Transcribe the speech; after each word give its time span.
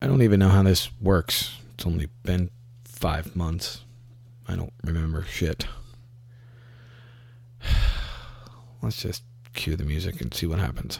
I 0.00 0.06
don't 0.06 0.22
even 0.22 0.40
know 0.40 0.48
how 0.48 0.62
this 0.62 0.90
works. 1.00 1.56
It's 1.74 1.86
only 1.86 2.08
been 2.24 2.50
five 2.84 3.34
months. 3.34 3.80
I 4.46 4.56
don't 4.56 4.72
remember 4.84 5.24
shit. 5.24 5.66
Let's 8.82 9.00
just 9.00 9.22
cue 9.54 9.76
the 9.76 9.84
music 9.84 10.20
and 10.20 10.34
see 10.34 10.46
what 10.46 10.58
happens. 10.58 10.98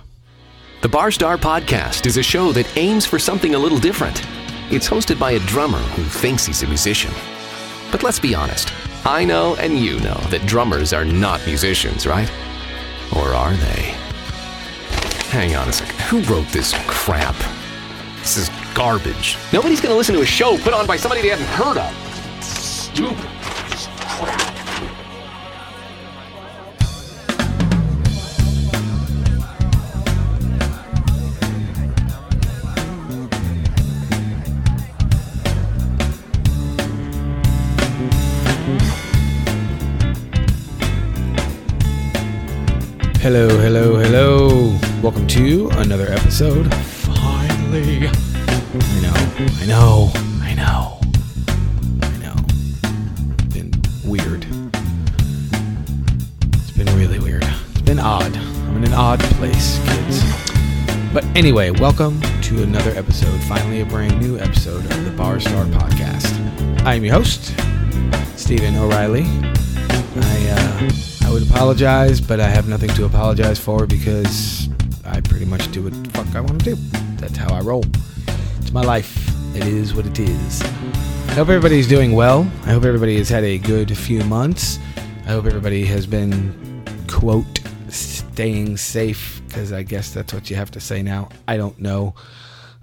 The 0.83 0.89
Barstar 0.89 1.37
Podcast 1.37 2.07
is 2.07 2.17
a 2.17 2.23
show 2.23 2.53
that 2.53 2.77
aims 2.77 3.07
for 3.07 3.19
something 3.19 3.55
a 3.55 3.59
little 3.59 3.79
different. 3.79 4.23
It's 4.71 4.89
hosted 4.89 5.19
by 5.19 5.33
a 5.33 5.39
drummer 5.41 5.79
who 5.79 6.05
thinks 6.05 6.47
he's 6.47 6.63
a 6.63 6.67
musician. 6.67 7.13
But 7.91 8.03
let's 8.03 8.19
be 8.19 8.35
honest. 8.35 8.73
I 9.07 9.25
know 9.25 9.55
and 9.57 9.79
you 9.79 9.99
know 10.01 10.19
that 10.31 10.47
drummers 10.47 10.93
are 10.93 11.05
not 11.05 11.45
musicians, 11.47 12.07
right? 12.07 12.31
Or 13.15 13.35
are 13.35 13.53
they? 13.55 13.95
Hang 15.31 15.55
on 15.57 15.69
a 15.69 15.73
second. 15.73 16.01
Who 16.03 16.23
wrote 16.23 16.49
this 16.49 16.75
crap? 16.87 17.37
This 18.21 18.37
is 18.37 18.51
garbage. 18.75 19.39
Nobody's 19.53 19.81
gonna 19.81 19.95
listen 19.95 20.15
to 20.17 20.23
a 20.23 20.27
show 20.27 20.59
put 20.59 20.75
on 20.75 20.87
by 20.87 20.97
somebody 20.97 21.23
they 21.23 21.29
haven't 21.29 21.47
heard 21.47 21.79
of. 21.79 22.45
Stupid. 22.45 23.31
Hello, 43.25 43.49
hello, 43.49 43.97
hello. 43.97 44.79
Welcome 45.03 45.27
to 45.29 45.71
another 45.71 46.09
episode. 46.11 46.71
Finally. 46.75 48.34
I 49.37 49.67
know, 49.67 50.13
I 50.43 50.55
know, 50.55 51.01
I 52.03 52.17
know, 52.19 52.37
It's 52.47 53.53
been 53.53 53.73
weird. 54.05 54.47
It's 56.53 56.71
been 56.71 56.87
really 56.97 57.19
weird. 57.19 57.43
It's 57.43 57.81
been 57.81 57.99
odd. 57.99 58.37
I'm 58.37 58.77
in 58.77 58.85
an 58.85 58.95
odd 58.95 59.19
place, 59.19 59.81
kids. 59.89 60.23
But 61.13 61.25
anyway, 61.37 61.71
welcome 61.71 62.21
to 62.43 62.63
another 62.63 62.93
episode, 62.93 63.41
finally 63.49 63.81
a 63.81 63.85
brand 63.85 64.21
new 64.21 64.39
episode 64.39 64.85
of 64.85 65.05
the 65.05 65.11
Bar 65.11 65.41
Star 65.41 65.65
Podcast. 65.65 66.33
I 66.87 66.95
am 66.95 67.05
your 67.05 67.15
host, 67.15 67.57
Stephen 68.39 68.77
O'Reilly. 68.77 69.25
I 69.25 70.47
uh, 70.51 71.27
I 71.27 71.33
would 71.33 71.43
apologize, 71.51 72.21
but 72.21 72.39
I 72.39 72.49
have 72.49 72.69
nothing 72.69 72.91
to 72.91 73.05
apologize 73.05 73.59
for 73.59 73.85
because 73.85 74.69
I 75.05 75.21
pretty 75.23 75.47
much 75.47 75.73
do 75.73 75.83
what 75.83 76.05
the 76.05 76.11
fuck 76.11 76.37
I 76.37 76.41
want 76.41 76.63
to 76.63 76.77
do. 76.77 76.81
That's 77.17 77.37
how 77.37 77.53
I 77.53 77.63
roll. 77.63 77.83
It's 78.61 78.71
my 78.71 78.83
life. 78.83 79.24
It 79.55 79.69
is 79.69 79.95
what 79.95 80.05
it 80.05 80.19
is. 80.19 80.63
I 80.63 81.35
hope 81.35 81.49
everybody's 81.49 81.87
doing 81.87 82.13
well. 82.13 82.41
I 82.65 82.73
hope 82.73 82.85
everybody 82.85 83.17
has 83.19 83.29
had 83.29 83.45
a 83.45 83.57
good 83.57 83.97
few 83.97 84.25
months. 84.25 84.81
I 85.27 85.29
hope 85.29 85.47
everybody 85.47 85.85
has 85.85 86.07
been 86.07 86.85
quote 87.09 87.61
staying 87.89 88.77
safe 88.77 89.41
because 89.47 89.73
I 89.73 89.85
guess 89.85 90.13
that's 90.13 90.35
what 90.35 90.51
you 90.51 90.57
have 90.57 90.73
to 90.73 90.81
say 90.81 91.03
now. 91.03 91.29
I 91.47 91.57
don't 91.57 91.79
know. 91.81 92.15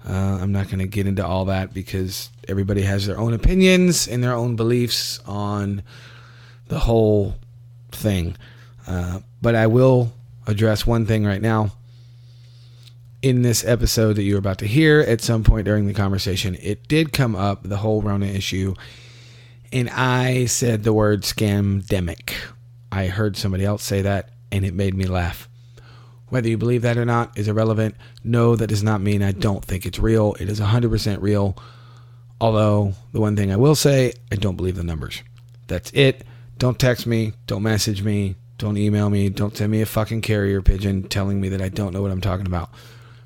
Uh, 0.08 0.38
I'm 0.40 0.50
not 0.50 0.68
going 0.68 0.78
to 0.78 0.86
get 0.86 1.06
into 1.06 1.24
all 1.24 1.44
that 1.44 1.74
because 1.74 2.30
everybody 2.48 2.80
has 2.82 3.06
their 3.06 3.18
own 3.18 3.34
opinions 3.34 4.08
and 4.08 4.24
their 4.24 4.32
own 4.32 4.56
beliefs 4.56 5.20
on 5.26 5.82
the 6.68 6.78
whole 6.78 7.36
thing. 7.90 8.34
Uh, 8.86 9.20
but 9.42 9.54
I 9.54 9.66
will 9.66 10.10
address 10.46 10.86
one 10.86 11.04
thing 11.04 11.26
right 11.26 11.42
now. 11.42 11.70
In 13.22 13.42
this 13.42 13.64
episode 13.64 14.14
that 14.14 14.24
you're 14.24 14.40
about 14.40 14.58
to 14.58 14.66
hear, 14.66 14.98
at 15.00 15.20
some 15.20 15.44
point 15.44 15.64
during 15.64 15.86
the 15.86 15.94
conversation, 15.94 16.56
it 16.60 16.88
did 16.88 17.12
come 17.12 17.36
up 17.36 17.62
the 17.62 17.76
whole 17.76 18.02
Rona 18.02 18.26
issue, 18.26 18.74
and 19.72 19.88
I 19.90 20.46
said 20.46 20.82
the 20.82 20.92
word 20.92 21.22
scamdemic. 21.22 22.32
I 22.90 23.06
heard 23.06 23.36
somebody 23.36 23.64
else 23.64 23.84
say 23.84 24.02
that, 24.02 24.30
and 24.50 24.64
it 24.64 24.74
made 24.74 24.96
me 24.96 25.06
laugh. 25.06 25.48
Whether 26.30 26.48
you 26.48 26.58
believe 26.58 26.82
that 26.82 26.96
or 26.96 27.04
not 27.04 27.38
is 27.38 27.46
irrelevant. 27.46 27.94
No, 28.24 28.56
that 28.56 28.66
does 28.66 28.82
not 28.82 29.00
mean 29.00 29.22
I 29.22 29.30
don't 29.30 29.64
think 29.64 29.86
it's 29.86 30.00
real. 30.00 30.34
It 30.40 30.48
is 30.48 30.58
100% 30.58 31.22
real. 31.22 31.56
Although, 32.40 32.94
the 33.12 33.20
one 33.20 33.36
thing 33.36 33.52
I 33.52 33.56
will 33.56 33.76
say, 33.76 34.14
I 34.32 34.34
don't 34.34 34.56
believe 34.56 34.74
the 34.74 34.82
numbers. 34.82 35.22
That's 35.68 35.92
it. 35.92 36.24
Don't 36.58 36.78
text 36.78 37.06
me. 37.06 37.34
Don't 37.46 37.62
message 37.62 38.02
me. 38.02 38.34
Don't 38.58 38.76
email 38.76 39.10
me. 39.10 39.28
Don't 39.28 39.56
send 39.56 39.70
me 39.70 39.80
a 39.80 39.86
fucking 39.86 40.22
carrier 40.22 40.60
pigeon 40.60 41.04
telling 41.04 41.40
me 41.40 41.50
that 41.50 41.62
I 41.62 41.68
don't 41.68 41.92
know 41.92 42.02
what 42.02 42.10
I'm 42.10 42.20
talking 42.20 42.46
about. 42.46 42.70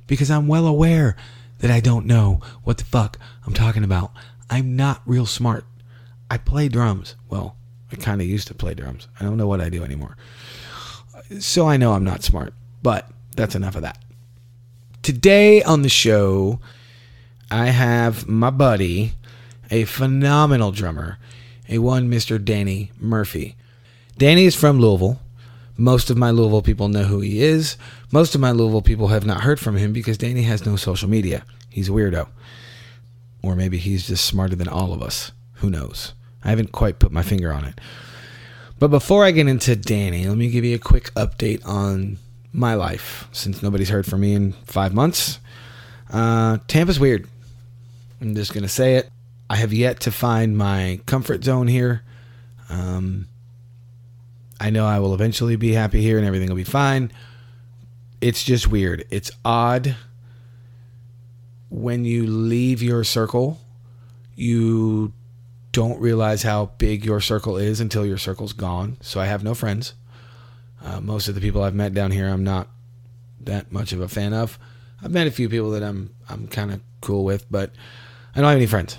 Because 0.06 0.30
I'm 0.30 0.46
well 0.46 0.66
aware 0.66 1.16
that 1.58 1.70
I 1.70 1.80
don't 1.80 2.06
know 2.06 2.40
what 2.64 2.78
the 2.78 2.84
fuck 2.84 3.18
I'm 3.46 3.54
talking 3.54 3.84
about. 3.84 4.12
I'm 4.50 4.76
not 4.76 5.02
real 5.06 5.26
smart. 5.26 5.64
I 6.30 6.38
play 6.38 6.68
drums. 6.68 7.16
Well, 7.28 7.56
I 7.90 7.96
kind 7.96 8.20
of 8.20 8.26
used 8.26 8.48
to 8.48 8.54
play 8.54 8.74
drums. 8.74 9.08
I 9.18 9.24
don't 9.24 9.36
know 9.36 9.46
what 9.46 9.60
I 9.60 9.68
do 9.68 9.84
anymore. 9.84 10.16
So 11.40 11.68
I 11.68 11.76
know 11.76 11.92
I'm 11.92 12.04
not 12.04 12.22
smart. 12.22 12.54
But 12.82 13.10
that's 13.34 13.54
enough 13.54 13.74
of 13.76 13.82
that. 13.82 13.98
Today 15.02 15.62
on 15.62 15.82
the 15.82 15.88
show, 15.88 16.60
I 17.50 17.66
have 17.66 18.28
my 18.28 18.50
buddy, 18.50 19.12
a 19.70 19.84
phenomenal 19.84 20.72
drummer, 20.72 21.18
a 21.68 21.78
one 21.78 22.10
Mr. 22.10 22.44
Danny 22.44 22.92
Murphy. 22.98 23.56
Danny 24.18 24.44
is 24.46 24.54
from 24.54 24.80
Louisville. 24.80 25.20
Most 25.76 26.10
of 26.10 26.16
my 26.16 26.30
Louisville 26.30 26.62
people 26.62 26.88
know 26.88 27.04
who 27.04 27.20
he 27.20 27.42
is. 27.42 27.76
Most 28.12 28.34
of 28.34 28.40
my 28.40 28.52
Louisville 28.52 28.82
people 28.82 29.08
have 29.08 29.26
not 29.26 29.42
heard 29.42 29.58
from 29.58 29.76
him 29.76 29.92
because 29.92 30.18
Danny 30.18 30.42
has 30.42 30.64
no 30.64 30.76
social 30.76 31.08
media. 31.08 31.44
He's 31.70 31.88
a 31.88 31.92
weirdo. 31.92 32.28
Or 33.42 33.56
maybe 33.56 33.78
he's 33.78 34.06
just 34.06 34.24
smarter 34.24 34.56
than 34.56 34.68
all 34.68 34.92
of 34.92 35.02
us. 35.02 35.32
Who 35.54 35.70
knows? 35.70 36.14
I 36.44 36.50
haven't 36.50 36.72
quite 36.72 36.98
put 36.98 37.12
my 37.12 37.22
finger 37.22 37.52
on 37.52 37.64
it. 37.64 37.80
But 38.78 38.88
before 38.88 39.24
I 39.24 39.30
get 39.30 39.48
into 39.48 39.74
Danny, 39.74 40.26
let 40.26 40.36
me 40.36 40.48
give 40.48 40.64
you 40.64 40.74
a 40.74 40.78
quick 40.78 41.12
update 41.14 41.66
on 41.66 42.18
my 42.52 42.74
life 42.74 43.28
since 43.32 43.62
nobody's 43.62 43.88
heard 43.88 44.06
from 44.06 44.20
me 44.20 44.34
in 44.34 44.52
five 44.64 44.94
months. 44.94 45.40
Uh, 46.10 46.58
Tampa's 46.68 47.00
weird. 47.00 47.26
I'm 48.20 48.34
just 48.34 48.52
going 48.52 48.62
to 48.62 48.68
say 48.68 48.96
it. 48.96 49.10
I 49.48 49.56
have 49.56 49.72
yet 49.72 50.00
to 50.00 50.12
find 50.12 50.56
my 50.56 51.00
comfort 51.06 51.44
zone 51.44 51.66
here. 51.66 52.02
Um, 52.68 53.28
I 54.60 54.70
know 54.70 54.86
I 54.86 54.98
will 54.98 55.14
eventually 55.14 55.56
be 55.56 55.72
happy 55.72 56.00
here 56.00 56.18
and 56.18 56.26
everything 56.26 56.48
will 56.48 56.56
be 56.56 56.64
fine. 56.64 57.12
It's 58.26 58.42
just 58.42 58.66
weird. 58.66 59.04
It's 59.08 59.30
odd 59.44 59.94
when 61.68 62.04
you 62.04 62.26
leave 62.26 62.82
your 62.82 63.04
circle, 63.04 63.60
you 64.34 65.12
don't 65.70 66.00
realize 66.00 66.42
how 66.42 66.72
big 66.78 67.04
your 67.04 67.20
circle 67.20 67.56
is 67.56 67.80
until 67.80 68.04
your 68.04 68.18
circle's 68.18 68.52
gone. 68.52 68.96
So 69.00 69.20
I 69.20 69.26
have 69.26 69.44
no 69.44 69.54
friends. 69.54 69.94
Uh, 70.82 71.00
most 71.00 71.28
of 71.28 71.36
the 71.36 71.40
people 71.40 71.62
I've 71.62 71.76
met 71.76 71.94
down 71.94 72.10
here, 72.10 72.26
I'm 72.26 72.42
not 72.42 72.66
that 73.42 73.70
much 73.70 73.92
of 73.92 74.00
a 74.00 74.08
fan 74.08 74.34
of. 74.34 74.58
I've 75.00 75.12
met 75.12 75.28
a 75.28 75.30
few 75.30 75.48
people 75.48 75.70
that 75.70 75.84
I'm 75.84 76.12
I'm 76.28 76.48
kind 76.48 76.72
of 76.72 76.80
cool 77.02 77.24
with, 77.24 77.46
but 77.48 77.70
I 78.34 78.40
don't 78.40 78.48
have 78.48 78.56
any 78.56 78.66
friends. 78.66 78.98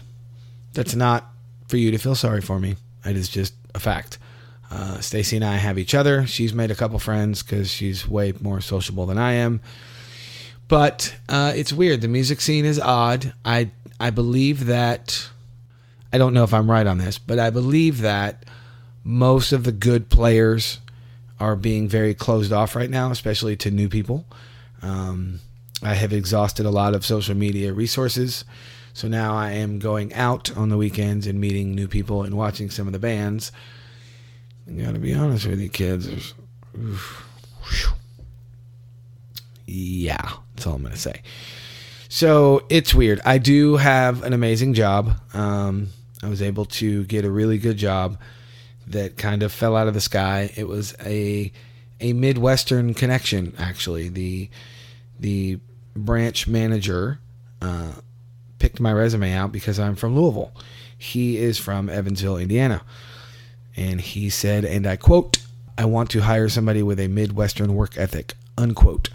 That's 0.72 0.96
not 0.96 1.26
for 1.68 1.76
you 1.76 1.92
to 1.92 1.98
feel 1.98 2.16
sorry 2.16 2.40
for 2.40 2.62
me. 2.62 2.78
It 3.04 3.18
is 3.18 3.28
just 3.28 3.56
a 3.76 3.80
fact. 3.82 4.20
Uh, 4.70 5.00
Stacy 5.00 5.38
and 5.38 5.46
I 5.46 5.56
have 5.56 5.78
each 5.78 5.96
other. 5.96 6.28
She's 6.28 6.54
made 6.54 6.72
a 6.72 6.76
couple 6.76 7.00
friends 7.00 7.42
because 7.42 7.72
she's 7.72 8.08
way 8.08 8.34
more 8.42 8.60
sociable 8.60 9.06
than 9.06 9.18
I 9.18 9.34
am. 9.34 9.62
But 10.68 11.16
uh, 11.30 11.54
it's 11.56 11.72
weird. 11.72 12.02
The 12.02 12.10
music 12.10 12.42
scene 12.42 12.66
is 12.66 12.80
odd. 12.80 13.34
I 13.46 13.72
I 14.00 14.10
believe 14.10 14.66
that 14.66 15.30
I 16.12 16.18
don't 16.18 16.34
know 16.34 16.44
if 16.44 16.54
I'm 16.54 16.70
right 16.70 16.86
on 16.86 16.98
this, 16.98 17.18
but 17.18 17.40
I 17.40 17.50
believe 17.50 18.02
that 18.02 18.44
most 19.04 19.54
of 19.54 19.64
the 19.64 19.72
good 19.72 20.10
players 20.10 20.80
are 21.40 21.56
being 21.56 21.88
very 21.88 22.14
closed 22.14 22.52
off 22.52 22.76
right 22.76 22.90
now, 22.90 23.12
especially 23.12 23.56
to 23.58 23.72
new 23.72 23.88
people. 23.88 24.26
Um, 24.82 25.40
I 25.82 25.94
have 25.94 26.12
exhausted 26.12 26.66
a 26.66 26.72
lot 26.72 26.96
of 26.96 27.06
social 27.06 27.36
media 27.36 27.72
resources. 27.72 28.44
So 28.94 29.08
now 29.08 29.36
I 29.36 29.52
am 29.52 29.80
going 29.80 30.14
out 30.14 30.56
on 30.58 30.70
the 30.70 30.78
weekends 30.78 31.28
and 31.28 31.40
meeting 31.40 31.76
new 31.76 31.88
people 31.88 32.24
and 32.24 32.36
watching 32.36 32.70
some 32.70 32.88
of 32.88 32.94
the 32.94 33.00
bands. 33.00 33.52
I 34.68 34.72
gotta 34.74 35.00
be 35.00 35.14
honest 35.14 35.48
with 35.48 35.60
you, 35.60 35.70
kids. 35.70 36.34
Yeah, 39.66 40.32
that's 40.56 40.68
all 40.68 40.76
I'm 40.76 40.84
gonna 40.84 40.96
say. 40.96 41.22
So 42.10 42.66
it's 42.70 42.94
weird. 42.94 43.22
I 43.26 43.38
do 43.38 43.78
have 43.78 44.24
an 44.24 44.34
amazing 44.34 44.74
job. 44.74 45.20
Um, 45.34 45.90
I 46.24 46.30
was 46.30 46.42
able 46.42 46.66
to 46.66 47.04
get 47.06 47.26
a 47.26 47.32
really 47.32 47.58
good 47.58 47.78
job 47.78 48.20
that 48.88 49.18
kind 49.18 49.44
of 49.44 49.52
fell 49.52 49.76
out 49.76 49.88
of 49.88 49.94
the 49.94 50.02
sky. 50.02 50.52
It 50.56 50.68
was 50.68 50.96
a 51.06 51.52
a 52.00 52.14
Midwestern 52.14 52.94
connection, 52.94 53.54
actually. 53.58 54.10
The 54.10 54.50
the 55.20 55.60
branch 55.96 56.48
manager 56.48 57.20
uh, 57.62 57.94
picked 58.60 58.80
my 58.80 58.92
resume 58.94 59.34
out 59.34 59.52
because 59.52 59.80
I'm 59.80 59.96
from 59.96 60.16
Louisville. 60.16 60.54
He 60.98 61.38
is 61.38 61.58
from 61.58 61.90
Evansville, 61.90 62.38
Indiana. 62.38 62.82
And 63.78 64.02
he 64.02 64.30
said, 64.30 64.66
and 64.66 64.86
I 64.86 64.96
quote, 64.98 65.38
I 65.78 65.86
want 65.86 66.10
to 66.10 66.22
hire 66.22 66.50
somebody 66.50 66.82
with 66.84 67.00
a 67.00 67.08
Midwestern 67.08 67.76
work 67.76 67.96
ethic, 67.98 68.34
unquote. 68.58 69.10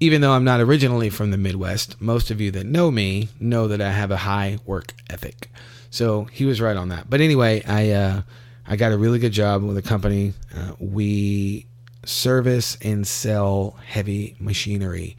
even 0.00 0.20
though 0.20 0.32
I'm 0.32 0.44
not 0.44 0.60
originally 0.60 1.10
from 1.10 1.30
the 1.30 1.36
Midwest, 1.38 2.00
most 2.00 2.30
of 2.30 2.40
you 2.40 2.50
that 2.52 2.66
know 2.66 2.90
me 2.90 3.28
know 3.40 3.68
that 3.68 3.80
I 3.80 3.90
have 3.90 4.10
a 4.10 4.18
high 4.18 4.58
work 4.66 4.94
ethic. 5.08 5.50
So 5.90 6.24
he 6.24 6.44
was 6.44 6.60
right 6.60 6.76
on 6.76 6.90
that. 6.90 7.08
But 7.08 7.20
anyway, 7.20 7.62
I 7.66 7.90
uh, 7.90 8.22
I 8.66 8.76
got 8.76 8.92
a 8.92 8.98
really 8.98 9.18
good 9.18 9.32
job 9.32 9.62
with 9.62 9.76
a 9.76 9.82
company. 9.82 10.34
Uh, 10.54 10.72
we 10.78 11.66
service 12.04 12.76
and 12.82 13.06
sell 13.06 13.78
heavy 13.86 14.36
machinery, 14.38 15.16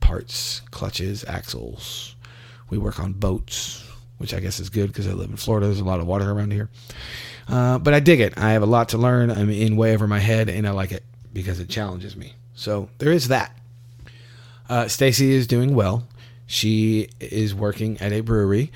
parts, 0.00 0.60
clutches, 0.70 1.24
axles. 1.24 2.14
We 2.68 2.78
work 2.78 3.00
on 3.00 3.14
boats, 3.14 3.84
which 4.20 4.34
I 4.34 4.40
guess 4.40 4.60
is 4.60 4.68
good 4.68 4.88
because 4.88 5.08
I 5.08 5.12
live 5.12 5.30
in 5.30 5.36
Florida. 5.36 5.66
There's 5.66 5.80
a 5.80 5.84
lot 5.84 5.98
of 5.98 6.06
water 6.06 6.30
around 6.30 6.52
here. 6.52 6.68
Uh, 7.48 7.78
but 7.78 7.94
I 7.94 8.00
dig 8.00 8.20
it. 8.20 8.36
I 8.36 8.52
have 8.52 8.62
a 8.62 8.66
lot 8.66 8.90
to 8.90 8.98
learn. 8.98 9.30
I'm 9.30 9.48
in 9.48 9.76
way 9.76 9.94
over 9.94 10.06
my 10.06 10.18
head, 10.18 10.50
and 10.50 10.68
I 10.68 10.72
like 10.72 10.92
it 10.92 11.02
because 11.32 11.58
it 11.58 11.70
challenges 11.70 12.16
me. 12.16 12.34
So 12.54 12.90
there 12.98 13.12
is 13.12 13.28
that. 13.28 13.56
Uh, 14.68 14.88
Stacy 14.88 15.32
is 15.32 15.46
doing 15.46 15.74
well. 15.74 16.06
She 16.46 17.08
is 17.18 17.54
working 17.54 17.98
at 17.98 18.12
a 18.12 18.20
brewery. 18.20 18.70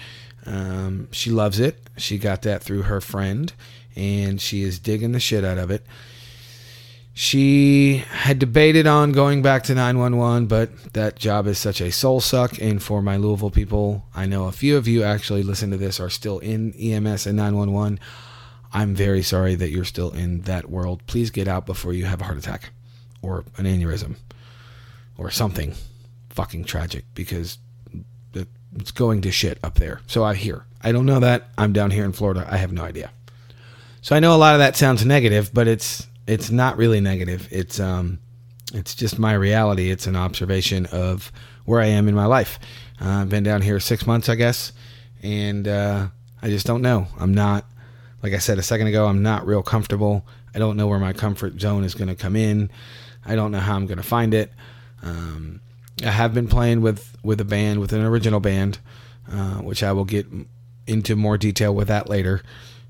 Um, 0.47 1.09
she 1.13 1.31
loves 1.31 1.61
it. 1.61 1.79
She 1.99 2.17
got 2.17 2.41
that 2.43 2.63
through 2.63 2.83
her 2.83 3.03
friend, 3.03 3.53
and 3.95 4.41
she 4.41 4.63
is 4.63 4.79
digging 4.79 5.13
the 5.13 5.21
shit 5.21 5.45
out 5.45 5.59
of 5.59 5.71
it. 5.71 5.85
She 7.17 7.99
had 8.09 8.41
debated 8.41 8.89
on 8.89 9.13
going 9.13 9.41
back 9.41 9.63
to 9.65 9.75
911, 9.75 10.47
but 10.47 10.95
that 10.95 11.15
job 11.15 11.47
is 11.47 11.59
such 11.59 11.81
a 11.81 11.93
soul 11.93 12.21
suck. 12.21 12.61
And 12.61 12.83
for 12.83 13.01
my 13.01 13.17
Louisville 13.17 13.51
people, 13.51 14.05
I 14.17 14.27
know 14.27 14.47
a 14.47 14.53
few 14.53 14.77
of 14.77 14.89
you 14.89 15.05
actually 15.05 15.45
listen 15.45 15.71
to 15.71 15.77
this 15.77 16.01
are 16.01 16.11
still 16.11 16.41
in 16.41 16.73
EMS 16.73 17.27
and 17.27 17.37
911. 17.37 18.01
I'm 18.73 18.97
very 18.97 19.23
sorry 19.23 19.55
that 19.55 19.71
you're 19.71 19.85
still 19.85 20.11
in 20.11 20.41
that 20.43 20.69
world. 20.69 21.07
Please 21.07 21.31
get 21.31 21.47
out 21.47 21.67
before 21.67 21.93
you 21.93 22.05
have 22.05 22.21
a 22.21 22.25
heart 22.25 22.39
attack 22.39 22.73
or 23.23 23.45
an 23.57 23.65
aneurysm 23.65 24.17
or 25.17 25.31
something 25.31 25.75
fucking 26.31 26.65
tragic 26.65 27.05
because 27.15 27.59
it's 28.77 28.91
going 28.91 29.21
to 29.23 29.31
shit 29.31 29.59
up 29.63 29.77
there. 29.77 30.01
So 30.09 30.25
I 30.25 30.35
hear. 30.35 30.67
I 30.83 30.91
don't 30.91 31.07
know 31.07 31.21
that. 31.21 31.49
I'm 31.57 31.73
down 31.73 31.93
here 31.93 32.05
in 32.05 32.13
Florida. 32.13 32.45
I 32.51 32.57
have 32.57 32.73
no 32.73 32.83
idea. 32.83 33.13
So 34.03 34.17
I 34.17 34.19
know 34.19 34.35
a 34.35 34.37
lot 34.37 34.55
of 34.55 34.59
that 34.59 34.77
sounds 34.77 35.07
negative, 35.07 35.55
but 35.55 35.69
it's 35.69 36.09
it's 36.27 36.51
not 36.51 36.77
really 36.77 37.01
negative. 37.01 37.49
It's 37.51 37.79
um 37.81 38.19
it's 38.73 38.95
just 38.95 39.19
my 39.19 39.35
reality. 39.35 39.91
It's 39.91 40.07
an 40.07 40.17
observation 40.17 40.87
of 40.87 41.31
where 41.65 41.81
I 41.81 41.87
am 41.87 42.09
in 42.09 42.15
my 42.15 42.27
life. 42.27 42.59
Uh, 43.01 43.09
I've 43.09 43.29
been 43.29 43.45
down 43.45 43.63
here 43.63 43.79
six 43.81 44.07
months, 44.07 44.29
I 44.29 44.35
guess, 44.35 44.73
and 45.23 45.67
uh, 45.69 46.09
I 46.43 46.49
just 46.49 46.67
don't 46.67 46.83
know. 46.83 47.07
I'm 47.19 47.35
not, 47.35 47.67
like 48.23 48.33
I 48.33 48.39
said 48.39 48.59
a 48.59 48.63
second 48.63 48.87
ago, 48.87 49.07
I'm 49.07 49.23
not 49.23 49.47
real 49.47 49.63
comfortable. 49.63 50.27
I 50.55 50.59
don't 50.59 50.77
know 50.77 50.87
where 50.87 50.99
my 50.99 51.13
comfort 51.13 51.61
zone 51.61 51.85
is 51.85 51.95
going 51.95 52.09
to 52.09 52.15
come 52.15 52.37
in. 52.37 52.71
I 53.25 53.35
don't 53.35 53.51
know 53.51 53.61
how 53.61 53.77
I'm 53.77 53.87
going 53.87 53.99
to 53.99 54.05
find 54.05 54.35
it. 54.35 54.53
Um, 55.03 55.61
I 56.05 56.11
have 56.11 56.35
been 56.35 56.49
playing 56.49 56.81
with 56.81 57.17
with 57.23 57.41
a 57.41 57.45
band, 57.45 57.81
with 57.81 57.93
an 57.93 58.05
original 58.05 58.41
band, 58.41 58.79
uh, 59.31 59.59
which 59.59 59.83
I 59.83 59.93
will 59.93 60.05
get 60.05 60.27
into 60.87 61.17
more 61.17 61.39
detail 61.39 61.75
with 61.75 61.89
that 61.89 62.09
later, 62.09 62.43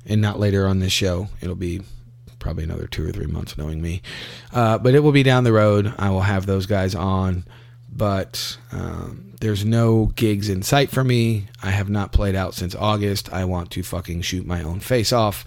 and 0.07 0.21
not 0.21 0.41
later 0.41 0.67
on 0.67 0.81
this 0.81 0.93
show. 0.93 1.29
It'll 1.41 1.55
be 1.55 1.83
probably 2.45 2.63
another 2.63 2.87
two 2.87 3.09
or 3.09 3.11
three 3.11 3.27
months, 3.27 3.57
knowing 3.57 3.81
me. 3.81 4.03
Uh, 4.53 4.77
but 4.77 4.95
it 4.95 5.01
will 5.01 5.13
be 5.13 5.23
down 5.23 5.45
the 5.45 5.53
road. 5.53 5.93
I 5.99 6.11
will 6.11 6.21
have 6.21 6.45
those 6.45 6.67
guys 6.67 6.95
on, 6.95 7.45
but 7.91 8.59
um, 8.71 9.33
there's 9.41 9.65
no 9.65 10.13
gigs 10.15 10.51
in 10.51 10.63
sight 10.63 10.91
for 10.91 11.03
me. 11.03 11.47
I 11.63 11.71
have 11.71 11.89
not 11.89 12.13
played 12.13 12.35
out 12.35 12.55
since 12.55 12.75
August. 12.75 13.33
I 13.33 13.47
want 13.47 13.71
to 13.73 13.83
fucking 13.83 14.21
shoot 14.21 14.47
my 14.47 14.63
own 14.63 14.81
face 14.81 15.11
off. 15.11 15.47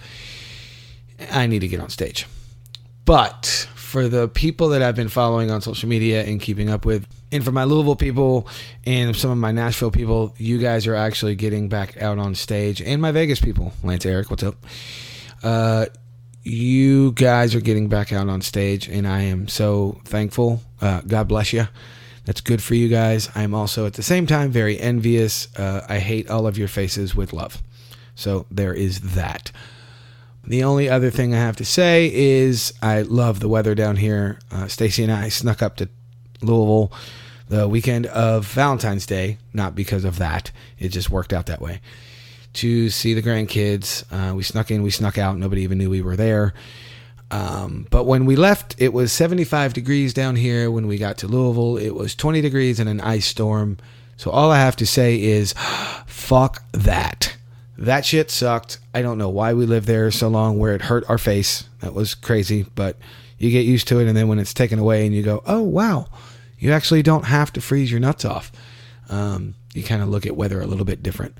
I 1.31 1.45
need 1.45 1.59
to 1.59 1.67
get 1.67 1.79
on 1.79 1.89
stage. 1.89 2.25
But 3.05 3.69
for 3.75 4.07
the 4.09 4.27
people 4.27 4.69
that 4.69 4.81
I've 4.81 4.95
been 4.95 5.07
following 5.07 5.51
on 5.51 5.61
social 5.61 5.87
media 5.87 6.23
and 6.23 6.41
keeping 6.41 6.67
up 6.67 6.83
with, 6.83 7.07
and 7.31 7.45
for 7.45 7.51
my 7.51 7.63
Louisville 7.63 7.95
people 7.95 8.47
and 8.85 9.15
some 9.15 9.29
of 9.29 9.37
my 9.37 9.51
Nashville 9.51 9.91
people, 9.91 10.33
you 10.37 10.57
guys 10.57 10.87
are 10.87 10.95
actually 10.95 11.35
getting 11.35 11.69
back 11.69 12.01
out 12.01 12.17
on 12.17 12.33
stage. 12.33 12.81
And 12.81 13.01
my 13.01 13.11
Vegas 13.11 13.39
people, 13.39 13.71
Lance 13.83 14.05
Eric, 14.05 14.31
what's 14.31 14.43
up? 14.43 14.55
Uh, 15.43 15.85
you 16.47 17.11
guys 17.11 17.53
are 17.55 17.61
getting 17.61 17.89
back 17.89 18.13
out 18.13 18.29
on 18.29 18.41
stage, 18.41 18.87
and 18.87 19.07
I 19.07 19.21
am 19.21 19.47
so 19.47 19.99
thankful. 20.05 20.61
Uh, 20.81 21.01
God 21.01 21.27
bless 21.27 21.53
you. 21.53 21.67
That's 22.25 22.41
good 22.41 22.61
for 22.61 22.75
you 22.75 22.89
guys. 22.89 23.29
I'm 23.35 23.53
also 23.53 23.85
at 23.85 23.93
the 23.93 24.03
same 24.03 24.27
time 24.27 24.51
very 24.51 24.79
envious. 24.79 25.47
Uh, 25.57 25.85
I 25.87 25.99
hate 25.99 26.29
all 26.29 26.47
of 26.47 26.57
your 26.57 26.67
faces 26.67 27.15
with 27.15 27.33
love. 27.33 27.61
So 28.15 28.45
there 28.49 28.73
is 28.73 29.13
that. 29.15 29.51
The 30.45 30.63
only 30.63 30.89
other 30.89 31.09
thing 31.09 31.33
I 31.33 31.39
have 31.39 31.57
to 31.57 31.65
say 31.65 32.11
is 32.13 32.73
I 32.81 33.01
love 33.01 33.39
the 33.39 33.49
weather 33.49 33.75
down 33.75 33.97
here. 33.97 34.39
Uh, 34.51 34.67
Stacy 34.67 35.03
and 35.03 35.11
I 35.11 35.29
snuck 35.29 35.61
up 35.61 35.75
to 35.77 35.89
Louisville 36.41 36.91
the 37.49 37.67
weekend 37.67 38.07
of 38.07 38.45
Valentine's 38.45 39.05
Day, 39.05 39.37
not 39.53 39.75
because 39.75 40.03
of 40.03 40.17
that. 40.17 40.51
It 40.79 40.89
just 40.89 41.09
worked 41.09 41.31
out 41.31 41.45
that 41.45 41.61
way. 41.61 41.81
To 42.57 42.89
see 42.89 43.13
the 43.13 43.21
grandkids, 43.21 44.03
uh, 44.11 44.33
we 44.33 44.41
snuck 44.41 44.71
in, 44.71 44.81
we 44.81 44.89
snuck 44.89 45.19
out. 45.19 45.37
Nobody 45.37 45.61
even 45.61 45.77
knew 45.77 45.91
we 45.91 46.01
were 46.01 46.15
there. 46.15 46.55
Um, 47.29 47.85
but 47.91 48.05
when 48.05 48.25
we 48.25 48.35
left, 48.35 48.73
it 48.79 48.93
was 48.93 49.11
75 49.11 49.73
degrees 49.73 50.11
down 50.11 50.35
here. 50.35 50.71
When 50.71 50.87
we 50.87 50.97
got 50.97 51.19
to 51.19 51.27
Louisville, 51.27 51.77
it 51.77 51.91
was 51.91 52.15
20 52.15 52.41
degrees 52.41 52.79
and 52.79 52.89
an 52.89 52.99
ice 52.99 53.27
storm. 53.27 53.77
So 54.15 54.31
all 54.31 54.49
I 54.49 54.57
have 54.57 54.75
to 54.77 54.87
say 54.87 55.21
is, 55.21 55.53
fuck 56.07 56.63
that. 56.71 57.37
That 57.77 58.05
shit 58.05 58.31
sucked. 58.31 58.79
I 58.91 59.03
don't 59.03 59.19
know 59.19 59.29
why 59.29 59.53
we 59.53 59.67
lived 59.67 59.85
there 59.85 60.09
so 60.09 60.27
long 60.27 60.57
where 60.57 60.73
it 60.73 60.81
hurt 60.81 61.07
our 61.07 61.19
face. 61.19 61.65
That 61.81 61.93
was 61.93 62.15
crazy, 62.15 62.65
but 62.73 62.97
you 63.37 63.51
get 63.51 63.67
used 63.67 63.87
to 63.89 63.99
it. 63.99 64.07
And 64.07 64.17
then 64.17 64.29
when 64.29 64.39
it's 64.39 64.55
taken 64.55 64.79
away 64.79 65.05
and 65.05 65.13
you 65.13 65.21
go, 65.21 65.43
oh, 65.45 65.61
wow, 65.61 66.07
you 66.57 66.71
actually 66.71 67.03
don't 67.03 67.25
have 67.25 67.53
to 67.53 67.61
freeze 67.61 67.91
your 67.91 67.99
nuts 67.99 68.25
off. 68.25 68.51
Um, 69.09 69.53
you 69.75 69.83
kind 69.83 70.01
of 70.01 70.09
look 70.09 70.25
at 70.25 70.35
weather 70.35 70.59
a 70.59 70.65
little 70.65 70.85
bit 70.85 71.03
different. 71.03 71.37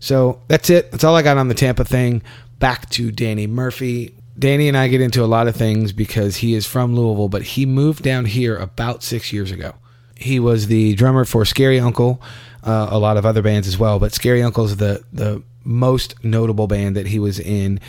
So 0.00 0.40
that's 0.48 0.70
it. 0.70 0.90
That's 0.90 1.04
all 1.04 1.16
I 1.16 1.22
got 1.22 1.38
on 1.38 1.48
the 1.48 1.54
Tampa 1.54 1.84
thing. 1.84 2.22
Back 2.58 2.88
to 2.90 3.10
Danny 3.10 3.46
Murphy. 3.46 4.14
Danny 4.38 4.68
and 4.68 4.76
I 4.76 4.88
get 4.88 5.00
into 5.00 5.22
a 5.22 5.26
lot 5.26 5.46
of 5.46 5.54
things 5.54 5.92
because 5.92 6.36
he 6.36 6.54
is 6.54 6.66
from 6.66 6.94
Louisville, 6.94 7.28
but 7.28 7.42
he 7.42 7.66
moved 7.66 8.02
down 8.02 8.24
here 8.24 8.56
about 8.56 9.02
six 9.02 9.32
years 9.32 9.50
ago. 9.50 9.74
He 10.16 10.40
was 10.40 10.66
the 10.66 10.94
drummer 10.94 11.24
for 11.24 11.44
Scary 11.44 11.78
Uncle, 11.78 12.20
uh, 12.64 12.88
a 12.90 12.98
lot 12.98 13.16
of 13.16 13.26
other 13.26 13.42
bands 13.42 13.68
as 13.68 13.78
well, 13.78 13.98
but 13.98 14.12
Scary 14.12 14.42
Uncle 14.42 14.64
is 14.64 14.76
the 14.76 15.04
the 15.12 15.42
most 15.64 16.22
notable 16.24 16.66
band 16.66 16.94
that 16.96 17.06
he 17.06 17.18
was 17.18 17.38
in 17.40 17.80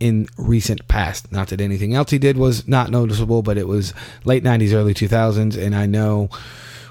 in 0.00 0.28
recent 0.36 0.86
past. 0.88 1.30
Not 1.32 1.48
that 1.48 1.60
anything 1.60 1.94
else 1.94 2.10
he 2.10 2.18
did 2.18 2.36
was 2.36 2.66
not 2.68 2.90
noticeable, 2.90 3.42
but 3.42 3.56
it 3.56 3.66
was 3.66 3.94
late 4.24 4.44
90s, 4.44 4.72
early 4.72 4.94
2000s. 4.94 5.56
And 5.56 5.74
I 5.74 5.86
know 5.86 6.28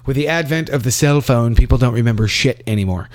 with 0.05 0.15
the 0.15 0.27
advent 0.27 0.69
of 0.69 0.83
the 0.83 0.91
cell 0.91 1.21
phone, 1.21 1.55
people 1.55 1.77
don't 1.77 1.93
remember 1.93 2.27
shit 2.27 2.63
anymore. 2.65 3.09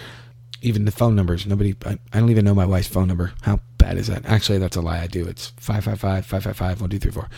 Even 0.63 0.85
the 0.85 0.91
phone 0.91 1.15
numbers. 1.15 1.47
Nobody, 1.47 1.77
I, 1.87 1.99
I 2.13 2.21
don't 2.21 2.31
even 2.31 2.45
know 2.45 2.55
my 2.55 2.67
wife's 2.67 2.89
phone 2.89 3.09
number. 3.09 3.33
How 3.43 3.61
bad 3.79 3.97
is 3.97 4.09
that? 4.09 4.25
Actually, 4.27 4.59
that's 4.59 4.77
a 4.77 4.81
lie. 4.81 5.01
I 5.01 5.07
do. 5.07 5.27
It's 5.27 5.49
555 5.59 6.27
555 6.27 6.81
1234. 6.81 7.29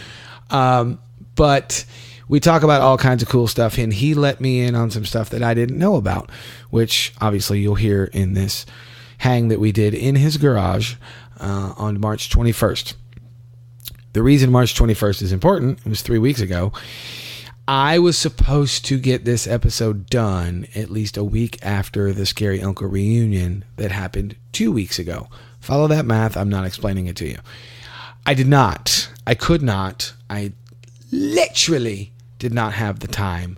Um, 0.56 0.98
but 1.34 1.84
we 2.28 2.40
talk 2.40 2.62
about 2.62 2.80
all 2.80 2.96
kinds 2.96 3.22
of 3.22 3.28
cool 3.28 3.46
stuff, 3.46 3.76
and 3.76 3.92
he 3.92 4.14
let 4.14 4.40
me 4.40 4.60
in 4.60 4.74
on 4.74 4.90
some 4.90 5.04
stuff 5.04 5.30
that 5.30 5.42
I 5.42 5.52
didn't 5.52 5.78
know 5.78 5.96
about, 5.96 6.30
which 6.70 7.12
obviously 7.20 7.60
you'll 7.60 7.74
hear 7.74 8.04
in 8.04 8.34
this 8.34 8.66
hang 9.18 9.48
that 9.48 9.60
we 9.60 9.72
did 9.72 9.94
in 9.94 10.16
his 10.16 10.36
garage 10.36 10.94
uh, 11.38 11.74
on 11.76 12.00
March 12.00 12.30
21st. 12.30 12.94
The 14.12 14.22
reason 14.22 14.50
March 14.50 14.74
21st 14.74 15.22
is 15.22 15.32
important, 15.32 15.78
it 15.80 15.88
was 15.88 16.02
three 16.02 16.18
weeks 16.18 16.40
ago. 16.40 16.72
I 17.72 18.00
was 18.00 18.18
supposed 18.18 18.84
to 18.86 18.98
get 18.98 19.24
this 19.24 19.46
episode 19.46 20.10
done 20.10 20.66
at 20.74 20.90
least 20.90 21.16
a 21.16 21.22
week 21.22 21.56
after 21.62 22.12
the 22.12 22.26
Scary 22.26 22.60
Uncle 22.60 22.88
reunion 22.88 23.64
that 23.76 23.92
happened 23.92 24.34
two 24.50 24.72
weeks 24.72 24.98
ago. 24.98 25.28
Follow 25.60 25.86
that 25.86 26.04
math. 26.04 26.36
I'm 26.36 26.48
not 26.48 26.66
explaining 26.66 27.06
it 27.06 27.14
to 27.18 27.28
you. 27.28 27.38
I 28.26 28.34
did 28.34 28.48
not. 28.48 29.08
I 29.24 29.36
could 29.36 29.62
not. 29.62 30.14
I 30.28 30.50
literally 31.12 32.10
did 32.40 32.52
not 32.52 32.72
have 32.72 32.98
the 32.98 33.06
time 33.06 33.56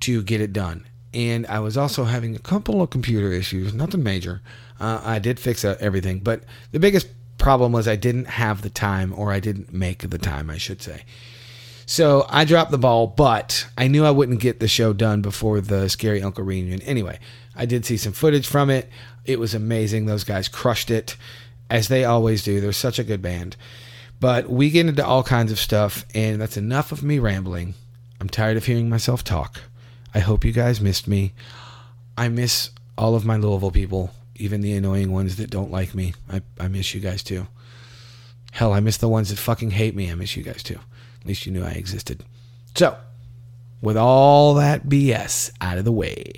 to 0.00 0.22
get 0.22 0.40
it 0.40 0.54
done. 0.54 0.86
And 1.12 1.46
I 1.46 1.58
was 1.58 1.76
also 1.76 2.04
having 2.04 2.34
a 2.34 2.38
couple 2.38 2.80
of 2.80 2.88
computer 2.88 3.30
issues, 3.30 3.74
nothing 3.74 4.02
major. 4.02 4.40
Uh, 4.80 5.02
I 5.04 5.18
did 5.18 5.38
fix 5.38 5.66
everything, 5.66 6.20
but 6.20 6.44
the 6.72 6.80
biggest 6.80 7.08
problem 7.36 7.72
was 7.72 7.86
I 7.86 7.96
didn't 7.96 8.24
have 8.24 8.62
the 8.62 8.70
time, 8.70 9.12
or 9.14 9.32
I 9.32 9.40
didn't 9.40 9.70
make 9.70 10.08
the 10.08 10.16
time, 10.16 10.48
I 10.48 10.56
should 10.56 10.80
say. 10.80 11.02
So 11.86 12.26
I 12.28 12.44
dropped 12.44 12.70
the 12.70 12.78
ball, 12.78 13.06
but 13.06 13.66
I 13.76 13.88
knew 13.88 14.04
I 14.04 14.10
wouldn't 14.10 14.40
get 14.40 14.60
the 14.60 14.68
show 14.68 14.92
done 14.92 15.22
before 15.22 15.60
the 15.60 15.88
Scary 15.88 16.22
Uncle 16.22 16.44
reunion. 16.44 16.80
Anyway, 16.82 17.18
I 17.54 17.66
did 17.66 17.84
see 17.84 17.96
some 17.96 18.12
footage 18.12 18.46
from 18.46 18.70
it. 18.70 18.88
It 19.24 19.38
was 19.38 19.54
amazing. 19.54 20.06
Those 20.06 20.24
guys 20.24 20.48
crushed 20.48 20.90
it, 20.90 21.16
as 21.68 21.88
they 21.88 22.04
always 22.04 22.42
do. 22.42 22.60
They're 22.60 22.72
such 22.72 22.98
a 22.98 23.04
good 23.04 23.22
band. 23.22 23.56
But 24.20 24.48
we 24.48 24.70
get 24.70 24.86
into 24.86 25.04
all 25.04 25.22
kinds 25.22 25.52
of 25.52 25.58
stuff, 25.58 26.06
and 26.14 26.40
that's 26.40 26.56
enough 26.56 26.92
of 26.92 27.02
me 27.02 27.18
rambling. 27.18 27.74
I'm 28.20 28.28
tired 28.28 28.56
of 28.56 28.64
hearing 28.64 28.88
myself 28.88 29.22
talk. 29.22 29.60
I 30.14 30.20
hope 30.20 30.44
you 30.44 30.52
guys 30.52 30.80
missed 30.80 31.06
me. 31.06 31.32
I 32.16 32.28
miss 32.28 32.70
all 32.96 33.14
of 33.14 33.26
my 33.26 33.36
Louisville 33.36 33.70
people 33.70 34.10
even 34.36 34.60
the 34.60 34.72
annoying 34.72 35.12
ones 35.12 35.36
that 35.36 35.50
don't 35.50 35.70
like 35.70 35.94
me. 35.94 36.14
I, 36.30 36.42
I 36.58 36.68
miss 36.68 36.94
you 36.94 37.00
guys 37.00 37.22
too. 37.22 37.46
Hell, 38.52 38.72
I 38.72 38.80
miss 38.80 38.96
the 38.96 39.08
ones 39.08 39.30
that 39.30 39.38
fucking 39.38 39.72
hate 39.72 39.94
me. 39.94 40.10
I 40.10 40.14
miss 40.14 40.36
you 40.36 40.42
guys 40.42 40.62
too. 40.62 40.78
At 41.24 41.28
least 41.28 41.46
you 41.46 41.52
knew 41.52 41.64
I 41.64 41.70
existed. 41.70 42.22
So, 42.74 42.98
with 43.80 43.96
all 43.96 44.52
that 44.54 44.86
BS 44.86 45.50
out 45.58 45.78
of 45.78 45.86
the 45.86 45.92
way, 45.92 46.32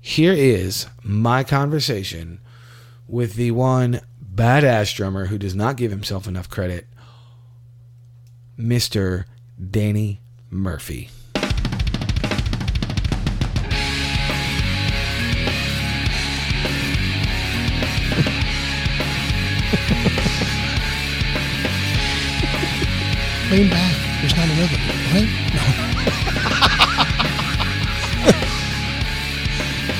here 0.00 0.32
is 0.32 0.88
my 1.04 1.44
conversation 1.44 2.40
with 3.06 3.34
the 3.34 3.52
one 3.52 4.00
badass 4.34 4.92
drummer 4.92 5.26
who 5.26 5.38
does 5.38 5.54
not 5.54 5.76
give 5.76 5.92
himself 5.92 6.26
enough 6.26 6.50
credit, 6.50 6.88
Mr. 8.58 9.24
Danny 9.70 10.20
Murphy. 10.50 11.10
Lean 23.50 23.70
back. 23.70 23.96
There's 24.20 24.36
not 24.36 24.44
another 24.44 24.76
one, 24.76 24.98
right? 25.14 25.28
No. 25.54 25.62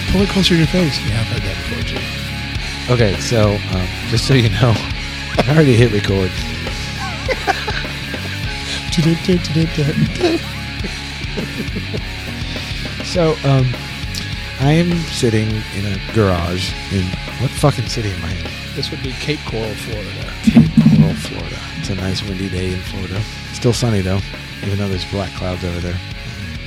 Pull 0.13 0.23
it 0.23 0.29
closer 0.31 0.55
to 0.55 0.59
your 0.59 0.67
face. 0.67 0.99
Yeah, 1.09 1.21
I've 1.21 1.27
heard 1.29 1.43
that 1.43 1.57
before 1.57 1.85
too. 1.85 2.03
Okay, 2.93 3.19
so 3.21 3.57
um, 3.77 3.89
just 4.09 4.27
so 4.27 4.35
you 4.35 4.51
know, 4.51 4.73
I 5.39 5.53
already 5.55 5.77
hit 5.77 5.93
record. 5.93 6.31
So, 13.05 13.37
um, 13.45 13.67
I 14.61 14.73
am 14.73 14.93
sitting 15.07 15.49
in 15.49 15.87
a 15.87 15.99
garage 16.15 16.73
in 16.93 17.05
what 17.41 17.51
fucking 17.51 17.87
city 17.87 18.11
am 18.11 18.23
I 18.23 18.33
in? 18.33 18.45
This 18.77 18.91
would 18.91 19.03
be 19.03 19.13
Cape 19.13 19.41
Coral, 19.47 19.73
Florida. 19.75 20.33
Cape 20.43 20.71
Coral, 20.99 21.15
Florida. 21.15 21.68
It's 21.89 21.99
a 21.99 22.03
nice 22.03 22.23
windy 22.23 22.51
day 22.51 22.75
in 22.75 22.81
Florida. 22.81 23.19
Still 23.55 23.73
sunny 23.73 24.03
though, 24.03 24.21
even 24.63 24.77
though 24.77 24.91
there's 24.91 25.11
black 25.11 25.33
clouds 25.39 25.65
over 25.65 25.81
there. 25.81 25.99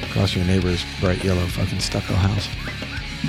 Across 0.02 0.36
your 0.36 0.44
neighbor's 0.46 0.84
bright 1.00 1.24
yellow 1.24 1.46
fucking 1.46 1.80
stucco 1.80 2.16
house. 2.16 2.50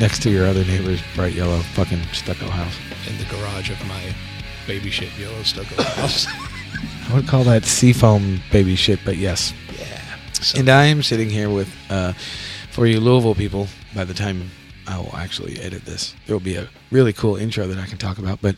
Next 0.00 0.22
to 0.22 0.30
your 0.30 0.46
other 0.46 0.64
neighbor's 0.64 1.02
bright 1.14 1.34
yellow 1.34 1.58
fucking 1.58 2.00
stucco 2.14 2.48
house. 2.48 2.78
In 3.06 3.18
the 3.18 3.24
garage 3.24 3.68
of 3.68 3.86
my 3.86 4.14
baby 4.66 4.88
shit 4.88 5.10
yellow 5.18 5.42
stucco 5.42 5.82
house. 5.82 6.26
I 7.10 7.14
would 7.14 7.28
call 7.28 7.44
that 7.44 7.66
seafoam 7.66 8.40
baby 8.50 8.74
shit, 8.74 9.00
but 9.04 9.18
yes. 9.18 9.52
yeah. 9.78 10.00
So, 10.32 10.60
And 10.60 10.70
I 10.70 10.84
am 10.84 11.02
sitting 11.02 11.28
here 11.28 11.50
with, 11.50 11.70
uh, 11.90 12.14
for 12.70 12.86
you 12.86 13.00
Louisville 13.00 13.34
people, 13.34 13.68
by 13.94 14.04
the 14.04 14.14
time 14.14 14.50
I 14.86 14.96
will 14.96 15.14
actually 15.14 15.60
edit 15.60 15.84
this, 15.84 16.14
there 16.26 16.34
will 16.34 16.40
be 16.40 16.56
a 16.56 16.70
really 16.90 17.12
cool 17.12 17.36
intro 17.36 17.66
that 17.66 17.76
I 17.76 17.84
can 17.84 17.98
talk 17.98 18.16
about. 18.16 18.40
But 18.40 18.56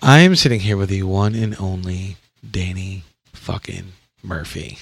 I 0.00 0.20
am 0.20 0.34
sitting 0.34 0.60
here 0.60 0.78
with 0.78 0.88
the 0.88 1.02
one 1.02 1.34
and 1.34 1.54
only 1.60 2.16
Danny 2.48 3.04
fucking 3.32 3.92
Murphy. 4.22 4.78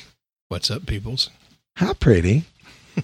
what's 0.48 0.70
up, 0.70 0.86
peoples? 0.86 1.30
How 1.76 1.92
pretty. 1.94 2.44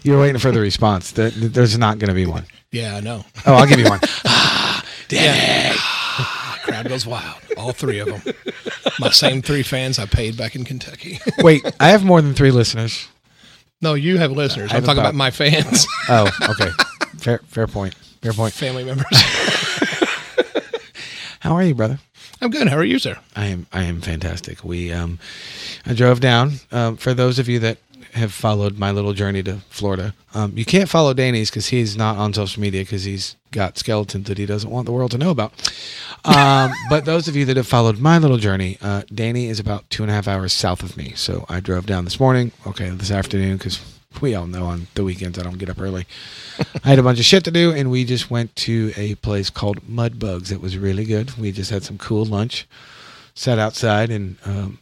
You're 0.02 0.20
waiting 0.20 0.40
for 0.40 0.50
the 0.50 0.60
response. 0.60 1.12
There- 1.12 1.30
There's 1.30 1.78
not 1.78 1.98
going 1.98 2.08
to 2.08 2.14
be 2.14 2.26
one. 2.26 2.46
Yeah, 2.72 2.96
I 2.96 3.00
know. 3.00 3.24
Oh, 3.46 3.54
I'll 3.54 3.66
give 3.66 3.78
you 3.78 3.88
one. 3.88 4.00
ah, 4.24 4.84
Yeah. 5.08 5.74
Crowd 6.64 6.88
goes 6.88 7.06
wild. 7.06 7.36
All 7.56 7.72
three 7.72 7.98
of 8.00 8.08
them. 8.08 8.34
My 8.98 9.10
same 9.10 9.42
three 9.42 9.62
fans 9.62 9.98
I 9.98 10.06
paid 10.06 10.36
back 10.36 10.56
in 10.56 10.64
Kentucky. 10.64 11.20
Wait, 11.38 11.62
I 11.78 11.90
have 11.90 12.04
more 12.04 12.20
than 12.22 12.34
three 12.34 12.50
listeners. 12.50 13.06
no, 13.80 13.94
you 13.94 14.18
have 14.18 14.32
listeners. 14.32 14.70
I'm 14.70 14.76
have 14.76 14.84
talking 14.84 14.98
about- 14.98 15.10
about 15.10 15.14
my 15.14 15.30
fans, 15.30 15.86
Oh, 16.08 16.28
okay. 16.50 16.70
Fair, 17.18 17.38
fair 17.46 17.66
point. 17.68 17.94
Fair 18.22 18.32
point. 18.32 18.54
family 18.54 18.82
members. 18.84 19.06
How 21.44 21.56
are 21.56 21.62
you, 21.62 21.74
brother? 21.74 21.98
I'm 22.40 22.48
good. 22.48 22.68
How 22.68 22.78
are 22.78 22.84
you, 22.84 22.98
sir? 22.98 23.18
I 23.36 23.48
am 23.48 23.66
I 23.70 23.82
am 23.82 24.00
fantastic. 24.00 24.64
We 24.64 24.90
um 24.90 25.18
I 25.84 25.92
drove 25.92 26.18
down. 26.18 26.52
Um, 26.72 26.96
for 26.96 27.12
those 27.12 27.38
of 27.38 27.50
you 27.50 27.58
that 27.58 27.76
have 28.14 28.32
followed 28.32 28.78
my 28.78 28.90
little 28.90 29.12
journey 29.12 29.42
to 29.42 29.56
Florida, 29.68 30.14
um, 30.32 30.56
you 30.56 30.64
can't 30.64 30.88
follow 30.88 31.12
Danny's 31.12 31.50
because 31.50 31.66
he's 31.66 31.98
not 31.98 32.16
on 32.16 32.32
social 32.32 32.62
media 32.62 32.80
because 32.80 33.04
he's 33.04 33.36
got 33.50 33.76
skeletons 33.76 34.26
that 34.28 34.38
he 34.38 34.46
doesn't 34.46 34.70
want 34.70 34.86
the 34.86 34.92
world 34.92 35.10
to 35.10 35.18
know 35.18 35.28
about. 35.28 35.52
Um, 36.24 36.72
but 36.88 37.04
those 37.04 37.28
of 37.28 37.36
you 37.36 37.44
that 37.44 37.58
have 37.58 37.66
followed 37.66 37.98
my 37.98 38.16
little 38.16 38.38
journey, 38.38 38.78
uh, 38.80 39.02
Danny 39.14 39.48
is 39.48 39.60
about 39.60 39.90
two 39.90 40.02
and 40.02 40.10
a 40.10 40.14
half 40.14 40.26
hours 40.26 40.54
south 40.54 40.82
of 40.82 40.96
me. 40.96 41.12
So 41.14 41.44
I 41.50 41.60
drove 41.60 41.84
down 41.84 42.06
this 42.06 42.18
morning. 42.18 42.52
Okay, 42.66 42.88
this 42.88 43.10
afternoon 43.10 43.58
because 43.58 43.93
we 44.22 44.34
all 44.34 44.46
know 44.46 44.66
on 44.66 44.86
the 44.94 45.04
weekends 45.04 45.38
I 45.38 45.42
don't 45.42 45.58
get 45.58 45.70
up 45.70 45.80
early. 45.80 46.06
I 46.84 46.88
had 46.88 46.98
a 46.98 47.02
bunch 47.02 47.18
of 47.18 47.24
shit 47.24 47.44
to 47.44 47.50
do, 47.50 47.72
and 47.72 47.90
we 47.90 48.04
just 48.04 48.30
went 48.30 48.54
to 48.56 48.92
a 48.96 49.14
place 49.16 49.50
called 49.50 49.86
Mudbugs. 49.88 50.52
It 50.52 50.60
was 50.60 50.76
really 50.78 51.04
good. 51.04 51.36
We 51.38 51.52
just 51.52 51.70
had 51.70 51.82
some 51.82 51.98
cool 51.98 52.24
lunch, 52.24 52.66
sat 53.34 53.58
outside, 53.58 54.10
and 54.10 54.36
um, 54.44 54.78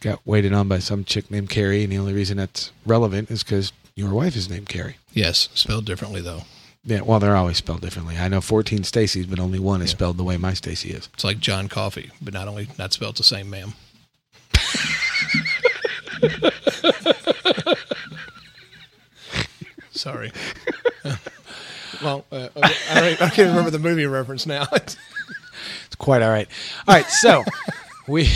got 0.00 0.20
waited 0.26 0.52
on 0.52 0.68
by 0.68 0.78
some 0.78 1.04
chick 1.04 1.30
named 1.30 1.50
Carrie. 1.50 1.82
And 1.84 1.92
the 1.92 1.98
only 1.98 2.12
reason 2.12 2.36
that's 2.36 2.72
relevant 2.86 3.30
is 3.30 3.42
because 3.42 3.72
your 3.94 4.12
wife 4.14 4.36
is 4.36 4.48
named 4.50 4.68
Carrie. 4.68 4.96
Yes, 5.12 5.48
spelled 5.54 5.84
differently 5.86 6.20
though. 6.20 6.42
Yeah, 6.84 7.00
well, 7.02 7.18
they're 7.18 7.36
always 7.36 7.56
spelled 7.58 7.80
differently. 7.82 8.16
I 8.16 8.28
know 8.28 8.40
14 8.40 8.78
Stacys, 8.80 9.28
but 9.28 9.40
only 9.40 9.58
one 9.58 9.82
is 9.82 9.90
Yeah. 9.90 9.96
spelled 9.96 10.16
the 10.16 10.24
way 10.24 10.36
my 10.36 10.54
Stacy 10.54 10.90
is. 10.90 11.08
It's 11.12 11.24
like 11.24 11.38
John 11.40 11.68
Coffey, 11.68 12.10
but 12.22 12.32
not 12.32 12.48
only 12.48 12.68
not 12.78 12.92
spelled 12.92 13.16
the 13.16 13.24
same, 13.24 13.50
ma'am. 13.50 13.74
Sorry. 19.98 20.32
well, 22.02 22.24
uh, 22.32 22.48
I, 22.56 23.16
I 23.20 23.30
can't 23.30 23.48
remember 23.48 23.70
the 23.70 23.78
movie 23.78 24.06
reference 24.06 24.46
now. 24.46 24.66
It's 25.86 25.96
quite 25.96 26.22
all 26.22 26.30
right. 26.30 26.46
All 26.86 26.94
right, 26.94 27.06
so 27.06 27.42
we 28.06 28.30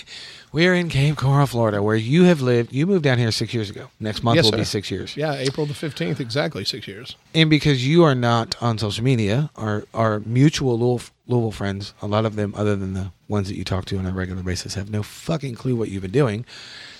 we 0.52 0.66
are 0.68 0.74
in 0.74 0.88
Cape 0.88 1.16
Coral, 1.16 1.46
Florida, 1.46 1.82
where 1.82 1.96
you 1.96 2.22
have 2.24 2.40
lived. 2.40 2.72
You 2.72 2.86
moved 2.86 3.02
down 3.02 3.18
here 3.18 3.32
six 3.32 3.52
years 3.52 3.68
ago. 3.68 3.88
Next 3.98 4.22
month 4.22 4.36
Yes, 4.36 4.44
will 4.44 4.58
be 4.58 4.64
six 4.64 4.90
years. 4.90 5.16
yeah, 5.16 5.34
April 5.34 5.66
the 5.66 5.74
fifteenth, 5.74 6.20
exactly 6.20 6.64
six 6.64 6.86
years. 6.86 7.16
and 7.34 7.50
because 7.50 7.84
you 7.86 8.04
are 8.04 8.14
not 8.14 8.54
on 8.62 8.78
social 8.78 9.02
media, 9.02 9.50
our 9.56 9.84
our 9.92 10.20
mutual 10.20 10.78
Louisville, 10.78 11.12
Louisville 11.26 11.50
friends, 11.52 11.94
a 12.00 12.06
lot 12.06 12.24
of 12.24 12.36
them, 12.36 12.54
other 12.56 12.76
than 12.76 12.94
the 12.94 13.10
ones 13.26 13.48
that 13.48 13.56
you 13.56 13.64
talk 13.64 13.84
to 13.86 13.98
on 13.98 14.06
a 14.06 14.12
regular 14.12 14.42
basis, 14.42 14.74
have 14.74 14.90
no 14.90 15.02
fucking 15.02 15.56
clue 15.56 15.74
what 15.74 15.88
you've 15.88 16.02
been 16.02 16.10
doing. 16.12 16.44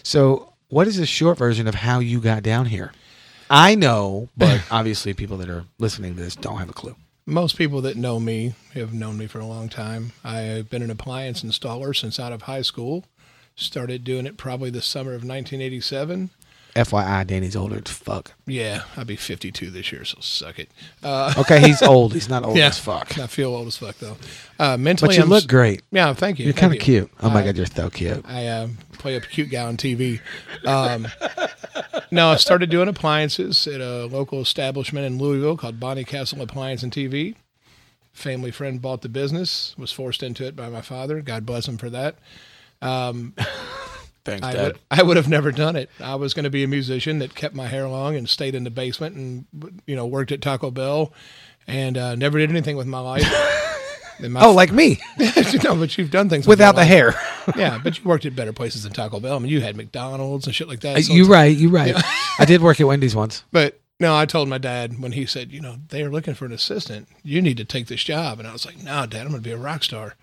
So, 0.03 0.53
what 0.71 0.89
is 0.89 0.97
the 0.97 1.07
short 1.07 1.39
version 1.39 1.69
of 1.69 1.77
how 1.77 2.01
you 2.01 2.21
got 2.21 2.43
down 2.43 2.67
here? 2.67 2.93
I 3.51 3.75
know, 3.75 4.29
but 4.37 4.63
obviously, 4.71 5.15
people 5.15 5.37
that 5.39 5.49
are 5.49 5.65
listening 5.79 6.15
to 6.15 6.23
this 6.23 6.37
don't 6.37 6.59
have 6.59 6.71
a 6.71 6.75
clue. 6.75 6.97
Most 7.27 7.59
people 7.59 7.83
that 7.83 7.97
know 7.97 8.19
me 8.19 8.55
have 8.73 8.95
known 8.95 9.19
me 9.19 9.27
for 9.27 9.39
a 9.39 9.47
long 9.47 9.69
time. 9.69 10.13
I've 10.25 10.71
been 10.71 10.83
an 10.83 10.91
appliance 10.91 11.43
installer 11.43 11.95
since 11.95 12.19
out 12.19 12.33
of 12.33 12.43
high 12.43 12.63
school. 12.63 13.05
Started 13.55 14.05
doing 14.05 14.25
it 14.27 14.37
probably 14.37 14.71
the 14.71 14.81
summer 14.81 15.11
of 15.11 15.25
1987. 15.25 16.31
FYI, 16.85 17.27
Danny's 17.27 17.57
older 17.57 17.81
as 17.85 17.91
fuck. 17.91 18.33
Yeah, 18.47 18.83
I'll 18.97 19.05
be 19.05 19.17
52 19.17 19.71
this 19.71 19.91
year, 19.93 20.05
so 20.05 20.19
suck 20.21 20.59
it. 20.59 20.71
Uh, 21.03 21.35
Okay, 21.39 21.61
he's 21.61 21.83
old. 21.83 22.15
He's 22.15 22.29
not 22.29 22.45
old 22.45 22.57
yeah, 22.57 22.67
as 22.69 22.79
fuck. 22.79 23.19
I 23.19 23.27
feel 23.27 23.55
old 23.55 23.67
as 23.67 23.77
fuck 23.77 23.97
though. 23.99 24.17
Uh, 24.59 24.77
mentally, 24.77 25.09
But 25.11 25.17
you 25.17 25.23
I'm 25.25 25.29
look 25.29 25.43
s- 25.45 25.47
great. 25.47 25.83
Yeah, 25.91 26.13
thank 26.15 26.39
you. 26.39 26.45
You're 26.45 26.55
kind 26.55 26.73
of 26.73 26.77
you. 26.77 26.81
cute. 26.81 27.11
Oh 27.21 27.31
my 27.31 27.41
I- 27.41 27.45
god, 27.45 27.57
you're 27.57 27.67
so 27.67 27.91
cute. 27.91 28.25
I 28.27 28.47
uh, 28.47 28.69
play 28.93 29.17
a 29.17 29.21
cute 29.21 29.51
guy 29.51 29.65
on 29.65 29.77
TV. 29.77 30.21
Um, 30.65 31.09
no, 32.11 32.31
I 32.31 32.37
started 32.37 32.71
doing 32.71 32.89
appliances 32.89 33.67
at 33.67 33.81
a 33.81 34.07
local 34.07 34.41
establishment 34.41 35.07
in 35.07 35.19
Louisville 35.19 35.57
called 35.57 35.79
Bonnycastle 35.79 36.41
Appliance 36.41 36.83
and 36.83 36.93
TV. 36.93 37.35
Family 38.13 38.51
friend 38.51 38.83
bought 38.83 39.03
the 39.03 39.09
business, 39.09 39.75
was 39.79 39.93
forced 39.93 40.23
into 40.23 40.45
it 40.45 40.57
by 40.57 40.69
my 40.69 40.81
father. 40.81 41.21
God 41.23 41.47
bless 41.47 41.69
him 41.69 41.77
for 41.79 41.91
that. 41.91 42.17
Thanks, 44.25 44.47
I 44.47 44.53
Dad. 44.53 44.63
would, 44.67 44.79
I 44.91 45.03
would 45.03 45.17
have 45.17 45.29
never 45.29 45.51
done 45.53 45.77
it. 45.77 45.89
I 46.01 46.15
was 46.17 46.35
going 46.35 46.45
to 46.45 46.51
be 46.51 46.63
a 46.65 46.69
musician 46.69 47.19
that 47.21 47.35
kept 47.35 47.55
my 47.55 47.67
hair 47.67 47.89
long 47.89 48.15
and 48.17 48.29
stayed 48.29 48.55
in 48.55 48.65
the 48.65 48.71
basement 48.71 49.17
and 49.17 49.47
you 49.87 49.97
know 49.97 50.07
worked 50.07 50.33
at 50.33 50.43
Taco 50.43 50.71
Bell 50.71 51.13
and 51.67 51.97
uh, 51.97 52.15
never 52.15 52.39
did 52.39 52.51
anything 52.51 52.77
with 52.77 52.87
my 52.87 53.01
life. 53.01 53.25
My- 54.21 54.41
Oh, 54.43 54.53
like 54.53 54.73
me 54.73 54.99
no, 55.63 55.77
but 55.77 55.97
you've 55.97 56.11
done 56.11 56.29
things 56.29 56.45
without 56.45 56.75
your 56.75 56.81
the 56.83 56.85
hair. 56.85 57.15
Yeah, 57.57 57.79
but 57.81 57.97
you 57.99 58.05
worked 58.05 58.27
at 58.27 58.35
better 58.35 58.53
places 58.53 58.83
than 58.83 58.93
Taco 58.93 59.21
Bell. 59.21 59.37
I 59.37 59.39
mean, 59.39 59.49
you 59.53 59.61
had 59.61 59.77
McDonald's 59.77 60.45
and 60.47 60.53
shit 60.55 60.67
like 60.67 60.81
that. 60.81 61.01
so 61.05 61.13
you 61.13 61.23
it's- 61.23 61.31
right. 61.33 61.57
You 61.57 61.69
right. 61.69 61.95
I 62.37 62.45
did 62.45 62.61
work 62.61 62.81
at 62.81 62.87
Wendy's 62.89 63.15
once. 63.15 63.45
But 63.53 63.79
no, 64.01 64.17
I 64.17 64.27
told 64.27 64.49
my 64.49 64.59
dad 64.59 64.99
when 64.99 65.13
he 65.13 65.25
said, 65.25 65.53
you 65.53 65.61
know, 65.61 65.77
they 65.91 66.03
are 66.03 66.11
looking 66.11 66.35
for 66.35 66.47
an 66.47 66.53
assistant. 66.53 67.07
You 67.23 67.41
need 67.41 67.59
to 67.59 67.65
take 67.65 67.87
this 67.87 68.03
job. 68.03 68.41
And 68.41 68.49
I 68.49 68.53
was 68.53 68.67
like, 68.67 68.79
no, 68.83 69.07
Dad, 69.07 69.23
I'm 69.23 69.29
going 69.31 69.41
to 69.43 69.49
be 69.49 69.53
a 69.53 69.57
rock 69.57 69.85
star. 69.85 70.17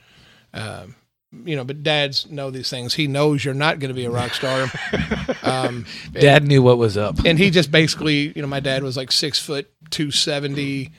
Um, 0.54 0.96
you 1.44 1.56
know, 1.56 1.63
but 1.63 1.84
dads 1.84 2.30
know 2.30 2.50
these 2.51 2.70
things. 2.70 2.94
He 2.94 3.08
knows 3.08 3.44
you're 3.44 3.54
not 3.54 3.80
going 3.80 3.89
to 3.89 3.96
be 3.96 4.06
a 4.06 4.10
rock 4.10 4.34
star. 4.34 4.68
um, 5.44 5.86
Dad 6.12 6.46
knew 6.46 6.62
what 6.62 6.77
was 6.77 6.98
up. 6.98 7.25
and 7.25 7.38
he 7.38 7.50
just 7.50 7.72
basically, 7.72 8.34
you 8.36 8.42
know, 8.42 8.48
my 8.48 8.60
dad 8.60 8.84
was 8.84 8.98
like 8.98 9.12
six 9.12 9.39
foot, 9.39 9.72
270 9.89 10.92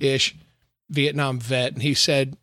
ish, 0.00 0.36
Vietnam 0.90 1.38
vet. 1.38 1.72
And 1.72 1.82
he 1.82 1.94
said, 1.94 2.36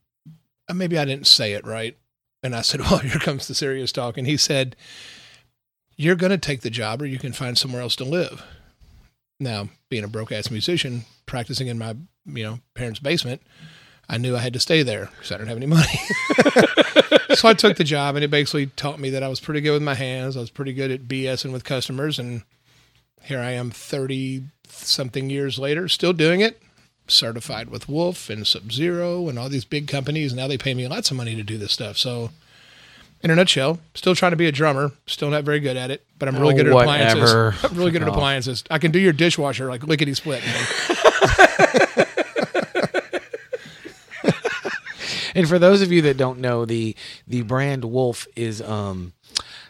uh, 0.68 0.74
maybe 0.74 0.98
I 0.98 1.06
didn't 1.06 1.28
say 1.28 1.54
it 1.54 1.66
right. 1.66 1.98
And 2.44 2.56
I 2.56 2.62
said, 2.62 2.82
well, 2.82 3.00
here 3.00 3.20
comes 3.20 3.48
the 3.48 3.56
serious 3.56 3.92
talk. 3.92 4.18
And 4.18 4.28
he 4.28 4.38
said, 4.38 4.76
you're 5.98 6.16
going 6.16 6.32
to 6.32 6.38
take 6.38 6.62
the 6.62 6.70
job 6.70 7.02
or 7.02 7.06
you 7.06 7.20
can 7.20 7.34
find 7.34 7.58
somewhere 7.58 7.82
else 7.82 7.96
to 7.98 8.04
live. 8.04 8.44
Now, 9.40 9.70
being 9.90 10.04
a 10.04 10.08
broke 10.08 10.32
ass 10.32 10.50
musician, 10.50 11.06
practicing 11.26 11.68
in 11.68 11.78
my, 11.78 11.96
you 12.26 12.44
know, 12.44 12.60
parents' 12.74 13.00
basement, 13.00 13.42
I 14.10 14.18
knew 14.18 14.36
I 14.36 14.40
had 14.40 14.54
to 14.54 14.60
stay 14.60 14.84
there 14.84 15.10
because 15.16 15.32
I 15.32 15.38
didn't 15.38 15.50
have 15.50 15.58
any 15.58 15.66
money. 15.66 16.00
so 17.36 17.48
I 17.50 17.54
took 17.54 17.78
the 17.78 17.84
job 17.84 18.16
and 18.16 18.24
it 18.24 18.30
basically 18.30 18.68
taught 18.68 19.00
me 19.00 19.10
that 19.12 19.24
I 19.24 19.28
was 19.28 19.40
pretty 19.40 19.62
good 19.62 19.72
with 19.74 19.82
my 19.84 19.96
hands. 19.96 20.38
I 20.38 20.42
was 20.42 20.50
pretty 20.52 20.74
good 20.74 20.92
at 20.92 21.08
BSing 21.08 21.52
with 21.52 21.64
customers 21.64 22.20
and 22.20 22.44
here 23.24 23.40
I 23.40 23.52
am 23.52 23.72
30 23.72 24.44
something 24.68 25.30
years 25.30 25.58
later, 25.58 25.88
still 25.88 26.14
doing 26.14 26.42
it, 26.42 26.62
certified 27.08 27.70
with 27.70 27.90
Wolf 27.90 28.30
and 28.30 28.46
Sub 28.46 28.72
Zero 28.72 29.28
and 29.30 29.40
all 29.40 29.50
these 29.50 29.66
big 29.66 29.88
companies. 29.88 30.32
and 30.32 30.40
Now 30.40 30.48
they 30.48 30.58
pay 30.58 30.74
me 30.76 30.88
lots 30.88 31.10
of 31.10 31.18
money 31.18 31.36
to 31.36 31.44
do 31.44 31.58
this 31.58 31.72
stuff. 31.72 31.98
So, 31.98 32.30
in 33.24 33.32
a 33.32 33.36
nutshell, 33.36 33.80
still 33.96 34.14
trying 34.14 34.34
to 34.34 34.36
be 34.36 34.46
a 34.46 34.52
drummer, 34.52 34.92
still 35.08 35.32
not 35.32 35.44
very 35.44 35.60
good 35.60 35.78
at 35.78 35.90
it, 35.90 36.06
but 36.20 36.28
I'm 36.30 36.38
really 36.38 36.54
Oh, 36.54 36.58
good 36.58 36.68
at 36.68 36.74
whatever. 36.74 37.48
appliances. 37.48 37.64
I'm 37.72 37.78
really 37.78 37.90
good 37.92 38.04
at 38.04 38.08
oh. 38.10 38.12
appliances. 38.12 38.64
I 38.70 38.78
can 38.78 38.92
do 38.92 39.00
your 39.00 39.14
dishwasher 39.14 39.68
like 39.70 39.84
lickety 39.84 40.14
split. 40.14 40.44
man. 41.86 42.06
And 45.40 45.48
for 45.50 45.60
those 45.60 45.82
of 45.82 45.92
you 45.92 46.02
that 46.04 46.18
don't 46.18 46.40
know, 46.40 46.66
the 46.66 46.96
the 47.28 47.42
brand 47.44 47.84
Wolf 47.86 48.26
is 48.36 48.62
um 48.62 49.14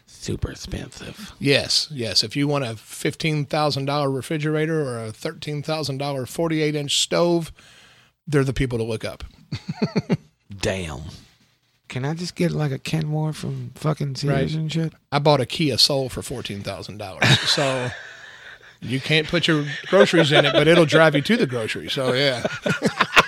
super 0.06 0.52
expensive. 0.52 1.34
Yes, 1.40 1.88
yes. 1.92 2.24
If 2.24 2.36
you 2.36 2.48
want 2.48 2.64
a 2.66 2.76
fifteen 2.76 3.46
thousand 3.46 3.86
dollar 3.86 4.10
refrigerator 4.12 4.82
or 4.88 5.04
a 5.06 5.12
thirteen 5.12 5.64
thousand 5.64 5.98
dollar 5.98 6.26
forty 6.26 6.62
eight 6.62 6.76
inch 6.76 7.00
stove, 7.02 7.52
they're 8.28 8.44
the 8.44 8.54
people 8.54 8.78
to 8.78 8.84
look 8.84 9.04
up. 9.04 9.24
Damn. 10.62 11.02
Can 11.88 12.04
I 12.06 12.14
just 12.14 12.36
get 12.36 12.52
like 12.52 12.72
a 12.72 12.80
Kenmore 12.80 13.34
from 13.34 13.72
fucking 13.76 14.16
Sears 14.16 14.32
Right. 14.34 14.54
and 14.54 14.72
shit? 14.72 14.94
I 15.12 15.20
bought 15.20 15.40
a 15.42 15.46
Kia 15.46 15.78
Soul 15.78 16.10
for 16.10 16.22
fourteen 16.22 16.62
thousand 16.62 16.98
dollars. 16.98 17.28
So 17.50 17.90
you 18.82 19.00
can't 19.00 19.28
put 19.28 19.48
your 19.48 19.66
groceries 19.88 20.32
in 20.32 20.46
it, 20.46 20.54
but 20.54 20.68
it'll 20.68 20.86
drive 20.86 21.16
you 21.16 21.22
to 21.22 21.38
the 21.38 21.48
grocery. 21.48 21.90
So 21.90 22.14
yeah. 22.14 22.46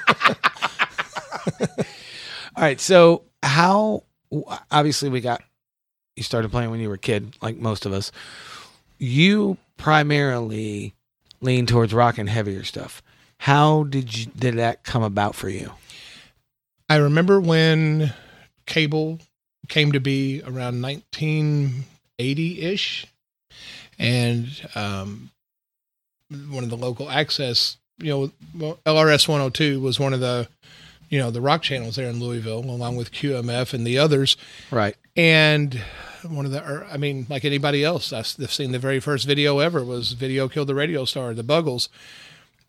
All 2.58 2.64
right. 2.64 2.82
So 2.82 3.24
how? 3.44 4.04
Obviously, 4.72 5.10
we 5.10 5.22
got 5.22 5.42
you 6.18 6.24
started 6.24 6.52
playing 6.52 6.72
when 6.72 6.80
you 6.80 6.90
were 6.90 6.96
a 6.96 7.00
kid, 7.00 7.38
like 7.42 7.58
most 7.58 7.86
of 7.86 7.94
us. 7.94 8.12
You 8.98 9.58
primarily 9.78 10.96
lean 11.40 11.68
towards 11.68 11.94
rock 11.94 12.18
and 12.18 12.28
heavier 12.28 12.64
stuff. 12.64 13.04
How 13.38 13.84
did 13.84 14.18
you 14.18 14.26
did 14.36 14.56
that 14.56 14.84
come 14.84 15.04
about 15.04 15.36
for 15.36 15.48
you? 15.48 15.72
I 16.90 16.96
remember 16.96 17.40
when 17.40 18.14
cable 18.66 19.20
came 19.68 19.92
to 19.92 20.00
be 20.00 20.42
around 20.42 20.82
1980 20.82 22.62
ish, 22.62 23.06
and 24.00 24.48
um, 24.74 25.30
one 26.50 26.64
of 26.64 26.70
the 26.70 26.78
local 26.78 27.10
access, 27.10 27.78
you 28.00 28.32
know, 28.58 28.78
LRS 28.86 29.28
102 29.28 29.80
was 29.80 30.00
one 30.00 30.14
of 30.14 30.20
the, 30.20 30.48
you 31.10 31.20
know, 31.20 31.32
the 31.32 31.42
rock 31.42 31.62
channels 31.62 31.96
there 31.96 32.10
in 32.10 32.20
Louisville, 32.20 32.60
along 32.60 32.96
with 32.98 33.12
QMF 33.12 33.74
and 33.74 33.86
the 33.86 33.98
others. 33.98 34.36
Right. 34.72 34.96
And 35.16 35.82
one 36.28 36.46
of 36.46 36.52
the, 36.52 36.62
or, 36.64 36.86
I 36.92 36.98
mean, 36.98 37.26
like 37.30 37.46
anybody 37.46 37.84
else, 37.84 38.12
I've 38.14 38.28
seen 38.28 38.72
the 38.72 38.80
very 38.80 39.00
first 39.00 39.26
video 39.26 39.60
ever 39.60 39.84
was 39.84 40.12
"Video 40.14 40.48
Killed 40.50 40.68
the 40.68 40.76
Radio 40.76 41.06
Star," 41.06 41.34
the 41.34 41.44
Buggles, 41.44 41.90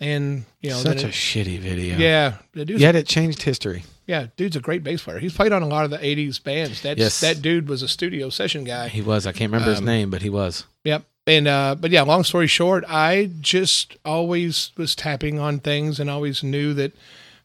and 0.00 0.44
you 0.60 0.70
know, 0.70 0.76
Such 0.76 1.02
a 1.04 1.08
it- 1.08 1.12
shitty 1.12 1.58
video. 1.58 1.96
yeah, 1.98 2.36
Yet 2.54 2.94
it 2.94 3.06
changed 3.06 3.42
history. 3.42 3.84
yeah, 4.06 4.26
dude's 4.36 4.54
a 4.56 4.60
great 4.60 4.84
bass 4.84 5.02
player. 5.02 5.18
He's 5.18 5.32
played 5.34 5.52
on 5.52 5.62
a 5.62 5.66
lot 5.66 5.84
of 5.84 5.90
the 5.90 5.98
'80s 5.98 6.42
bands. 6.42 6.82
That's 6.82 6.98
Yes. 7.00 7.20
that 7.20 7.42
dude 7.42 7.68
was 7.68 7.82
a 7.82 7.88
studio 7.88 8.30
session 8.30 8.64
guy. 8.64 8.88
He 8.88 9.02
was. 9.02 9.26
I 9.26 9.32
can't 9.32 9.50
remember 9.52 9.70
his 9.70 9.80
Um, 9.80 9.86
name, 9.86 10.10
but 10.10 10.22
he 10.22 10.30
was. 10.30 10.64
Yep. 10.84 11.04
And 11.26 11.48
uh, 11.48 11.74
but 11.78 11.90
yeah, 11.90 12.02
long 12.02 12.24
story 12.24 12.46
short, 12.46 12.84
I 12.88 13.30
just 13.40 13.96
always 14.04 14.70
was 14.76 14.94
tapping 14.94 15.38
on 15.38 15.58
things 15.58 15.98
and 16.00 16.08
always 16.08 16.42
knew 16.42 16.72
that 16.74 16.92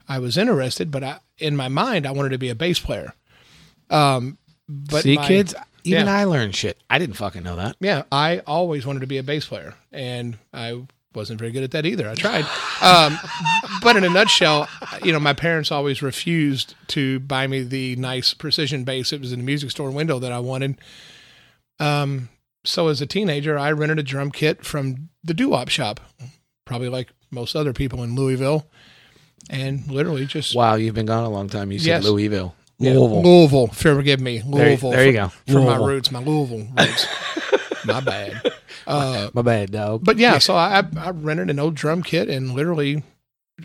I 0.08 0.20
was 0.20 0.38
interested. 0.38 0.92
But 0.92 1.04
I, 1.04 1.20
in 1.38 1.56
my 1.56 1.68
mind, 1.70 2.06
I 2.06 2.12
wanted 2.12 2.30
to 2.30 2.38
be 2.38 2.50
a 2.50 2.56
bass 2.56 2.80
player. 2.80 3.14
Um, 3.90 4.38
but 4.68 5.04
See, 5.04 5.16
my- 5.16 5.28
kids, 5.28 5.54
even 5.84 6.06
yeah. 6.06 6.16
I 6.18 6.24
learned 6.24 6.56
shit. 6.56 6.78
I 6.90 6.98
didn't 7.00 7.16
fucking 7.16 7.44
know 7.44 7.58
that. 7.58 7.76
yeah, 7.80 8.04
I 8.12 8.40
always 8.40 8.86
wanted 8.86 9.02
to 9.02 9.08
be 9.08 9.18
a 9.18 9.24
bass 9.24 9.46
player, 9.48 9.76
and 9.92 10.38
I 10.54 10.84
wasn't 11.14 11.38
very 11.40 11.52
good 11.52 11.64
at 11.64 11.72
that 11.72 11.86
either. 11.86 12.10
I 12.10 12.16
tried, 12.16 12.46
um, 12.82 13.20
but 13.82 13.96
in 13.98 14.04
a 14.04 14.10
nutshell, 14.10 14.68
you 15.04 15.12
know, 15.12 15.20
my 15.20 15.34
parents 15.34 15.72
always 15.72 16.02
refused 16.02 16.74
to 16.88 17.20
buy 17.20 17.46
me 17.48 17.62
the 17.64 17.96
nice 17.98 18.34
precision 18.34 18.84
bass. 18.86 19.12
It 19.14 19.20
was 19.20 19.32
in 19.34 19.40
the 19.40 19.46
music 19.46 19.72
store 19.72 19.92
window 19.92 20.18
that 20.20 20.32
I 20.32 20.40
wanted. 20.40 20.80
Um, 21.80 22.30
so 22.64 22.88
as 22.88 23.02
a 23.02 23.06
teenager, 23.06 23.60
I 23.60 23.72
rented 23.74 24.00
a 24.00 24.04
drum 24.04 24.32
kit 24.32 24.64
from 24.66 25.10
the 25.24 25.34
doo 25.34 25.50
wop 25.50 25.68
shop, 25.70 26.00
probably 26.66 26.90
like 26.90 27.10
most 27.30 27.56
other 27.56 27.74
people 27.74 28.02
in 28.04 28.16
Louisville, 28.16 28.66
and 29.50 29.88
literally 29.90 30.26
just 30.26 30.56
Wow, 30.56 30.76
you've 30.76 30.96
been 30.96 31.06
gone 31.06 31.24
a 31.24 31.30
long 31.30 31.50
time. 31.50 31.72
You 31.72 31.80
said 31.80 31.88
Yes. 31.88 32.04
Louisville. 32.06 32.56
Yeah, 32.80 32.94
Louisville. 32.94 33.24
Louisville. 33.24 33.68
Forgive 33.68 34.20
me, 34.20 34.42
Louisville. 34.46 34.92
there 34.92 35.06
you 35.06 35.12
for- 35.14 35.18
go. 35.18 35.28
For 35.54 35.60
my 35.60 35.60
Louisville. 35.78 35.88
roots, 35.88 36.12
my 36.12 36.20
Louisville 36.20 36.68
roots. 36.78 37.08
my 37.86 38.00
bad. 38.02 38.42
Uh, 38.86 39.30
My 39.34 39.42
bad, 39.42 39.72
dog. 39.72 40.04
but 40.04 40.18
yeah, 40.18 40.38
so 40.40 40.56
I 40.56 40.84
I 40.98 41.12
rented 41.12 41.50
an 41.50 41.60
old 41.60 41.76
drum 41.76 42.04
kit 42.04 42.30
and 42.30 42.54
literally 42.54 43.04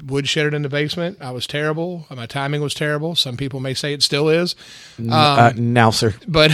woodshed 0.07 0.47
it 0.47 0.55
in 0.55 0.63
the 0.63 0.69
basement. 0.69 1.19
I 1.21 1.31
was 1.33 1.47
terrible. 1.47 2.07
My 2.11 2.27
timing 2.27 2.61
was 2.61 2.75
terrible. 2.75 3.17
Some 3.17 3.37
people 3.37 3.59
may 3.59 3.75
say 3.75 3.93
it 3.95 4.03
still 4.03 4.29
is. 4.29 4.55
N- 4.99 5.11
uh, 5.13 5.51
um, 5.57 5.73
now, 5.73 5.91
sir. 5.91 6.15
But 6.29 6.53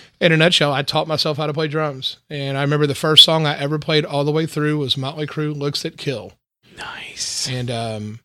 in 0.20 0.32
a 0.32 0.36
nutshell, 0.38 0.72
I 0.72 0.82
taught 0.82 1.06
myself 1.08 1.36
how 1.36 1.46
to 1.46 1.52
play 1.52 1.68
drums. 1.68 2.18
And 2.30 2.56
I 2.56 2.62
remember 2.62 2.86
the 2.86 2.94
first 2.94 3.24
song 3.24 3.44
I 3.46 3.58
ever 3.58 3.78
played 3.78 4.06
all 4.06 4.24
the 4.24 4.32
way 4.32 4.46
through 4.46 4.78
was 4.78 4.96
Motley 4.96 5.26
Crue 5.26 5.54
Looks 5.54 5.82
That 5.82 5.98
Kill. 5.98 6.32
Nice. 6.78 7.48
And 7.50 7.70
um, 7.70 8.20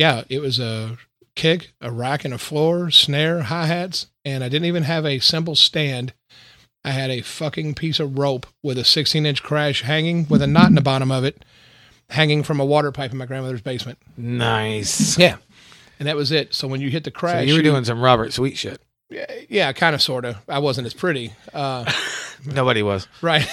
yeah, 0.00 0.24
it 0.30 0.40
was 0.40 0.58
a 0.58 0.96
kick, 1.34 1.72
a 1.82 1.92
rack 1.92 2.24
and 2.24 2.32
a 2.32 2.38
floor, 2.38 2.90
snare, 2.90 3.42
hi 3.42 3.66
hats, 3.66 4.06
and 4.24 4.42
I 4.42 4.48
didn't 4.48 4.64
even 4.64 4.84
have 4.84 5.04
a 5.04 5.18
cymbal 5.18 5.54
stand. 5.54 6.14
I 6.82 6.92
had 6.92 7.10
a 7.10 7.20
fucking 7.20 7.74
piece 7.74 8.00
of 8.00 8.16
rope 8.18 8.46
with 8.62 8.78
a 8.78 8.84
16 8.84 9.26
inch 9.26 9.42
crash 9.42 9.82
hanging 9.82 10.26
with 10.26 10.40
a 10.40 10.46
knot 10.46 10.70
in 10.70 10.74
the 10.74 10.80
bottom 10.80 11.10
of 11.12 11.22
it, 11.24 11.44
hanging 12.08 12.42
from 12.42 12.60
a 12.60 12.64
water 12.64 12.90
pipe 12.92 13.12
in 13.12 13.18
my 13.18 13.26
grandmother's 13.26 13.60
basement. 13.60 13.98
Nice. 14.16 15.18
Yeah. 15.18 15.36
And 15.98 16.08
that 16.08 16.16
was 16.16 16.32
it. 16.32 16.54
So 16.54 16.66
when 16.66 16.80
you 16.80 16.88
hit 16.88 17.04
the 17.04 17.10
So 17.10 17.18
crash, 17.18 17.46
you 17.46 17.54
were 17.54 17.60
doing 17.60 17.84
some 17.84 18.00
Robert 18.00 18.32
Sweet 18.32 18.56
shit. 18.56 18.80
yeah, 19.10 19.26
yeah 19.50 19.70
kind 19.74 19.94
of, 19.94 20.00
sort 20.00 20.24
of. 20.24 20.38
I 20.48 20.60
wasn't 20.60 20.86
as 20.86 20.94
pretty. 20.94 21.34
Uh, 21.52 21.84
Nobody 22.46 22.82
was. 22.82 23.06
right. 23.20 23.46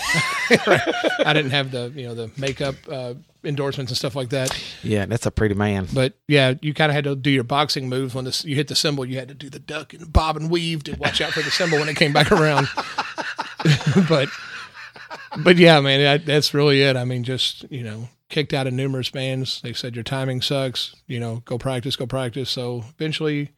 right. 0.66 0.82
I 1.26 1.34
didn't 1.34 1.52
have 1.52 1.72
the, 1.72 1.92
you 1.94 2.08
know, 2.08 2.16
the 2.16 2.32
makeup 2.38 2.76
uh, 2.90 3.16
endorsements 3.48 3.92
and 3.92 3.98
stuff 3.98 4.16
like 4.16 4.30
that. 4.30 4.56
Yeah, 4.84 5.06
that's 5.06 5.26
a 5.26 5.32
pretty 5.32 5.56
man. 5.56 5.88
But 5.94 6.14
yeah, 6.28 6.56
you 6.62 6.74
kind 6.74 6.92
of 6.92 6.96
had 6.96 7.06
to 7.06 7.16
do 7.16 7.30
your 7.30 7.44
boxing 7.44 7.90
moves 7.90 8.14
when 8.14 8.26
this, 8.26 8.44
you 8.46 8.56
hit 8.56 8.68
the 8.68 8.76
cymbal. 8.76 9.06
You 9.06 9.18
had 9.18 9.30
to 9.30 9.34
do 9.34 9.50
the 9.50 9.60
duck 9.60 9.94
and 9.94 10.12
bob 10.12 10.36
and 10.38 10.50
weave 10.50 10.84
to 10.84 10.96
watch 10.96 11.22
out 11.22 11.32
for 11.32 11.42
the 11.42 11.52
cymbal 11.52 11.80
when 11.80 11.90
it 11.90 11.96
came 11.96 12.14
back 12.14 12.32
around. 12.32 12.68
but 14.10 14.30
but 15.38 15.58
yeah, 15.58 15.80
man, 15.80 16.02
that, 16.02 16.26
that's 16.26 16.54
really 16.54 16.82
it. 16.82 16.96
I 16.96 17.06
mean, 17.06 17.24
just 17.24 17.70
you 17.72 17.84
know, 17.84 18.10
kicked 18.30 18.54
out 18.54 18.68
of 18.68 18.74
numerous 18.74 19.10
bands. 19.10 19.62
They 19.62 19.74
said 19.74 19.96
your 19.96 20.04
timing 20.04 20.42
sucks. 20.42 20.96
You 21.08 21.20
know, 21.20 21.42
go 21.46 21.58
practice, 21.58 21.96
go 21.96 22.06
practice. 22.06 22.50
So 22.50 22.84
eventually, 22.96 23.52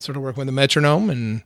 sort 0.00 0.16
of 0.16 0.22
working 0.22 0.40
with 0.40 0.48
the 0.48 0.52
metronome, 0.52 1.10
and 1.10 1.42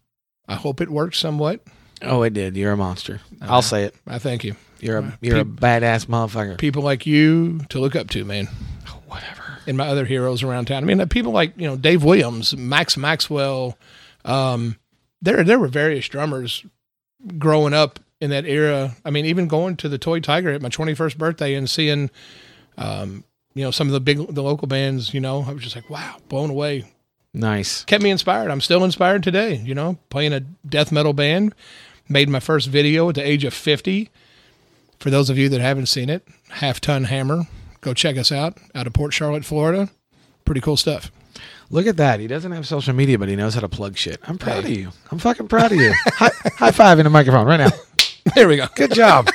I 0.47 0.55
hope 0.55 0.81
it 0.81 0.91
works 0.91 1.19
somewhat. 1.19 1.65
Oh, 2.03 2.23
it 2.23 2.35
did. 2.35 2.57
You're 2.57 2.73
a 2.73 2.77
monster. 2.77 3.21
I'll 3.41 3.63
say 3.63 3.85
it. 3.85 3.95
I 4.07 4.19
thank 4.19 4.45
you. 4.45 4.57
You're 4.81 4.99
a 4.99 5.03
Uh, 5.05 5.11
you're 5.21 5.39
a 5.39 5.45
badass 5.45 6.07
motherfucker. 6.07 6.59
People 6.59 6.83
like 6.83 7.07
you 7.07 7.61
to 7.69 7.79
look 7.79 7.95
up 7.97 8.11
to, 8.11 8.25
man. 8.25 8.49
Whatever. 9.07 9.59
and 9.67 9.77
my 9.77 9.87
other 9.87 10.05
heroes 10.05 10.43
around 10.43 10.65
town. 10.67 10.83
I 10.83 10.87
mean, 10.87 11.01
uh, 11.01 11.07
people 11.07 11.33
like 11.33 11.53
you 11.57 11.69
know 11.69 11.77
Dave 11.77 12.03
Williams, 12.03 12.57
Max 12.57 12.97
Maxwell. 12.97 13.77
Um, 14.25 14.77
there 15.21 15.45
there 15.45 15.59
were 15.59 15.69
various 15.69 16.09
drummers 16.09 16.65
growing 17.39 17.75
up 17.75 18.01
in 18.21 18.31
that 18.31 18.45
era. 18.47 18.97
I 19.05 19.11
mean, 19.11 19.27
even 19.27 19.47
going 19.49 19.77
to 19.77 19.89
the 19.89 19.99
Toy 19.99 20.19
Tiger 20.21 20.51
at 20.51 20.63
my 20.63 20.69
twenty 20.71 20.95
first 20.95 21.19
birthday 21.19 21.55
and 21.55 21.69
seeing, 21.71 22.11
um, 22.79 23.23
you 23.55 23.63
know, 23.63 23.71
some 23.71 23.87
of 23.87 23.93
the 23.93 24.01
big 24.01 24.35
the 24.35 24.43
local 24.43 24.67
bands. 24.67 25.13
You 25.15 25.21
know, 25.21 25.45
I 25.47 25.53
was 25.53 25.63
just 25.63 25.77
like, 25.77 25.89
wow, 25.91 26.17
blown 26.29 26.51
away. 26.51 26.87
Nice. 27.35 27.85
Kept 27.85 28.03
me 28.03 28.11
inspired. 28.11 28.51
I'm 28.51 28.61
still 28.61 28.83
inspired 28.85 29.23
today. 29.23 29.55
You 29.57 29.75
know, 29.75 29.99
playing 30.11 30.33
a 30.33 30.41
death 30.41 30.91
metal 30.91 31.13
band. 31.13 31.55
Made 32.09 32.29
my 32.29 32.41
first 32.41 32.69
video 32.69 33.09
at 33.09 33.15
the 33.15 33.27
age 33.27 33.45
of 33.45 33.55
fifty. 33.55 34.11
For 34.99 35.11
those 35.11 35.31
of 35.31 35.39
you 35.39 35.49
that 35.49 35.61
haven't 35.61 35.87
seen 35.87 36.09
it, 36.11 36.27
Half 36.51 36.81
Ton 36.81 37.05
Hammer, 37.05 37.45
go 37.81 37.93
check 37.95 38.17
us 38.17 38.31
out 38.31 38.57
out 38.75 38.87
of 38.87 38.93
Port 38.93 39.13
Charlotte, 39.13 39.45
Florida. 39.45 39.89
Pretty 40.45 40.61
cool 40.61 40.77
stuff. 40.77 41.11
Look 41.71 41.87
at 41.87 41.97
that. 41.97 42.21
He 42.21 42.27
doesn't 42.27 42.53
have 42.53 42.67
social 42.67 42.93
media, 42.95 43.19
but 43.19 43.29
he 43.29 43.35
knows 43.37 43.55
how 43.55 43.61
to 43.61 43.69
plug 43.69 43.97
shit. 43.97 44.21
I'm 44.29 44.37
proud 44.39 44.65
Hey. 44.65 44.73
of 44.73 44.79
you. 44.79 44.91
I'm 45.11 45.19
fucking 45.19 45.49
proud 45.49 45.73
of 45.73 45.79
you. 45.79 45.93
high, 46.07 46.31
high 46.57 46.71
five 46.71 46.99
in 46.99 47.05
the 47.05 47.11
microphone 47.11 47.47
right 47.47 47.57
now. 47.57 47.71
There 48.35 48.47
we 48.47 48.57
go. 48.57 48.67
Good 48.77 48.93
job. 48.93 49.29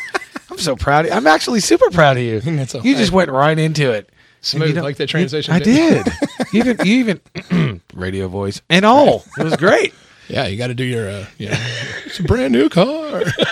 I'm 0.51 0.59
so 0.59 0.75
proud 0.75 1.05
of 1.05 1.11
you. 1.11 1.17
I'm 1.17 1.27
actually 1.27 1.59
super 1.61 1.89
proud 1.89 2.17
of 2.17 2.23
you. 2.23 2.39
That's 2.41 2.75
You 2.75 2.95
just 2.95 3.11
went 3.11 3.31
right 3.31 3.57
into 3.57 3.91
it. 3.91 4.09
You 4.09 4.13
Smooth 4.41 4.77
like 4.77 4.97
that 4.97 5.07
transition. 5.09 5.53
I 5.53 5.59
didn't 5.59 6.05
did. 6.05 6.13
you 6.53 6.59
even 6.59 6.85
you 6.87 7.19
even 7.49 7.81
radio 7.95 8.27
voice 8.27 8.61
and 8.69 8.85
all. 8.85 9.25
It 9.37 9.43
was 9.43 9.55
great. 9.57 9.93
Yeah, 10.27 10.47
you 10.47 10.57
got 10.57 10.67
to 10.67 10.73
do 10.73 10.83
your, 10.83 11.09
uh, 11.09 11.25
you 11.37 11.49
know, 11.49 11.57
it's 12.05 12.19
a 12.19 12.23
brand 12.23 12.51
new 12.53 12.69
car. 12.69 13.23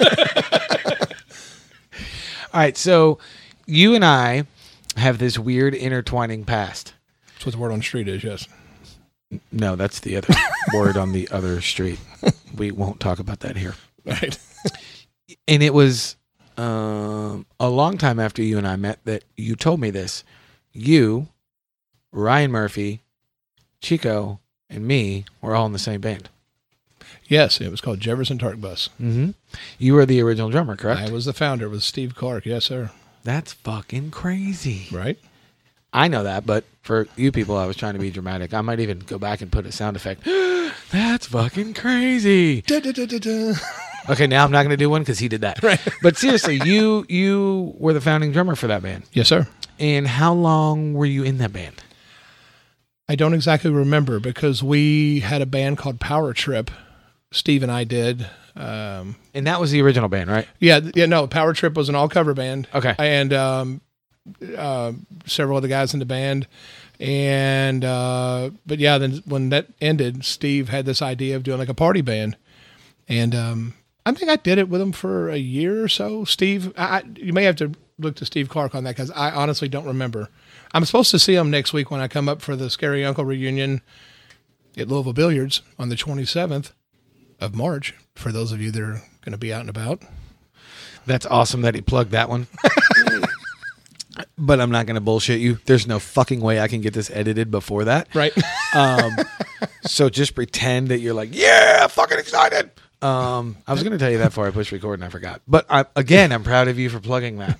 All 2.53 2.61
right, 2.61 2.77
so 2.77 3.17
you 3.65 3.95
and 3.95 4.03
I 4.03 4.45
have 4.97 5.17
this 5.17 5.37
weird 5.39 5.73
intertwining 5.73 6.45
past. 6.45 6.93
That's 7.33 7.45
what 7.45 7.51
the 7.53 7.57
word 7.57 7.71
on 7.71 7.79
the 7.79 7.83
street 7.83 8.07
is, 8.07 8.23
yes. 8.23 8.47
No, 9.51 9.75
that's 9.75 9.99
the 10.01 10.17
other 10.17 10.33
word 10.73 10.97
on 10.97 11.11
the 11.11 11.27
other 11.29 11.61
street. 11.61 11.99
We 12.55 12.71
won't 12.71 12.99
talk 12.99 13.19
about 13.19 13.41
that 13.41 13.57
here. 13.57 13.75
Right. 14.05 14.37
And 15.47 15.61
it 15.63 15.73
was 15.73 16.17
um, 16.57 17.45
a 17.59 17.69
long 17.69 17.97
time 17.97 18.19
after 18.19 18.41
you 18.43 18.57
and 18.57 18.67
I 18.67 18.75
met 18.75 18.99
that 19.05 19.23
you 19.35 19.55
told 19.55 19.79
me 19.79 19.89
this. 19.89 20.23
You, 20.71 21.27
Ryan 22.11 22.51
Murphy, 22.51 23.01
Chico, 23.79 24.39
and 24.69 24.87
me 24.87 25.25
were 25.41 25.55
all 25.55 25.65
in 25.65 25.73
the 25.73 25.79
same 25.79 26.01
band. 26.01 26.29
Yes, 27.27 27.59
it 27.59 27.71
was 27.71 27.81
called 27.81 27.99
Jefferson 27.99 28.37
Tark 28.37 28.61
Bus. 28.61 28.89
Mm-hmm. 29.01 29.31
You 29.79 29.93
were 29.93 30.05
the 30.05 30.21
original 30.21 30.49
drummer, 30.49 30.75
correct? 30.75 31.01
I 31.01 31.11
was 31.11 31.25
the 31.25 31.33
founder 31.33 31.69
with 31.69 31.83
Steve 31.83 32.15
Clark. 32.15 32.45
Yes, 32.45 32.65
sir. 32.65 32.91
That's 33.23 33.53
fucking 33.53 34.11
crazy. 34.11 34.87
Right? 34.91 35.17
I 35.91 36.07
know 36.07 36.23
that, 36.23 36.45
but 36.45 36.65
for 36.83 37.07
you 37.15 37.31
people, 37.31 37.57
I 37.57 37.65
was 37.65 37.77
trying 37.77 37.93
to 37.93 37.99
be 37.99 38.11
dramatic. 38.11 38.53
I 38.53 38.61
might 38.61 38.79
even 38.79 38.99
go 38.99 39.17
back 39.17 39.41
and 39.41 39.51
put 39.51 39.65
a 39.65 39.71
sound 39.71 39.95
effect. 39.95 40.23
That's 40.91 41.27
fucking 41.27 41.73
crazy. 41.73 42.61
Da-da-da-da-da. 42.61 43.53
Okay, 44.07 44.27
now 44.27 44.45
I'm 44.45 44.51
not 44.51 44.61
going 44.61 44.69
to 44.69 44.77
do 44.77 44.87
one 44.87 45.01
because 45.01 45.17
he 45.17 45.27
did 45.27 45.41
that. 45.41 45.63
Right. 45.63 45.79
But 46.03 46.15
seriously, 46.15 46.61
you 46.63 47.07
you 47.09 47.73
were 47.79 47.91
the 47.91 48.01
founding 48.01 48.31
drummer 48.31 48.53
for 48.53 48.67
that 48.67 48.83
band. 48.83 49.05
Yes, 49.13 49.27
sir. 49.27 49.47
And 49.79 50.07
how 50.07 50.31
long 50.31 50.93
were 50.93 51.07
you 51.07 51.23
in 51.23 51.39
that 51.39 51.51
band? 51.51 51.81
I 53.09 53.15
don't 53.15 53.33
exactly 53.33 53.71
remember 53.71 54.19
because 54.19 54.61
we 54.61 55.21
had 55.21 55.41
a 55.41 55.47
band 55.47 55.79
called 55.79 55.99
Power 55.99 56.33
Trip. 56.33 56.69
Steve 57.35 57.63
and 57.63 57.71
I 57.71 57.83
did. 57.83 58.25
Um, 58.55 59.17
And 59.33 59.45
that 59.47 59.59
was 59.59 59.71
the 59.71 59.81
original 59.81 60.07
band, 60.09 60.29
right? 60.29 60.47
yeah, 60.59 60.79
yeah. 60.95 61.05
No, 61.05 61.27
Power 61.27 61.53
Trip 61.53 61.75
was 61.75 61.89
an 61.89 61.95
all 61.95 62.07
cover 62.09 62.33
band. 62.33 62.67
Okay. 62.73 62.95
and 62.97 63.33
um, 63.33 63.81
uh, 64.57 64.93
several 65.25 65.57
other 65.57 65.67
guys 65.67 65.93
in 65.93 65.99
the 65.99 66.05
band. 66.05 66.47
And 66.99 67.83
uh, 67.83 68.51
but 68.65 68.79
yeah, 68.79 68.97
then 68.97 69.21
when 69.25 69.49
that 69.49 69.67
ended, 69.81 70.23
Steve 70.23 70.69
had 70.69 70.85
this 70.85 71.01
idea 71.01 71.35
of 71.35 71.43
doing 71.43 71.59
like 71.59 71.67
a 71.67 71.73
party 71.73 71.99
band, 72.01 72.37
and 73.09 73.35
um, 73.35 73.73
I 74.05 74.13
think 74.13 74.31
I 74.31 74.37
did 74.37 74.57
it 74.59 74.69
with 74.69 74.79
him 74.79 74.93
for 74.93 75.29
a 75.29 75.35
year 75.37 75.83
or 75.83 75.89
so. 75.89 76.23
Steve, 76.23 76.71
I, 76.77 76.99
I- 76.99 77.03
you 77.17 77.33
may 77.33 77.43
have 77.43 77.57
to 77.57 77.73
look 77.99 78.15
to 78.15 78.25
Steve 78.25 78.47
Clark 78.47 78.73
on 78.75 78.85
that 78.85 78.95
because 78.95 79.11
I 79.11 79.31
honestly 79.31 79.67
don't 79.67 79.85
remember. 79.85 80.29
I'm 80.73 80.85
supposed 80.85 81.11
to 81.11 81.19
see 81.19 81.35
him 81.35 81.51
next 81.51 81.73
week 81.73 81.91
when 81.91 81.99
I 81.99 82.07
come 82.07 82.29
up 82.29 82.41
for 82.41 82.55
the 82.55 82.69
Scary 82.69 83.03
Uncle 83.03 83.25
reunion 83.25 83.81
at 84.77 84.87
Louisville 84.87 85.11
Billiards 85.13 85.61
on 85.77 85.89
the 85.89 85.95
27th 85.95 86.71
of 87.39 87.55
March. 87.55 87.93
For 88.15 88.31
those 88.31 88.51
of 88.51 88.61
you 88.61 88.71
that 88.71 88.81
are 88.81 89.01
going 89.21 89.31
to 89.33 89.37
be 89.37 89.51
out 89.53 89.61
and 89.61 89.69
about, 89.69 90.01
That's 91.05 91.25
awesome 91.25 91.61
that 91.61 91.75
he 91.75 91.81
plugged 91.81 92.11
that 92.11 92.29
one. 92.29 92.47
but 94.37 94.59
I'm 94.61 94.71
not 94.71 94.85
going 94.85 94.95
to 94.95 95.01
bullshit 95.01 95.39
you. 95.39 95.59
There's 95.65 95.87
no 95.87 95.99
fucking 95.99 96.39
way 96.41 96.59
I 96.59 96.67
can 96.67 96.81
get 96.81 96.93
this 96.93 97.09
edited 97.11 97.51
before 97.51 97.83
that. 97.85 98.07
right? 98.15 98.33
Um, 98.75 99.15
so 99.83 100.09
just 100.09 100.35
pretend 100.35 100.89
that 100.89 100.99
you're 100.99 101.13
like, 101.13 101.29
yeah, 101.31 101.87
fucking 101.87 102.17
excited. 102.19 102.71
Um, 103.01 103.57
I 103.67 103.73
was 103.73 103.83
going 103.83 103.91
to 103.91 103.97
tell 103.99 104.11
you 104.11 104.17
that 104.19 104.29
before 104.29 104.47
I 104.47 104.51
pushed 104.51 104.71
record 104.71 104.95
and 104.99 105.03
I 105.05 105.09
forgot. 105.09 105.41
But 105.47 105.65
I, 105.69 105.85
again, 105.95 106.31
I'm 106.31 106.43
proud 106.43 106.67
of 106.67 106.79
you 106.79 106.89
for 106.89 106.99
plugging 106.99 107.37
that. 107.37 107.59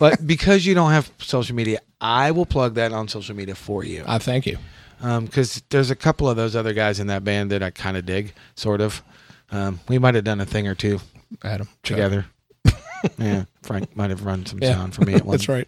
But 0.00 0.26
because 0.26 0.64
you 0.66 0.74
don't 0.74 0.90
have 0.90 1.10
social 1.18 1.54
media, 1.54 1.80
I 2.00 2.30
will 2.32 2.46
plug 2.46 2.74
that 2.74 2.92
on 2.92 3.06
social 3.08 3.36
media 3.36 3.54
for 3.54 3.84
you. 3.84 4.02
I 4.06 4.18
thank 4.18 4.46
you. 4.46 4.58
Because 5.00 5.62
there's 5.70 5.90
a 5.90 5.96
couple 5.96 6.28
of 6.28 6.36
those 6.36 6.56
other 6.56 6.72
guys 6.72 6.98
in 6.98 7.06
that 7.08 7.22
band 7.22 7.50
that 7.50 7.62
I 7.62 7.70
kind 7.70 7.96
of 7.96 8.06
dig, 8.06 8.32
sort 8.54 8.80
of. 8.80 9.02
Um, 9.50 9.80
we 9.88 9.98
might 9.98 10.14
have 10.14 10.24
done 10.24 10.40
a 10.40 10.46
thing 10.46 10.66
or 10.68 10.74
two 10.74 11.00
Adam 11.44 11.68
together. 11.82 12.26
yeah, 13.18 13.44
Frank 13.62 13.96
might 13.96 14.10
have 14.10 14.24
run 14.24 14.44
some 14.46 14.58
Yeah. 14.60 14.72
sound 14.74 14.94
for 14.94 15.04
me 15.04 15.14
at 15.14 15.24
one 15.26 15.36
That's 15.36 15.48
right. 15.48 15.66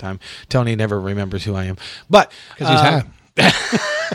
time. 0.00 0.20
Tony 0.48 0.76
never 0.76 1.00
remembers 1.00 1.44
who 1.44 1.54
I 1.54 1.64
am, 1.64 1.76
but 2.10 2.30
Because 2.56 2.68
he's 2.68 2.80
uh, 2.80 3.00
high. 3.00 3.52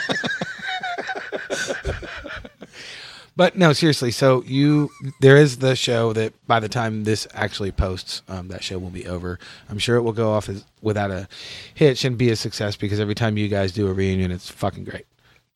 But 3.38 3.56
no, 3.56 3.72
seriously. 3.72 4.12
So 4.12 4.44
you, 4.46 4.90
there 5.22 5.38
is 5.38 5.58
the 5.60 5.74
show 5.76 6.12
that 6.14 6.34
by 6.48 6.60
the 6.60 6.68
time 6.68 7.06
this 7.06 7.26
actually 7.34 7.72
posts, 7.72 8.22
um, 8.28 8.50
that 8.50 8.62
show 8.62 8.78
will 8.78 8.90
be 8.90 9.08
over. 9.08 9.40
I'm 9.70 9.80
sure 9.80 9.96
it 9.96 10.02
will 10.02 10.12
go 10.12 10.32
off 10.34 10.50
as, 10.50 10.66
without 10.82 11.12
a 11.12 11.30
hitch 11.74 12.04
and 12.04 12.18
be 12.18 12.30
a 12.30 12.36
success 12.36 12.76
because 12.76 13.00
every 13.00 13.16
time 13.16 13.38
you 13.38 13.48
guys 13.48 13.72
do 13.72 13.88
a 13.88 13.94
reunion, 13.94 14.32
it's 14.32 14.50
fucking 14.50 14.84
great. 14.84 15.06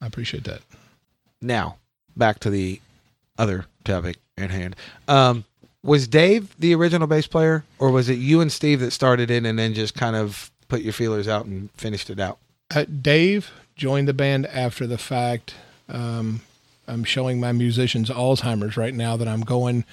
I 0.02 0.08
appreciate 0.08 0.46
that. 0.46 0.62
Now, 1.42 1.78
back 2.16 2.40
to 2.40 2.50
the 2.50 2.80
other 3.38 3.66
topic 3.84 4.18
at 4.38 4.52
hand. 4.52 4.76
Um, 5.08 5.46
was 5.84 6.08
Dave 6.08 6.56
the 6.60 6.74
original 6.74 7.08
bass 7.08 7.28
player, 7.28 7.64
or 7.80 7.92
was 7.92 8.10
it 8.10 8.18
you 8.18 8.42
and 8.42 8.52
Steve 8.52 8.80
that 8.80 8.92
started 8.92 9.30
it 9.30 9.46
and 9.46 9.58
then 9.60 9.74
just 9.74 9.94
kind 9.94 10.16
of 10.16 10.52
put 10.68 10.82
your 10.82 10.94
feelers 10.94 11.28
out 11.28 11.46
and 11.46 11.70
finished 11.72 12.10
it 12.10 12.20
out? 12.20 12.40
Uh, 12.74 12.86
Dave 12.86 13.52
joined 13.76 14.08
the 14.08 14.14
band 14.14 14.48
after 14.48 14.88
the 14.88 14.98
fact. 14.98 15.54
Um, 15.88 16.42
I'm 16.88 17.04
showing 17.04 17.40
my 17.40 17.52
musicians 17.52 18.10
Alzheimer's 18.10 18.78
right 18.78 18.94
now 18.94 19.16
that 19.18 19.28
I'm 19.28 19.42
going. 19.42 19.86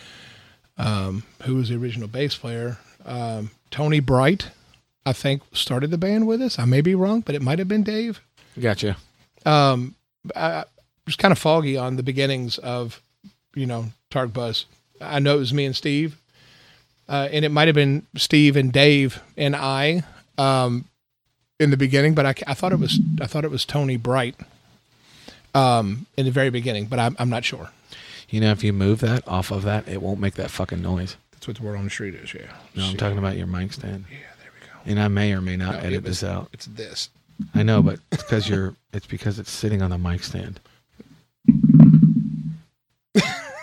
Um, 0.78 1.24
who 1.42 1.56
was 1.56 1.68
the 1.68 1.76
original 1.76 2.08
bass 2.08 2.36
player? 2.36 2.78
Um, 3.04 3.50
Tony 3.70 4.00
Bright, 4.00 4.48
I 5.04 5.12
think, 5.12 5.42
started 5.52 5.90
the 5.90 5.98
band 5.98 6.26
with 6.26 6.40
us. 6.40 6.58
I 6.58 6.64
may 6.64 6.80
be 6.80 6.94
wrong, 6.94 7.20
but 7.20 7.34
it 7.34 7.42
might 7.42 7.58
have 7.58 7.68
been 7.68 7.82
Dave. 7.82 8.20
Gotcha. 8.58 8.96
Um, 9.44 9.94
I, 10.34 10.46
I 10.46 10.64
was 11.06 11.16
kind 11.16 11.32
of 11.32 11.38
foggy 11.38 11.76
on 11.76 11.96
the 11.96 12.02
beginnings 12.02 12.58
of, 12.58 13.02
you 13.54 13.66
know, 13.66 13.86
Tark 14.10 14.32
Buzz. 14.32 14.66
I 15.00 15.18
know 15.18 15.36
it 15.36 15.40
was 15.40 15.52
me 15.52 15.64
and 15.64 15.74
Steve, 15.76 16.16
uh, 17.08 17.28
and 17.32 17.44
it 17.44 17.50
might 17.50 17.68
have 17.68 17.74
been 17.74 18.06
Steve 18.16 18.56
and 18.56 18.72
Dave 18.72 19.20
and 19.36 19.56
I 19.56 20.04
um, 20.38 20.84
in 21.58 21.70
the 21.70 21.76
beginning, 21.76 22.14
but 22.14 22.24
I, 22.26 22.34
I 22.46 22.54
thought 22.54 22.72
it 22.72 22.78
was 22.78 23.00
I 23.20 23.26
thought 23.26 23.44
it 23.44 23.50
was 23.50 23.64
Tony 23.64 23.96
Bright 23.96 24.36
um, 25.54 26.06
in 26.16 26.24
the 26.24 26.30
very 26.30 26.50
beginning, 26.50 26.86
but 26.86 26.98
I'm, 26.98 27.16
I'm 27.18 27.28
not 27.30 27.44
sure. 27.44 27.70
You 28.30 28.40
know, 28.40 28.50
if 28.50 28.64
you 28.64 28.72
move 28.72 29.00
that 29.00 29.26
off 29.28 29.50
of 29.50 29.62
that, 29.64 29.86
it 29.88 30.00
won't 30.00 30.18
make 30.20 30.34
that 30.34 30.50
fucking 30.50 30.80
noise. 30.80 31.16
That's 31.32 31.46
what 31.48 31.56
the 31.58 31.62
word 31.64 31.76
on 31.76 31.84
the 31.84 31.90
street 31.90 32.14
is. 32.14 32.32
Yeah. 32.32 32.52
No, 32.74 32.84
I'm 32.86 32.96
talking 32.96 33.18
about 33.18 33.36
your 33.36 33.46
mic 33.46 33.72
stand. 33.74 34.04
Yeah, 34.10 34.18
there 34.40 34.50
we 34.54 34.66
go. 34.66 34.90
And 34.90 35.00
I 35.00 35.08
may 35.08 35.32
or 35.34 35.40
may 35.42 35.56
not 35.56 35.72
No, 35.74 35.78
edit 35.80 35.92
it 35.94 36.04
this 36.04 36.22
out. 36.24 36.48
It's 36.52 36.66
this. 36.66 37.10
I 37.54 37.62
know, 37.62 37.82
but 37.82 37.98
it's 38.12 38.22
because 38.22 38.48
you're. 38.48 38.74
It's 38.92 39.06
because 39.06 39.38
it's 39.38 39.50
sitting 39.50 39.82
on 39.82 39.90
the 39.90 39.98
mic 39.98 40.22
stand. 40.22 40.60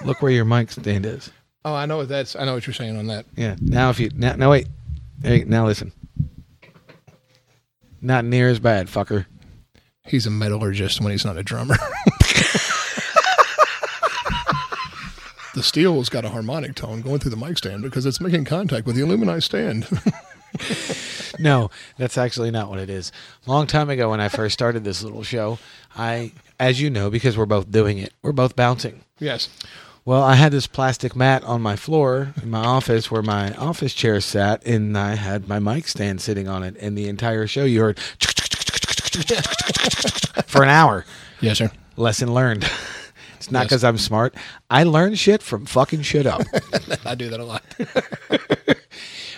Look 0.03 0.21
where 0.21 0.31
your 0.31 0.45
mic 0.45 0.71
stand 0.71 1.05
is. 1.05 1.31
Oh, 1.65 1.73
I 1.73 1.85
know 1.85 1.97
what 1.97 2.09
that's. 2.09 2.35
I 2.35 2.45
know 2.45 2.53
what 2.53 2.65
you're 2.65 2.73
saying 2.73 2.97
on 2.97 3.07
that. 3.07 3.25
Yeah. 3.35 3.55
Now, 3.59 3.89
if 3.89 3.99
you 3.99 4.09
now, 4.15 4.35
now 4.35 4.51
wait, 4.51 4.67
hey, 5.21 5.43
now 5.45 5.65
listen. 5.65 5.91
Not 8.01 8.23
near 8.23 8.47
as 8.47 8.59
bad, 8.59 8.87
fucker. 8.87 9.25
He's 10.05 10.25
a 10.25 10.31
metallurgist 10.31 11.01
when 11.01 11.11
he's 11.11 11.25
not 11.25 11.37
a 11.37 11.43
drummer. 11.43 11.75
the 15.53 15.61
steel's 15.61 16.07
got 16.07 16.23
a 16.23 16.29
harmonic 16.29 16.75
tone 16.75 17.01
going 17.01 17.19
through 17.19 17.31
the 17.31 17.37
mic 17.37 17.57
stand 17.57 17.83
because 17.83 18.05
it's 18.05 18.21
making 18.21 18.45
contact 18.45 18.85
with 18.87 18.95
the 18.95 19.01
alumini 19.01 19.41
stand. 19.43 19.85
No, 21.39 21.69
that's 21.97 22.17
actually 22.17 22.51
not 22.51 22.69
what 22.69 22.79
it 22.79 22.89
is. 22.89 23.11
Long 23.45 23.65
time 23.65 23.89
ago, 23.89 24.09
when 24.09 24.19
I 24.19 24.27
first 24.27 24.53
started 24.53 24.83
this 24.83 25.01
little 25.01 25.23
show, 25.23 25.57
I, 25.95 26.33
as 26.59 26.81
you 26.81 26.89
know, 26.89 27.09
because 27.09 27.37
we're 27.37 27.45
both 27.45 27.71
doing 27.71 27.97
it, 27.97 28.13
we're 28.21 28.33
both 28.33 28.55
bouncing. 28.57 29.01
yes. 29.19 29.49
Well, 30.05 30.23
I 30.23 30.35
had 30.35 30.51
this 30.51 30.65
plastic 30.67 31.15
mat 31.15 31.43
on 31.43 31.61
my 31.61 31.75
floor 31.75 32.33
in 32.41 32.49
my 32.49 32.65
office 32.65 33.11
where 33.11 33.21
my 33.21 33.53
office 33.55 33.93
chair 33.93 34.19
sat, 34.21 34.65
and 34.65 34.97
I 34.97 35.15
had 35.15 35.47
my 35.47 35.59
mic 35.59 35.87
stand 35.87 36.19
sitting 36.21 36.47
on 36.47 36.63
it. 36.63 36.75
And 36.79 36.97
the 36.97 37.07
entire 37.07 37.45
show, 37.45 37.63
you 37.65 37.81
heard 37.81 37.99
for 40.47 40.63
an 40.63 40.69
hour. 40.69 41.05
Yes, 41.41 41.57
sir. 41.59 41.71
Lesson 41.95 42.33
learned. 42.33 42.69
It's 43.37 43.49
not 43.51 43.59
Yes. 43.61 43.67
because 43.69 43.83
I'm 43.85 43.97
smart. 43.97 44.35
I 44.69 44.83
learned 44.83 45.17
shit 45.17 45.41
from 45.41 45.65
fucking 45.65 46.01
shit 46.01 46.25
up. 46.27 46.41
I 47.05 47.15
do 47.15 47.29
that 47.29 47.39
a 47.39 47.45
lot. 47.45 47.63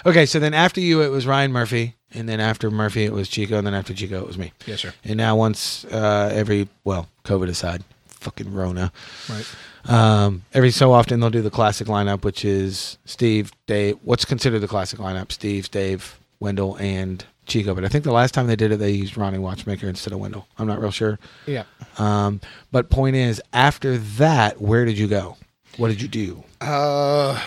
okay, 0.08 0.26
so 0.26 0.40
then 0.40 0.56
after 0.56 0.82
you, 0.82 1.04
it 1.04 1.10
was 1.10 1.28
Ryan 1.28 1.52
Murphy, 1.52 1.94
and 2.12 2.28
then 2.28 2.40
after 2.40 2.72
Murphy, 2.72 3.04
it 3.06 3.14
was 3.14 3.30
Chico, 3.30 3.60
and 3.60 3.68
then 3.68 3.76
after 3.76 3.94
Chico, 3.94 4.20
it 4.20 4.26
was 4.26 4.40
me. 4.40 4.54
yes, 4.66 4.80
sir. 4.82 4.92
And 5.04 5.18
now 5.18 5.36
once 5.36 5.86
uh, 5.86 6.32
every 6.34 6.68
well, 6.84 7.10
COVID 7.26 7.48
aside, 7.48 7.84
fucking 8.08 8.52
Rona. 8.52 8.92
Right. 9.30 9.46
Um, 9.88 10.44
every 10.54 10.72
so 10.72 10.92
often 10.94 11.20
they'll 11.20 11.30
do 11.30 11.42
the 11.42 11.50
classic 11.52 11.88
lineup, 11.88 12.24
which 12.24 12.46
is 12.46 12.98
Steve, 13.06 13.52
Dave. 13.68 13.98
What's 14.04 14.26
considered 14.26 14.60
the 14.60 14.68
classic 14.68 15.00
lineup? 15.00 15.32
Steve, 15.32 15.70
Dave, 15.72 16.20
Wendell, 16.40 16.76
and 16.78 17.24
Chico. 17.46 17.74
But 17.76 17.84
I 17.86 17.88
think 17.88 18.04
the 18.04 18.12
last 18.12 18.34
time 18.34 18.48
they 18.48 18.56
did 18.56 18.72
it, 18.72 18.78
they 18.78 18.92
used 18.92 19.18
Ronnie 19.18 19.40
Watchmaker 19.40 19.88
instead 19.88 20.14
of 20.14 20.20
Wendell. 20.20 20.48
I'm 20.58 20.68
not 20.68 20.80
real 20.82 20.92
sure. 20.92 21.20
Yeah. 21.46 21.64
Um, 21.98 22.42
but 22.72 22.90
point 22.90 23.16
is, 23.16 23.42
after 23.54 23.98
that, 23.98 24.62
where 24.62 24.86
did 24.86 24.98
you 24.98 25.08
go? 25.08 25.38
What 25.78 25.88
did 25.90 26.02
you 26.02 26.08
do? 26.08 26.44
Uh, 26.62 27.42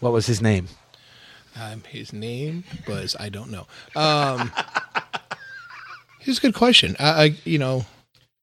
What 0.00 0.12
was 0.12 0.26
his 0.26 0.40
name? 0.42 0.68
um, 1.60 1.82
his 1.88 2.12
name 2.12 2.62
was 2.86 3.16
I 3.18 3.28
don't 3.30 3.50
know. 3.50 3.66
Um, 3.96 4.52
here's 6.20 6.38
a 6.38 6.40
good 6.40 6.54
question. 6.54 6.94
I, 7.00 7.08
I, 7.24 7.34
you 7.44 7.58
know, 7.58 7.86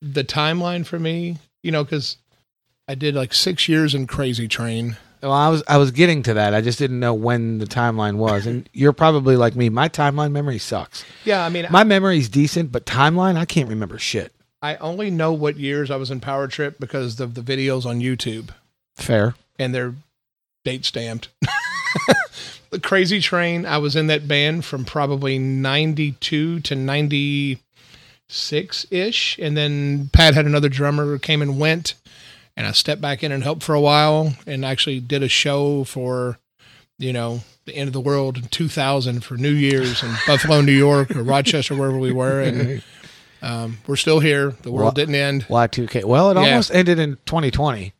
the 0.01 0.23
timeline 0.23 0.85
for 0.85 0.99
me, 0.99 1.37
you 1.63 1.71
know, 1.71 1.83
because 1.83 2.17
I 2.87 2.95
did 2.95 3.15
like 3.15 3.33
six 3.33 3.67
years 3.67 3.95
in 3.95 4.07
Crazy 4.07 4.47
Train. 4.47 4.97
Well, 5.21 5.31
I 5.31 5.49
was 5.49 5.63
I 5.67 5.77
was 5.77 5.91
getting 5.91 6.21
to 6.23 6.33
that. 6.35 6.53
I 6.53 6.61
just 6.61 6.77
didn't 6.77 6.99
know 6.99 7.13
when 7.13 7.57
the 7.57 7.65
timeline 7.65 8.17
was. 8.17 8.45
And 8.45 8.69
you're 8.73 8.93
probably 8.93 9.35
like 9.35 9.55
me. 9.55 9.69
My 9.69 9.89
timeline 9.89 10.31
memory 10.31 10.59
sucks. 10.59 11.03
Yeah, 11.23 11.43
I 11.43 11.49
mean, 11.49 11.65
My 11.71 11.83
memory's 11.83 12.29
decent, 12.29 12.71
but 12.71 12.85
timeline, 12.85 13.35
I 13.35 13.45
can't 13.45 13.69
remember 13.69 13.97
shit. 13.97 14.31
I 14.61 14.75
only 14.77 15.09
know 15.09 15.33
what 15.33 15.57
years 15.57 15.89
I 15.89 15.95
was 15.95 16.11
in 16.11 16.19
Power 16.19 16.47
Trip 16.47 16.79
because 16.79 17.19
of 17.19 17.33
the 17.33 17.41
videos 17.41 17.85
on 17.85 17.99
YouTube 18.01 18.49
Fair. 18.95 19.35
and 19.57 19.73
they're 19.73 19.95
date 20.63 20.85
stamped. 20.85 21.29
the 22.69 22.79
Crazy 22.79 23.19
Train. 23.19 23.65
I 23.65 23.79
was 23.79 23.95
in 23.95 24.07
that 24.07 24.27
band 24.27 24.63
from 24.65 24.85
probably 24.85 25.39
'92 25.39 26.59
to 26.61 26.75
'96 26.75 28.85
ish, 28.91 29.39
and 29.39 29.57
then 29.57 30.09
Pat 30.13 30.35
had 30.35 30.45
another 30.45 30.69
drummer 30.69 31.05
who 31.05 31.17
came 31.19 31.41
and 31.41 31.59
went, 31.59 31.95
and 32.57 32.65
I 32.67 32.71
stepped 32.71 33.01
back 33.01 33.23
in 33.23 33.31
and 33.31 33.43
helped 33.43 33.63
for 33.63 33.75
a 33.75 33.81
while, 33.81 34.33
and 34.47 34.63
actually 34.65 34.99
did 34.99 35.23
a 35.23 35.27
show 35.27 35.83
for, 35.83 36.37
you 36.97 37.11
know, 37.13 37.41
the 37.65 37.75
end 37.75 37.87
of 37.87 37.93
the 37.93 37.99
world 38.01 38.37
in 38.37 38.43
2000 38.49 39.23
for 39.23 39.35
New 39.37 39.51
Year's 39.51 40.03
in 40.03 40.13
Buffalo, 40.27 40.61
New 40.61 40.71
York, 40.71 41.15
or 41.15 41.23
Rochester, 41.23 41.75
wherever 41.75 41.97
we 41.97 42.13
were, 42.13 42.41
and 42.41 42.83
um, 43.41 43.77
we're 43.87 43.95
still 43.95 44.19
here. 44.19 44.51
The 44.61 44.71
world 44.71 44.83
Well- 44.85 44.91
didn't 44.91 45.15
end. 45.15 45.45
Y2K. 45.49 46.03
Well, 46.05 46.31
it 46.31 46.35
Yeah. 46.35 46.41
almost 46.51 46.73
ended 46.73 46.99
in 46.99 47.17
2020. 47.25 47.93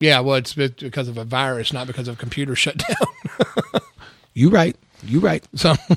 Yeah, 0.00 0.20
well, 0.20 0.36
it's 0.36 0.54
because 0.54 1.08
of 1.08 1.18
a 1.18 1.24
virus, 1.24 1.72
not 1.74 1.86
because 1.86 2.08
of 2.08 2.16
computer 2.16 2.56
shutdown. 2.56 2.96
You 4.32 4.48
right. 4.48 4.74
You 5.04 5.20
right. 5.20 5.46
So, 5.54 5.74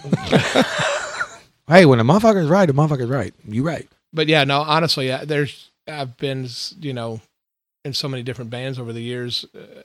Hey, 1.68 1.86
when 1.86 2.00
a 2.00 2.04
motherfucker's 2.04 2.50
right, 2.50 2.70
a 2.70 2.74
motherfucker's 2.74 3.10
right. 3.10 3.34
You 3.48 3.64
right. 3.64 3.88
but 4.12 4.28
yeah, 4.28 4.44
no, 4.44 4.62
honestly, 4.62 5.12
I- 5.14 5.24
there's 5.26 5.72
I've 5.88 6.18
been, 6.18 6.48
you 6.80 6.94
know, 6.94 7.22
in 7.86 7.94
so 7.94 8.08
many 8.08 8.24
different 8.24 8.50
bands 8.50 8.80
over 8.80 8.94
the 8.94 9.02
years. 9.02 9.46
Uh, 9.56 9.82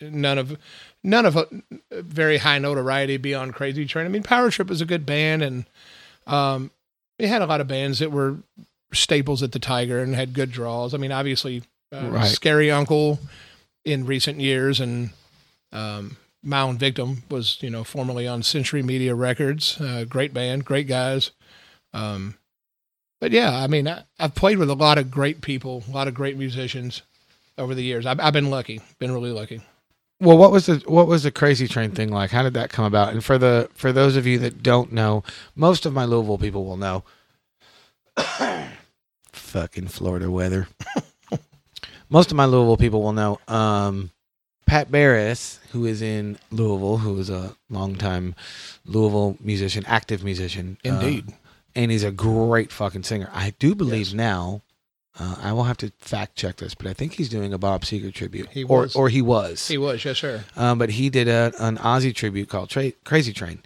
none 0.00 0.38
of, 0.38 0.56
none 1.04 1.26
of 1.26 1.36
a, 1.36 1.46
very 1.90 2.38
high 2.38 2.58
notoriety 2.58 3.16
beyond 3.16 3.54
Crazy 3.54 3.84
Train. 3.86 4.06
I 4.06 4.08
mean, 4.08 4.22
Power 4.22 4.50
Trip 4.50 4.68
was 4.68 4.80
a 4.80 4.86
good 4.86 5.06
band, 5.06 5.42
and 5.42 5.64
um, 6.26 6.70
it 7.18 7.28
had 7.28 7.42
a 7.42 7.46
lot 7.46 7.60
of 7.60 7.68
bands 7.68 7.98
that 7.98 8.10
were 8.10 8.38
staples 8.92 9.42
at 9.42 9.52
the 9.52 9.58
Tiger 9.58 10.00
and 10.00 10.14
had 10.14 10.34
good 10.34 10.50
draws. 10.50 10.94
I 10.94 10.98
mean, 10.98 11.12
obviously, 11.12 11.62
uh, 11.92 12.08
Right. 12.10 12.26
Scary 12.26 12.70
Uncle 12.70 13.18
in 13.84 14.06
recent 14.06 14.40
years, 14.40 14.80
and 14.80 15.10
um, 15.72 16.16
My 16.42 16.62
Own 16.62 16.78
Victim 16.78 17.22
was, 17.30 17.58
you 17.60 17.70
know, 17.70 17.84
formerly 17.84 18.26
on 18.26 18.42
Century 18.42 18.82
Media 18.82 19.14
Records. 19.14 19.80
Uh, 19.80 20.04
great 20.08 20.32
band, 20.32 20.64
great 20.64 20.88
guys. 20.88 21.32
Um, 21.92 22.36
but 23.20 23.30
yeah, 23.30 23.54
I 23.56 23.66
mean, 23.66 23.86
I, 23.86 24.04
I've 24.18 24.34
played 24.34 24.58
with 24.58 24.70
a 24.70 24.74
lot 24.74 24.98
of 24.98 25.10
great 25.10 25.42
people, 25.42 25.84
a 25.88 25.92
lot 25.92 26.08
of 26.08 26.14
great 26.14 26.36
musicians 26.36 27.02
over 27.58 27.74
the 27.74 27.82
years. 27.82 28.06
I've, 28.06 28.20
I've 28.20 28.32
been 28.32 28.50
lucky, 28.50 28.80
been 28.98 29.12
really 29.12 29.32
lucky. 29.32 29.60
Well, 30.20 30.38
what 30.38 30.52
was 30.52 30.66
the 30.66 30.76
what 30.86 31.08
was 31.08 31.24
the 31.24 31.32
crazy 31.32 31.66
train 31.66 31.90
thing 31.90 32.10
like? 32.10 32.30
How 32.30 32.42
did 32.44 32.54
that 32.54 32.70
come 32.70 32.84
about? 32.84 33.12
And 33.12 33.24
for 33.24 33.38
the 33.38 33.68
for 33.74 33.92
those 33.92 34.14
of 34.16 34.24
you 34.26 34.38
that 34.38 34.62
don't 34.62 34.92
know, 34.92 35.24
most 35.56 35.84
of 35.84 35.92
my 35.92 36.04
Louisville 36.04 36.38
people 36.38 36.64
will 36.64 36.76
know. 36.76 37.02
Fucking 39.32 39.88
Florida 39.88 40.30
weather. 40.30 40.68
most 42.08 42.30
of 42.30 42.36
my 42.36 42.44
Louisville 42.44 42.76
people 42.76 43.02
will 43.02 43.12
know. 43.12 43.40
Um, 43.48 44.10
Pat 44.66 44.90
Barris, 44.90 45.58
who 45.72 45.86
is 45.86 46.02
in 46.02 46.38
Louisville, 46.50 46.98
who 46.98 47.18
is 47.18 47.28
a 47.30 47.56
longtime 47.68 48.34
Louisville 48.86 49.36
musician, 49.40 49.84
active 49.86 50.22
musician, 50.22 50.78
uh, 50.84 50.90
Indeed. 50.90 51.34
and 51.74 51.90
he's 51.90 52.04
a 52.04 52.12
great 52.12 52.70
fucking 52.72 53.02
singer. 53.02 53.28
I 53.32 53.54
do 53.58 53.74
believe 53.74 54.08
Yes. 54.08 54.14
now. 54.14 54.62
Uh, 55.18 55.36
I 55.42 55.52
will 55.52 55.64
have 55.64 55.76
to 55.78 55.92
fact 55.98 56.36
check 56.36 56.56
this, 56.56 56.74
but 56.74 56.86
I 56.86 56.94
think 56.94 57.14
he's 57.14 57.28
doing 57.28 57.52
a 57.52 57.58
Bob 57.58 57.82
Seger 57.82 58.12
tribute. 58.12 58.48
He 58.50 58.64
or 58.64 58.82
was. 58.82 58.96
or 58.96 59.08
he 59.10 59.20
was. 59.20 59.68
He 59.68 59.76
was, 59.76 60.04
yes, 60.04 60.18
sir. 60.18 60.44
Um, 60.56 60.78
but 60.78 60.90
he 60.90 61.10
did 61.10 61.28
a, 61.28 61.52
an 61.58 61.76
Ozzy 61.78 62.14
tribute 62.14 62.48
called 62.48 62.70
Tra- 62.70 62.92
Crazy 63.04 63.34
Train 63.34 63.62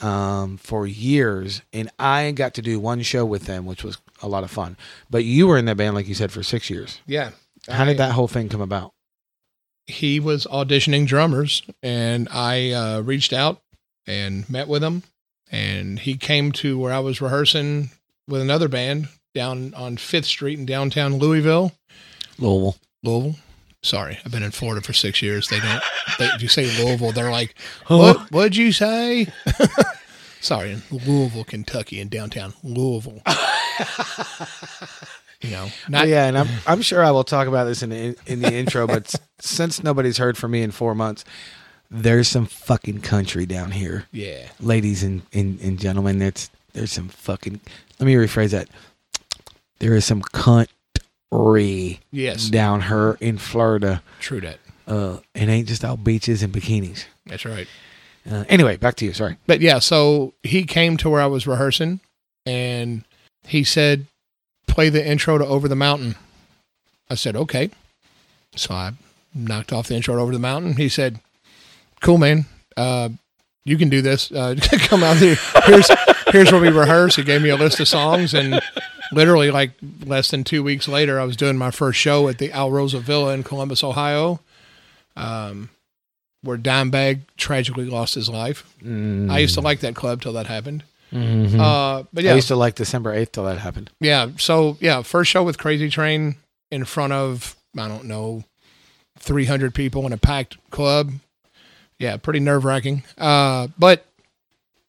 um, 0.00 0.56
for 0.56 0.86
years, 0.86 1.62
and 1.72 1.90
I 1.98 2.32
got 2.32 2.54
to 2.54 2.62
do 2.62 2.80
one 2.80 3.02
show 3.02 3.24
with 3.24 3.44
them, 3.44 3.64
which 3.64 3.84
was 3.84 3.98
a 4.22 4.28
lot 4.28 4.42
of 4.42 4.50
fun. 4.50 4.76
But 5.08 5.24
you 5.24 5.46
were 5.46 5.56
in 5.56 5.66
that 5.66 5.76
band, 5.76 5.94
like 5.94 6.08
you 6.08 6.14
said, 6.14 6.32
for 6.32 6.42
six 6.42 6.68
years. 6.68 7.00
Yeah. 7.06 7.30
How 7.68 7.84
did 7.84 7.98
that 7.98 8.12
whole 8.12 8.28
thing 8.28 8.48
come 8.48 8.60
about? 8.60 8.92
He 9.86 10.18
was 10.20 10.46
auditioning 10.46 11.06
drummers, 11.06 11.62
and 11.82 12.28
I 12.30 12.72
uh, 12.72 13.00
reached 13.00 13.32
out 13.32 13.62
and 14.06 14.48
met 14.50 14.68
with 14.68 14.82
him. 14.82 15.04
And 15.50 15.98
he 15.98 16.16
came 16.16 16.52
to 16.52 16.78
where 16.78 16.92
I 16.92 16.98
was 16.98 17.22
rehearsing 17.22 17.90
with 18.26 18.42
another 18.42 18.68
band 18.68 19.08
down 19.34 19.74
on 19.74 19.96
Fifth 19.96 20.26
Street 20.26 20.58
in 20.58 20.66
downtown 20.66 21.18
Louisville. 21.18 21.72
Louisville. 22.38 22.76
Louisville. 23.02 23.36
Sorry, 23.82 24.18
I've 24.24 24.32
been 24.32 24.42
in 24.42 24.50
Florida 24.50 24.84
for 24.84 24.92
six 24.92 25.22
years. 25.22 25.48
They 25.48 25.60
don't. 25.60 25.82
They, 26.18 26.26
if 26.26 26.42
you 26.42 26.48
say 26.48 26.66
Louisville, 26.82 27.12
they're 27.12 27.30
like, 27.30 27.54
"What? 27.86 28.30
What'd 28.32 28.56
you 28.56 28.72
say?" 28.72 29.28
Sorry, 30.40 30.72
in 30.72 30.82
Louisville, 30.90 31.44
Kentucky, 31.44 32.00
in 32.00 32.08
downtown 32.08 32.54
Louisville. 32.62 33.22
you 35.40 35.50
know, 35.50 35.68
not 35.88 36.08
yeah, 36.08 36.26
and 36.26 36.36
I'm 36.36 36.48
I'm 36.66 36.82
sure 36.82 37.04
I 37.04 37.12
will 37.12 37.24
talk 37.24 37.46
about 37.46 37.64
this 37.64 37.82
in 37.82 37.90
the 37.90 38.16
in 38.26 38.40
the 38.40 38.52
intro, 38.52 38.86
but 38.86 39.14
since 39.38 39.82
nobody's 39.82 40.18
heard 40.18 40.36
from 40.36 40.50
me 40.50 40.62
in 40.62 40.72
four 40.72 40.94
months, 40.94 41.24
there's 41.90 42.28
some 42.28 42.46
fucking 42.46 43.00
country 43.02 43.46
down 43.46 43.70
here, 43.70 44.06
yeah, 44.10 44.48
ladies 44.60 45.04
and 45.04 45.22
and, 45.32 45.60
and 45.60 45.78
gentlemen. 45.78 46.18
That's 46.18 46.50
there's 46.72 46.92
some 46.92 47.08
fucking. 47.08 47.60
Let 48.00 48.06
me 48.06 48.14
rephrase 48.14 48.50
that. 48.50 48.68
There 49.80 49.94
is 49.94 50.04
some 50.04 50.22
country 50.22 52.00
yes, 52.10 52.48
down 52.48 52.82
her 52.82 53.16
in 53.20 53.38
Florida. 53.38 54.02
true 54.20 54.40
that. 54.40 54.58
Uh, 54.86 55.18
it 55.34 55.48
ain't 55.48 55.68
just 55.68 55.84
all 55.84 55.96
beaches 55.96 56.42
and 56.42 56.52
bikinis. 56.52 57.04
That's 57.26 57.44
right. 57.44 57.68
Uh, 58.28 58.44
anyway, 58.48 58.76
back 58.76 58.96
to 58.96 59.04
you. 59.04 59.12
Sorry. 59.12 59.36
But 59.46 59.60
yeah, 59.60 59.78
so 59.78 60.34
he 60.42 60.64
came 60.64 60.96
to 60.98 61.10
where 61.10 61.20
I 61.20 61.26
was 61.26 61.46
rehearsing, 61.46 62.00
and 62.44 63.04
he 63.46 63.64
said, 63.64 64.06
"Play 64.66 64.88
the 64.88 65.06
intro 65.06 65.38
to 65.38 65.46
Over 65.46 65.68
the 65.68 65.76
Mountain." 65.76 66.16
I 67.10 67.14
said, 67.14 67.36
"Okay." 67.36 67.70
So 68.56 68.74
I 68.74 68.92
knocked 69.34 69.72
off 69.72 69.88
the 69.88 69.94
intro 69.94 70.16
to 70.16 70.20
Over 70.20 70.32
the 70.32 70.38
Mountain. 70.38 70.76
He 70.76 70.88
said, 70.88 71.20
"Cool, 72.00 72.18
man. 72.18 72.46
Uh, 72.76 73.10
you 73.64 73.76
can 73.78 73.88
do 73.88 74.02
this. 74.02 74.32
Uh, 74.32 74.56
come 74.80 75.02
out 75.02 75.18
here. 75.18 75.36
Here's 75.64 75.90
here's 76.28 76.52
where 76.52 76.60
we 76.60 76.68
rehearse." 76.68 77.16
He 77.16 77.24
gave 77.24 77.42
me 77.42 77.50
a 77.50 77.56
list 77.56 77.80
of 77.80 77.88
songs, 77.88 78.34
and 78.34 78.60
literally 79.12 79.50
like 79.50 79.72
less 80.04 80.30
than 80.30 80.44
two 80.44 80.62
weeks 80.62 80.88
later, 80.88 81.20
I 81.20 81.24
was 81.24 81.36
doing 81.36 81.56
my 81.56 81.70
first 81.70 81.98
show 81.98 82.28
at 82.28 82.38
the 82.38 82.50
Alrosa 82.50 83.00
Villa 83.00 83.32
in 83.34 83.42
Columbus, 83.42 83.82
Ohio. 83.84 84.40
Um, 85.16 85.70
where 86.42 86.56
Dimebag 86.56 87.22
tragically 87.36 87.86
lost 87.86 88.14
his 88.14 88.28
life. 88.28 88.72
Mm, 88.80 89.28
I 89.28 89.38
used 89.40 89.54
to 89.54 89.60
like 89.60 89.80
that 89.80 89.96
club 89.96 90.22
till 90.22 90.34
that 90.34 90.46
happened. 90.46 90.84
mhm. 91.12 91.58
Uh, 91.58 92.04
but 92.12 92.24
I 92.24 92.34
used 92.34 92.46
to 92.48 92.56
like 92.56 92.76
December 92.76 93.12
eighth 93.12 93.32
till 93.32 93.44
that 93.44 93.58
happened. 93.58 93.90
yeah. 94.00 94.28
So 94.36 94.76
yeah, 94.80 95.02
first 95.02 95.30
show 95.30 95.42
with 95.42 95.58
Crazy 95.58 95.90
Train 95.90 96.36
in 96.70 96.84
front 96.84 97.12
of 97.12 97.56
I 97.76 97.88
don't 97.88 98.04
know, 98.04 98.44
three 99.18 99.46
hundred 99.46 99.74
people 99.74 100.06
in 100.06 100.12
a 100.12 100.16
packed 100.18 100.56
club. 100.70 101.10
Yeah, 101.98 102.16
pretty 102.16 102.38
nerve 102.38 102.64
wracking. 102.64 103.02
Uh, 103.18 103.66
but 103.76 104.06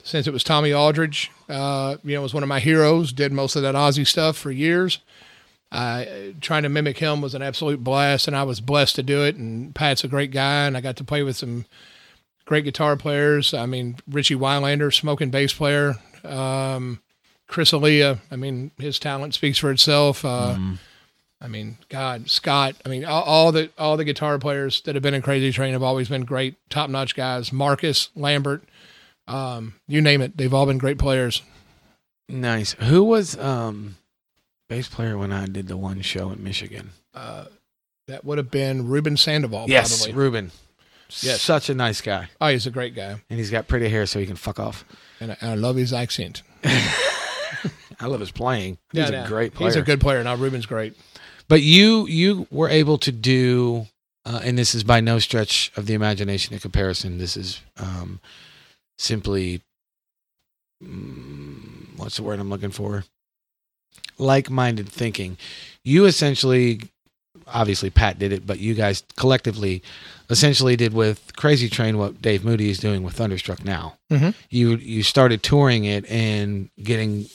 since 0.03 0.27
it 0.27 0.33
was 0.33 0.43
Tommy 0.43 0.71
Aldridge, 0.71 1.31
uh, 1.49 1.97
you 2.03 2.15
know, 2.15 2.21
was 2.21 2.33
one 2.33 2.43
of 2.43 2.49
my 2.49 2.59
heroes. 2.59 3.11
Did 3.11 3.31
most 3.31 3.55
of 3.55 3.61
that 3.63 3.75
Ozzy 3.75 4.05
stuff 4.05 4.37
for 4.37 4.51
years. 4.51 4.99
I 5.71 6.33
trying 6.41 6.63
to 6.63 6.69
mimic 6.69 6.97
him 6.97 7.21
was 7.21 7.35
an 7.35 7.41
absolute 7.41 7.83
blast, 7.83 8.27
and 8.27 8.35
I 8.35 8.43
was 8.43 8.61
blessed 8.61 8.95
to 8.95 9.03
do 9.03 9.23
it. 9.23 9.35
And 9.35 9.73
Pat's 9.75 10.03
a 10.03 10.07
great 10.07 10.31
guy, 10.31 10.65
and 10.65 10.75
I 10.75 10.81
got 10.81 10.95
to 10.97 11.03
play 11.03 11.21
with 11.23 11.37
some 11.37 11.65
great 12.45 12.63
guitar 12.63 12.95
players. 12.95 13.53
I 13.53 13.65
mean, 13.65 13.97
Richie 14.09 14.35
Wylander, 14.35 14.93
smoking 14.93 15.29
bass 15.29 15.53
player. 15.53 15.95
Um, 16.23 17.01
Chris 17.47 17.71
Aaliyah. 17.71 18.19
I 18.31 18.35
mean, 18.35 18.71
his 18.79 18.99
talent 18.99 19.33
speaks 19.33 19.57
for 19.57 19.71
itself. 19.71 20.25
Uh, 20.25 20.57
I 21.41 21.47
mean, 21.47 21.77
God, 21.87 22.29
Scott. 22.29 22.75
I 22.85 22.89
mean, 22.89 23.05
all, 23.05 23.23
all 23.23 23.51
the 23.51 23.69
all 23.77 23.95
the 23.95 24.03
guitar 24.03 24.37
players 24.39 24.81
that 24.81 24.95
have 24.95 25.03
been 25.03 25.13
in 25.13 25.21
Crazy 25.21 25.51
Train 25.51 25.73
have 25.73 25.83
always 25.83 26.09
been 26.09 26.25
great, 26.25 26.55
top 26.69 26.89
notch 26.89 27.15
guys. 27.15 27.53
Marcus 27.53 28.09
Lambert, 28.15 28.63
um, 29.29 29.75
you 29.87 30.01
name 30.01 30.21
it, 30.21 30.35
they've 30.37 30.53
all 30.53 30.65
been 30.65 30.77
great 30.77 30.97
players. 30.97 31.41
Nice. 32.27 32.73
Who 32.73 33.03
was 33.03 33.37
um 33.37 33.95
bass 34.67 34.87
player 34.87 35.17
when 35.17 35.31
I 35.31 35.45
did 35.47 35.67
the 35.67 35.77
one 35.77 36.01
show 36.01 36.29
in 36.31 36.43
Michigan? 36.43 36.91
Uh, 37.13 37.45
that 38.07 38.25
would 38.25 38.37
have 38.37 38.51
been 38.51 38.87
Ruben 38.87 39.17
Sandoval. 39.17 39.65
yes, 39.69 40.05
probably. 40.05 40.21
Ruben. 40.21 40.51
Yes. 41.21 41.41
such 41.41 41.69
a 41.71 41.73
nice 41.73 42.01
guy, 42.01 42.29
Oh, 42.39 42.49
he's 42.49 42.67
a 42.67 42.71
great 42.71 42.93
guy, 42.93 43.09
and 43.31 43.39
he's 43.39 43.49
got 43.49 43.67
pretty 43.67 43.89
hair, 43.89 44.05
so 44.05 44.19
he 44.19 44.27
can 44.27 44.35
fuck 44.35 44.59
off. 44.59 44.85
and 45.19 45.31
I, 45.31 45.37
I 45.41 45.55
love 45.55 45.75
his 45.75 45.91
accent. 45.91 46.43
I 46.63 48.05
love 48.05 48.19
his 48.19 48.29
playing. 48.31 48.77
He's 48.93 49.01
Yeah, 49.01 49.07
a 49.09 49.11
yeah. 49.23 49.27
great 49.27 49.53
player. 49.55 49.69
He's 49.69 49.75
a 49.75 49.81
good 49.81 49.99
player. 49.99 50.23
Now 50.23 50.35
Ruben's 50.35 50.65
great. 50.67 50.95
But 51.47 51.61
you 51.63 52.05
you 52.07 52.45
were 52.51 52.69
able 52.69 52.97
to 52.99 53.11
do, 53.11 53.87
uh, 54.23 54.39
and 54.43 54.55
this 54.57 54.75
is 54.75 54.83
by 54.83 55.01
no 55.01 55.17
stretch 55.19 55.71
of 55.75 55.87
the 55.87 55.95
imagination 55.95 56.55
a 56.55 56.59
comparison. 56.59 57.17
This 57.17 57.35
is 57.35 57.61
um, 57.77 58.19
simply 58.99 59.61
mm, 60.83 61.97
what's 61.97 62.17
the 62.17 62.23
word 62.23 62.39
I'm 62.39 62.49
looking 62.49 62.71
for? 62.71 63.05
Like-minded 64.17 64.89
thinking. 64.89 65.37
You 65.83 66.05
essentially, 66.05 66.81
obviously 67.47 67.89
Pat 67.89 68.19
did 68.19 68.31
it, 68.33 68.45
but 68.45 68.59
you 68.59 68.73
guys 68.73 69.03
collectively, 69.15 69.81
essentially 70.29 70.75
did 70.75 70.93
with 70.93 71.31
Crazy 71.35 71.69
Train 71.69 71.97
what 71.97 72.21
Dave 72.21 72.43
Moody 72.43 72.69
is 72.69 72.79
doing 72.79 73.03
with 73.03 73.13
Thunderstruck 73.15 73.63
now. 73.63 73.97
Mhm. 74.11 74.35
You 74.49 74.75
you 74.75 75.03
started 75.03 75.41
touring 75.41 75.85
it 75.85 76.05
and 76.09 76.69
getting 76.83 77.27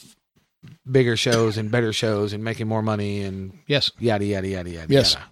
bigger 0.91 1.17
shows 1.17 1.57
and 1.57 1.71
better 1.71 1.93
shows 1.93 2.33
and 2.33 2.45
making 2.45 2.69
more 2.69 2.83
money 2.83 3.23
and 3.23 3.59
Yes. 3.67 3.91
yada 3.99 4.25
yada 4.25 4.47
yada 4.49 4.71
yada. 4.71 4.93
Yes. 4.93 5.15
yada. 5.15 5.27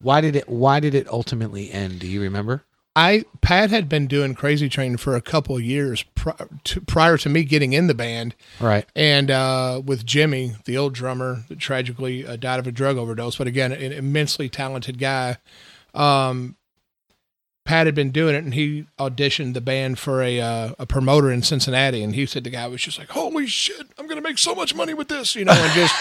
Why 0.00 0.20
did 0.20 0.36
it 0.36 0.48
Why 0.48 0.80
did 0.80 0.94
it 0.94 1.06
ultimately 1.08 1.70
end? 1.70 1.98
Do 2.00 2.06
you 2.06 2.22
remember? 2.22 2.64
I 2.98 3.24
Pat 3.42 3.70
had 3.70 3.88
been 3.88 4.06
doing 4.08 4.34
Crazy 4.34 4.68
Train 4.68 4.96
for 4.96 5.14
a 5.14 5.20
couple 5.20 5.56
of 5.56 5.62
years 5.62 6.02
pri- 6.14 6.34
to, 6.64 6.80
prior 6.80 7.16
to 7.18 7.28
me 7.28 7.44
getting 7.44 7.72
in 7.72 7.86
the 7.86 7.94
band, 7.94 8.34
Right. 8.60 8.86
and 8.96 9.30
uh, 9.30 9.80
with 9.84 10.04
Jimmy, 10.04 10.54
the 10.64 10.76
old 10.76 10.94
drummer 10.94 11.44
that 11.48 11.58
tragically 11.60 12.26
uh, 12.26 12.34
died 12.36 12.58
of 12.58 12.66
a 12.66 12.72
drug 12.72 12.96
overdose, 12.96 13.36
but 13.36 13.46
again, 13.46 13.70
an 13.72 13.92
immensely 13.92 14.48
talented 14.48 14.98
guy. 14.98 15.36
Um, 15.94 16.56
Pat 17.64 17.86
had 17.86 17.94
been 17.94 18.10
doing 18.10 18.34
it, 18.34 18.42
and 18.44 18.54
he 18.54 18.86
auditioned 18.98 19.52
the 19.52 19.60
band 19.60 19.98
for 19.98 20.22
a 20.22 20.40
uh, 20.40 20.72
a 20.78 20.86
promoter 20.86 21.30
in 21.30 21.42
Cincinnati, 21.42 22.02
and 22.02 22.14
he 22.14 22.24
said 22.26 22.42
the 22.42 22.50
guy 22.50 22.66
was 22.66 22.80
just 22.80 22.98
like, 22.98 23.10
"Holy 23.10 23.46
shit, 23.46 23.86
I'm 23.98 24.06
gonna 24.08 24.22
make 24.22 24.38
so 24.38 24.54
much 24.54 24.74
money 24.74 24.94
with 24.94 25.08
this," 25.08 25.34
you 25.36 25.44
know, 25.44 25.52
and 25.52 25.72
just 25.72 25.94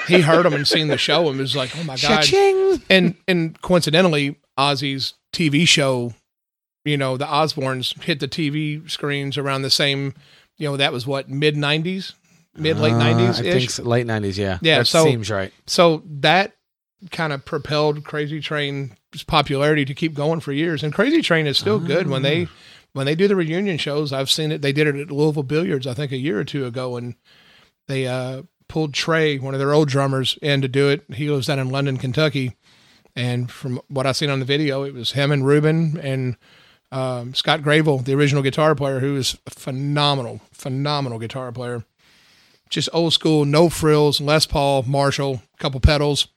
he 0.08 0.20
heard 0.22 0.46
him 0.46 0.54
and 0.54 0.66
seen 0.66 0.88
the 0.88 0.96
show 0.98 1.28
and 1.28 1.38
was 1.38 1.54
like, 1.54 1.76
"Oh 1.78 1.84
my 1.84 1.96
god!" 1.96 2.22
Cha-ching. 2.22 2.82
and 2.88 3.14
and 3.28 3.60
coincidentally, 3.60 4.36
Ozzy's 4.58 5.12
TV 5.32 5.68
show, 5.68 6.14
you 6.84 6.96
know, 6.96 7.16
the 7.16 7.26
Osbournes 7.26 8.00
hit 8.02 8.20
the 8.20 8.28
TV 8.28 8.88
screens 8.90 9.38
around 9.38 9.62
the 9.62 9.70
same, 9.70 10.14
you 10.56 10.68
know, 10.68 10.76
that 10.76 10.92
was 10.92 11.06
what 11.06 11.28
mid 11.28 11.56
'90s, 11.56 12.12
mid 12.56 12.78
late 12.78 12.92
Uh, 12.92 12.98
'90s 13.00 13.40
I 13.40 13.42
think 13.42 13.70
so, 13.70 13.82
late 13.84 14.06
nineties. 14.06 14.38
Yeah. 14.38 14.58
Yeah, 14.62 14.78
That 14.78 14.86
so- 14.86 15.04
seems 15.04 15.30
right. 15.30 15.52
So 15.66 16.02
that 16.20 16.52
kind 17.10 17.32
of 17.32 17.44
propelled 17.44 18.04
Crazy 18.04 18.40
Train's 18.40 18.92
popularity 19.26 19.84
to 19.84 19.94
keep 19.94 20.14
going 20.14 20.40
for 20.40 20.52
years. 20.52 20.82
And 20.82 20.92
Crazy 20.94 21.20
Train 21.22 21.46
is 21.46 21.58
still 21.58 21.78
good 21.78 22.08
when 22.08 22.22
they 22.22 22.48
when 22.92 23.06
they 23.06 23.14
do 23.14 23.28
the 23.28 23.36
reunion 23.36 23.76
shows. 23.78 24.12
I've 24.12 24.30
seen 24.30 24.52
it. 24.52 24.62
They 24.62 24.72
did 24.72 24.86
it 24.86 24.96
at 24.96 25.10
Louisville 25.10 25.42
Billiards, 25.42 25.86
I 25.86 25.94
think, 25.94 26.12
a 26.12 26.16
year 26.16 26.38
or 26.38 26.44
two 26.44 26.64
ago, 26.64 26.96
and 26.96 27.14
they 27.88 28.06
uh, 28.06 28.42
pulled 28.68 28.94
Trey, 28.94 29.38
one 29.38 29.52
of 29.52 29.60
their 29.60 29.72
old 29.74 29.88
drummers, 29.88 30.38
in 30.40 30.62
to 30.62 30.68
do 30.68 30.88
it. 30.88 31.04
He 31.12 31.28
lives 31.28 31.48
down 31.48 31.58
in 31.58 31.70
London, 31.70 31.96
Kentucky. 31.98 32.56
And 33.16 33.50
from 33.50 33.80
what 33.88 34.06
I've 34.06 34.16
seen 34.16 34.30
on 34.30 34.38
the 34.38 34.44
video, 34.46 34.82
it 34.84 34.94
was 34.94 35.12
him 35.12 35.30
and 35.32 35.44
Ruben 35.46 35.98
and 36.00 36.36
um, 36.92 37.34
Scott 37.34 37.62
Gravel, 37.62 37.98
the 37.98 38.14
original 38.14 38.42
guitar 38.42 38.74
player, 38.74 39.00
who 39.00 39.16
is 39.16 39.36
a 39.46 39.50
phenomenal, 39.50 40.40
phenomenal 40.52 41.18
guitar 41.18 41.52
player. 41.52 41.84
Just 42.70 42.88
old 42.92 43.12
school, 43.12 43.44
no 43.44 43.68
frills, 43.68 44.20
Les 44.20 44.46
Paul, 44.46 44.82
Marshall, 44.84 45.42
couple 45.58 45.80
pedals, 45.80 46.28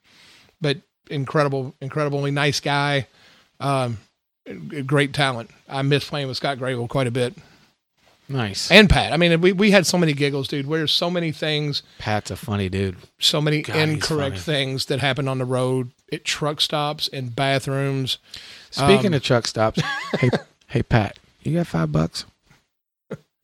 but 0.60 0.78
incredible, 1.10 1.74
incredibly 1.80 2.30
nice 2.30 2.60
guy. 2.60 3.06
Um, 3.60 3.98
great 4.86 5.12
talent. 5.12 5.50
I 5.68 5.82
miss 5.82 6.04
playing 6.04 6.28
with 6.28 6.36
Scott 6.36 6.58
Gravel 6.58 6.88
quite 6.88 7.06
a 7.06 7.10
bit. 7.10 7.34
Nice. 8.28 8.70
And 8.70 8.90
Pat. 8.90 9.12
I 9.12 9.16
mean, 9.16 9.40
we, 9.40 9.52
we 9.52 9.70
had 9.70 9.86
so 9.86 9.96
many 9.96 10.12
giggles, 10.12 10.48
dude. 10.48 10.68
There's 10.68 10.92
so 10.92 11.10
many 11.10 11.32
things 11.32 11.82
Pat's 11.98 12.30
a 12.30 12.36
funny 12.36 12.68
dude. 12.68 12.96
so 13.18 13.40
many 13.40 13.62
God, 13.62 13.76
incorrect 13.76 14.38
things 14.38 14.86
that 14.86 15.00
happen 15.00 15.28
on 15.28 15.38
the 15.38 15.46
road 15.46 15.92
at 16.12 16.24
truck 16.24 16.60
stops 16.60 17.08
and 17.08 17.34
bathrooms. 17.34 18.18
Speaking 18.70 19.08
Um, 19.08 19.14
of 19.14 19.22
truck 19.22 19.46
stops, 19.46 19.80
hey, 20.18 20.30
hey, 20.66 20.82
Pat, 20.82 21.18
you 21.42 21.54
got 21.54 21.66
five 21.66 21.90
bucks? 21.92 22.24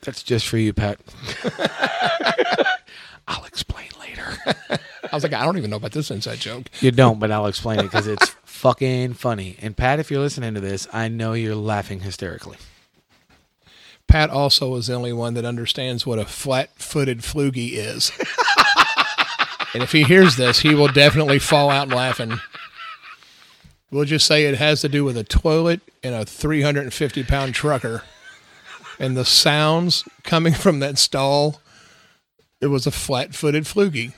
That's 0.02 0.22
just 0.22 0.46
for 0.46 0.58
you, 0.58 0.72
Pat. 0.74 0.98
I'll 3.26 3.44
explain 3.44 3.88
later. 4.00 4.37
I 5.10 5.14
was 5.16 5.22
like, 5.22 5.32
I 5.32 5.44
don't 5.44 5.56
even 5.56 5.70
know 5.70 5.76
about 5.76 5.92
this 5.92 6.10
inside 6.10 6.38
joke. 6.40 6.66
You 6.80 6.90
don't, 6.90 7.18
but 7.18 7.30
I'll 7.30 7.46
explain 7.46 7.78
it 7.80 7.84
because 7.84 8.06
it's 8.06 8.28
fucking 8.44 9.14
funny. 9.14 9.56
And 9.62 9.74
Pat, 9.76 10.00
if 10.00 10.10
you're 10.10 10.20
listening 10.20 10.54
to 10.54 10.60
this, 10.60 10.87
I 10.92 11.08
know 11.08 11.32
you're 11.32 11.54
laughing 11.54 12.00
hysterically. 12.00 12.58
Pat 14.06 14.28
also 14.28 14.74
is 14.76 14.88
the 14.88 14.94
only 14.94 15.14
one 15.14 15.32
that 15.34 15.46
understands 15.46 16.04
what 16.06 16.18
a 16.18 16.26
flat-footed 16.26 17.20
flugie 17.20 17.72
is. 17.72 18.12
and 19.72 19.82
if 19.82 19.92
he 19.92 20.02
hears 20.04 20.37
this, 20.37 20.58
he 20.60 20.74
will 20.74 20.88
definitely 20.88 21.38
fall 21.38 21.70
out 21.70 21.88
laughing. 21.88 22.38
We'll 23.94 24.04
just 24.04 24.26
say 24.26 24.46
it 24.46 24.57
has 24.57 24.80
to 24.80 24.88
do 24.88 25.04
with 25.04 25.16
a 25.16 25.22
toilet 25.22 25.80
and 26.02 26.16
a 26.16 26.24
350-pound 26.24 27.54
trucker, 27.54 28.02
and 28.98 29.16
the 29.16 29.24
sounds 29.24 30.02
coming 30.24 30.52
from 30.52 30.80
that 30.80 30.98
stall. 30.98 31.61
It 32.61 32.66
was 32.66 32.88
a 32.88 32.90
flat-footed 32.90 33.62
flugie, 33.66 34.12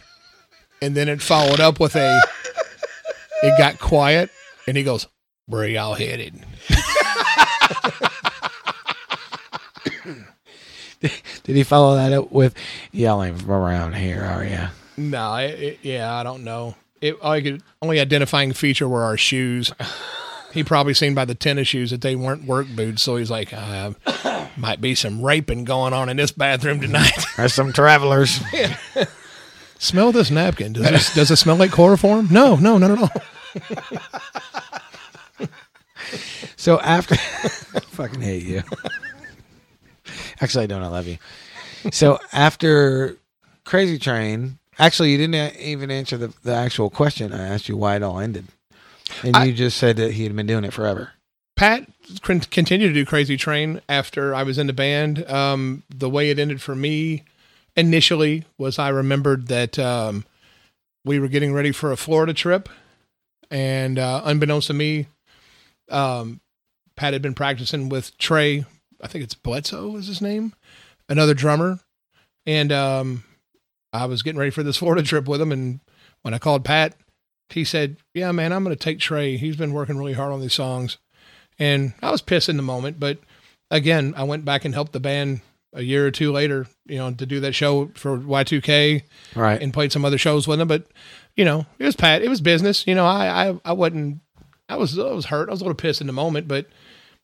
and 0.81 0.97
then 0.97 1.11
it 1.11 1.21
followed 1.21 1.61
up 1.61 1.79
with 1.79 1.95
a. 1.95 2.23
It 3.43 3.59
got 3.59 3.79
quiet, 3.79 4.31
and 4.67 4.79
he 4.79 4.83
goes, 4.83 5.09
"Where 5.45 5.67
y'all 5.69 5.93
headed?" 5.93 6.43
Did 11.01 11.55
he 11.55 11.63
follow 11.65 11.97
that 11.97 12.15
up 12.15 12.33
with 12.33 12.55
yelling 12.93 13.37
from 13.37 13.51
around 13.51 13.95
here? 13.95 14.23
Are 14.25 14.43
you? 14.43 14.69
No, 14.97 15.35
it, 15.37 15.61
it- 15.61 15.79
yeah, 15.83 16.15
I 16.15 16.23
don't 16.23 16.45
know. 16.45 16.75
It 17.01 17.17
I 17.23 17.41
could 17.41 17.63
only 17.83 18.01
identifying 18.01 18.53
feature 18.53 18.89
were 18.89 19.03
our 19.03 19.17
shoes. 19.17 19.73
He 20.53 20.65
probably 20.65 20.95
seen 20.95 21.15
by 21.15 21.27
the 21.27 21.35
tennis 21.35 21.69
shoes 21.69 21.91
that 21.91 22.01
they 22.01 22.17
weren't 22.17 22.45
work 22.45 22.67
boots, 22.69 23.03
so 23.03 23.17
he's 23.17 23.31
like, 23.31 23.53
uh, 23.53 23.93
might 24.57 24.81
be 24.81 24.95
some 24.95 25.21
raping 25.23 25.65
going 25.65 25.93
on 25.93 26.09
in 26.09 26.17
this 26.17 26.33
bathroom 26.33 26.81
tonight. 26.81 27.13
There's 27.37 27.53
some 27.53 27.73
travelers. 27.73 28.41
smell 29.79 30.13
this 30.13 30.31
napkin. 30.31 30.73
Does 30.73 30.89
this, 30.89 31.15
does 31.15 31.31
it 31.31 31.37
smell 31.37 31.57
like 31.57 31.73
chloroform? 31.73 32.29
No, 32.31 32.57
no, 32.57 32.79
not 32.79 32.91
at 32.91 32.99
all. 32.99 33.11
So 36.57 36.81
after, 36.81 37.15
I 37.15 37.81
fucking 37.81 38.21
hate 38.21 38.43
you. 38.45 38.63
Actually, 40.41 40.65
I 40.65 40.67
don't. 40.67 40.83
I 40.83 40.89
love 40.89 41.07
you. 41.07 41.19
So 41.93 42.19
after 42.33 43.19
Crazy 43.65 43.99
Train, 43.99 44.59
actually, 44.79 45.13
you 45.13 45.19
didn't 45.19 45.57
even 45.57 45.91
answer 45.91 46.17
the, 46.17 46.33
the 46.43 46.55
actual 46.55 46.91
question. 46.91 47.33
I 47.33 47.47
asked 47.47 47.69
you 47.69 47.77
why 47.77 47.97
it 47.97 48.03
all 48.03 48.19
ended, 48.21 48.47
and 49.23 49.37
I- 49.37 49.45
you 49.45 49.53
just 49.53 49.77
said 49.79 49.97
that 49.97 50.13
he 50.13 50.25
had 50.25 50.35
been 50.37 50.47
doing 50.47 50.65
it 50.65 50.73
forever. 50.73 51.11
Pat 51.57 51.89
continued 52.21 52.89
to 52.89 52.93
do 52.95 53.07
Crazy 53.07 53.39
Train 53.39 53.81
after 53.89 54.35
I 54.35 54.43
was 54.43 54.59
in 54.59 54.67
the 54.67 54.75
band. 54.75 55.29
Um, 55.31 55.85
the 55.89 56.11
way 56.11 56.29
it 56.29 56.39
ended 56.39 56.61
for 56.61 56.75
me 56.77 57.25
initially 57.75 58.45
was 58.59 58.79
I 58.79 58.91
remembered 58.91 59.49
that 59.49 59.79
um, 59.79 60.27
we 61.05 61.19
were 61.19 61.29
getting 61.29 61.55
ready 61.55 61.73
for 61.73 61.93
a 61.93 61.97
Florida 61.97 62.35
trip, 62.35 62.69
and 63.51 63.99
uh, 63.99 64.21
unbeknownst 64.25 64.67
to 64.67 64.75
me, 64.75 65.07
um, 65.91 66.41
Pat 66.95 67.15
had 67.15 67.23
been 67.23 67.35
practicing 67.35 67.89
with 67.89 68.17
Trey. 68.19 68.67
I 69.01 69.07
think 69.07 69.25
it's 69.25 69.35
Bledsoe 69.35 69.97
is 69.97 70.09
his 70.09 70.21
name, 70.21 70.53
another 71.09 71.33
drummer, 71.35 71.81
and 72.45 72.71
um, 72.71 73.25
I 74.03 74.07
was 74.07 74.23
getting 74.23 74.39
ready 74.39 74.51
for 74.51 74.63
this 74.63 74.77
Florida 74.79 75.03
trip 75.03 75.27
with 75.29 75.41
him. 75.41 75.53
And 75.53 75.81
when 76.23 76.35
I 76.35 76.39
called 76.39 76.65
Pat, 76.65 76.95
he 77.51 77.65
said, 77.65 77.97
"Yeah, 78.15 78.33
man, 78.33 78.53
I'm 78.53 78.65
going 78.65 78.75
to 78.77 78.83
take 78.83 78.99
Trey. 79.01 79.37
He's 79.37 79.57
been 79.57 79.73
working 79.73 79.97
really 79.97 80.13
hard 80.15 80.33
on 80.33 80.41
these 80.41 80.55
songs." 80.55 80.99
And 81.59 81.95
I 82.03 82.11
was 82.11 82.21
pissed 82.23 82.49
in 82.49 82.57
the 82.57 82.63
moment, 82.63 83.01
but 83.01 83.19
again, 83.71 84.13
I 84.17 84.25
went 84.25 84.45
back 84.45 84.65
and 84.65 84.75
helped 84.75 84.93
the 84.93 85.01
band 85.01 85.41
a 85.73 85.83
year 85.83 86.07
or 86.07 86.11
two 86.11 86.33
later, 86.33 86.67
you 86.87 86.97
know, 86.99 87.13
to 87.13 87.27
do 87.27 87.41
that 87.41 87.55
show 87.55 87.91
for 87.95 88.19
Y2K 88.19 89.03
Right. 89.35 89.61
and 89.61 89.73
played 89.75 89.93
some 89.93 90.05
other 90.05 90.19
shows 90.19 90.47
with 90.49 90.59
them. 90.59 90.69
But 90.69 90.87
you 91.35 91.45
know, 91.45 91.67
it 91.79 91.85
was 91.85 91.97
Pat. 91.97 92.23
It 92.23 92.29
was 92.29 92.41
business. 92.41 92.87
You 92.87 92.95
know, 92.95 93.07
I 93.07 93.49
I, 93.49 93.61
I 93.65 93.73
wasn't. 93.73 94.21
I 94.69 94.77
was 94.77 94.99
I 94.99 95.13
was 95.13 95.27
hurt. 95.27 95.49
I 95.49 95.53
was 95.53 95.61
a 95.61 95.65
little 95.65 95.75
pissed 95.77 96.01
in 96.01 96.07
the 96.07 96.13
moment, 96.13 96.49
but 96.49 96.67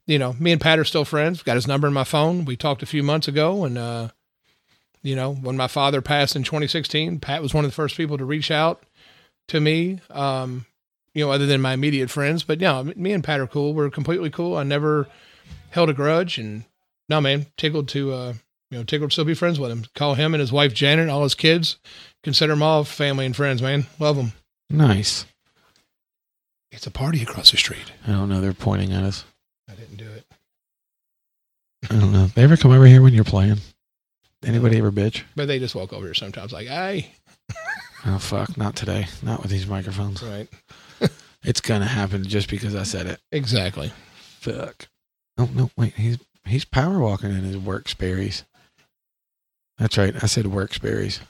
you 0.07 0.19
know, 0.19 0.35
me 0.39 0.53
and 0.53 0.61
Pat 0.61 0.79
are 0.79 0.85
still 0.85 1.05
friends. 1.05 1.43
Got 1.43 1.55
his 1.57 1.67
number 1.67 1.87
in 1.89 1.93
my 1.95 2.05
phone. 2.05 2.45
We 2.45 2.57
talked 2.57 2.83
a 2.83 2.87
few 2.87 3.03
months 3.03 3.29
ago, 3.29 3.65
and 3.65 3.79
uh, 3.79 4.09
you 5.03 5.17
know, 5.17 5.35
when 5.35 5.57
my 5.57 5.69
father 5.69 6.01
passed 6.01 6.37
in 6.37 6.43
2016, 6.45 7.21
Pat 7.21 7.43
was 7.43 7.53
one 7.53 7.65
of 7.65 7.71
the 7.71 7.75
first 7.75 7.97
people 7.97 8.19
to 8.19 8.25
reach 8.25 8.51
out 8.51 8.85
to 9.49 9.61
me. 9.61 10.01
Um, 10.11 10.67
you 11.15 11.25
know, 11.25 11.31
other 11.31 11.47
than 11.47 11.61
my 11.61 11.75
immediate 11.75 12.09
friends, 12.11 12.43
but 12.43 12.61
yeah, 12.61 12.83
me 12.83 13.12
and 13.12 13.23
Pat 13.23 13.41
are 13.41 13.47
cool. 13.47 13.75
We're 13.75 13.91
completely 13.91 14.31
cool. 14.31 14.57
I 14.57 14.62
never 14.62 15.09
held 15.71 15.91
a 15.91 15.93
grudge, 15.93 16.38
and 16.38 16.65
no, 17.09 17.21
man, 17.21 17.47
tickled 17.59 17.88
to 17.88 18.12
uh, 18.12 18.33
you 18.71 18.79
know, 18.79 18.85
tickled 18.85 19.11
to 19.11 19.15
still 19.15 19.25
be 19.27 19.35
friends 19.35 19.61
with 19.61 19.71
him. 19.71 19.85
Call 19.95 20.15
him 20.15 20.33
and 20.33 20.41
his 20.41 20.53
wife 20.53 20.73
Janet, 20.73 21.11
all 21.11 21.23
his 21.23 21.35
kids, 21.35 21.77
consider 22.23 22.55
them 22.55 22.62
all 22.62 22.85
family 22.85 23.27
and 23.27 23.37
friends. 23.37 23.61
Man, 23.61 23.87
love 23.99 24.17
them. 24.17 24.33
Nice. 24.71 25.27
It's 26.71 26.87
a 26.87 26.91
party 26.91 27.23
across 27.23 27.51
the 27.51 27.59
street. 27.59 27.93
I 28.07 28.12
don't 28.12 28.31
know. 28.31 28.41
They're 28.41 28.55
pointing 28.55 28.93
at 28.95 29.05
us. 29.05 29.27
I 29.71 29.75
didn't 29.75 29.97
do 29.97 30.11
it, 30.11 30.25
I 31.91 31.97
don't 31.97 32.12
know. 32.12 32.27
They 32.27 32.43
ever 32.43 32.57
come 32.57 32.71
over 32.71 32.87
here 32.87 33.03
when 33.03 33.12
you're 33.12 33.24
playing? 33.24 33.59
Anybody 34.45 34.78
ever 34.78 34.90
bitch? 34.90 35.22
but 35.36 35.47
they 35.49 35.59
just 35.59 35.74
walk 35.74 35.93
over 35.93 36.05
here 36.07 36.14
sometimes, 36.14 36.53
like, 36.53 36.66
hey, 36.66 37.12
Oh 38.05 38.18
fuck! 38.18 38.57
Not 38.57 38.74
today. 38.74 39.07
Not 39.22 39.43
with 39.43 39.51
these 39.51 39.66
microphones. 39.66 40.22
right, 40.22 40.49
It's 41.45 41.61
gonna 41.61 41.86
happen 41.86 42.24
just 42.24 42.49
because 42.51 42.74
I 42.74 42.82
said 42.82 43.07
it. 43.07 43.20
exactly. 43.30 43.93
Fuck. 44.40 44.88
Oh 45.38 45.49
no! 45.55 45.70
Wait. 45.76 45.95
He's 45.95 46.18
he's 46.45 46.64
power 46.64 46.99
walking 46.99 47.30
in 47.30 47.45
his 47.45 47.57
work 47.57 47.88
Sperry's. 47.88 48.45
That's 49.78 49.97
right. 49.97 50.14
I 50.22 50.26
said 50.26 50.49
work 50.49 50.74
Sperry's. 50.74 51.20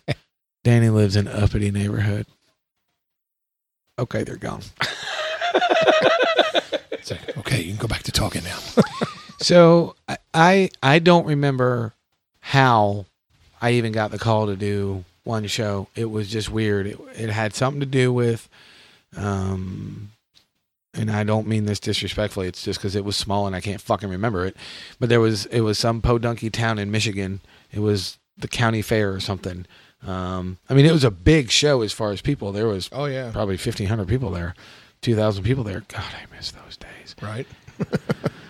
Danny 0.64 0.90
lives 0.90 1.16
in 1.16 1.26
uppity 1.26 1.70
neighborhood. 1.70 2.26
Okay, 3.98 4.22
they're 4.24 4.36
gone. 4.36 4.62
Okay, 7.38 7.60
you 7.62 7.70
can 7.72 7.76
go 7.80 7.88
back 7.88 8.02
to 8.04 8.12
talking 8.12 8.44
now. 8.44 8.58
So 9.40 9.96
I 10.34 10.68
I 10.82 10.98
don't 11.00 11.26
remember 11.26 11.94
how 12.50 13.06
I 13.62 13.72
even 13.72 13.92
got 13.92 14.10
the 14.10 14.18
call 14.18 14.46
to 14.46 14.56
do 14.56 15.04
one 15.24 15.46
show. 15.46 15.86
It 15.94 16.10
was 16.10 16.28
just 16.28 16.50
weird. 16.50 16.86
It, 16.88 16.98
it 17.16 17.30
had 17.30 17.54
something 17.54 17.80
to 17.80 17.86
do 17.86 18.12
with 18.12 18.48
um 19.16 20.10
and 20.92 21.08
I 21.10 21.22
don't 21.22 21.46
mean 21.46 21.66
this 21.66 21.78
disrespectfully. 21.78 22.48
It's 22.48 22.64
just 22.64 22.80
because 22.80 22.96
it 22.96 23.04
was 23.04 23.16
small 23.16 23.46
and 23.46 23.54
I 23.54 23.60
can't 23.60 23.80
fucking 23.80 24.08
remember 24.08 24.44
it. 24.46 24.56
But 24.98 25.08
there 25.08 25.20
was 25.20 25.46
it 25.46 25.60
was 25.60 25.78
some 25.78 26.02
podunky 26.02 26.50
town 26.50 26.78
in 26.80 26.90
Michigan. 26.90 27.40
It 27.70 27.78
was 27.80 28.18
the 28.36 28.48
county 28.48 28.82
fair 28.82 29.12
or 29.12 29.20
something. 29.20 29.66
Um, 30.04 30.58
I 30.68 30.74
mean, 30.74 30.86
it 30.86 30.92
was 30.92 31.04
a 31.04 31.10
big 31.10 31.50
show 31.50 31.82
as 31.82 31.92
far 31.92 32.10
as 32.10 32.20
people. 32.20 32.50
There 32.52 32.66
was 32.66 32.88
Oh 32.90 33.04
yeah. 33.04 33.30
probably 33.32 33.56
fifteen 33.58 33.86
hundred 33.86 34.08
people 34.08 34.30
there, 34.30 34.54
two 35.02 35.14
thousand 35.14 35.44
people 35.44 35.62
there. 35.62 35.84
God, 35.86 36.02
I 36.02 36.34
miss 36.34 36.50
those 36.50 36.76
days. 36.76 37.14
Right. 37.22 37.46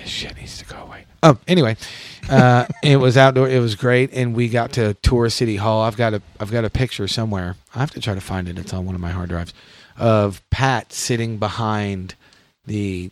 This 0.00 0.10
shit 0.12 0.36
needs 0.36 0.58
to 0.58 0.64
go 0.66 0.76
away. 0.76 1.06
Oh, 1.22 1.38
anyway, 1.48 1.76
uh, 2.30 2.66
it 2.82 2.96
was 2.96 3.16
outdoor. 3.16 3.48
It 3.48 3.60
was 3.60 3.74
great, 3.74 4.12
and 4.12 4.34
we 4.34 4.48
got 4.48 4.72
to 4.72 4.94
tour 4.94 5.28
City 5.30 5.56
Hall. 5.56 5.82
I've 5.82 5.96
got 5.96 6.14
a 6.14 6.22
I've 6.40 6.50
got 6.50 6.64
a 6.64 6.70
picture 6.70 7.08
somewhere. 7.08 7.56
I 7.74 7.78
have 7.80 7.90
to 7.92 8.00
try 8.00 8.14
to 8.14 8.20
find 8.20 8.48
it. 8.48 8.58
It's 8.58 8.72
on 8.72 8.86
one 8.86 8.94
of 8.94 9.00
my 9.00 9.10
hard 9.10 9.28
drives 9.28 9.52
of 9.96 10.42
Pat 10.50 10.92
sitting 10.92 11.38
behind 11.38 12.14
the 12.66 13.10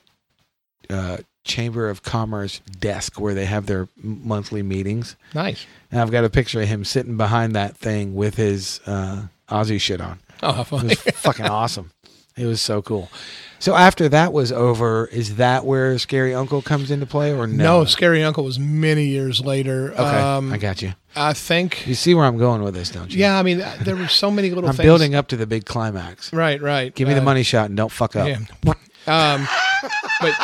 uh, 0.91 1.19
Chamber 1.45 1.89
of 1.89 2.03
Commerce 2.03 2.61
desk 2.79 3.21
where 3.21 3.35
they 3.35 3.47
have 3.47 3.67
their 3.67 3.89
monthly 3.97 4.63
meetings. 4.63 5.17
Nice. 5.35 5.67
And 5.91 6.01
I've 6.01 6.11
got 6.11 6.25
a 6.25 6.31
picture 6.31 6.61
of 6.61 6.69
him 6.69 6.85
sitting 6.85 7.17
behind 7.17 7.55
that 7.55 7.77
thing 7.77 8.15
with 8.15 8.37
his 8.37 8.81
uh, 8.87 9.27
Ozzy 9.49 9.81
shit 9.81 10.01
on. 10.01 10.19
Oh, 10.43 10.53
how 10.53 10.79
It 10.79 10.83
was 10.83 10.99
fucking 11.15 11.47
awesome. 11.47 11.91
It 12.37 12.47
was 12.47 12.61
so 12.63 12.81
cool. 12.83 13.11
So 13.59 13.77
after 13.77 14.09
that 14.09 14.33
was 14.33 14.51
over, 14.51 15.07
is 15.07 15.37
that 15.37 15.65
where 15.65 15.97
Scary 15.99 16.35
Uncle 16.35 16.63
comes 16.63 16.91
into 16.91 17.07
play, 17.07 17.33
or 17.33 17.47
no? 17.47 17.81
No, 17.81 17.85
Scary 17.85 18.23
Uncle 18.25 18.43
was 18.45 18.59
many 18.59 19.05
years 19.05 19.41
later. 19.41 19.93
Okay, 19.93 20.03
Um, 20.03 20.53
I 20.53 20.57
got 20.57 20.83
you. 20.83 20.95
I 21.15 21.33
think. 21.33 21.87
You 21.87 21.95
see 21.95 22.15
where 22.15 22.25
I'm 22.25 22.39
going 22.39 22.63
with 22.63 22.75
this, 22.75 22.91
don't 22.91 23.13
you? 23.13 23.21
Yeah, 23.21 23.39
I 23.39 23.43
mean, 23.43 23.63
there 23.83 23.95
were 23.95 24.09
so 24.09 24.31
many 24.31 24.49
little 24.51 24.69
I'm 24.71 24.75
things. 24.77 24.85
building 24.87 25.15
up 25.15 25.29
to 25.29 25.37
the 25.37 25.47
big 25.47 25.65
climax. 25.67 26.33
Right, 26.33 26.61
right. 26.61 26.93
Give 26.95 27.07
me 27.07 27.15
the 27.15 27.21
Uh, 27.21 27.25
money 27.25 27.43
shot 27.45 27.67
and 27.67 27.77
don't 27.77 27.93
fuck 27.93 28.17
up. 28.17 28.27
Yeah. 28.27 28.39
Um, 29.07 29.47
but 30.21 30.35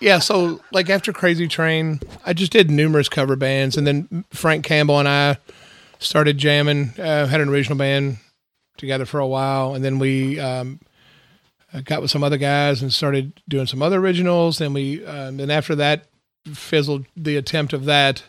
yeah, 0.00 0.18
so 0.18 0.60
like 0.72 0.90
after 0.90 1.12
Crazy 1.12 1.46
Train, 1.48 2.00
I 2.26 2.32
just 2.32 2.50
did 2.52 2.70
numerous 2.70 3.08
cover 3.08 3.36
bands, 3.36 3.76
and 3.76 3.86
then 3.86 4.24
Frank 4.32 4.64
Campbell 4.64 4.98
and 4.98 5.08
I 5.08 5.38
started 5.98 6.36
jamming. 6.38 6.92
Uh, 6.98 7.26
had 7.26 7.40
an 7.40 7.48
original 7.48 7.78
band 7.78 8.18
together 8.76 9.06
for 9.06 9.20
a 9.20 9.26
while, 9.26 9.74
and 9.74 9.84
then 9.84 9.98
we 9.98 10.40
um, 10.40 10.80
uh, 11.74 11.80
got 11.84 12.00
with 12.00 12.10
some 12.10 12.22
other 12.24 12.38
guys 12.38 12.80
and 12.80 12.92
started 12.92 13.40
doing 13.48 13.66
some 13.66 13.82
other 13.82 13.98
originals. 13.98 14.58
Then 14.58 14.72
we, 14.72 15.04
um, 15.04 15.36
then 15.36 15.50
after 15.50 15.74
that, 15.74 16.06
fizzled 16.52 17.04
the 17.16 17.36
attempt 17.36 17.72
of 17.72 17.84
that. 17.86 18.22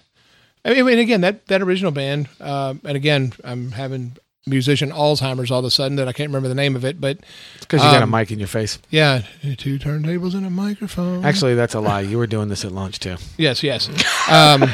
I 0.66 0.74
mean, 0.74 0.88
and 0.90 1.00
again, 1.00 1.22
that 1.22 1.46
that 1.48 1.62
original 1.62 1.92
band, 1.92 2.28
um, 2.42 2.82
and 2.84 2.98
again, 2.98 3.34
I'm 3.44 3.72
having 3.72 4.18
musician 4.48 4.92
Alzheimer's 4.92 5.50
all 5.50 5.58
of 5.60 5.66
a 5.66 5.72
sudden 5.72 5.96
that 5.98 6.08
I 6.08 6.14
can't 6.14 6.30
remember 6.30 6.48
the 6.48 6.54
name 6.56 6.76
of 6.76 6.86
it, 6.86 7.02
but 7.02 7.18
Because 7.62 7.82
you 7.84 7.90
got 7.90 8.02
a 8.02 8.04
Um, 8.04 8.12
mic 8.12 8.30
in 8.32 8.38
your 8.40 8.48
face. 8.48 8.78
yeah, 8.92 9.22
two 9.58 9.80
turntables 9.80 10.34
and 10.36 10.46
a 10.46 10.50
microphone. 10.52 11.26
Actually, 11.26 11.56
that's 11.56 11.74
a 11.74 11.80
lie. 11.80 12.02
You 12.02 12.18
were 12.20 12.28
doing 12.28 12.50
this 12.50 12.64
at 12.64 12.72
lunch 12.72 13.00
too. 13.00 13.18
yes, 13.38 13.64
yes. 13.64 13.90
Um, 14.30 14.70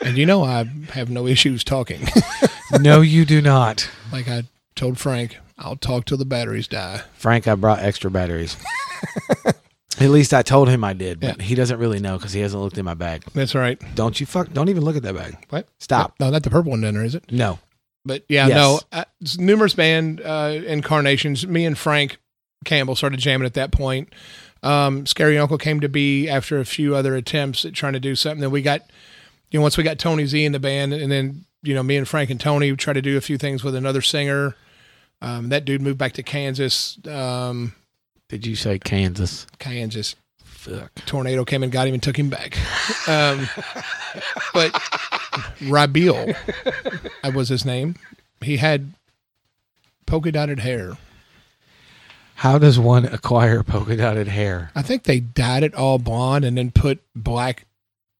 and 0.00 0.16
you 0.18 0.24
know, 0.26 0.42
I 0.44 0.64
have 0.92 1.10
no 1.10 1.26
issues 1.26 1.62
talking. 1.62 2.06
no, 2.80 3.00
you 3.14 3.24
do 3.26 3.40
not. 3.42 3.88
like 4.12 4.28
I 4.28 4.44
told 4.76 4.98
Frank, 4.98 5.36
I'll 5.62 5.76
talk 5.76 6.04
till 6.04 6.18
the 6.18 6.24
batteries 6.24 6.68
die. 6.68 7.02
Frank, 7.14 7.46
I 7.48 7.54
brought 7.54 7.78
extra 7.80 8.10
batteries. 8.10 8.56
at 10.00 10.08
least 10.10 10.34
I 10.34 10.42
told 10.42 10.68
him 10.68 10.84
I 10.84 10.92
did, 10.92 11.20
but 11.20 11.38
Yeah. 11.38 11.44
he 11.44 11.54
doesn't 11.54 11.78
really 11.78 12.00
know 12.00 12.16
because 12.16 12.32
he 12.32 12.40
hasn't 12.40 12.62
looked 12.62 12.78
in 12.78 12.84
my 12.84 12.94
bag. 12.94 13.24
That's 13.34 13.54
right. 13.54 13.80
Don't 13.94 14.18
you 14.18 14.26
fuck? 14.26 14.52
Don't 14.52 14.68
even 14.68 14.84
look 14.84 14.96
at 14.96 15.02
that 15.02 15.14
bag. 15.14 15.36
What? 15.50 15.68
Stop. 15.78 16.14
No, 16.20 16.30
not 16.30 16.42
the 16.42 16.50
purple 16.50 16.70
one, 16.70 16.80
then, 16.80 16.96
is 16.96 17.14
it? 17.14 17.30
No. 17.30 17.58
But 18.04 18.24
yeah, 18.28 18.48
Yes. 18.48 18.56
no. 18.56 18.80
Uh, 18.90 19.04
numerous 19.38 19.74
band 19.74 20.20
uh, 20.20 20.58
incarnations. 20.66 21.46
Me 21.46 21.64
and 21.64 21.78
Frank 21.78 22.16
Campbell 22.64 22.96
started 22.96 23.20
jamming 23.20 23.46
at 23.46 23.54
that 23.54 23.70
point. 23.70 24.12
Um, 24.64 25.06
Scary 25.06 25.38
Uncle 25.38 25.58
came 25.58 25.80
to 25.80 25.88
be 25.88 26.28
after 26.28 26.58
a 26.58 26.64
few 26.64 26.94
other 26.96 27.14
attempts 27.16 27.64
at 27.64 27.74
trying 27.74 27.92
to 27.94 28.00
do 28.00 28.14
something. 28.16 28.40
Then 28.40 28.50
we 28.50 28.62
got, 28.62 28.80
you 29.50 29.58
know, 29.58 29.62
once 29.62 29.76
we 29.76 29.84
got 29.84 29.98
Tony 29.98 30.24
Z 30.26 30.44
in 30.44 30.52
the 30.52 30.60
band, 30.60 30.92
and 30.92 31.10
then 31.12 31.44
you 31.64 31.74
know, 31.74 31.82
me 31.84 31.96
and 31.96 32.08
Frank 32.08 32.28
and 32.30 32.40
Tony 32.40 32.74
tried 32.74 32.94
to 32.94 33.02
do 33.02 33.16
a 33.16 33.20
few 33.20 33.38
things 33.38 33.62
with 33.62 33.74
another 33.76 34.02
singer. 34.02 34.56
Um, 35.22 35.48
that 35.50 35.64
dude 35.64 35.80
moved 35.80 35.98
back 35.98 36.12
to 36.14 36.22
Kansas. 36.22 36.98
Um, 37.06 37.74
Did 38.28 38.44
you 38.44 38.56
say 38.56 38.78
Kansas? 38.78 39.46
Kansas 39.58 40.16
Fuck. 40.44 40.92
tornado 41.06 41.44
came 41.44 41.62
and 41.62 41.70
got 41.72 41.86
him 41.86 41.94
and 41.94 42.02
took 42.02 42.18
him 42.18 42.28
back. 42.28 42.58
Um, 43.08 43.48
but 44.52 44.72
that 47.22 47.32
was 47.34 47.48
his 47.48 47.64
name. 47.64 47.94
He 48.42 48.56
had 48.58 48.92
polka 50.06 50.32
dotted 50.32 50.58
hair. 50.58 50.98
How 52.34 52.58
does 52.58 52.78
one 52.78 53.04
acquire 53.04 53.62
polka 53.62 53.96
dotted 53.96 54.26
hair? 54.28 54.72
I 54.74 54.82
think 54.82 55.04
they 55.04 55.20
dyed 55.20 55.62
it 55.62 55.74
all 55.74 55.98
blonde 55.98 56.44
and 56.44 56.58
then 56.58 56.72
put 56.72 57.00
black 57.14 57.66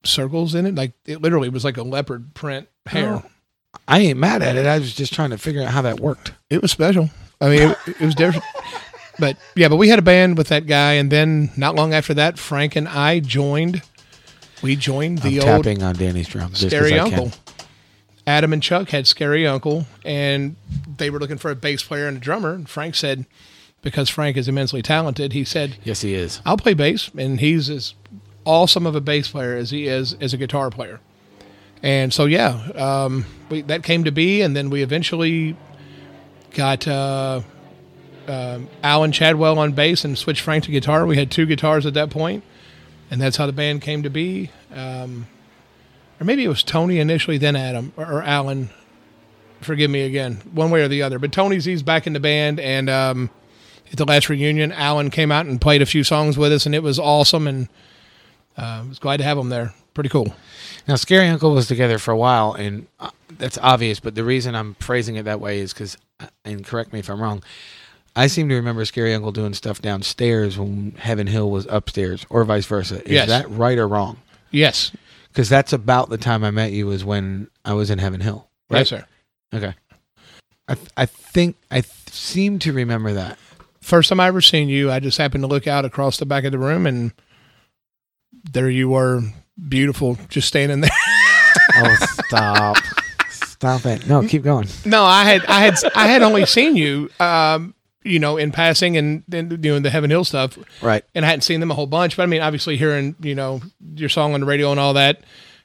circles 0.05 0.55
in 0.55 0.67
it. 0.67 0.75
Like 0.77 0.93
it 1.05 1.21
literally 1.21 1.49
was 1.49 1.65
like 1.65 1.77
a 1.77 1.83
leopard 1.83 2.33
print 2.35 2.69
hair. 2.87 3.15
Oh. 3.15 3.25
I 3.89 4.01
ain't 4.01 4.19
mad 4.19 4.43
at 4.43 4.57
it. 4.57 4.67
I 4.67 4.79
was 4.79 4.95
just 4.95 5.13
trying 5.13 5.31
to 5.31 5.39
figure 5.39 5.63
out 5.63 5.69
how 5.69 5.83
that 5.83 6.01
worked. 6.01 6.33
It 6.51 6.63
was 6.63 6.71
special. 6.71 7.11
I 7.41 7.49
mean, 7.49 7.71
it, 7.71 7.79
it 7.87 8.01
was 8.01 8.15
different. 8.15 8.45
But 9.19 9.37
yeah, 9.55 9.69
but 9.69 9.77
we 9.77 9.89
had 9.89 9.99
a 9.99 10.03
band 10.03 10.39
with 10.39 10.49
that 10.49 10.67
guy, 10.67 10.95
and 10.95 11.11
then 11.11 11.51
not 11.57 11.75
long 11.75 11.93
after 11.93 12.15
that, 12.15 12.39
Frank 12.39 12.77
and 12.77 12.89
I 12.89 13.21
joined. 13.21 13.83
We 14.63 14.77
joined 14.77 15.19
the 15.19 15.41
I'm 15.41 15.49
old 15.49 15.65
tapping 15.65 15.83
on 15.83 15.97
Danny's 15.97 16.29
drums. 16.29 16.65
Scary 16.65 16.99
Uncle. 16.99 17.33
Adam 18.27 18.53
and 18.53 18.63
Chuck 18.63 18.91
had 18.91 19.07
Scary 19.07 19.47
Uncle, 19.47 19.87
and 20.05 20.57
they 20.97 21.11
were 21.11 21.19
looking 21.19 21.39
for 21.39 21.51
a 21.51 21.57
bass 21.57 21.83
player 21.83 22.07
and 22.07 22.17
a 22.17 22.21
drummer. 22.21 22.55
And 22.55 22.69
Frank 22.69 22.95
said, 22.95 23.27
because 23.83 24.09
Frank 24.09 24.37
is 24.37 24.47
immensely 24.47 24.81
talented, 24.81 25.33
he 25.33 25.45
said, 25.45 25.77
Yes, 25.83 26.03
he 26.03 26.15
is. 26.15 26.41
I'll 26.47 26.57
play 26.57 26.75
bass. 26.75 27.11
And 27.19 27.41
he's 27.41 27.69
as 27.69 27.95
awesome 28.45 28.87
of 28.87 28.95
a 28.95 29.01
bass 29.01 29.29
player 29.29 29.57
as 29.57 29.71
he 29.71 29.89
is 29.89 30.15
as 30.21 30.33
a 30.33 30.37
guitar 30.37 30.71
player. 30.71 31.01
And 31.83 32.13
so, 32.13 32.27
yeah, 32.27 32.51
um, 32.75 33.27
we, 33.51 33.63
that 33.63 33.83
came 33.83 34.05
to 34.05 34.13
be. 34.13 34.43
And 34.43 34.57
then 34.57 34.71
we 34.71 34.83
eventually 34.83 35.57
got 36.55 36.87
uh, 36.87 37.41
um 38.29 38.69
Alan 38.83 39.13
Chadwell 39.13 39.59
on 39.59 39.73
bass 39.73 40.05
and 40.05 40.17
switched 40.17 40.43
Frank 40.43 40.65
to 40.65 40.71
guitar. 40.71 41.07
We 41.07 41.17
had 41.17 41.31
two 41.31 41.47
guitars 41.47 41.87
at 41.87 41.95
that 41.95 42.11
point, 42.11 42.45
and 43.11 43.21
that's 43.21 43.37
how 43.37 43.47
the 43.47 43.53
band 43.53 43.83
came 43.83 44.03
to 44.03 44.11
be. 44.11 44.51
Um, 44.73 45.27
or 46.21 46.25
maybe 46.25 46.45
it 46.45 46.49
was 46.49 46.63
Tony 46.63 47.01
initially, 47.01 47.39
then 47.39 47.57
Adam 47.57 47.93
or, 47.97 48.05
or 48.05 48.23
Alan. 48.23 48.71
Forgive 49.61 49.91
me 49.91 50.03
again, 50.03 50.43
one 50.53 50.71
way 50.71 50.83
or 50.83 50.89
the 50.89 51.03
other. 51.03 51.19
But 51.19 51.33
Tony's 51.33 51.65
he's 51.65 51.83
back 51.83 52.07
in 52.07 52.13
the 52.13 52.21
band, 52.21 52.59
and 52.59 52.91
um, 52.91 53.31
at 53.91 53.99
the 53.99 54.05
last 54.05 54.29
reunion, 54.29 54.73
Alan 54.73 55.11
came 55.11 55.31
out 55.31 55.47
and 55.47 55.61
played 55.61 55.83
a 55.83 55.87
few 55.87 56.03
songs 56.03 56.37
with 56.37 56.53
us, 56.53 56.67
and 56.67 56.75
it 56.75 56.83
was 56.83 56.99
awesome. 56.99 57.47
And 57.47 57.69
uh, 58.59 58.83
I 58.85 58.89
was 58.89 58.99
glad 58.99 59.19
to 59.19 59.25
have 59.25 59.39
him 59.39 59.49
there. 59.49 59.75
Pretty 59.95 60.09
cool. 60.09 60.35
Now, 60.89 60.95
Scary 60.97 61.29
Uncle 61.29 61.53
was 61.53 61.69
together 61.69 61.99
for 61.99 62.11
a 62.13 62.17
while, 62.17 62.55
and 62.55 62.87
uh, 62.99 63.11
that's 63.39 63.59
obvious. 63.59 64.01
But 64.01 64.15
the 64.15 64.25
reason 64.25 64.55
I'm 64.55 64.75
phrasing 64.75 65.17
it 65.17 65.25
that 65.25 65.41
way 65.41 65.59
is 65.61 65.73
because, 65.75 65.97
and 66.45 66.65
correct 66.65 66.93
me 66.93 66.99
if 67.01 67.09
I'm 67.11 67.21
wrong, 67.21 67.43
I 68.17 68.27
seem 68.27 68.49
to 68.49 68.55
remember 68.55 68.85
Scary 68.85 69.15
Uncle 69.15 69.33
doing 69.33 69.55
stuff 69.55 69.81
downstairs 69.83 70.59
when 70.59 70.93
Heaven 70.99 71.27
Hill 71.27 71.51
was 71.51 71.67
upstairs, 71.71 72.25
or 72.31 72.45
vice 72.45 72.67
versa. 72.67 73.03
Is 73.05 73.11
Yes. 73.13 73.29
that 73.29 73.51
right 73.51 73.79
or 73.79 73.87
wrong? 73.89 74.19
Yes, 74.51 74.93
Because 75.29 75.49
that's 75.49 75.73
about 75.73 76.11
the 76.11 76.19
time 76.19 76.45
I 76.45 76.51
met 76.51 76.73
you. 76.73 76.87
Was 76.87 77.05
when 77.05 77.49
I 77.65 77.73
was 77.75 77.91
in 77.91 77.99
Heaven 77.99 78.21
Hill. 78.21 78.49
Right? 78.71 78.81
yes, 78.81 78.89
sir. 78.91 79.05
Okay. 79.55 79.75
I 80.69 80.75
th- 80.75 80.89
I 80.97 81.07
think 81.07 81.57
I 81.71 81.81
th- 81.81 81.87
seem 82.11 82.59
to 82.61 82.73
remember 82.73 83.13
that. 83.15 83.39
First 83.81 84.09
time 84.11 84.21
I 84.21 84.27
ever 84.29 84.41
seen 84.41 84.69
you, 84.69 84.91
I 84.91 85.01
just 85.01 85.19
happened 85.19 85.43
to 85.43 85.49
look 85.49 85.67
out 85.67 85.85
across 85.85 86.17
the 86.19 86.27
back 86.27 86.45
of 86.45 86.53
the 86.53 86.59
room, 86.59 86.87
and 86.87 87.13
there 88.51 88.71
you 88.71 88.89
were, 88.89 89.23
beautiful, 89.69 90.19
just 90.29 90.49
standing 90.49 90.81
there. 90.81 90.91
Oh, 91.77 91.97
stop! 92.27 92.77
stop 93.31 93.87
it! 93.87 94.07
No, 94.07 94.27
keep 94.27 94.43
going. 94.43 94.67
No, 94.85 95.05
I 95.05 95.25
had 95.25 95.45
I 95.47 95.61
had 95.61 95.75
I 95.95 96.07
had 96.07 96.23
only 96.23 96.45
seen 96.47 96.77
you 96.77 97.09
um, 97.21 97.75
you 98.05 98.19
know, 98.19 98.37
in 98.37 98.53
passing 98.53 98.97
and 98.97 99.23
then 99.29 99.51
you 99.63 99.73
know 99.73 99.79
the 99.79 99.91
Heaven 99.91 100.11
Hill 100.11 100.25
stuff. 100.25 100.59
Right. 100.83 101.05
And 101.15 101.25
I 101.25 101.29
hadn't 101.29 101.43
seen 101.43 101.61
them 101.61 101.71
a 101.71 101.75
whole 101.75 101.87
bunch, 101.87 102.17
but 102.17 102.25
I 102.25 102.27
mean 102.27 102.41
obviously 102.41 102.77
hearing, 102.77 103.15
you 103.21 103.35
know, 103.35 103.61
your 103.95 104.09
song 104.09 104.35
on 104.35 104.41
the 104.41 104.47
radio 104.47 104.71
and 104.71 104.81
all 104.81 104.95
that. 104.95 105.23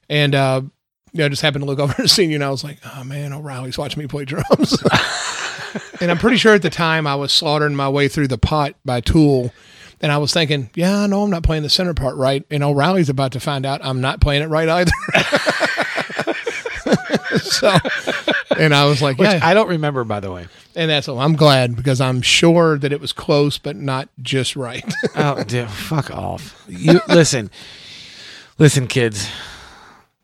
And 0.10 0.36
uh 0.36 0.62
you 1.14 1.20
know, 1.20 1.30
just 1.30 1.42
happened 1.42 1.64
to 1.64 1.66
look 1.66 1.80
over 1.90 1.96
and 1.98 2.10
see 2.10 2.26
you 2.26 2.36
and 2.36 2.44
I 2.44 2.50
was 2.50 2.64
like, 2.64 2.80
Oh 2.96 3.04
man, 3.04 3.34
O'Reilly's 3.34 3.78
watching 3.78 4.02
me 4.02 4.08
play 4.08 4.26
drums. 4.26 4.82
and 6.02 6.12
I'm 6.12 6.18
pretty 6.18 6.38
sure 6.38 6.54
at 6.54 6.62
the 6.62 6.70
time 6.70 7.08
I 7.08 7.16
was 7.16 7.32
slaughtering 7.32 7.76
my 7.76 7.90
way 7.90 8.08
through 8.08 8.28
the 8.28 8.38
pot 8.38 8.76
by 8.86 9.02
Tool. 9.02 9.54
And 10.02 10.12
I 10.12 10.18
was 10.20 10.32
thinking, 10.32 10.70
yeah, 10.76 11.00
I 11.00 11.08
know 11.08 11.24
I'm 11.24 11.30
not 11.32 11.44
playing 11.44 11.64
the 11.64 11.70
center 11.70 11.94
part 11.94 12.16
right. 12.18 12.46
And 12.52 12.64
O'Reilly's 12.64 13.10
about 13.10 13.32
to 13.32 13.40
find 13.40 13.66
out 13.66 13.82
I'm 13.84 14.02
not 14.02 14.22
playing 14.22 14.44
it 14.44 14.48
right 14.48 14.70
either. 14.70 14.92
so, 17.40 17.76
and 18.58 18.74
I 18.76 18.86
was 18.86 19.02
like, 19.02 19.18
Which 19.18 19.30
yeah. 19.30 19.40
I 19.42 19.54
don't 19.54 19.70
remember, 19.70 20.04
by 20.04 20.20
the 20.20 20.32
way. 20.32 20.48
and 20.76 20.90
that's 20.90 21.08
all. 21.08 21.20
I'm 21.20 21.36
glad 21.36 21.76
because 21.76 22.00
I'm 22.00 22.22
sure 22.22 22.78
that 22.78 22.92
it 22.92 23.02
was 23.02 23.12
close, 23.14 23.58
but 23.58 23.76
not 23.76 24.10
just 24.22 24.56
right. 24.56 24.86
Oh, 25.16 25.44
dude, 25.44 25.70
fuck 25.70 26.12
off. 26.12 26.54
You 26.78 27.00
listen, 27.08 27.50
listen, 28.60 28.88
kids. 28.88 29.28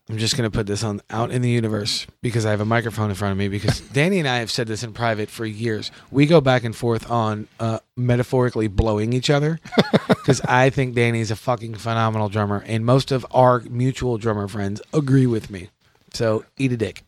I'm 0.08 0.18
just 0.18 0.36
going 0.36 0.48
to 0.48 0.54
put 0.54 0.66
this 0.66 0.84
on 0.84 1.00
out 1.08 1.30
in 1.30 1.40
the 1.40 1.48
universe 1.48 2.06
because 2.20 2.44
I 2.44 2.50
have 2.50 2.60
a 2.60 2.66
microphone 2.66 3.08
in 3.08 3.16
front 3.16 3.32
of 3.32 3.38
me. 3.38 3.48
Because 3.48 3.80
Danny 3.92 4.18
and 4.18 4.28
I 4.28 4.38
have 4.38 4.50
said 4.50 4.66
this 4.66 4.82
in 4.82 4.92
private 4.92 5.30
for 5.30 5.46
years. 5.46 5.90
We 6.10 6.26
go 6.26 6.42
back 6.42 6.62
and 6.62 6.76
forth 6.76 7.10
on 7.10 7.48
uh, 7.58 7.78
metaphorically 7.96 8.68
blowing 8.68 9.14
each 9.14 9.30
other 9.30 9.60
because 10.08 10.42
I 10.42 10.68
think 10.68 10.94
Danny's 10.94 11.30
a 11.30 11.36
fucking 11.36 11.76
phenomenal 11.76 12.28
drummer, 12.28 12.62
and 12.66 12.84
most 12.84 13.12
of 13.12 13.24
our 13.30 13.60
mutual 13.60 14.18
drummer 14.18 14.46
friends 14.46 14.82
agree 14.92 15.26
with 15.26 15.50
me. 15.50 15.70
So 16.12 16.44
eat 16.58 16.72
a 16.72 16.76
dick. 16.76 17.02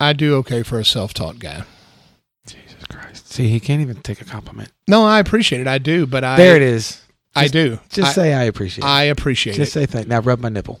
I 0.00 0.14
do 0.14 0.36
okay 0.36 0.62
for 0.62 0.78
a 0.78 0.84
self-taught 0.84 1.38
guy. 1.38 1.64
Jesus 2.46 2.82
Christ! 2.88 3.30
See, 3.30 3.48
he 3.48 3.60
can't 3.60 3.82
even 3.82 3.96
take 3.96 4.22
a 4.22 4.24
compliment. 4.24 4.72
No, 4.86 5.04
I 5.04 5.18
appreciate 5.18 5.60
it. 5.60 5.66
I 5.66 5.78
do, 5.78 6.06
but 6.06 6.24
I 6.24 6.36
There 6.36 6.56
it 6.56 6.62
is. 6.62 7.02
I 7.36 7.48
do. 7.48 7.78
Just 7.90 8.10
I, 8.10 8.12
say 8.12 8.34
I 8.34 8.44
appreciate. 8.44 8.84
It. 8.84 8.88
I 8.88 9.04
appreciate 9.04 9.54
Just 9.54 9.76
it. 9.76 9.80
Just 9.80 9.92
say 9.92 9.98
thank. 9.98 10.08
Now 10.08 10.20
rub 10.20 10.40
my 10.40 10.48
nipple. 10.48 10.80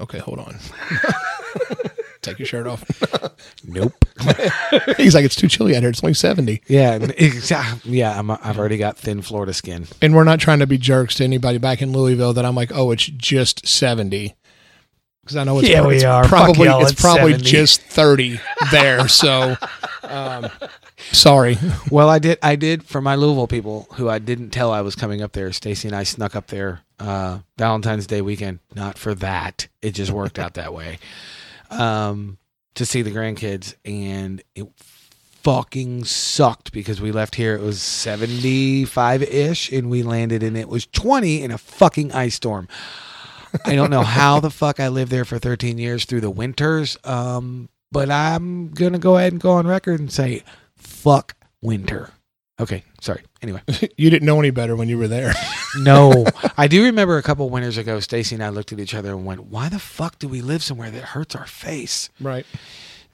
Okay, 0.00 0.18
hold 0.18 0.38
on. 0.38 0.56
Take 2.22 2.38
your 2.38 2.46
shirt 2.46 2.66
off. 2.66 2.84
Nope. 3.64 3.92
He's 4.96 5.14
like, 5.14 5.24
it's 5.24 5.36
too 5.36 5.46
chilly 5.48 5.76
out 5.76 5.82
here. 5.82 5.90
It's 5.90 6.02
only 6.02 6.14
seventy, 6.14 6.62
yeah, 6.66 6.94
exactly. 6.96 7.92
Yeah, 7.98 8.18
I'm, 8.18 8.30
I've 8.30 8.58
already 8.58 8.76
got 8.76 8.96
thin 8.96 9.22
Florida 9.22 9.52
skin. 9.52 9.86
and 10.00 10.14
we're 10.14 10.24
not 10.24 10.40
trying 10.40 10.58
to 10.58 10.66
be 10.66 10.78
jerks 10.78 11.14
to 11.16 11.24
anybody 11.24 11.58
back 11.58 11.80
in 11.80 11.92
Louisville. 11.92 12.32
That 12.32 12.44
I'm 12.44 12.54
like, 12.56 12.72
oh, 12.74 12.90
it's 12.90 13.06
just 13.06 13.66
seventy. 13.66 14.34
Because 15.22 15.36
I 15.36 15.44
know 15.44 15.58
it's, 15.60 15.68
Yeah, 15.68 15.86
we 15.86 15.96
it's 15.96 16.04
are. 16.04 16.24
Probably 16.24 16.66
it's 16.68 16.92
it's 16.92 17.00
probably 17.00 17.32
70. 17.32 17.50
just 17.50 17.82
thirty 17.82 18.40
there. 18.72 19.06
So, 19.08 19.56
um, 20.02 20.48
sorry. 21.12 21.58
Well, 21.90 22.08
I 22.08 22.18
did. 22.18 22.38
I 22.42 22.56
did 22.56 22.84
for 22.84 23.00
my 23.00 23.14
Louisville 23.14 23.46
people 23.46 23.86
who 23.94 24.08
I 24.08 24.18
didn't 24.18 24.50
tell 24.50 24.72
I 24.72 24.80
was 24.80 24.96
coming 24.96 25.22
up 25.22 25.32
there. 25.32 25.52
Stacy 25.52 25.86
and 25.88 25.96
I 25.96 26.02
snuck 26.02 26.34
up 26.34 26.48
there 26.48 26.80
uh, 27.02 27.38
Valentine's 27.58 28.06
Day 28.06 28.22
weekend. 28.22 28.60
Not 28.74 28.96
for 28.96 29.14
that. 29.16 29.68
It 29.80 29.92
just 29.92 30.12
worked 30.12 30.38
out 30.38 30.54
that 30.54 30.72
way. 30.72 30.98
Um, 31.70 32.38
to 32.74 32.86
see 32.86 33.02
the 33.02 33.10
grandkids, 33.10 33.74
and 33.84 34.42
it 34.54 34.66
fucking 35.42 36.04
sucked 36.04 36.72
because 36.72 37.00
we 37.00 37.12
left 37.12 37.34
here. 37.34 37.54
It 37.54 37.60
was 37.60 37.82
seventy 37.82 38.84
five 38.84 39.22
ish, 39.22 39.72
and 39.72 39.90
we 39.90 40.02
landed, 40.02 40.42
and 40.42 40.56
it 40.56 40.68
was 40.68 40.86
twenty 40.86 41.42
in 41.42 41.50
a 41.50 41.58
fucking 41.58 42.12
ice 42.12 42.36
storm. 42.36 42.68
I 43.66 43.74
don't 43.74 43.90
know 43.90 44.02
how 44.02 44.40
the 44.40 44.50
fuck 44.50 44.80
I 44.80 44.88
lived 44.88 45.10
there 45.10 45.26
for 45.26 45.38
13 45.38 45.76
years 45.76 46.06
through 46.06 46.22
the 46.22 46.30
winters. 46.30 46.96
Um, 47.04 47.68
but 47.90 48.10
I'm 48.10 48.70
gonna 48.70 48.98
go 48.98 49.18
ahead 49.18 49.32
and 49.32 49.40
go 49.40 49.52
on 49.52 49.66
record 49.66 50.00
and 50.00 50.10
say, 50.10 50.42
fuck 50.76 51.36
winter. 51.60 52.10
Okay, 52.58 52.84
sorry. 53.02 53.22
Anyway, 53.42 53.60
You 53.98 54.08
didn't 54.08 54.24
know 54.26 54.38
any 54.38 54.50
better 54.50 54.74
when 54.76 54.88
you 54.88 54.96
were 54.96 55.08
there. 55.08 55.34
no, 55.76 56.24
I 56.56 56.68
do 56.68 56.84
remember 56.84 57.18
a 57.18 57.22
couple 57.22 57.48
winters 57.50 57.76
ago. 57.76 58.00
Stacy 58.00 58.34
and 58.36 58.42
I 58.42 58.48
looked 58.48 58.72
at 58.72 58.80
each 58.80 58.94
other 58.94 59.10
and 59.10 59.24
went, 59.26 59.44
"Why 59.44 59.68
the 59.68 59.78
fuck 59.78 60.18
do 60.18 60.28
we 60.28 60.40
live 60.40 60.62
somewhere 60.62 60.90
that 60.90 61.02
hurts 61.02 61.34
our 61.36 61.46
face?" 61.46 62.08
right. 62.20 62.46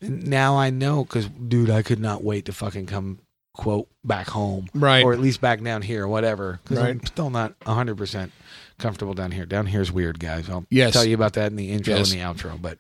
Now 0.01 0.57
I 0.57 0.71
know 0.71 1.05
because, 1.05 1.27
dude, 1.29 1.71
I 1.71 1.83
could 1.83 1.99
not 1.99 2.23
wait 2.23 2.45
to 2.45 2.53
fucking 2.53 2.87
come 2.87 3.19
quote 3.53 3.89
back 4.05 4.29
home, 4.29 4.69
Right. 4.73 5.05
or 5.05 5.13
at 5.13 5.19
least 5.19 5.41
back 5.41 5.61
down 5.61 5.83
here, 5.83 6.07
whatever. 6.07 6.61
Because 6.63 6.79
I'm 6.79 7.05
still 7.05 7.31
not 7.31 7.55
100 7.65 7.97
percent 7.97 8.31
comfortable 8.79 9.15
down 9.15 9.33
here. 9.33 9.45
Down 9.45 9.67
here's 9.67 9.91
weird, 9.91 10.21
guys. 10.21 10.49
I'll 10.49 10.65
Yes. 10.71 10.93
tell 10.93 11.05
you 11.05 11.17
about 11.17 11.33
that 11.33 11.51
in 11.51 11.57
the 11.57 11.73
intro 11.73 11.97
Yes. 11.97 12.13
and 12.13 12.21
the 12.21 12.25
outro. 12.25 12.61
But 12.63 12.79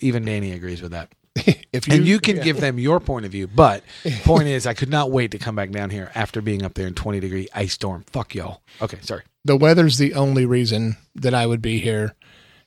even 0.00 0.24
Danny 0.24 0.52
agrees 0.52 0.80
with 0.80 0.92
that. 0.92 1.10
if 1.72 1.88
and 1.88 2.06
you 2.06 2.20
can 2.20 2.36
yeah. 2.36 2.42
give 2.42 2.60
them 2.60 2.78
your 2.78 3.00
point 3.00 3.26
of 3.26 3.32
view. 3.32 3.46
But 3.46 3.82
point 4.22 4.48
is, 4.48 4.66
I 4.66 4.74
could 4.74 4.90
not 4.90 5.10
wait 5.10 5.30
to 5.32 5.38
come 5.38 5.56
back 5.56 5.70
down 5.70 5.90
here 5.90 6.10
after 6.14 6.40
being 6.40 6.62
up 6.62 6.74
there 6.74 6.86
in 6.86 6.94
20 6.94 7.20
degree 7.20 7.48
ice 7.54 7.72
storm. 7.72 8.04
Fuck 8.10 8.34
y'all. 8.34 8.62
Okay, 8.80 8.98
sorry. 9.00 9.22
the 9.44 9.56
weather's 9.56 9.98
the 9.98 10.14
only 10.14 10.46
reason 10.46 10.96
that 11.14 11.34
I 11.34 11.46
would 11.46 11.62
be 11.62 11.78
here. 11.80 12.14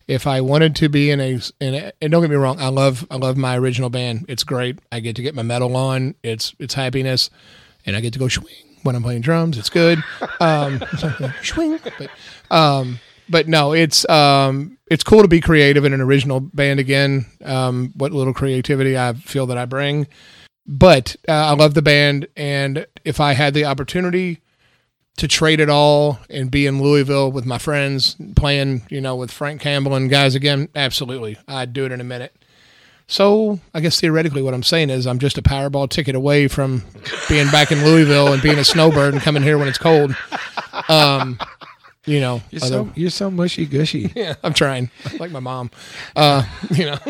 If 0.08 0.26
I 0.26 0.40
wanted 0.40 0.76
to 0.78 0.88
be 0.88 1.12
in 1.12 1.20
a, 1.20 1.40
in 1.60 1.76
a, 1.76 1.92
and 2.02 2.12
don't 2.12 2.22
get 2.22 2.30
me 2.30 2.38
wrong, 2.38 2.60
I 2.62 2.70
love 2.70 3.06
I 3.12 3.18
love 3.18 3.36
my 3.36 3.58
original 3.58 3.90
band. 3.90 4.26
It's 4.30 4.44
great. 4.44 4.80
I 4.92 5.02
get 5.02 5.18
to 5.18 5.22
get 5.22 5.36
my 5.36 5.44
metal 5.44 5.76
on. 5.76 6.16
It's 6.24 6.56
it's 6.60 6.76
happiness, 6.76 7.30
and 7.86 7.96
I 7.96 8.02
get 8.02 8.14
to 8.14 8.20
go 8.20 8.30
swing 8.30 8.56
when 8.84 8.96
I'm 8.96 9.04
playing 9.04 9.22
drums. 9.22 9.58
It's 9.58 9.70
good. 9.70 10.02
Um, 10.40 10.82
swing, 11.44 11.80
but 11.98 12.10
um, 12.50 13.00
but 13.30 13.48
no, 13.48 13.74
it's 13.74 14.08
um, 14.10 14.78
it's 14.88 15.04
cool 15.04 15.22
to 15.22 15.28
be 15.28 15.42
creative 15.42 15.86
in 15.86 15.94
an 15.94 16.02
original 16.02 16.40
band 16.40 16.80
again. 16.80 17.26
Um, 17.44 17.94
what 17.96 18.12
little 18.12 18.34
creativity 18.34 18.98
I 18.98 19.14
feel 19.14 19.46
that 19.48 19.58
I 19.58 19.66
bring, 19.66 20.08
but 20.66 21.16
uh, 21.28 21.32
I 21.32 21.54
love 21.54 21.74
the 21.74 21.82
band, 21.82 22.28
and 22.36 22.86
if 23.04 23.20
I 23.20 23.34
had 23.34 23.54
the 23.54 23.66
opportunity 23.66 24.42
to 25.18 25.28
trade 25.28 25.60
it 25.60 25.70
all 25.70 26.20
and 26.30 26.52
be 26.52 26.68
in 26.68 26.82
Louisville 26.82 27.32
with 27.32 27.46
my 27.46 27.58
friends 27.58 28.16
playing, 28.36 28.84
you 28.90 29.02
know, 29.02 29.16
with 29.16 29.32
Frank 29.32 29.62
Campbell 29.62 29.96
and 29.96 30.10
guys 30.10 30.36
again, 30.36 30.70
absolutely. 30.76 31.38
I'd 31.48 31.74
do 31.74 31.86
it 31.86 31.92
in 31.92 32.00
a 32.00 32.04
minute. 32.04 32.36
So 33.08 33.60
I 33.74 33.80
guess 33.80 34.00
theoretically 34.00 34.42
what 34.42 34.54
I'm 34.54 34.64
saying 34.64 34.90
is 34.90 35.08
I'm 35.08 35.18
just 35.18 35.38
a 35.38 35.42
Powerball 35.42 35.90
ticket 35.90 36.14
away 36.14 36.48
from 36.48 36.84
being 37.30 37.50
back 37.52 37.72
in 37.72 37.84
Louisville 37.84 38.34
and 38.34 38.44
being 38.44 38.60
a 38.60 38.64
snowbird 38.64 39.14
and 39.14 39.24
coming 39.24 39.44
here 39.44 39.58
when 39.58 39.68
it's 39.68 39.78
cold. 39.78 40.16
Um, 40.90 41.40
you 42.08 42.20
know, 42.20 42.42
You're 42.50 42.64
although- 42.64 42.86
so, 42.86 42.92
you're 42.96 43.10
so 43.12 43.30
mushy 43.30 43.66
gushy. 43.66 44.12
yeah, 44.16 44.34
I'm 44.44 44.54
trying. 44.54 44.90
Like 45.20 45.30
my 45.32 45.40
mom. 45.40 45.70
Uh, 46.16 46.44
you 46.72 46.86
know. 46.86 46.98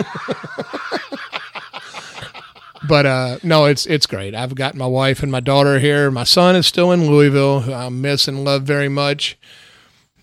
but 2.87 3.05
uh 3.05 3.37
no, 3.43 3.65
it's 3.65 3.85
it's 3.85 4.05
great. 4.05 4.35
I've 4.35 4.55
got 4.55 4.75
my 4.75 4.85
wife 4.85 5.23
and 5.23 5.31
my 5.31 5.39
daughter 5.39 5.79
here. 5.79 6.11
My 6.11 6.23
son 6.23 6.55
is 6.55 6.67
still 6.67 6.91
in 6.91 7.07
Louisville, 7.09 7.61
who 7.61 7.73
I 7.73 7.89
miss 7.89 8.27
and 8.27 8.43
love 8.43 8.63
very 8.63 8.89
much. 8.89 9.37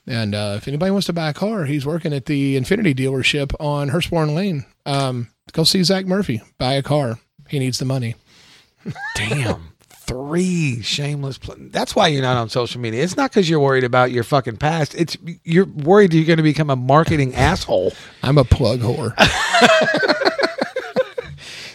And 0.06 0.34
uh, 0.34 0.54
if 0.58 0.68
anybody 0.68 0.90
wants 0.90 1.06
to 1.06 1.14
buy 1.14 1.30
a 1.30 1.34
car, 1.34 1.64
he's 1.64 1.86
working 1.86 2.12
at 2.12 2.26
the 2.26 2.56
Infiniti 2.60 2.94
dealership 2.94 3.54
on 3.58 3.88
Hurstbourne 3.88 4.34
Lane. 4.34 4.66
Um, 4.84 5.28
go 5.52 5.64
see 5.64 5.82
Zach 5.82 6.04
Murphy. 6.04 6.42
Buy 6.58 6.74
a 6.74 6.82
car. 6.82 7.18
He 7.48 7.58
needs 7.58 7.78
the 7.78 7.86
money. 7.86 8.14
Damn. 9.16 9.72
Three 10.06 10.82
shameless. 10.82 11.38
Pl- 11.38 11.56
That's 11.70 11.96
why 11.96 12.08
you're 12.08 12.22
not 12.22 12.36
on 12.36 12.48
social 12.50 12.80
media. 12.80 13.02
It's 13.02 13.16
not 13.16 13.30
because 13.30 13.48
you're 13.48 13.60
worried 13.60 13.84
about 13.84 14.10
your 14.12 14.22
fucking 14.24 14.58
past. 14.58 14.94
It's 14.94 15.16
you're 15.44 15.64
worried 15.66 16.12
you're 16.12 16.26
going 16.26 16.36
to 16.36 16.42
become 16.42 16.68
a 16.70 16.76
marketing 16.76 17.34
asshole. 17.36 17.92
I'm 18.22 18.38
a 18.38 18.44
plug 18.44 18.80
whore. 18.80 19.14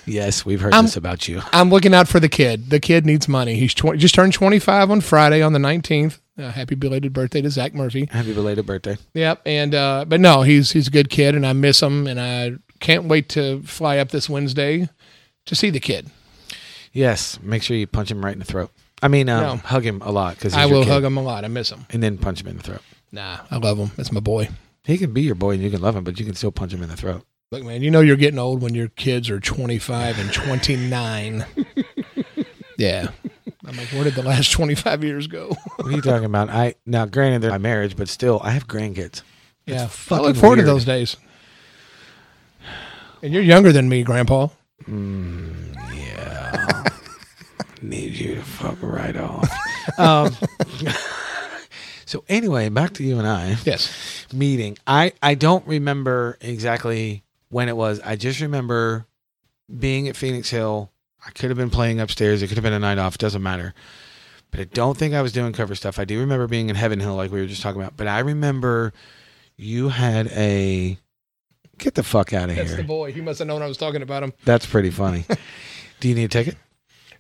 Yes, 0.06 0.44
we've 0.44 0.60
heard 0.60 0.74
I'm- 0.74 0.86
this 0.86 0.98
about 0.98 1.28
you. 1.28 1.42
I'm 1.54 1.70
looking 1.70 1.94
out 1.94 2.08
for 2.08 2.20
the 2.20 2.30
kid. 2.30 2.72
The 2.72 2.80
kid 2.80 3.06
needs 3.06 3.28
money. 3.28 3.54
He's 3.58 3.76
20, 3.76 4.00
just 4.00 4.16
turned 4.16 4.34
25 4.34 4.90
on 4.90 5.02
Friday 5.02 5.44
on 5.44 5.54
the 5.54 5.60
19th. 5.60 6.18
Uh, 6.36 6.50
happy 6.52 6.74
belated 6.74 7.14
birthday 7.14 7.42
to 7.44 7.50
Zach 7.52 7.76
Murphy. 7.76 8.08
Happy 8.10 8.34
belated 8.34 8.66
birthday. 8.66 8.98
Yep. 9.14 9.42
And 9.46 9.76
uh, 9.76 10.06
but 10.08 10.20
no, 10.20 10.42
he's 10.42 10.72
he's 10.72 10.88
a 10.88 10.92
good 10.92 11.10
kid, 11.12 11.36
and 11.36 11.46
I 11.46 11.54
miss 11.54 11.80
him, 11.84 12.08
and 12.08 12.20
I 12.20 12.54
can't 12.80 13.06
wait 13.06 13.30
to 13.30 13.62
fly 13.62 13.98
up 14.00 14.10
this 14.10 14.28
Wednesday 14.30 14.90
to 15.46 15.56
see 15.56 15.70
the 15.70 15.80
kid. 15.82 16.10
Yes, 16.94 17.40
make 17.42 17.64
sure 17.64 17.78
you 17.78 17.88
punch 17.88 18.10
him 18.12 18.24
right 18.24 18.34
in 18.34 18.40
the 18.40 18.46
throat. 18.46 18.72
I 19.02 19.08
mean, 19.08 19.30
um, 19.30 19.42
No. 19.42 19.56
hug 19.58 19.86
him 19.86 20.02
a 20.02 20.12
lot 20.12 20.36
because 20.36 20.54
I 20.54 20.66
will 20.66 20.84
hug 20.84 21.04
him 21.04 21.18
a 21.18 21.22
lot. 21.22 21.46
I 21.46 21.48
miss 21.48 21.70
him. 21.70 21.86
and 21.92 22.02
then 22.04 22.18
punch 22.18 22.42
him 22.42 22.48
in 22.48 22.58
the 22.58 22.64
throat. 22.64 22.82
Nah, 23.12 23.40
I 23.50 23.58
love 23.58 23.78
him. 23.78 23.92
That's 23.96 24.12
my 24.12 24.20
boy. 24.20 24.50
He 24.84 24.98
can 24.98 25.14
be 25.14 25.22
your 25.22 25.36
boy 25.36 25.52
and 25.52 25.62
you 25.64 25.70
can 25.70 25.82
love 25.82 25.96
him, 25.96 26.04
but 26.04 26.20
you 26.20 26.26
can 26.26 26.36
still 26.36 26.52
punch 26.52 26.74
him 26.74 26.82
in 26.84 26.90
the 26.90 26.96
throat. 26.98 27.24
Look, 27.52 27.64
man, 27.64 27.82
you 27.82 27.90
know 27.92 28.02
you're 28.02 28.16
getting 28.16 28.38
old 28.40 28.62
when 28.62 28.76
your 28.76 28.90
kids 28.90 29.30
are 29.30 29.40
25 29.40 30.20
and 30.20 30.32
29. 30.34 31.46
yeah. 32.78 33.08
I'm 33.66 33.76
like, 33.78 33.88
where 33.90 34.04
did 34.04 34.16
the 34.16 34.24
last 34.24 34.52
25 34.52 35.04
years 35.04 35.28
go? 35.28 35.56
What 35.78 35.88
are 35.88 35.92
you 35.92 36.02
talking 36.02 36.26
about? 36.26 36.50
I 36.50 36.76
now, 36.86 37.06
granted, 37.06 37.42
they're 37.42 37.52
my 37.52 37.58
marriage, 37.58 37.96
but 37.96 38.08
still, 38.10 38.40
I 38.44 38.52
have 38.52 38.68
grandkids. 38.68 39.22
yeah. 39.66 39.84
I 39.84 39.88
fucking 39.88 40.26
look 40.26 40.36
forward 40.38 40.58
to 40.58 40.64
those 40.64 40.86
days. 40.86 41.16
And 43.24 43.34
you're 43.34 43.44
younger 43.44 43.72
than 43.72 43.90
me, 43.90 44.04
Grandpa. 44.04 44.48
Yeah, 46.54 46.84
need 47.82 48.14
you 48.14 48.36
to 48.36 48.41
fuck 48.41 48.78
right 48.82 49.16
off. 49.16 49.50
um, 50.00 50.36
so 52.06 52.24
anyway, 52.28 52.70
back 52.70 52.93
to 52.93 53.04
you 53.04 53.20
and 53.20 53.28
I. 53.28 53.58
Yes. 53.66 54.26
meeting. 54.34 54.78
I 54.88 55.14
I 55.22 55.36
don't 55.36 55.66
remember 55.68 56.38
exactly 56.41 57.24
when 57.50 57.70
it 57.70 57.78
was. 57.78 58.00
I 58.04 58.16
just 58.16 58.41
remember 58.41 59.06
being 59.78 60.08
at 60.08 60.16
Phoenix 60.16 60.50
Hill. 60.50 60.91
I 61.26 61.32
could 61.32 61.50
have 61.50 61.58
been 61.58 61.70
playing 61.70 62.00
upstairs. 62.00 62.41
It 62.41 62.47
could 62.47 62.58
have 62.58 62.64
been 62.64 62.74
a 62.74 62.80
night 62.80 62.97
off. 62.97 63.16
It 63.16 63.22
doesn't 63.22 63.43
matter. 63.43 63.74
But 64.52 64.62
I 64.62 64.64
don't 64.64 64.97
think 64.97 65.14
I 65.14 65.22
was 65.22 65.32
doing 65.32 65.54
cover 65.54 65.76
stuff. 65.76 66.00
I 66.00 66.06
do 66.06 66.20
remember 66.20 66.47
being 66.47 66.70
in 66.70 66.76
Heaven 66.76 67.00
Hill, 67.00 67.16
like 67.16 67.32
we 67.32 67.39
were 67.41 67.45
just 67.45 67.62
talking 67.62 67.82
about. 67.82 67.97
But 67.97 68.08
I 68.08 68.20
remember 68.20 68.93
you 69.58 69.89
had 69.89 70.28
a 70.28 70.97
get 71.78 71.95
the 71.95 72.04
fuck 72.04 72.34
out 72.34 72.50
of 72.50 72.56
That's 72.56 72.70
here. 72.70 72.78
the 72.78 72.84
boy. 72.84 73.12
He 73.12 73.22
must 73.22 73.39
have 73.39 73.47
known 73.47 73.62
I 73.62 73.68
was 73.68 73.78
talking 73.78 74.02
about 74.02 74.24
him. 74.24 74.34
That's 74.45 74.66
pretty 74.66 74.89
funny. 74.91 75.26
do 76.00 76.10
you 76.10 76.16
need 76.16 76.26
a 76.26 76.30
ticket? 76.30 76.56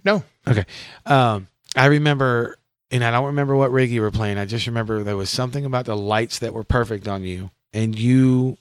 No. 0.03 0.23
Okay. 0.47 0.65
Um, 1.05 1.47
I 1.75 1.87
remember, 1.87 2.57
and 2.91 3.03
I 3.03 3.11
don't 3.11 3.25
remember 3.25 3.55
what 3.55 3.71
rig 3.71 3.91
you 3.91 4.01
were 4.01 4.11
playing. 4.11 4.37
I 4.37 4.45
just 4.45 4.67
remember 4.67 5.03
there 5.03 5.17
was 5.17 5.29
something 5.29 5.65
about 5.65 5.85
the 5.85 5.97
lights 5.97 6.39
that 6.39 6.53
were 6.53 6.63
perfect 6.63 7.07
on 7.07 7.23
you, 7.23 7.51
and 7.73 7.97
you 7.97 8.57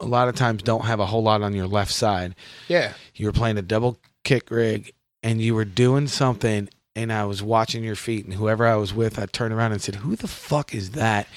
a 0.00 0.06
lot 0.06 0.28
of 0.28 0.34
times 0.34 0.62
don't 0.62 0.84
have 0.86 1.00
a 1.00 1.06
whole 1.06 1.22
lot 1.22 1.42
on 1.42 1.54
your 1.54 1.66
left 1.66 1.92
side. 1.92 2.34
Yeah. 2.68 2.94
You 3.14 3.26
were 3.26 3.32
playing 3.32 3.58
a 3.58 3.62
double 3.62 3.98
kick 4.24 4.50
rig, 4.50 4.92
and 5.22 5.40
you 5.42 5.54
were 5.54 5.64
doing 5.64 6.06
something, 6.06 6.68
and 6.96 7.12
I 7.12 7.24
was 7.26 7.42
watching 7.42 7.84
your 7.84 7.96
feet, 7.96 8.24
and 8.24 8.34
whoever 8.34 8.66
I 8.66 8.76
was 8.76 8.94
with, 8.94 9.18
I 9.18 9.26
turned 9.26 9.52
around 9.52 9.72
and 9.72 9.82
said, 9.82 9.96
"Who 9.96 10.16
the 10.16 10.28
fuck 10.28 10.74
is 10.74 10.92
that? 10.92 11.28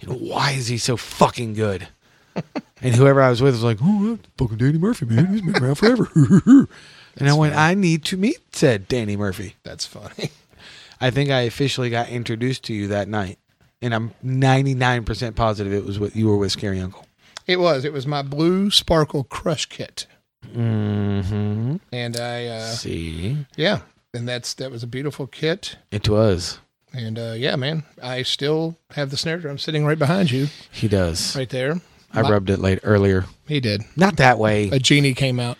And 0.00 0.20
why 0.20 0.52
is 0.52 0.68
he 0.68 0.78
so 0.78 0.96
fucking 0.96 1.54
good?" 1.54 1.88
And 2.82 2.94
whoever 2.94 3.20
I 3.20 3.28
was 3.28 3.42
with 3.42 3.52
was 3.52 3.62
like, 3.62 3.76
"Oh, 3.82 4.16
that's 4.16 4.26
fucking 4.38 4.56
Danny 4.56 4.78
Murphy, 4.78 5.04
man. 5.04 5.26
He's 5.26 5.42
been 5.42 5.62
around 5.62 5.74
forever." 5.74 6.08
and 7.16 7.28
I 7.28 7.34
went, 7.34 7.54
"I 7.54 7.74
need 7.74 8.04
to 8.06 8.16
meet 8.16 8.38
said 8.54 8.88
Danny 8.88 9.16
Murphy." 9.16 9.56
That's 9.62 9.86
funny. 9.86 10.30
I 11.00 11.10
think 11.10 11.30
I 11.30 11.40
officially 11.42 11.88
got 11.90 12.08
introduced 12.10 12.64
to 12.64 12.74
you 12.74 12.88
that 12.88 13.08
night, 13.08 13.38
and 13.80 13.94
I'm 13.94 14.12
99% 14.24 15.34
positive 15.34 15.72
it 15.72 15.84
was 15.86 15.98
what 15.98 16.14
you 16.14 16.28
were 16.28 16.36
with 16.36 16.52
Scary 16.52 16.78
Uncle. 16.80 17.06
It 17.46 17.58
was. 17.58 17.84
It 17.84 17.92
was 17.92 18.06
my 18.06 18.22
blue 18.22 18.70
sparkle 18.70 19.24
crush 19.24 19.66
kit, 19.66 20.06
Mm-hmm. 20.54 21.76
and 21.92 22.16
I 22.16 22.46
uh, 22.46 22.66
See, 22.66 23.46
yeah, 23.56 23.80
and 24.14 24.28
that's 24.28 24.54
that 24.54 24.70
was 24.70 24.82
a 24.82 24.86
beautiful 24.86 25.26
kit. 25.26 25.76
it 25.90 26.08
was. 26.08 26.58
And 26.92 27.18
uh, 27.18 27.34
yeah, 27.36 27.54
man, 27.56 27.84
I 28.02 28.22
still 28.22 28.76
have 28.90 29.10
the 29.10 29.16
snare 29.16 29.38
drum 29.38 29.58
sitting 29.58 29.84
right 29.84 29.98
behind 29.98 30.30
you, 30.30 30.48
He 30.72 30.88
does. 30.88 31.36
right 31.36 31.48
there. 31.48 31.80
I 32.12 32.22
My- 32.22 32.30
rubbed 32.30 32.50
it 32.50 32.58
late 32.58 32.80
earlier. 32.82 33.26
He 33.46 33.60
did. 33.60 33.82
Not 33.96 34.16
that 34.16 34.38
way. 34.38 34.68
A 34.70 34.78
genie 34.80 35.14
came 35.14 35.38
out. 35.38 35.56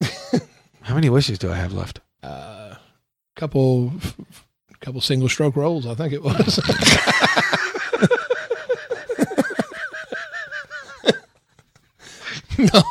How 0.82 0.94
many 0.94 1.10
wishes 1.10 1.38
do 1.38 1.50
I 1.50 1.56
have 1.56 1.72
left? 1.72 2.00
Uh, 2.22 2.74
couple, 3.36 3.92
couple 4.80 5.00
single 5.00 5.28
stroke 5.28 5.56
rolls. 5.56 5.86
I 5.86 5.94
think 5.94 6.12
it 6.12 6.22
was. 6.22 6.58
no, 12.58 12.82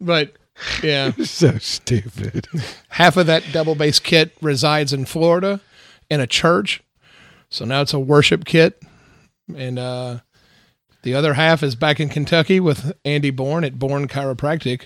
but 0.00 0.32
yeah, 0.82 1.12
so 1.24 1.58
stupid. 1.58 2.46
half 2.88 3.16
of 3.16 3.26
that 3.26 3.44
double 3.52 3.74
bass 3.74 3.98
kit 3.98 4.36
resides 4.40 4.92
in 4.92 5.04
Florida 5.04 5.60
in 6.10 6.20
a 6.20 6.26
church. 6.26 6.82
So 7.50 7.64
now 7.64 7.82
it's 7.82 7.94
a 7.94 8.00
worship 8.00 8.44
kit. 8.44 8.82
And 9.56 9.78
uh, 9.78 10.18
the 11.02 11.14
other 11.14 11.34
half 11.34 11.62
is 11.62 11.74
back 11.74 12.00
in 12.00 12.08
Kentucky 12.08 12.60
with 12.60 12.92
Andy 13.04 13.30
Bourne 13.30 13.64
at 13.64 13.78
Bourne 13.78 14.08
Chiropractic, 14.08 14.82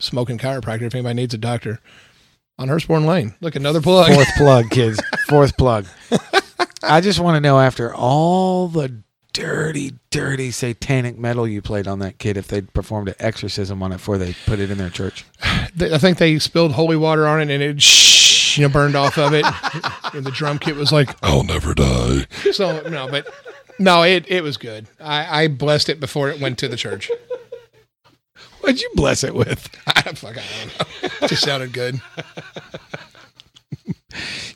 smoking 0.00 0.38
chiropractor 0.38 0.82
if 0.82 0.94
anybody 0.94 1.14
needs 1.14 1.34
a 1.34 1.38
doctor 1.38 1.80
on 2.58 2.68
Hurstbourne 2.68 3.06
Lane. 3.06 3.34
Look, 3.40 3.56
another 3.56 3.80
plug. 3.80 4.12
Fourth 4.12 4.28
plug, 4.36 4.70
kids. 4.70 5.00
Fourth 5.28 5.56
plug. 5.56 5.86
I 6.82 7.00
just 7.00 7.20
want 7.20 7.36
to 7.36 7.40
know 7.40 7.58
after 7.60 7.94
all 7.94 8.68
the 8.68 9.02
dirty, 9.32 9.94
dirty 10.10 10.50
satanic 10.50 11.18
metal 11.18 11.46
you 11.46 11.62
played 11.62 11.86
on 11.86 12.00
that 12.00 12.18
kid, 12.18 12.36
if 12.36 12.48
they 12.48 12.60
performed 12.60 13.08
an 13.08 13.14
exorcism 13.18 13.82
on 13.82 13.92
it 13.92 13.96
before 13.96 14.18
they 14.18 14.34
put 14.46 14.58
it 14.58 14.70
in 14.70 14.78
their 14.78 14.90
church. 14.90 15.24
I 15.42 15.98
think 15.98 16.18
they 16.18 16.38
spilled 16.38 16.72
holy 16.72 16.96
water 16.96 17.26
on 17.26 17.40
it 17.40 17.50
and 17.50 17.62
it 17.62 17.82
shh, 17.82 18.58
you 18.58 18.66
know, 18.66 18.72
burned 18.72 18.96
off 18.96 19.18
of 19.18 19.32
it. 19.32 19.44
and 20.14 20.24
the 20.24 20.32
drum 20.32 20.58
kit 20.58 20.76
was 20.76 20.92
like, 20.92 21.16
I'll 21.22 21.44
never 21.44 21.74
die. 21.74 22.26
so, 22.52 22.80
no, 22.88 23.08
but 23.08 23.32
no, 23.78 24.02
it, 24.02 24.26
it 24.28 24.42
was 24.42 24.56
good. 24.56 24.88
I, 25.00 25.44
I 25.44 25.48
blessed 25.48 25.88
it 25.88 26.00
before 26.00 26.28
it 26.28 26.40
went 26.40 26.58
to 26.58 26.68
the 26.68 26.76
church. 26.76 27.10
What'd 28.60 28.80
you 28.80 28.90
bless 28.94 29.24
it 29.24 29.34
with? 29.34 29.68
I 29.86 30.02
don't, 30.02 30.18
fuck, 30.18 30.36
I 30.38 30.42
don't 30.42 31.12
know. 31.20 31.28
Just 31.28 31.42
sounded 31.42 31.72
good. 31.72 32.00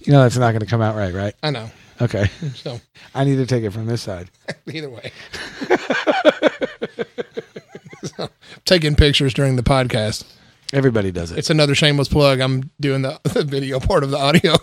You 0.00 0.12
know 0.12 0.22
that's 0.22 0.36
not 0.36 0.50
going 0.50 0.60
to 0.60 0.66
come 0.66 0.82
out 0.82 0.96
right, 0.96 1.14
right? 1.14 1.34
I 1.42 1.50
know. 1.50 1.70
Okay. 2.00 2.28
So 2.54 2.80
I 3.14 3.24
need 3.24 3.36
to 3.36 3.46
take 3.46 3.64
it 3.64 3.70
from 3.70 3.86
this 3.86 4.02
side. 4.02 4.30
either 4.66 4.90
way. 4.90 5.12
So, 8.04 8.28
taking 8.64 8.94
pictures 8.96 9.32
during 9.34 9.56
the 9.56 9.62
podcast. 9.62 10.24
Everybody 10.72 11.12
does 11.12 11.30
it. 11.30 11.38
It's 11.38 11.50
another 11.50 11.74
shameless 11.74 12.08
plug. 12.08 12.40
I'm 12.40 12.70
doing 12.80 13.02
the, 13.02 13.20
the 13.22 13.44
video 13.44 13.78
part 13.80 14.02
of 14.02 14.10
the 14.10 14.18
audio. 14.18 14.54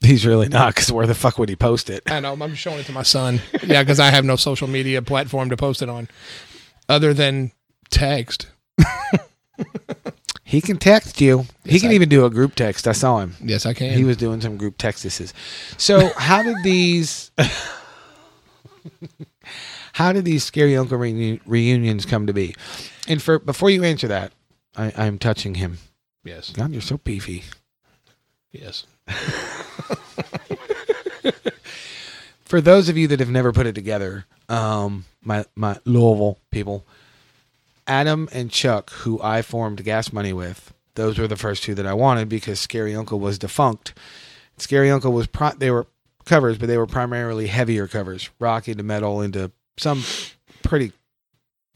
He's 0.00 0.24
really 0.24 0.48
not, 0.48 0.74
because 0.74 0.90
where 0.90 1.06
the 1.06 1.14
fuck 1.14 1.38
would 1.38 1.50
he 1.50 1.56
post 1.56 1.90
it? 1.90 2.10
I 2.10 2.20
know. 2.20 2.32
I'm 2.32 2.54
showing 2.54 2.78
it 2.78 2.86
to 2.86 2.92
my 2.92 3.02
son. 3.02 3.40
Yeah, 3.62 3.82
because 3.82 4.00
I 4.00 4.10
have 4.10 4.24
no 4.24 4.36
social 4.36 4.66
media 4.66 5.02
platform 5.02 5.50
to 5.50 5.58
post 5.58 5.82
it 5.82 5.90
on 5.90 6.08
other 6.88 7.12
than 7.12 7.52
text. 7.90 8.46
He 10.44 10.60
can 10.60 10.78
text 10.78 11.20
you. 11.20 11.46
he 11.64 11.78
can 11.78 11.90
I- 11.90 11.94
even 11.94 12.08
do 12.08 12.24
a 12.24 12.30
group 12.30 12.54
text. 12.56 12.88
I 12.88 12.92
saw 12.92 13.18
him. 13.20 13.36
Yes, 13.40 13.66
I 13.66 13.72
can. 13.74 13.96
He 13.96 14.02
was 14.04 14.16
doing 14.16 14.40
some 14.40 14.56
group 14.56 14.78
texts. 14.78 15.32
So 15.76 16.10
how 16.16 16.42
did 16.42 16.56
these 16.64 17.30
how 19.92 20.12
did 20.12 20.24
these 20.24 20.42
scary 20.42 20.76
uncle 20.76 20.98
reuni- 20.98 21.40
reunions 21.46 22.04
come 22.04 22.26
to 22.26 22.32
be? 22.32 22.56
And 23.06 23.22
for 23.22 23.38
before 23.38 23.70
you 23.70 23.84
answer 23.84 24.08
that, 24.08 24.32
I, 24.76 24.92
I'm 24.96 25.18
touching 25.18 25.54
him. 25.54 25.78
yes. 26.24 26.50
God, 26.50 26.72
you're 26.72 26.80
so 26.82 26.98
beefy. 26.98 27.44
Yes. 28.50 28.86
For 32.44 32.60
those 32.60 32.88
of 32.88 32.96
you 32.98 33.06
that 33.08 33.20
have 33.20 33.30
never 33.30 33.52
put 33.52 33.66
it 33.66 33.74
together, 33.76 34.24
um, 34.48 35.04
my 35.22 35.44
my 35.54 35.78
Louisville 35.84 36.38
people, 36.50 36.84
Adam 37.90 38.28
and 38.32 38.50
Chuck, 38.50 38.90
who 38.90 39.20
I 39.22 39.42
formed 39.42 39.84
Gas 39.84 40.12
Money 40.12 40.32
with, 40.32 40.72
those 40.94 41.18
were 41.18 41.26
the 41.26 41.36
first 41.36 41.62
two 41.64 41.74
that 41.74 41.86
I 41.86 41.94
wanted 41.94 42.28
because 42.28 42.60
Scary 42.60 42.94
Uncle 42.94 43.18
was 43.18 43.38
defunct. 43.38 43.94
Scary 44.58 44.90
Uncle 44.90 45.12
was 45.12 45.26
pri- 45.26 45.54
they 45.58 45.70
were 45.70 45.86
covers, 46.24 46.56
but 46.56 46.66
they 46.68 46.78
were 46.78 46.86
primarily 46.86 47.48
heavier 47.48 47.88
covers, 47.88 48.30
rock 48.38 48.68
into 48.68 48.82
metal 48.82 49.20
into 49.20 49.50
some 49.76 50.04
pretty. 50.62 50.92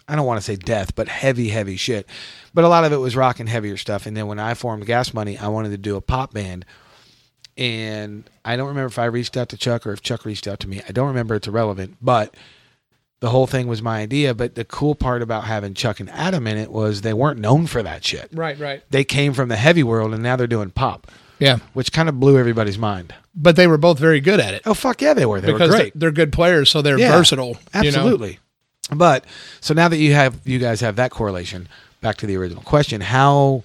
I 0.06 0.16
don't 0.16 0.26
want 0.26 0.38
to 0.38 0.44
say 0.44 0.56
death, 0.56 0.94
but 0.94 1.08
heavy, 1.08 1.48
heavy 1.48 1.76
shit. 1.76 2.06
But 2.52 2.64
a 2.64 2.68
lot 2.68 2.84
of 2.84 2.92
it 2.92 2.98
was 2.98 3.16
rock 3.16 3.40
and 3.40 3.48
heavier 3.48 3.78
stuff. 3.78 4.04
And 4.06 4.16
then 4.16 4.26
when 4.26 4.38
I 4.38 4.52
formed 4.54 4.84
Gas 4.84 5.14
Money, 5.14 5.38
I 5.38 5.48
wanted 5.48 5.70
to 5.70 5.78
do 5.78 5.96
a 5.96 6.02
pop 6.02 6.34
band 6.34 6.66
and 7.56 8.28
I 8.44 8.56
don't 8.56 8.68
remember 8.68 8.88
if 8.88 8.98
I 8.98 9.04
reached 9.04 9.36
out 9.36 9.48
to 9.50 9.56
Chuck 9.56 9.86
or 9.86 9.92
if 9.92 10.02
Chuck 10.02 10.24
reached 10.24 10.46
out 10.46 10.60
to 10.60 10.68
me. 10.68 10.82
I 10.88 10.92
don't 10.92 11.08
remember. 11.08 11.34
It's 11.34 11.46
irrelevant, 11.46 11.96
but 12.02 12.36
the 13.24 13.30
whole 13.30 13.46
thing 13.46 13.66
was 13.66 13.80
my 13.80 14.00
idea. 14.00 14.34
But 14.34 14.54
the 14.54 14.66
cool 14.66 14.94
part 14.94 15.22
about 15.22 15.44
having 15.44 15.72
Chuck 15.72 15.98
and 15.98 16.10
Adam 16.10 16.46
in 16.46 16.58
it 16.58 16.70
was 16.70 17.00
they 17.00 17.14
weren't 17.14 17.40
known 17.40 17.66
for 17.66 17.82
that 17.82 18.04
shit. 18.04 18.28
Right, 18.34 18.58
right. 18.58 18.82
They 18.90 19.02
came 19.02 19.32
from 19.32 19.48
the 19.48 19.56
heavy 19.56 19.82
world 19.82 20.12
and 20.12 20.22
now 20.22 20.36
they're 20.36 20.46
doing 20.46 20.68
pop, 20.70 21.10
Yeah. 21.38 21.58
which 21.72 21.90
kind 21.90 22.10
of 22.10 22.20
blew 22.20 22.38
everybody's 22.38 22.76
mind. 22.76 23.14
But 23.34 23.56
they 23.56 23.66
were 23.66 23.78
both 23.78 23.98
very 23.98 24.20
good 24.20 24.40
at 24.40 24.52
it. 24.52 24.62
Oh 24.66 24.74
fuck 24.74 25.00
yeah, 25.00 25.14
they 25.14 25.24
were. 25.24 25.40
They 25.40 25.52
because 25.52 25.70
were 25.70 25.76
great. 25.76 25.92
they're 25.98 26.12
good 26.12 26.32
players, 26.32 26.68
so 26.68 26.82
they're 26.82 26.98
Yeah, 26.98 27.16
versatile. 27.16 27.56
you 27.74 27.80
know? 27.82 27.88
Absolutely. 27.88 28.38
But 28.94 29.24
so 29.62 29.72
now 29.72 29.88
that 29.88 29.96
you 29.96 30.12
have 30.12 30.38
you 30.44 30.58
guys 30.58 30.80
have 30.82 30.96
that 30.96 31.10
correlation, 31.10 31.66
back 32.02 32.16
to 32.18 32.26
the 32.26 32.36
original 32.36 32.62
question, 32.62 33.00
how? 33.00 33.64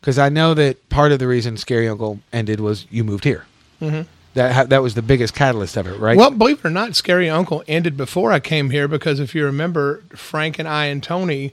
Because 0.00 0.16
I 0.18 0.28
know 0.28 0.54
that 0.54 0.88
part 0.88 1.10
of 1.12 1.18
the 1.18 1.26
reason 1.26 1.56
Scary 1.56 1.88
Uncle 1.88 2.20
ended 2.32 2.60
was 2.60 2.86
you 2.90 3.02
moved 3.02 3.24
here. 3.24 3.46
Mm-hmm. 3.80 4.02
That 4.34 4.52
ha- 4.52 4.64
that 4.64 4.82
was 4.82 4.94
the 4.94 5.02
biggest 5.02 5.34
catalyst 5.34 5.76
of 5.76 5.86
it, 5.86 5.98
right? 5.98 6.16
Well, 6.16 6.30
believe 6.30 6.58
it 6.60 6.64
or 6.64 6.70
not, 6.70 6.96
Scary 6.96 7.28
Uncle 7.28 7.62
ended 7.68 7.96
before 7.96 8.32
I 8.32 8.40
came 8.40 8.70
here 8.70 8.88
because 8.88 9.20
if 9.20 9.34
you 9.34 9.44
remember, 9.44 10.02
Frank 10.16 10.58
and 10.58 10.66
I 10.66 10.86
and 10.86 11.02
Tony 11.02 11.52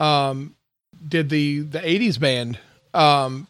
um, 0.00 0.54
did 1.06 1.28
the 1.28 1.60
the 1.60 1.78
'80s 1.80 2.18
band. 2.18 2.58
Um, 2.94 3.46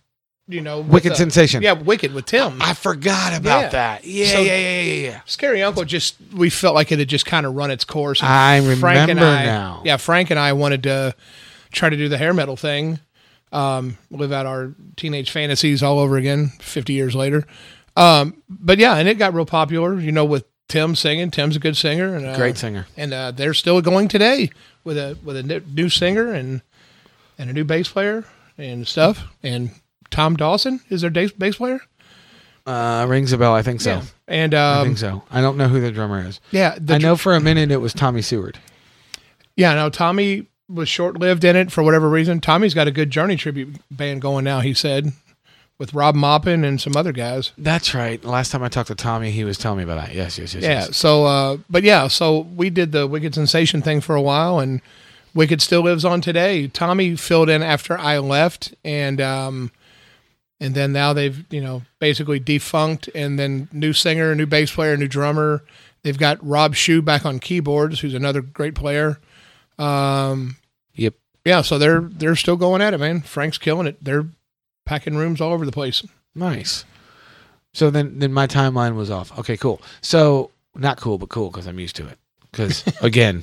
you 0.49 0.61
know, 0.61 0.81
Wicked 0.81 1.13
the- 1.13 1.17
Sensation. 1.17 1.61
Yeah, 1.63 1.73
Wicked 1.73 2.13
with 2.13 2.27
Tim. 2.27 2.61
I 2.63 2.73
forgot 2.75 3.37
about 3.37 3.63
Yeah. 3.63 3.69
that. 3.71 4.05
Yeah, 4.05 4.27
So- 4.33 4.41
yeah, 4.43 4.57
yeah, 4.57 4.81
yeah, 4.81 5.09
yeah. 5.11 5.21
Scary 5.27 5.63
Uncle 5.63 5.85
just 5.85 6.15
we 6.35 6.51
felt 6.51 6.75
like 6.77 6.93
it 6.93 6.99
had 7.01 7.09
just 7.09 7.27
kind 7.27 7.47
of 7.47 7.55
run 7.55 7.71
its 7.73 7.85
course. 7.85 8.21
I 8.23 8.61
Frank 8.79 9.11
and 9.11 9.19
remember 9.21 9.25
I- 9.25 9.45
now. 9.45 9.83
Yeah, 9.85 9.97
Frank 9.97 10.31
and 10.31 10.39
I 10.39 10.53
wanted 10.53 10.83
to 10.85 11.15
try 11.73 11.89
to 11.91 11.97
do 11.97 12.09
the 12.09 12.17
hair 12.19 12.33
metal 12.33 12.57
thing, 12.57 13.01
um, 13.53 13.99
live 14.11 14.31
out 14.33 14.47
our 14.47 14.73
teenage 14.97 15.31
fantasies 15.33 15.83
all 15.83 15.99
over 15.99 16.17
again, 16.17 16.53
fifty 16.61 16.93
years 16.93 17.15
later. 17.17 17.45
Um, 17.97 18.43
but 18.49 18.79
yeah, 18.79 18.97
and 18.97 19.09
it 19.09 19.19
got 19.19 19.35
real 19.35 19.47
popular. 19.47 19.99
You 19.99 20.13
know, 20.13 20.25
with 20.25 20.45
Tim 20.69 20.95
singing. 20.95 21.31
Tim's 21.31 21.57
a 21.57 21.61
good 21.61 21.77
singer 21.77 22.15
and 22.15 22.27
uh, 22.27 22.37
Great 22.37 22.59
singer. 22.59 22.87
and 22.97 23.13
uh, 23.13 23.31
they're 23.31 23.55
still 23.55 23.81
going 23.81 24.09
today 24.09 24.51
with 24.85 24.99
a 24.99 25.17
with 25.23 25.37
a 25.37 25.43
new- 25.43 25.89
singer 25.89 26.33
and 26.33 26.63
and 27.39 27.51
a 27.51 27.53
new 27.53 27.65
bass 27.65 27.89
player 27.89 28.25
and 28.59 28.87
stuff. 28.87 29.25
And 29.43 29.71
Tom 30.11 30.37
Dawson 30.37 30.81
is 30.89 31.03
their 31.03 31.11
bass 31.11 31.57
player. 31.57 31.81
Uh, 32.67 33.07
rings 33.09 33.33
a 33.33 33.39
bell. 33.39 33.55
I 33.55 33.63
think 33.63 33.81
so. 33.81 33.91
Yeah. 33.91 34.03
And 34.27 34.55
I 34.55 34.81
um, 34.81 34.87
think 34.87 34.99
so. 34.99 35.23
I 35.31 35.41
don't 35.41 35.57
know 35.57 35.69
who 35.69 35.81
the 35.81 35.93
drummer 35.93 36.27
is. 36.27 36.41
yeah, 36.51 36.77
the 36.81 36.95
I 36.95 36.99
know 36.99 37.17
for 37.17 37.35
a 37.35 37.41
minute 37.41 37.71
it 37.71 37.77
was 37.77 37.95
Tommy 37.95 38.23
Seward. 38.23 38.59
Yeah, 39.55 39.75
no, 39.75 39.89
Tommy 39.89 40.49
was 40.69 40.89
short 40.89 41.19
lived 41.19 41.45
in 41.45 41.55
it 41.55 41.71
for 41.71 41.85
whatever 41.85 42.09
reason. 42.09 42.41
Tommy's 42.41 42.75
got 42.75 42.89
a 42.89 42.91
good 42.91 43.11
Journey 43.11 43.37
tribute 43.37 43.77
band 43.89 44.21
going 44.21 44.45
now, 44.45 44.59
he 44.61 44.75
said, 44.75 45.13
with 45.79 45.93
Rob 45.95 46.15
Moppin 46.15 46.65
and 46.65 46.81
some 46.81 46.97
other 46.97 47.13
guys. 47.13 47.53
That's 47.59 47.95
right. 47.95 48.23
Last 48.25 48.51
time 48.51 48.63
I 48.63 48.69
talked 48.69 48.89
to 48.89 48.95
Tommy, 48.95 49.31
he 49.31 49.45
was 49.45 49.59
telling 49.59 49.79
me 49.79 49.85
about 49.85 50.07
that. 50.07 50.15
Yes, 50.15 50.39
yes, 50.39 50.55
yes. 50.55 50.63
Yeah, 50.63 50.71
yes. 50.87 50.97
so, 50.97 51.25
uh, 51.27 51.57
but 51.69 51.83
yeah, 51.83 52.09
so 52.09 52.41
we 52.41 52.71
did 52.71 52.93
the 52.93 53.07
Wicked 53.07 53.35
Sensation 53.35 53.83
thing 53.83 54.01
for 54.01 54.15
a 54.17 54.23
while, 54.23 54.59
and 54.59 54.81
Wicked 55.35 55.61
still 55.61 55.83
lives 55.83 56.05
on 56.05 56.21
today. 56.23 56.67
Tommy 56.69 57.15
filled 57.17 57.51
in 57.51 57.63
after 57.63 57.99
I 57.99 58.19
left, 58.19 58.75
and, 58.85 59.21
um, 59.21 59.71
and 60.61 60.75
then 60.75 60.93
now 60.95 61.13
they've, 61.13 61.45
you 61.53 61.61
know, 61.61 61.83
basically 61.99 62.39
defunct, 62.39 63.11
and 63.15 63.39
then 63.39 63.69
new 63.71 63.93
singer, 63.93 64.35
new 64.35 64.47
bass 64.47 64.73
player, 64.73 64.97
new 64.97 65.09
drummer. 65.09 65.63
They've 66.03 66.17
got 66.17 66.43
Rob 66.47 66.75
Shue 66.75 67.03
back 67.03 67.27
on 67.27 67.39
keyboards, 67.39 68.01
who's 68.01 68.15
another 68.15 68.41
great 68.41 68.75
player. 68.75 69.19
Um, 69.79 70.57
Yep. 70.95 71.15
yeah, 71.45 71.61
so 71.61 71.79
they're 71.79 72.01
they're 72.01 72.37
still 72.37 72.57
going 72.57 72.81
at 72.81 72.95
it, 72.95 72.99
man. 72.99 73.21
Frank's 73.21 73.59
killing 73.59 73.87
it. 73.87 74.03
They're 74.03 74.27
packing 74.87 75.17
rooms 75.17 75.41
all 75.43 75.53
over 75.53 75.67
the 75.67 75.73
place. 75.73 76.03
Nice. 76.35 76.85
So 77.75 77.91
then, 77.91 78.19
then 78.19 78.33
my 78.33 78.47
timeline 78.47 78.95
was 78.97 79.11
off. 79.11 79.39
Okay, 79.39 79.59
cool. 79.59 79.83
So 80.01 80.51
not 80.75 80.97
cool, 80.99 81.19
but 81.19 81.29
cool 81.29 81.51
because 81.51 81.67
I'm 81.67 81.79
used 81.79 81.97
to 81.97 82.07
it. 82.09 82.19
Because 82.51 82.83
again, 83.03 83.43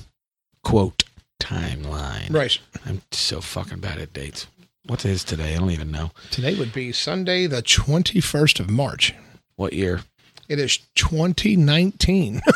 quote 0.63 1.03
timeline. 1.39 2.33
Right. 2.33 2.57
I'm 2.85 3.01
so 3.11 3.41
fucking 3.41 3.79
bad 3.79 3.99
at 3.99 4.11
dates. 4.13 4.47
What 4.87 5.05
is 5.05 5.23
today? 5.23 5.55
I 5.55 5.59
don't 5.59 5.71
even 5.71 5.91
know. 5.91 6.11
Today 6.31 6.55
would 6.55 6.73
be 6.73 6.91
Sunday, 6.91 7.45
the 7.47 7.61
21st 7.61 8.59
of 8.59 8.69
March. 8.69 9.13
What 9.55 9.73
year? 9.73 10.01
It 10.49 10.59
is 10.59 10.79
2019. 10.95 12.41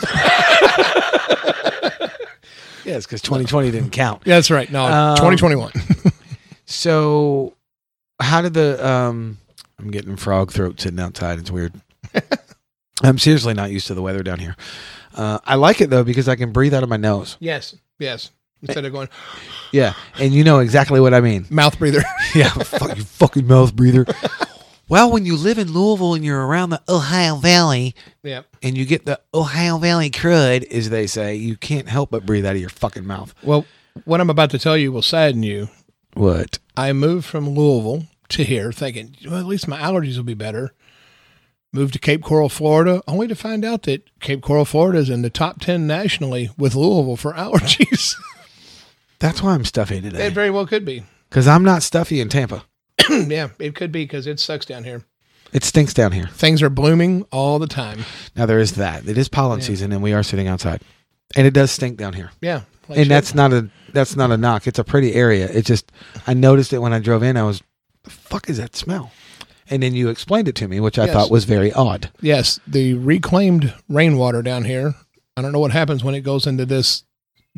Yes, 2.86 3.06
because 3.06 3.22
2020 3.22 3.72
didn't 3.72 3.90
count. 3.90 4.24
That's 4.24 4.50
right. 4.50 4.72
No, 4.72 4.86
Um, 4.86 5.18
2021. 5.18 5.72
So, 6.70 7.54
how 8.20 8.42
did 8.42 8.54
the 8.54 8.86
um? 8.86 9.38
I'm 9.80 9.92
getting 9.92 10.16
frog 10.16 10.52
throat 10.52 10.80
sitting 10.82 11.00
outside. 11.00 11.40
It's 11.40 11.52
weird. 11.52 11.74
I'm 13.04 13.20
seriously 13.20 13.54
not 13.54 13.70
used 13.70 13.88
to 13.88 13.94
the 13.94 14.02
weather 14.02 14.24
down 14.24 14.40
here. 14.40 14.56
Uh, 15.14 15.40
I 15.46 15.56
like 15.56 15.82
it 15.82 15.90
though 15.90 16.04
because 16.04 16.28
I 16.28 16.36
can 16.36 16.52
breathe 16.52 16.74
out 16.74 16.84
of 16.84 16.90
my 16.90 16.98
nose. 16.98 17.38
yes. 17.40 17.76
Yes. 18.00 18.32
Instead 18.62 18.86
of 18.86 18.92
going 18.92 19.08
Yeah, 19.72 19.94
and 20.20 20.34
you 20.34 20.44
know 20.44 20.60
exactly 20.60 21.00
what 21.00 21.14
I 21.14 21.22
mean. 21.22 21.46
mouth 21.50 21.78
breather. 21.78 22.04
Yeah, 22.36 22.50
fuck 22.50 22.96
you, 22.98 23.04
fucking 23.04 23.48
mouth 23.48 23.76
breather. 23.76 24.06
well, 24.90 25.12
when 25.12 25.26
you 25.26 25.36
live 25.38 25.58
in 25.58 25.72
Louisville 25.72 26.14
and 26.14 26.24
you're 26.26 26.46
around 26.46 26.72
the 26.72 26.82
Ohio 26.90 27.36
Valley 27.38 27.96
yeah. 28.24 28.44
and 28.62 28.78
you 28.78 28.86
get 28.86 29.06
the 29.06 29.20
Ohio 29.34 29.78
Valley 29.78 30.10
crud, 30.10 30.70
as 30.72 30.90
they 30.90 31.08
say, 31.08 31.36
you 31.36 31.56
can't 31.56 31.88
help 31.88 32.12
but 32.12 32.26
breathe 32.26 32.46
out 32.46 32.56
of 32.56 32.62
your 32.62 32.70
fucking 32.70 33.06
mouth. 33.06 33.34
Well, 33.44 33.66
what 34.06 34.22
I'm 34.22 34.30
about 34.30 34.52
to 34.52 34.60
tell 34.60 34.78
you 34.78 34.92
will 34.92 35.02
sadden 35.02 35.42
you. 35.44 35.70
What? 36.18 36.60
I 36.76 36.94
moved 36.94 37.26
from 37.26 37.50
Louisville 37.50 38.08
to 38.30 38.44
here 38.44 38.72
thinking, 38.72 39.16
well, 39.26 39.40
at 39.40 39.46
least 39.46 39.68
my 39.68 39.80
allergies 39.80 40.18
will 40.18 40.24
be 40.24 40.34
better. 40.34 40.74
Moved 41.74 41.94
to 41.94 42.00
Cape 42.00 42.24
Coral, 42.24 42.50
Florida, 42.50 43.02
only 43.08 43.28
to 43.28 43.36
find 43.36 43.64
out 43.66 43.84
that 43.84 44.08
Cape 44.20 44.42
Coral, 44.42 44.66
Florida 44.66 45.00
is 45.00 45.10
in 45.10 45.22
the 45.22 45.30
top 45.30 45.60
10 45.60 45.86
nationally 45.86 46.50
with 46.58 46.76
Louisville 46.76 47.18
for 47.18 47.34
allergies. 47.36 48.16
That's 49.20 49.42
why 49.42 49.54
I'm 49.54 49.66
stuffy 49.66 50.00
today. 50.02 50.28
it 50.28 50.34
very 50.34 50.50
well 50.50 50.66
could 50.66 50.86
be. 50.86 51.04
Because 51.30 51.48
I'm 51.48 51.64
not 51.64 51.84
stuffy 51.84 52.22
in 52.22 52.30
Tampa. 52.30 52.64
yeah, 53.10 53.50
it 53.60 53.76
could 53.76 53.92
be 53.92 54.04
because 54.06 54.28
it 54.28 54.40
sucks 54.40 54.66
down 54.66 54.84
here. 54.86 55.04
It 55.54 55.64
stinks 55.64 55.94
down 55.94 56.12
here. 56.12 56.28
Things 56.28 56.62
are 56.62 56.70
blooming 56.70 57.26
all 57.32 57.58
the 57.60 57.68
time. 57.68 58.06
Now 58.36 58.46
there 58.46 58.60
is 58.60 58.74
that. 58.74 59.08
It 59.08 59.18
is 59.18 59.30
pollen 59.30 59.60
Yeah. 59.60 59.66
season, 59.66 59.92
and 59.94 60.04
we 60.04 60.14
are 60.14 60.24
sitting 60.24 60.48
outside, 60.48 60.82
and 61.36 61.48
it 61.48 61.54
does 61.54 61.72
stink 61.72 61.98
down 61.98 62.14
here. 62.14 62.32
Yeah. 62.42 62.62
like 62.88 62.98
and 63.00 63.06
shit. 63.06 63.10
that's 63.10 63.34
not 63.36 63.54
a 63.54 63.70
that's 63.94 64.16
not 64.16 64.32
a 64.32 64.38
knock. 64.38 64.68
It's 64.68 64.80
a 64.80 64.84
pretty 64.84 65.14
area. 65.14 65.48
It 65.50 65.66
just 65.66 65.92
I 66.26 66.34
noticed 66.34 66.74
it 66.74 66.80
when 66.80 66.94
I 66.94 67.00
drove 67.00 67.24
in. 67.24 67.38
I 67.38 67.44
was, 67.44 67.62
the 68.04 68.10
fuck 68.10 68.50
is 68.50 68.58
that 68.58 68.76
smell? 68.76 69.12
And 69.70 69.84
then 69.84 69.94
you 69.94 70.08
explained 70.10 70.48
it 70.48 70.56
to 70.56 70.68
me, 70.68 70.80
which 70.80 70.98
I 70.98 71.06
Yes. 71.06 71.14
thought 71.14 71.30
was 71.32 71.44
very 71.44 71.74
odd. 71.74 72.10
Yes, 72.22 72.60
the 72.66 72.94
reclaimed 72.94 73.74
rainwater 73.90 74.42
down 74.42 74.64
here. 74.64 74.96
I 75.36 75.42
don't 75.42 75.52
know 75.52 75.60
what 75.60 75.72
happens 75.72 76.04
when 76.04 76.16
it 76.16 76.22
goes 76.22 76.48
into 76.48 76.66
this 76.66 77.04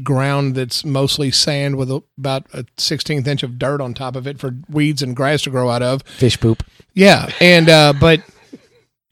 ground 0.01 0.55
that's 0.55 0.83
mostly 0.85 1.29
sand 1.29 1.75
with 1.75 1.91
a, 1.91 2.01
about 2.17 2.45
a 2.53 2.63
16th 2.77 3.27
inch 3.27 3.43
of 3.43 3.59
dirt 3.59 3.79
on 3.81 3.93
top 3.93 4.15
of 4.15 4.25
it 4.25 4.39
for 4.39 4.55
weeds 4.69 5.01
and 5.03 5.15
grass 5.15 5.41
to 5.43 5.49
grow 5.49 5.69
out 5.69 5.83
of. 5.83 6.01
Fish 6.03 6.39
poop. 6.39 6.63
Yeah, 6.93 7.29
and 7.39 7.69
uh, 7.69 7.93
but 7.99 8.21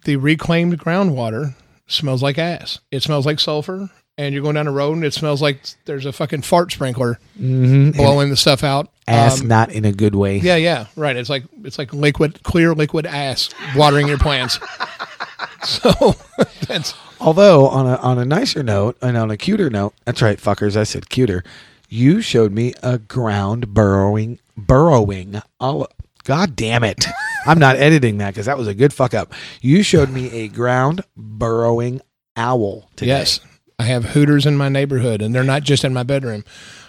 the 0.05 0.15
reclaimed 0.15 0.79
groundwater 0.79 1.53
smells 1.87 2.23
like 2.23 2.37
ass. 2.37 2.79
It 2.91 3.03
smells 3.03 3.25
like 3.25 3.39
sulfur, 3.39 3.89
and 4.17 4.33
you're 4.33 4.43
going 4.43 4.55
down 4.55 4.65
the 4.65 4.71
road 4.71 4.93
and 4.93 5.05
it 5.05 5.13
smells 5.13 5.41
like 5.41 5.59
there's 5.85 6.05
a 6.05 6.11
fucking 6.13 6.41
fart 6.41 6.71
sprinkler 6.71 7.19
Mm-hmm. 7.39 7.91
blowing 7.91 8.29
the 8.29 8.37
stuff 8.37 8.63
out. 8.63 8.89
Ass, 9.07 9.41
Um, 9.41 9.47
not 9.47 9.71
in 9.71 9.85
a 9.85 9.91
good 9.93 10.15
way. 10.15 10.37
yeah, 10.39 10.55
yeah, 10.57 10.87
right. 10.95 11.15
It's 11.15 11.29
like 11.29 11.43
it's 11.63 11.77
like 11.77 11.93
liquid, 11.93 12.41
clear 12.43 12.73
liquid 12.73 13.05
ass 13.05 13.49
watering 13.75 14.07
your 14.07 14.17
plants. 14.17 14.59
So 15.63 16.15
that's 16.67 16.93
Although 17.19 17.67
on 17.67 17.87
a 17.87 17.95
on 17.97 18.19
a 18.19 18.25
nicer 18.25 18.61
note 18.63 18.95
and 19.01 19.17
on 19.17 19.31
a 19.31 19.37
cuter 19.37 19.69
note, 19.69 19.93
that's 20.05 20.21
right, 20.21 20.37
fuckers. 20.39 20.77
I 20.77 20.83
said 20.83 21.09
cuter. 21.09 21.43
You 21.89 22.21
showed 22.21 22.51
me 22.51 22.73
a 22.83 22.99
ground 22.99 23.73
burrowing 23.73 24.39
burrowing. 24.55 25.41
All 25.59 25.87
God 26.23 26.55
damn 26.55 26.83
it! 26.83 27.05
I'm 27.45 27.59
not 27.59 27.75
editing 27.75 28.19
that 28.19 28.31
because 28.33 28.45
that 28.45 28.57
was 28.57 28.67
a 28.67 28.73
good 28.73 28.93
fuck 28.93 29.13
up. 29.13 29.33
You 29.61 29.81
showed 29.83 30.09
me 30.09 30.29
a 30.31 30.47
ground 30.47 31.03
burrowing 31.17 32.01
owl 32.35 32.89
today. 32.95 33.09
Yes, 33.09 33.39
I 33.79 33.83
have 33.83 34.05
hooters 34.05 34.45
in 34.45 34.57
my 34.57 34.69
neighborhood, 34.69 35.21
and 35.21 35.35
they're 35.35 35.43
not 35.43 35.63
just 35.63 35.83
in 35.83 35.93
my 35.93 36.03
bedroom. 36.03 36.43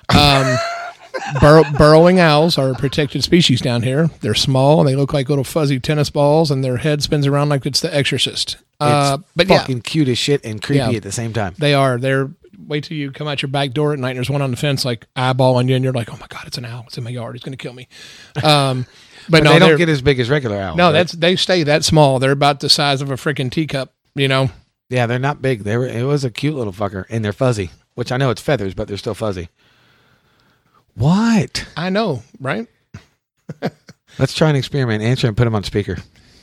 Um, 0.09 0.57
bur- 1.41 1.70
burrowing 1.76 2.18
owls 2.18 2.57
are 2.57 2.70
a 2.70 2.74
protected 2.74 3.22
species 3.22 3.61
down 3.61 3.82
here. 3.82 4.09
They're 4.20 4.34
small 4.34 4.80
and 4.80 4.89
they 4.89 4.97
look 4.97 5.12
like 5.12 5.28
little 5.28 5.45
fuzzy 5.45 5.78
tennis 5.80 6.09
balls, 6.11 6.51
and 6.51 6.64
their 6.64 6.78
head 6.78 7.03
spins 7.03 7.26
around 7.26 7.51
like 7.51 7.66
it's 7.66 7.80
the 7.80 7.95
Exorcist. 7.95 8.57
Uh, 8.80 9.18
but 9.36 9.49
yeah, 9.49 9.59
fucking 9.59 9.82
cute 9.82 10.09
as 10.09 10.16
shit 10.18 10.43
and 10.45 10.62
creepy 10.62 10.78
Yeah. 10.78 10.91
at 10.97 11.03
the 11.03 11.12
same 11.12 11.32
time. 11.32 11.55
they 11.59 11.74
are. 11.74 11.99
They're 11.99 12.30
wait 12.66 12.84
till 12.84 12.97
you 12.97 13.11
come 13.11 13.28
out 13.28 13.41
your 13.43 13.49
back 13.51 13.72
door 13.72 13.93
at 13.93 13.99
night. 13.99 14.11
and 14.11 14.16
There's 14.18 14.30
one 14.30 14.41
on 14.43 14.51
the 14.51 14.57
fence, 14.57 14.84
like 14.84 15.07
eyeballing 15.14 15.68
you, 15.68 15.74
and 15.74 15.84
you're 15.84 15.93
like, 15.93 16.12
"Oh 16.12 16.16
my 16.18 16.26
god, 16.28 16.45
it's 16.47 16.57
an 16.59 16.64
owl! 16.64 16.84
It's 16.86 16.97
in 16.97 17.05
my 17.05 17.11
yard! 17.11 17.34
It's 17.36 17.45
going 17.45 17.57
to 17.57 17.62
kill 17.62 17.74
me." 17.74 17.86
Um, 18.43 18.86
but, 19.28 19.43
But 19.43 19.45
no, 19.45 19.53
they 19.53 19.59
don't 19.59 19.76
get 19.76 19.89
as 19.91 20.01
big 20.01 20.20
as 20.20 20.30
regular 20.30 20.57
owls. 20.59 20.76
no. 20.78 20.86
right? 20.86 20.93
That's 20.93 21.12
they 21.12 21.36
stay 21.36 21.64
that 21.64 21.84
small. 21.84 22.18
They're 22.18 22.30
about 22.32 22.61
the 22.61 22.70
size 22.70 23.03
of 23.03 23.11
a 23.11 23.14
freaking 23.16 23.51
teacup. 23.51 23.93
You 24.14 24.28
know. 24.28 24.51
Yeah, 24.89 25.07
they're 25.07 25.18
not 25.18 25.43
big. 25.43 25.64
They 25.64 25.76
were. 25.76 25.86
It 25.86 26.05
was 26.05 26.24
a 26.24 26.30
cute 26.30 26.55
little 26.55 26.72
fucker, 26.72 27.05
and 27.09 27.24
they're 27.24 27.32
fuzzy. 27.32 27.70
Which 27.95 28.12
I 28.12 28.16
know 28.16 28.30
it's 28.30 28.41
feathers, 28.41 28.74
but 28.74 28.86
they're 28.89 28.97
still 28.97 29.14
fuzzy. 29.14 29.49
What? 30.95 31.66
I 31.76 31.91
know, 31.91 32.22
right? 32.41 32.66
Let's 34.18 34.34
try 34.34 34.51
an 34.51 34.57
experiment. 34.57 35.03
Answer 35.03 35.28
and 35.28 35.36
put 35.36 35.47
him 35.47 35.55
on 35.55 35.62
speaker. 35.64 35.99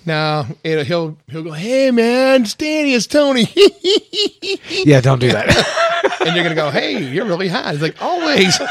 No, 0.06 0.46
it, 0.64 0.86
he'll 0.86 1.18
he'll 1.28 1.43
go, 1.43 1.52
"Hey 1.52 1.89
man, 1.91 2.43
it's 2.43 2.54
Danny, 2.54 2.93
it's 2.93 3.08
Tony," 3.08 3.52
Yeah, 4.86 5.02
don't 5.02 5.20
do 5.20 5.32
that. 5.32 6.18
and 6.26 6.36
you're 6.36 6.43
gonna 6.43 6.56
go, 6.56 6.70
"Hey, 6.70 7.02
you're 7.04 7.26
really 7.26 7.48
hot." 7.48 7.72
He's 7.72 7.82
like, 7.82 8.00
"Always." 8.02 8.58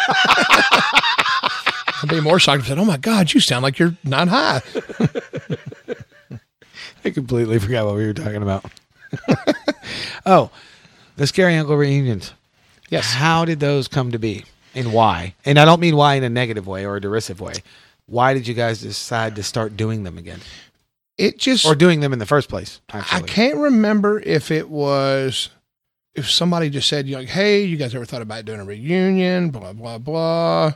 I'd 2.03 2.09
be 2.09 2.21
more 2.21 2.39
shocked 2.39 2.61
if 2.61 2.67
I 2.67 2.69
said, 2.69 2.79
"Oh 2.79 2.85
my 2.85 2.99
god, 2.99 3.33
you 3.33 3.41
sound 3.41 3.65
like 3.65 3.79
you're 3.79 3.97
not 4.05 4.29
high." 4.29 4.63
I 7.05 7.11
completely 7.11 7.59
forgot 7.59 7.85
what 7.85 7.97
we 7.97 8.07
were 8.07 8.15
talking 8.15 8.43
about. 8.43 8.65
Oh, 10.27 10.51
the 11.17 11.27
scary 11.27 11.57
uncle 11.57 11.77
reunions. 11.77 12.33
Yes, 12.91 13.13
How 13.15 13.45
did 13.45 13.61
those 13.61 13.89
come 13.89 14.13
to 14.13 14.19
be, 14.19 14.45
and 14.75 14.93
why? 14.93 15.35
And 15.45 15.59
I 15.59 15.65
don't 15.65 15.81
mean 15.81 15.97
why 15.97 16.15
in 16.15 16.23
a 16.23 16.29
negative 16.29 16.67
way 16.67 16.85
or 16.85 16.97
a 16.97 17.01
derisive 17.01 17.41
way. 17.41 17.55
Why 18.07 18.35
did 18.35 18.47
you 18.47 18.55
guys 18.55 18.81
decide 18.81 19.37
to 19.37 19.43
start 19.43 19.77
doing 19.77 20.05
them 20.05 20.19
again, 20.19 20.41
it 21.17 21.39
just 21.39 21.65
or 21.65 21.75
doing 21.75 22.01
them 22.01 22.13
in 22.13 22.19
the 22.19 22.27
first 22.27 22.49
place? 22.49 22.81
I 22.93 23.21
can't 23.23 23.57
remember 23.57 24.21
if 24.21 24.51
it 24.51 24.69
was 24.69 25.49
if 26.15 26.31
somebody 26.31 26.71
just 26.71 26.89
said, 26.89 27.09
"Like, 27.09 27.29
hey, 27.29 27.65
you 27.65 27.77
guys 27.77 27.95
ever 27.95 28.05
thought 28.05 28.23
about 28.23 28.45
doing 28.45 28.61
a 28.61 28.65
reunion?" 28.65 29.51
Blah 29.51 29.73
blah 29.73 29.99
blah. 29.99 30.73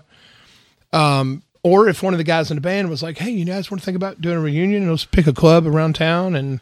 Um, 0.92 1.42
or 1.62 1.88
if 1.88 2.02
one 2.02 2.14
of 2.14 2.18
the 2.18 2.24
guys 2.24 2.50
in 2.50 2.56
the 2.56 2.60
band 2.60 2.88
was 2.88 3.02
like, 3.02 3.18
"Hey, 3.18 3.30
you 3.30 3.44
guys 3.44 3.70
want 3.70 3.80
to 3.80 3.84
think 3.84 3.96
about 3.96 4.20
doing 4.20 4.36
a 4.36 4.40
reunion 4.40 4.82
and 4.82 4.90
let's 4.90 5.04
pick 5.04 5.26
a 5.26 5.32
club 5.32 5.66
around 5.66 5.94
town?" 5.94 6.34
And 6.34 6.60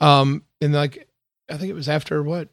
um, 0.00 0.42
and 0.60 0.74
like, 0.74 1.08
I 1.48 1.56
think 1.56 1.70
it 1.70 1.74
was 1.74 1.88
after 1.88 2.22
what 2.22 2.48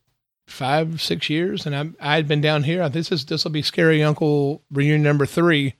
five 0.48 1.02
six 1.02 1.30
years, 1.30 1.66
and 1.66 1.76
I 1.76 1.90
I 2.00 2.16
had 2.16 2.28
been 2.28 2.42
down 2.42 2.64
here. 2.64 2.88
This 2.90 3.12
is 3.12 3.26
this 3.26 3.44
will 3.44 3.52
be 3.52 3.62
Scary 3.62 4.04
Uncle 4.04 4.62
reunion 4.72 5.04
number 5.04 5.26
three. 5.26 5.76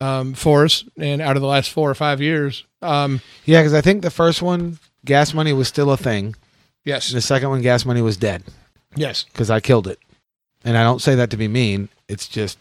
Um, 0.00 0.34
for 0.34 0.64
us, 0.64 0.82
and 0.96 1.22
out 1.22 1.36
of 1.36 1.42
the 1.42 1.48
last 1.48 1.70
four 1.70 1.88
or 1.88 1.94
five 1.94 2.20
years, 2.20 2.64
um, 2.82 3.20
yeah, 3.44 3.60
because 3.60 3.72
I 3.72 3.80
think 3.80 4.02
the 4.02 4.10
first 4.10 4.42
one, 4.42 4.80
gas 5.04 5.32
money 5.32 5.52
was 5.52 5.68
still 5.68 5.92
a 5.92 5.96
thing. 5.96 6.34
yes, 6.84 7.12
The 7.12 7.20
second 7.20 7.50
one, 7.50 7.62
gas 7.62 7.84
money 7.84 8.02
was 8.02 8.16
dead 8.16 8.42
yes, 8.96 9.22
because 9.22 9.48
I 9.48 9.60
killed 9.60 9.86
it. 9.86 10.00
And 10.64 10.76
I 10.76 10.82
don't 10.82 11.00
say 11.00 11.14
that 11.14 11.30
to 11.30 11.36
be 11.36 11.46
mean. 11.46 11.88
It's 12.08 12.26
just 12.26 12.58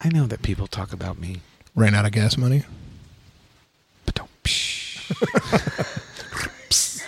I 0.00 0.08
know 0.08 0.26
that 0.26 0.42
people 0.42 0.66
talk 0.66 0.92
about 0.92 1.20
me, 1.20 1.42
ran 1.76 1.94
out 1.94 2.04
of 2.04 2.10
gas 2.10 2.36
money. 2.36 2.64
but 4.04 4.16
don't. 4.16 4.28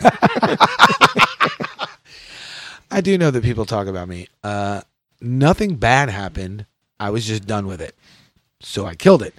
I 2.94 3.00
do 3.00 3.18
know 3.18 3.32
that 3.32 3.42
people 3.42 3.66
talk 3.66 3.88
about 3.88 4.08
me. 4.08 4.28
Uh, 4.44 4.82
nothing 5.20 5.74
bad 5.74 6.10
happened. 6.10 6.64
I 7.00 7.10
was 7.10 7.26
just 7.26 7.44
done 7.44 7.66
with 7.66 7.80
it. 7.80 7.96
So 8.60 8.86
I 8.86 8.94
killed 8.94 9.20
it. 9.20 9.34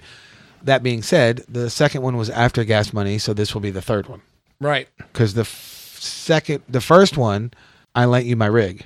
That 0.62 0.82
being 0.82 1.00
said, 1.02 1.38
the 1.48 1.70
second 1.70 2.02
one 2.02 2.18
was 2.18 2.28
after 2.28 2.64
gas 2.64 2.92
money, 2.92 3.16
so 3.16 3.32
this 3.32 3.54
will 3.54 3.62
be 3.62 3.70
the 3.70 3.80
third 3.80 4.08
one. 4.08 4.20
Right. 4.60 4.88
Because 4.98 5.32
the 5.32 5.40
f- 5.40 5.96
second, 5.98 6.64
the 6.68 6.82
first 6.82 7.16
one, 7.16 7.52
I 7.94 8.04
lent 8.04 8.26
you 8.26 8.36
my 8.36 8.46
rig. 8.46 8.84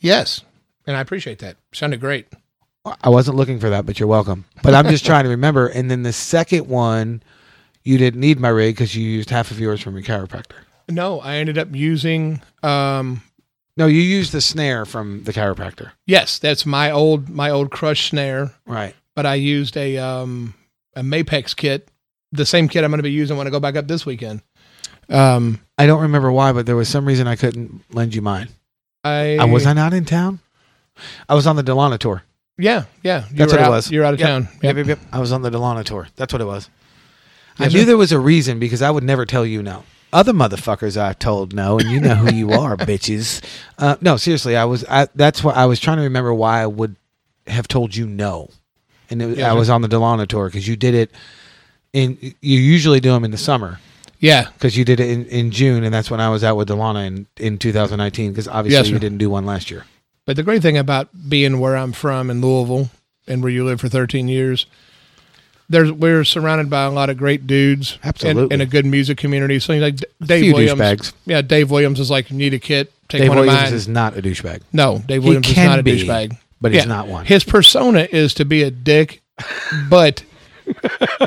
Yes. 0.00 0.42
And 0.86 0.98
I 0.98 1.00
appreciate 1.00 1.38
that. 1.38 1.56
Sounded 1.72 2.00
great. 2.00 2.26
I 3.02 3.08
wasn't 3.08 3.38
looking 3.38 3.58
for 3.58 3.70
that, 3.70 3.86
but 3.86 3.98
you're 3.98 4.06
welcome. 4.06 4.44
But 4.62 4.74
I'm 4.74 4.88
just 4.88 5.06
trying 5.06 5.24
to 5.24 5.30
remember. 5.30 5.68
And 5.68 5.90
then 5.90 6.02
the 6.02 6.12
second 6.12 6.68
one, 6.68 7.22
you 7.84 7.96
didn't 7.96 8.20
need 8.20 8.38
my 8.38 8.50
rig 8.50 8.74
because 8.74 8.94
you 8.94 9.02
used 9.08 9.30
half 9.30 9.50
of 9.50 9.58
yours 9.58 9.80
from 9.80 9.94
your 9.94 10.02
chiropractor. 10.04 10.56
No, 10.90 11.20
I 11.20 11.36
ended 11.36 11.56
up 11.56 11.74
using 11.74 12.42
um 12.62 13.22
No, 13.80 13.86
you 13.86 14.02
used 14.02 14.32
the 14.32 14.40
snare 14.42 14.84
from 14.84 15.24
the 15.24 15.32
chiropractor. 15.32 15.92
yes, 16.06 16.38
that's 16.38 16.66
my 16.66 16.90
old 16.90 17.28
my 17.30 17.48
old 17.50 17.70
crush 17.70 18.10
snare, 18.10 18.52
Right. 18.66 18.94
but 19.16 19.24
I 19.26 19.34
used 19.36 19.74
a 19.76 19.96
um 19.96 20.52
a 20.94 21.00
Mapex 21.02 21.56
kit, 21.56 21.88
the 22.30 22.44
same 22.44 22.68
kit 22.68 22.84
I'm 22.84 22.90
going 22.90 22.98
to 22.98 23.02
be 23.02 23.10
using 23.10 23.36
when 23.38 23.46
I 23.46 23.50
go 23.50 23.58
back 23.58 23.76
up 23.76 23.88
this 23.88 24.04
weekend. 24.04 24.42
Um 25.08 25.60
I 25.78 25.86
don't 25.86 26.02
remember 26.02 26.30
why, 26.30 26.52
but 26.52 26.66
there 26.66 26.76
was 26.76 26.88
some 26.90 27.06
reason 27.06 27.26
I 27.26 27.36
couldn't 27.36 27.82
lend 27.94 28.14
you 28.14 28.20
mine. 28.22 28.48
I 29.02 29.38
Uh, 29.38 29.46
was 29.46 29.64
I 29.66 29.72
not 29.72 29.94
in 29.94 30.04
town? 30.04 30.40
I 31.26 31.34
was 31.34 31.46
on 31.46 31.56
the 31.56 31.62
Delana 31.64 31.98
tour. 31.98 32.22
Yeah, 32.58 32.84
yeah. 33.02 33.24
You 33.30 33.36
That's 33.38 33.52
what 33.52 33.62
out, 33.62 33.68
it 33.68 33.70
was. 33.70 33.90
You're 33.90 34.04
out 34.04 34.12
of 34.12 34.20
Yep. 34.20 34.28
town. 34.28 34.48
Yep, 34.62 34.76
Yep. 34.76 34.86
yep. 34.88 34.98
I 35.10 35.18
was 35.20 35.32
on 35.32 35.40
the 35.40 35.50
Delana 35.50 35.84
tour. 35.84 36.08
That's 36.16 36.34
what 36.34 36.42
it 36.42 36.46
was. 36.46 36.68
I 37.58 37.68
knew 37.68 37.80
sir. 37.80 37.84
there 37.86 37.96
was 37.96 38.12
a 38.12 38.18
reason 38.18 38.58
because 38.58 38.82
I 38.82 38.90
would 38.90 39.04
never 39.04 39.24
tell 39.24 39.46
you 39.46 39.62
no. 39.62 39.84
Other 40.12 40.32
motherfuckers 40.32 40.96
I've 40.96 41.18
told 41.18 41.52
no, 41.52 41.78
and 41.78 41.88
you 41.90 42.00
know 42.00 42.14
who 42.16 42.34
you 42.34 42.52
are, 42.52 42.76
bitches. 42.76 43.42
Uh, 43.78 43.96
no, 44.00 44.16
seriously, 44.16 44.56
I 44.56 44.64
was. 44.64 44.84
I, 44.88 45.08
that's 45.14 45.44
why 45.44 45.52
I 45.52 45.66
was 45.66 45.78
trying 45.80 45.98
to 45.98 46.02
remember 46.04 46.34
why 46.34 46.62
I 46.62 46.66
would 46.66 46.96
have 47.46 47.68
told 47.68 47.94
you 47.94 48.06
no, 48.06 48.50
and 49.08 49.22
it, 49.22 49.38
Yes, 49.38 49.48
I 49.48 49.52
was 49.52 49.70
on 49.70 49.82
the 49.82 49.88
Delana 49.88 50.26
tour 50.26 50.46
because 50.46 50.66
you 50.66 50.76
did 50.76 50.94
it. 50.94 51.10
In 51.92 52.18
you 52.40 52.58
usually 52.60 53.00
do 53.00 53.10
them 53.10 53.24
in 53.24 53.32
the 53.32 53.36
summer 53.36 53.80
Yeah. 54.20 54.48
because 54.52 54.76
you 54.76 54.84
did 54.84 55.00
it 55.00 55.10
in, 55.10 55.26
in 55.26 55.50
June, 55.50 55.82
and 55.82 55.92
that's 55.92 56.08
when 56.08 56.20
I 56.20 56.28
was 56.28 56.44
out 56.44 56.56
with 56.56 56.68
Delana 56.68 57.06
in 57.06 57.26
in 57.36 57.58
2019. 57.58 58.30
Because 58.30 58.46
obviously 58.46 58.78
Yes, 58.78 58.88
you 58.90 58.98
didn't 59.00 59.18
do 59.18 59.28
one 59.30 59.44
last 59.44 59.70
year. 59.72 59.84
But 60.24 60.36
the 60.36 60.44
great 60.44 60.62
thing 60.62 60.76
about 60.78 61.08
being 61.28 61.58
where 61.58 61.76
I'm 61.76 61.92
from 61.92 62.30
in 62.30 62.40
Louisville 62.40 62.90
and 63.26 63.42
where 63.42 63.50
you 63.50 63.64
lived 63.64 63.80
for 63.80 63.88
13 63.88 64.28
years, 64.28 64.66
there's 65.70 65.90
we're 65.90 66.24
surrounded 66.24 66.68
by 66.68 66.82
a 66.82 66.90
lot 66.90 67.08
of 67.08 67.16
great 67.16 67.46
dudes, 67.46 67.92
and- 68.02 68.08
Absolutely. 68.10 68.52
and, 68.52 68.60
a 68.60 68.66
good 68.66 68.84
music 68.84 69.16
community. 69.16 69.58
So 69.58 69.72
like 69.74 69.96
Dave 70.22 70.52
Williams, 70.52 70.78
douchebags. 70.80 71.12
yeah, 71.24 71.40
Dave 71.40 71.70
Williams 71.70 71.98
is 72.00 72.10
like, 72.10 72.30
you 72.30 72.36
need 72.36 72.52
a 72.52 72.58
kit, 72.58 72.92
take 73.08 73.20
Dave 73.22 73.28
one 73.30 73.38
Williams 73.38 73.58
of 73.58 73.64
mine. 73.64 73.74
is 73.74 73.88
not 73.88 74.18
a 74.18 74.20
douchebag, 74.22 74.60
no, 74.72 74.98
Dave 75.06 75.24
Williams 75.24 75.48
is 75.48 75.54
can 75.54 75.66
not 75.70 75.78
a 75.78 75.82
be, 75.82 76.02
douchebag, 76.02 76.36
but 76.60 76.72
he's 76.72 76.82
Yeah. 76.82 76.88
not 76.88 77.06
one. 77.08 77.24
His 77.24 77.44
persona 77.44 78.06
is 78.10 78.34
to 78.34 78.44
be 78.44 78.62
a 78.62 78.70
dick, 78.70 79.22
but 79.88 80.22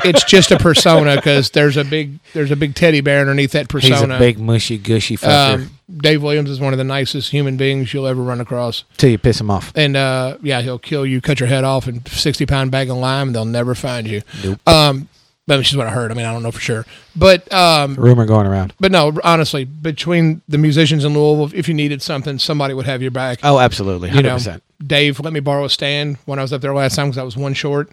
it's 0.04 0.24
just 0.24 0.50
a 0.50 0.58
persona 0.58 1.16
because 1.16 1.50
there's 1.50 1.76
a 1.76 1.84
big 1.84 2.18
there's 2.32 2.50
a 2.50 2.56
big 2.56 2.74
teddy 2.74 3.00
bear 3.00 3.20
underneath 3.20 3.52
that 3.52 3.68
persona. 3.68 3.94
He's 3.94 4.02
a 4.02 4.18
big 4.18 4.38
mushy 4.38 4.78
gushy 4.78 5.16
fucker 5.16 5.54
um, 5.54 5.70
Dave 5.96 6.22
Williams 6.22 6.48
is 6.50 6.60
one 6.60 6.72
of 6.72 6.78
the 6.78 6.84
nicest 6.84 7.30
human 7.30 7.56
beings 7.56 7.92
you'll 7.92 8.06
ever 8.06 8.22
run 8.22 8.40
across. 8.40 8.84
till 8.96 9.10
you 9.10 9.18
piss 9.18 9.40
him 9.40 9.50
off. 9.50 9.72
And 9.74 9.96
uh, 9.96 10.38
yeah, 10.42 10.62
he'll 10.62 10.78
kill 10.78 11.04
you, 11.04 11.20
cut 11.20 11.40
your 11.40 11.48
head 11.48 11.64
off, 11.64 11.86
and 11.86 12.06
sixty 12.08 12.46
pound 12.46 12.70
bag 12.70 12.88
of 12.90 12.96
lime, 12.96 13.28
and 13.28 13.36
they'll 13.36 13.44
never 13.44 13.74
find 13.74 14.06
you. 14.06 14.22
Nope. 14.42 14.66
Um, 14.66 15.08
but 15.46 15.58
which 15.58 15.70
is 15.70 15.76
what 15.76 15.86
I 15.86 15.90
heard. 15.90 16.10
I 16.10 16.14
mean, 16.14 16.24
I 16.24 16.32
don't 16.32 16.42
know 16.42 16.50
for 16.50 16.60
sure, 16.60 16.86
but 17.14 17.52
um, 17.52 17.96
Rumor 17.96 18.24
going 18.24 18.46
around. 18.46 18.72
but 18.80 18.90
no, 18.90 19.12
honestly, 19.22 19.64
between 19.64 20.40
the 20.48 20.56
musicians 20.56 21.04
in 21.04 21.12
Louisville, 21.12 21.56
if 21.56 21.68
you 21.68 21.74
needed 21.74 22.00
something, 22.00 22.38
somebody 22.38 22.72
would 22.72 22.86
have 22.86 23.02
your 23.02 23.10
back. 23.10 23.40
Oh, 23.42 23.58
absolutely, 23.58 24.08
you 24.08 24.14
hundred 24.14 24.28
know, 24.28 24.36
percent. 24.36 24.62
Dave 24.84 25.20
let 25.20 25.34
me 25.34 25.40
borrow 25.40 25.66
a 25.66 25.70
stand 25.70 26.16
when 26.24 26.38
I 26.38 26.42
was 26.42 26.52
up 26.52 26.62
there 26.62 26.74
last 26.74 26.96
time 26.96 27.08
because 27.08 27.18
I 27.18 27.24
was 27.24 27.36
one 27.36 27.52
short. 27.52 27.90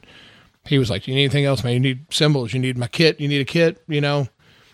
He 0.66 0.78
was 0.78 0.90
like, 0.90 1.04
"Do 1.04 1.12
you 1.12 1.16
need 1.16 1.24
anything 1.26 1.46
else, 1.46 1.64
man? 1.64 1.74
You 1.74 1.80
need 1.80 2.06
cymbals. 2.14 2.54
You 2.54 2.60
need 2.60 2.78
my 2.78 2.88
kit. 2.88 3.20
You 3.20 3.28
need 3.28 3.42
a 3.42 3.46
kit. 3.46 3.82
You 3.88 4.02
know." 4.02 4.28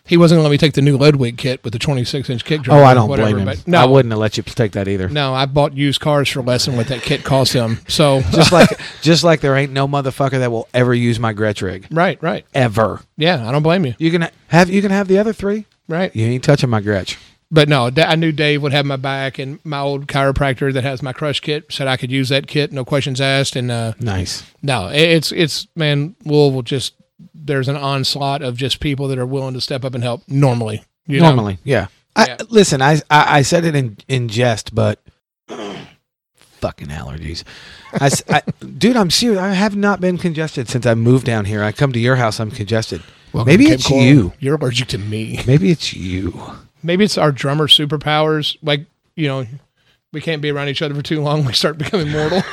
He 0.08 0.16
wasn't 0.16 0.38
going 0.38 0.46
to 0.46 0.50
let 0.50 0.54
me 0.54 0.58
take 0.58 0.74
the 0.74 0.82
new 0.82 0.98
Ludwig 0.98 1.38
kit 1.38 1.62
with 1.66 1.74
the 1.74 1.80
26 1.80 2.30
inch 2.30 2.46
kick 2.46 2.62
drum. 2.62 2.78
Oh, 2.78 2.84
I 2.84 2.94
don't 2.94 3.10
whatever, 3.10 3.34
blame 3.34 3.48
him. 3.50 3.58
No, 3.68 3.82
I 3.82 3.86
wouldn't 3.86 4.14
have 4.14 4.20
let 4.20 4.38
you 4.38 4.44
take 4.44 4.72
that 4.72 4.88
either. 4.88 5.10
No, 5.10 5.34
I 5.34 5.46
bought 5.46 5.74
used 5.74 6.00
cars 6.00 6.30
for 6.30 6.42
less 6.42 6.66
than 6.66 6.78
what 6.78 6.88
that 6.88 7.02
kit 7.02 7.26
cost 7.26 7.52
him. 7.52 7.80
So 7.90 8.22
Just 8.32 8.54
like, 8.54 8.70
just 9.02 9.26
like 9.26 9.42
there 9.42 9.58
ain't 9.58 9.74
no 9.74 9.86
motherfucker 9.86 10.40
that 10.40 10.50
will 10.50 10.70
ever 10.74 10.94
use 10.94 11.20
my 11.20 11.34
Gretsch 11.34 11.62
rig 11.62 11.88
right, 11.92 12.22
right. 12.24 12.46
ever. 12.54 13.02
Yeah, 13.18 13.48
I 13.48 13.52
don't 13.52 13.64
blame 13.64 13.86
you. 13.86 13.96
You 14.00 14.10
can 14.10 14.30
have, 14.48 14.70
you 14.70 14.82
can 14.82 14.92
have 14.92 15.10
the 15.10 15.20
other 15.20 15.34
three. 15.34 15.66
Right. 15.90 16.16
You 16.16 16.26
ain't 16.26 16.44
touching 16.44 16.70
my 16.70 16.82
Gretsch. 16.82 17.18
But 17.50 17.70
no, 17.70 17.90
I 17.96 18.16
knew 18.16 18.34
Dave 18.34 18.62
would 18.62 18.74
have 18.74 18.86
my 18.86 18.98
back, 18.98 19.40
and 19.40 19.60
my 19.64 19.80
old 19.80 20.08
chiropractor 20.08 20.74
that 20.74 20.84
has 20.84 21.02
my 21.02 21.14
crush 21.14 21.40
kit 21.40 21.66
said 21.72 21.88
I 21.88 21.96
could 21.96 22.12
use 22.12 22.28
that 22.30 22.48
kit, 22.48 22.74
no 22.74 22.84
questions 22.84 23.22
asked. 23.22 23.56
And 23.56 23.72
uh, 23.72 23.94
Nice. 24.02 24.44
no, 24.62 24.90
it's 24.92 25.32
it's 25.32 25.68
man, 25.76 26.16
Louisville 26.26 26.62
just 26.62 26.96
there's 27.34 27.70
an 27.70 27.78
onslaught 27.78 28.42
of 28.42 28.58
just 28.58 28.80
people 28.80 29.08
that 29.08 29.18
are 29.18 29.26
willing 29.26 29.54
to 29.54 29.62
step 29.62 29.86
up 29.86 29.96
and 29.96 30.04
help 30.04 30.24
normally. 30.28 30.84
You 31.06 31.22
know? 31.22 31.28
Normally, 31.28 31.60
yeah. 31.64 31.88
I, 32.16 32.28
Yeah. 32.28 32.38
Listen, 32.50 32.82
I, 32.82 32.96
I 33.10 33.38
I 33.38 33.42
said 33.44 33.64
it 33.64 33.76
in 33.76 33.98
in 34.10 34.28
jest, 34.28 34.76
but 34.76 35.02
fucking 35.48 36.88
allergies. 36.90 37.44
I 37.94 38.42
dude, 38.78 38.98
I'm 38.98 39.10
serious. 39.10 39.40
I 39.40 39.54
have 39.54 39.76
not 39.76 40.02
been 40.02 40.18
congested 40.18 40.68
since 40.68 40.86
I 40.86 40.96
moved 40.96 41.26
down 41.26 41.46
here. 41.46 41.64
I 41.64 41.72
come 41.72 41.94
to 41.94 42.00
your 42.00 42.18
house, 42.18 42.42
I'm 42.42 42.52
congested. 42.52 43.04
Welcome 43.32 43.52
Maybe 43.52 43.66
it's 43.72 43.90
you. 43.90 44.34
You're 44.40 44.56
allergic 44.56 44.88
to 44.90 44.98
me. 44.98 45.40
Maybe 45.46 45.70
it's 45.72 45.94
you. 45.94 46.58
Maybe 46.84 47.04
it's 47.04 47.18
our 47.18 47.32
drummer 47.32 47.68
superpowers. 47.68 48.58
Like 48.62 48.86
you 49.16 49.28
know, 49.28 49.46
we 50.12 50.22
can't 50.22 50.42
be 50.42 50.50
around 50.50 50.70
each 50.70 50.82
other 50.82 50.96
for 50.96 51.02
too 51.02 51.22
long. 51.22 51.46
We 51.46 51.54
start 51.54 51.78
becoming 51.78 52.12
mortal. 52.12 52.44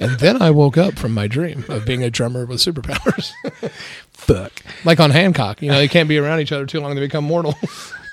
and 0.00 0.18
then 0.18 0.40
I 0.40 0.50
woke 0.50 0.78
up 0.78 0.98
from 0.98 1.12
my 1.12 1.26
dream 1.26 1.64
of 1.68 1.84
being 1.84 2.02
a 2.02 2.10
drummer 2.10 2.46
with 2.46 2.58
superpowers. 2.58 3.32
Fuck. 4.12 4.52
like 4.84 5.00
on 5.00 5.10
Hancock, 5.10 5.62
you 5.62 5.70
know, 5.70 5.78
they 5.78 5.88
can't 5.88 6.08
be 6.08 6.18
around 6.18 6.40
each 6.40 6.52
other 6.52 6.66
too 6.66 6.80
long; 6.80 6.94
they 6.94 7.00
become 7.00 7.24
mortal. 7.24 7.54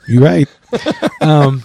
You're 0.08 0.24
right. 0.24 0.48
um, 1.22 1.64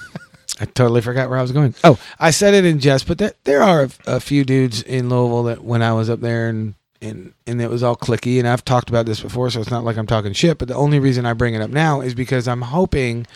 I 0.60 0.66
totally 0.66 1.00
forgot 1.00 1.30
where 1.30 1.38
I 1.38 1.42
was 1.42 1.52
going. 1.52 1.74
Oh, 1.82 1.98
I 2.18 2.30
said 2.30 2.54
it 2.54 2.64
in 2.64 2.78
jest, 2.78 3.08
but 3.08 3.18
there, 3.18 3.32
there 3.44 3.62
are 3.62 3.84
a, 3.84 4.16
a 4.16 4.20
few 4.20 4.44
dudes 4.44 4.82
in 4.82 5.08
Louisville 5.08 5.44
that 5.44 5.64
when 5.64 5.82
I 5.82 5.92
was 5.94 6.10
up 6.10 6.20
there 6.20 6.48
and, 6.48 6.74
and 7.04 7.34
and 7.46 7.60
it 7.60 7.70
was 7.70 7.82
all 7.82 7.96
clicky. 7.96 8.38
And 8.38 8.48
I've 8.48 8.64
talked 8.64 8.88
about 8.88 9.06
this 9.06 9.20
before, 9.20 9.50
so 9.50 9.60
it's 9.60 9.70
not 9.70 9.84
like 9.84 9.96
I'm 9.96 10.06
talking 10.06 10.32
shit. 10.32 10.58
But 10.58 10.68
the 10.68 10.74
only 10.74 10.98
reason 10.98 11.26
I 11.26 11.32
bring 11.34 11.54
it 11.54 11.60
up 11.60 11.70
now 11.70 12.00
is 12.00 12.14
because 12.14 12.48
I'm 12.48 12.62
hoping 12.62 13.26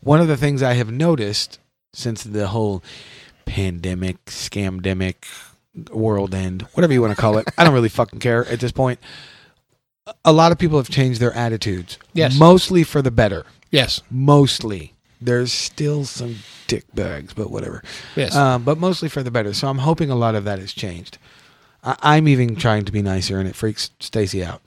one 0.00 0.20
of 0.20 0.28
the 0.28 0.36
things 0.36 0.62
I 0.62 0.74
have 0.74 0.90
noticed 0.90 1.58
since 1.92 2.22
the 2.22 2.48
whole 2.48 2.82
pandemic, 3.46 4.22
scamdemic, 4.26 5.14
world 5.90 6.34
end, 6.34 6.62
whatever 6.74 6.92
you 6.92 7.00
want 7.00 7.14
to 7.14 7.20
call 7.20 7.38
it, 7.38 7.48
I 7.56 7.64
don't 7.64 7.72
really 7.74 7.88
fucking 7.88 8.18
care 8.20 8.44
at 8.46 8.60
this 8.60 8.72
point. 8.72 8.98
A 10.24 10.32
lot 10.32 10.52
of 10.52 10.58
people 10.58 10.78
have 10.78 10.88
changed 10.90 11.20
their 11.20 11.32
attitudes, 11.32 11.98
Yes. 12.14 12.38
mostly 12.38 12.82
for 12.84 13.02
the 13.02 13.10
better 13.10 13.44
yes, 13.70 14.00
mostly. 14.10 14.94
There's 15.20 15.52
still 15.52 16.04
some 16.04 16.36
dick 16.68 16.84
bags, 16.94 17.34
but 17.34 17.50
whatever. 17.50 17.82
yes. 18.16 18.34
Um, 18.36 18.62
but 18.62 18.78
mostly 18.78 19.08
for 19.08 19.22
the 19.22 19.30
better. 19.30 19.52
So 19.52 19.68
I'm 19.68 19.78
hoping 19.78 20.10
a 20.10 20.14
lot 20.14 20.34
of 20.34 20.44
that 20.44 20.58
has 20.60 20.72
changed. 20.72 21.18
I- 21.82 21.96
I'm 22.02 22.28
even 22.28 22.56
trying 22.56 22.84
to 22.86 22.92
be 22.92 23.02
nicer, 23.02 23.38
and 23.38 23.48
it 23.48 23.54
freaks 23.54 23.90
Stacy 24.00 24.44
out. 24.44 24.60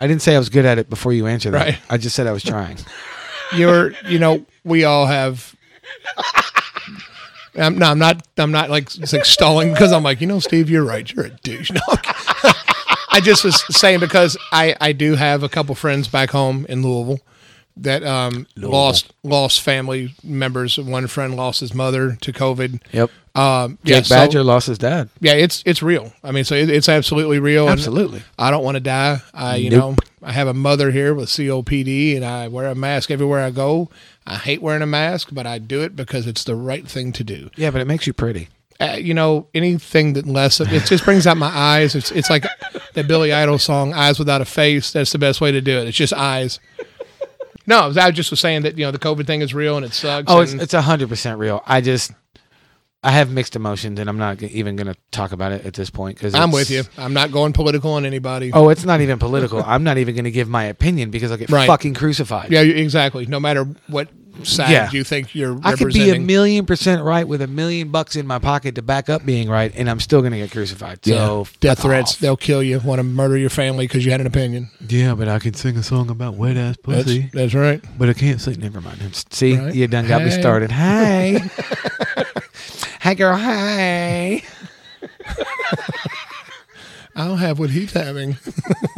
I 0.00 0.06
didn't 0.06 0.22
say 0.22 0.36
I 0.36 0.38
was 0.38 0.48
good 0.48 0.64
at 0.64 0.78
it 0.78 0.88
before 0.88 1.12
you 1.12 1.26
answered 1.26 1.52
that. 1.52 1.66
Right. 1.66 1.78
I 1.90 1.96
just 1.96 2.14
said 2.14 2.26
I 2.26 2.32
was 2.32 2.42
trying. 2.44 2.78
You're, 3.56 3.92
you 4.06 4.18
know, 4.18 4.44
we 4.64 4.84
all 4.84 5.06
have. 5.06 5.54
I'm, 7.56 7.78
no, 7.78 7.86
I'm 7.86 7.98
not. 7.98 8.26
I'm 8.36 8.52
not 8.52 8.70
like, 8.70 8.90
like 9.12 9.24
stalling 9.24 9.72
because 9.72 9.90
I'm 9.90 10.02
like, 10.02 10.20
you 10.20 10.26
know, 10.26 10.38
Steve, 10.38 10.70
you're 10.70 10.84
right. 10.84 11.10
You're 11.12 11.26
a 11.26 11.30
douche. 11.30 11.70
No, 11.74 11.80
I 13.10 13.20
just 13.20 13.42
was 13.42 13.64
saying 13.76 14.00
because 14.00 14.36
I 14.52 14.76
I 14.80 14.92
do 14.92 15.16
have 15.16 15.42
a 15.42 15.48
couple 15.48 15.74
friends 15.74 16.06
back 16.08 16.30
home 16.30 16.66
in 16.68 16.82
Louisville 16.82 17.20
that 17.82 18.02
um 18.04 18.46
lost 18.56 19.12
lost 19.22 19.60
family 19.62 20.14
members. 20.22 20.78
One 20.78 21.06
friend 21.06 21.34
lost 21.36 21.60
his 21.60 21.74
mother 21.74 22.16
to 22.20 22.32
COVID. 22.32 22.80
Yep. 22.92 23.10
Um, 23.34 23.78
yeah, 23.84 23.96
Jake 23.96 24.06
so- 24.06 24.16
Badger 24.16 24.42
lost 24.42 24.66
his 24.66 24.78
dad. 24.78 25.10
yeah, 25.20 25.34
it's 25.34 25.62
it's 25.64 25.82
real. 25.82 26.12
I 26.24 26.32
mean, 26.32 26.44
so 26.44 26.54
it, 26.56 26.68
it's 26.70 26.88
absolutely 26.88 27.38
real. 27.38 27.68
Absolutely. 27.68 28.22
I 28.38 28.50
don't 28.50 28.64
want 28.64 28.74
to 28.76 28.80
die. 28.80 29.20
I, 29.32 29.56
you 29.56 29.70
Nope. 29.70 29.80
know, 30.22 30.28
I 30.28 30.32
have 30.32 30.48
a 30.48 30.54
mother 30.54 30.90
here 30.90 31.14
with 31.14 31.28
COPD, 31.28 32.16
and 32.16 32.24
I 32.24 32.48
wear 32.48 32.66
a 32.66 32.74
mask 32.74 33.10
everywhere 33.12 33.44
I 33.44 33.50
go. 33.50 33.90
I 34.26 34.34
hate 34.36 34.60
wearing 34.60 34.82
a 34.82 34.86
mask, 34.86 35.28
but 35.32 35.46
I 35.46 35.58
do 35.58 35.82
it 35.82 35.94
because 35.94 36.26
it's 36.26 36.42
the 36.44 36.56
right 36.56 36.86
thing 36.86 37.12
to 37.12 37.22
do. 37.24 37.50
Yeah, 37.56 37.70
but 37.70 37.80
it 37.80 37.86
makes 37.86 38.06
you 38.06 38.12
pretty. 38.12 38.48
Uh, 38.80 38.96
you 38.98 39.12
know, 39.14 39.46
anything 39.54 40.12
that 40.14 40.26
less 40.26 40.60
of 40.60 40.72
it 40.72 40.84
just 40.86 41.04
brings 41.04 41.26
out 41.26 41.36
my 41.36 41.48
eyes. 41.48 41.94
It's 41.94 42.10
it's 42.10 42.30
like 42.30 42.44
that 42.94 43.06
Billy 43.06 43.32
Idol 43.32 43.58
song, 43.58 43.92
"Eyes 43.92 44.18
Without 44.18 44.40
a 44.40 44.44
Face." 44.44 44.90
That's 44.92 45.12
the 45.12 45.18
best 45.18 45.40
way 45.40 45.52
to 45.52 45.60
do 45.60 45.78
it. 45.78 45.86
It's 45.88 45.96
just 45.96 46.12
eyes. 46.12 46.58
No, 47.68 47.78
I 47.80 47.86
was- 47.86 47.96
I 47.96 48.10
just 48.10 48.30
was 48.30 48.40
saying 48.40 48.62
that 48.62 48.76
you 48.78 48.84
know 48.84 48.90
the 48.90 48.98
COVID 48.98 49.26
thing 49.26 49.42
is 49.42 49.54
real 49.54 49.76
and 49.76 49.84
it 49.86 49.92
sucks. 49.92 50.24
Oh, 50.26 50.40
it's 50.40 50.52
and- 50.52 50.62
it's 50.62 50.72
hundred 50.72 51.08
percent 51.08 51.38
real. 51.38 51.62
I 51.66 51.80
just 51.80 52.10
I 53.04 53.12
have 53.12 53.30
mixed 53.30 53.54
emotions, 53.54 54.00
and 54.00 54.10
I'm 54.10 54.18
not 54.18 54.42
even 54.42 54.74
going 54.74 54.88
to 54.88 54.96
talk 55.12 55.30
about 55.30 55.52
it 55.52 55.64
at 55.64 55.74
this 55.74 55.88
point 55.88 56.16
because 56.16 56.34
I'm 56.34 56.50
with 56.50 56.68
you. 56.68 56.82
I'm 56.96 57.12
not 57.14 57.30
going 57.30 57.52
political 57.52 57.92
on 57.92 58.04
anybody. 58.04 58.50
Oh, 58.52 58.70
it's 58.70 58.84
not 58.84 59.00
even 59.00 59.20
political. 59.20 59.62
I'm 59.66 59.84
not 59.84 59.98
even 59.98 60.16
going 60.16 60.24
to 60.24 60.32
give 60.32 60.48
my 60.48 60.64
opinion 60.64 61.10
because 61.10 61.30
I'll 61.30 61.36
get 61.36 61.48
Right. 61.48 61.68
fucking 61.68 61.94
crucified. 61.94 62.50
Yeah, 62.50 62.62
exactly. 62.62 63.24
No 63.26 63.38
matter 63.38 63.68
what 63.86 64.08
side 64.44 64.70
Yeah. 64.70 64.90
you 64.90 65.04
think 65.04 65.34
you're 65.34 65.58
I 65.64 65.74
could 65.74 65.92
be 65.92 66.10
a 66.10 66.18
million 66.20 66.66
percent 66.66 67.02
right 67.02 67.26
with 67.26 67.42
a 67.42 67.46
million 67.46 67.88
bucks 67.90 68.16
in 68.16 68.26
my 68.26 68.38
pocket 68.38 68.74
to 68.76 68.82
back 68.82 69.08
up 69.08 69.24
being 69.26 69.48
right, 69.48 69.72
and 69.76 69.88
I'm 69.90 70.00
still 70.00 70.20
going 70.20 70.32
to 70.32 70.38
get 70.38 70.50
crucified. 70.50 71.04
So 71.04 71.46
death 71.60 71.82
threats. 71.82 72.12
off. 72.14 72.18
They'll 72.20 72.36
kill 72.36 72.62
you. 72.62 72.80
Want 72.80 72.98
to 72.98 73.02
murder 73.02 73.36
your 73.36 73.50
family 73.50 73.86
because 73.86 74.04
you 74.04 74.10
had 74.12 74.20
an 74.20 74.26
opinion. 74.26 74.70
Yeah, 74.88 75.14
but 75.14 75.28
I 75.28 75.38
can 75.38 75.54
sing 75.54 75.76
a 75.76 75.82
song 75.82 76.10
about 76.10 76.34
wet 76.34 76.56
ass 76.56 76.76
That's, 76.84 77.04
pussy, 77.04 77.30
that's 77.32 77.54
right. 77.54 77.82
but 77.98 78.08
I 78.08 78.12
can't 78.14 78.40
sing. 78.40 78.60
Never 78.60 78.80
mind. 78.80 78.98
See, 79.30 79.56
Right. 79.56 79.74
you 79.74 79.86
done 79.88 80.06
got 80.06 80.22
me 80.22 80.30
started. 80.30 80.70
Hey, 80.70 81.40
hey, 83.00 83.14
girl. 83.14 83.36
Hey. 83.36 84.44
I'll 87.16 87.36
have 87.36 87.58
what 87.58 87.70
he's 87.70 87.92
having. 87.92 88.36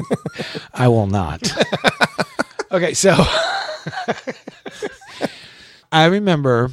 I 0.75 0.89
will 0.89 1.07
not. 1.07 1.51
okay, 2.73 2.93
so 2.93 3.15
I 5.93 6.07
remember, 6.07 6.71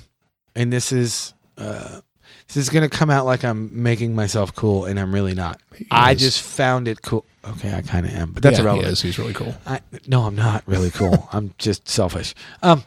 and 0.56 0.72
this 0.72 0.92
is 0.92 1.34
uh, 1.58 2.02
this 2.48 2.58
is 2.58 2.70
gonna 2.70 2.90
come 2.90 3.10
out 3.10 3.26
like 3.26 3.44
I'm 3.44 3.82
making 3.84 4.16
myself 4.16 4.56
cool, 4.56 4.86
and 4.86 5.00
I'm 5.00 5.14
really 5.14 5.34
not. 5.34 5.60
I 5.92 6.14
is. 6.14 6.20
just 6.20 6.42
found 6.42 6.88
it 6.88 7.02
cool. 7.02 7.26
Okay, 7.44 7.74
I 7.74 7.82
kind 7.82 8.06
of 8.06 8.14
am, 8.14 8.32
but 8.32 8.44
that's 8.44 8.58
yeah, 8.58 8.64
irrelevant. 8.64 8.88
He 8.88 8.94
is. 8.94 9.02
He's 9.02 9.20
really 9.20 9.34
cool. 9.34 9.56
I, 9.66 9.82
no, 10.08 10.24
I'm 10.24 10.36
not 10.36 10.64
really 10.66 10.92
cool. 10.92 11.28
I'm 11.34 11.54
just 11.58 11.88
selfish. 11.88 12.36
Um, 12.62 12.84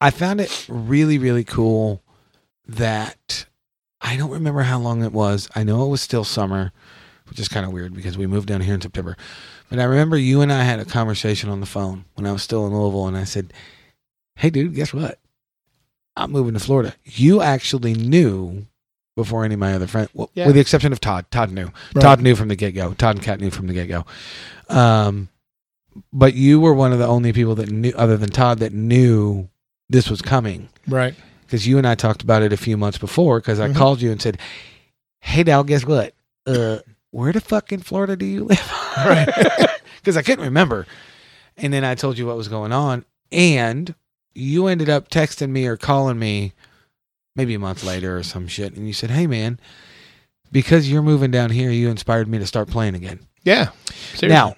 I 0.00 0.10
found 0.10 0.40
it 0.40 0.66
really, 0.68 1.18
really 1.18 1.44
cool 1.44 2.02
that 2.66 3.46
I 4.00 4.16
don't 4.16 4.30
remember 4.30 4.62
how 4.62 4.78
long 4.78 5.04
it 5.04 5.12
was. 5.12 5.48
I 5.54 5.62
know 5.62 5.84
it 5.84 5.88
was 5.88 6.00
still 6.00 6.24
summer, 6.24 6.72
which 7.28 7.38
is 7.38 7.48
kind 7.48 7.64
of 7.64 7.72
weird 7.72 7.94
because 7.94 8.18
we 8.18 8.26
moved 8.26 8.48
down 8.48 8.62
here 8.62 8.74
in 8.74 8.80
September. 8.80 9.16
But 9.68 9.78
I 9.78 9.84
remember 9.84 10.16
you 10.16 10.40
and 10.40 10.52
I 10.52 10.64
had 10.64 10.80
a 10.80 10.84
conversation 10.84 11.50
on 11.50 11.60
the 11.60 11.66
phone 11.66 12.04
when 12.14 12.26
I 12.26 12.32
was 12.32 12.42
still 12.42 12.66
in 12.66 12.74
Louisville, 12.74 13.06
and 13.06 13.16
I 13.16 13.24
said, 13.24 13.52
"Hey, 14.36 14.50
dude, 14.50 14.74
guess 14.74 14.92
what? 14.92 15.18
I'm 16.16 16.30
moving 16.32 16.54
to 16.54 16.60
Florida." 16.60 16.94
You 17.04 17.40
actually 17.42 17.94
knew 17.94 18.66
before 19.16 19.44
any 19.44 19.54
of 19.54 19.60
my 19.60 19.74
other 19.74 19.86
friends, 19.86 20.08
well, 20.14 20.30
Yeah. 20.34 20.46
with 20.46 20.54
the 20.54 20.60
exception 20.60 20.92
of 20.92 21.00
Todd. 21.00 21.26
Todd 21.30 21.50
knew. 21.52 21.70
Right. 21.94 22.00
Todd 22.02 22.20
knew 22.22 22.34
from 22.34 22.48
the 22.48 22.56
get 22.56 22.72
go. 22.74 22.94
Todd 22.94 23.16
and 23.16 23.24
Kat 23.24 23.40
knew 23.40 23.50
from 23.50 23.66
the 23.66 23.74
get 23.74 23.86
go. 23.88 24.06
Um, 24.68 25.28
but 26.12 26.34
you 26.34 26.60
were 26.60 26.72
one 26.72 26.92
of 26.92 26.98
the 26.98 27.06
only 27.06 27.32
people 27.32 27.54
that 27.56 27.70
knew, 27.70 27.92
other 27.96 28.16
than 28.16 28.30
Todd, 28.30 28.58
that 28.60 28.72
knew 28.72 29.48
this 29.90 30.08
was 30.08 30.22
coming 30.22 30.70
Right. 30.88 31.14
because 31.44 31.66
you 31.66 31.76
and 31.76 31.86
I 31.86 31.94
talked 31.94 32.22
about 32.22 32.42
it 32.42 32.52
a 32.54 32.56
few 32.56 32.78
months 32.78 32.96
before. 32.96 33.40
Because 33.40 33.60
I 33.60 33.68
Mhm. 33.68 33.76
called 33.76 34.00
you 34.00 34.10
and 34.10 34.20
said, 34.22 34.38
"Hey, 35.20 35.42
Dal, 35.42 35.64
guess 35.64 35.84
what? 35.84 36.14
Uh, 36.46 36.78
where 37.10 37.32
the 37.32 37.40
fuck 37.42 37.70
in 37.72 37.80
Florida 37.80 38.16
do 38.16 38.24
you 38.24 38.44
live?" 38.44 38.72
Right. 38.96 39.28
Because 40.02 40.16
I 40.16 40.22
couldn't 40.22 40.44
remember. 40.46 40.86
And 41.56 41.72
then 41.72 41.84
I 41.84 41.94
told 41.94 42.18
you 42.18 42.26
what 42.26 42.36
was 42.36 42.48
going 42.48 42.72
on, 42.72 43.04
and 43.30 43.94
you 44.34 44.66
ended 44.66 44.88
up 44.88 45.08
texting 45.08 45.50
me 45.50 45.66
or 45.66 45.76
calling 45.76 46.18
me 46.18 46.52
maybe 47.36 47.54
a 47.54 47.58
month 47.58 47.84
later 47.84 48.18
or 48.18 48.22
some 48.22 48.46
shit, 48.48 48.74
and 48.74 48.86
you 48.86 48.92
said, 48.92 49.10
"Hey, 49.10 49.26
man." 49.26 49.58
Because 50.50 50.90
you're 50.90 51.00
moving 51.00 51.30
down 51.30 51.48
here, 51.48 51.70
you 51.70 51.88
inspired 51.88 52.28
me 52.28 52.38
to 52.38 52.46
start 52.46 52.68
playing 52.68 52.94
again. 52.94 53.20
Yeah. 53.42 53.70
Seriously. 54.14 54.28
Now, 54.28 54.56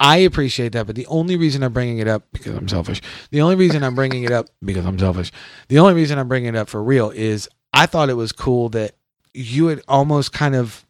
I 0.00 0.18
appreciate 0.18 0.72
that, 0.72 0.86
but 0.86 0.96
the 0.96 1.06
only 1.06 1.36
reason 1.36 1.62
I'm 1.62 1.72
bringing 1.72 1.98
it 1.98 2.08
up 2.08 2.24
because 2.32 2.54
I'm 2.54 2.68
selfish. 2.68 3.00
The 3.30 3.40
only 3.40 3.54
reason 3.54 3.82
I'm 3.82 3.94
bringing 3.94 4.24
it 4.24 4.32
up 4.32 4.46
because 4.62 4.84
I'm 4.84 4.98
selfish. 4.98 5.30
The 5.68 5.78
only 5.78 5.94
reason 5.94 6.18
I'm 6.18 6.28
bringing 6.28 6.54
it 6.54 6.56
up 6.56 6.68
for 6.68 6.82
real 6.82 7.10
is 7.10 7.48
I 7.72 7.86
thought 7.86 8.08
it 8.08 8.14
was 8.14 8.32
cool 8.32 8.68
that 8.70 8.96
you 9.34 9.66
had 9.66 9.82
almost 9.88 10.32
kind 10.32 10.56
of. 10.56 10.84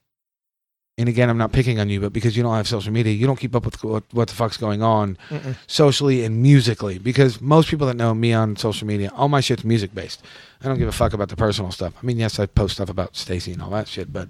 And 0.98 1.08
again, 1.08 1.30
I'm 1.30 1.38
not 1.38 1.52
picking 1.52 1.78
on 1.78 1.88
you, 1.88 2.00
but 2.00 2.12
because 2.12 2.36
you 2.36 2.42
don't 2.42 2.56
have 2.56 2.66
social 2.66 2.92
media, 2.92 3.12
you 3.12 3.24
don't 3.24 3.38
keep 3.38 3.54
up 3.54 3.64
with 3.64 3.82
what, 3.84 4.02
what 4.10 4.26
the 4.26 4.34
fuck's 4.34 4.56
going 4.56 4.82
on 4.82 5.16
Mm-mm. 5.30 5.56
socially 5.68 6.24
and 6.24 6.42
musically. 6.42 6.98
Because 6.98 7.40
most 7.40 7.70
people 7.70 7.86
that 7.86 7.94
know 7.94 8.12
me 8.14 8.32
on 8.32 8.56
social 8.56 8.86
media, 8.86 9.12
all 9.14 9.28
my 9.28 9.40
shit's 9.40 9.64
music 9.64 9.94
based. 9.94 10.22
I 10.60 10.66
don't 10.66 10.76
give 10.78 10.88
a 10.88 10.92
fuck 10.92 11.12
about 11.12 11.28
the 11.28 11.36
personal 11.36 11.70
stuff. 11.70 11.94
I 12.02 12.04
mean, 12.04 12.18
yes, 12.18 12.40
I 12.40 12.46
post 12.46 12.74
stuff 12.74 12.90
about 12.90 13.14
Stacy 13.14 13.52
and 13.52 13.62
all 13.62 13.70
that 13.70 13.86
shit, 13.86 14.12
but 14.12 14.28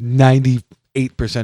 98% 0.00 0.64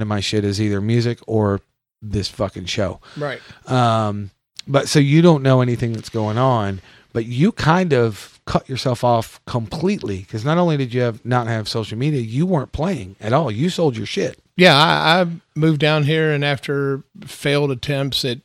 of 0.00 0.08
my 0.08 0.20
shit 0.20 0.44
is 0.44 0.60
either 0.62 0.80
music 0.80 1.18
or 1.26 1.60
this 2.00 2.28
fucking 2.28 2.64
show. 2.64 3.00
Right. 3.18 3.40
Um, 3.70 4.30
but 4.66 4.88
so 4.88 4.98
you 4.98 5.20
don't 5.20 5.42
know 5.42 5.60
anything 5.60 5.92
that's 5.92 6.08
going 6.08 6.38
on, 6.38 6.80
but 7.12 7.26
you 7.26 7.52
kind 7.52 7.92
of 7.92 8.40
cut 8.46 8.68
yourself 8.68 9.04
off 9.04 9.40
completely 9.46 10.18
because 10.20 10.44
not 10.44 10.58
only 10.58 10.76
did 10.76 10.92
you 10.92 11.00
have 11.02 11.24
not 11.24 11.46
have 11.46 11.68
social 11.68 11.98
media, 11.98 12.20
you 12.20 12.46
weren't 12.46 12.72
playing 12.72 13.16
at 13.20 13.32
all. 13.32 13.50
You 13.50 13.70
sold 13.70 13.96
your 13.96 14.06
shit. 14.06 14.38
Yeah, 14.56 14.76
I, 14.76 15.20
I 15.22 15.26
moved 15.56 15.80
down 15.80 16.04
here, 16.04 16.30
and 16.32 16.44
after 16.44 17.02
failed 17.24 17.70
attempts 17.70 18.24
at 18.24 18.38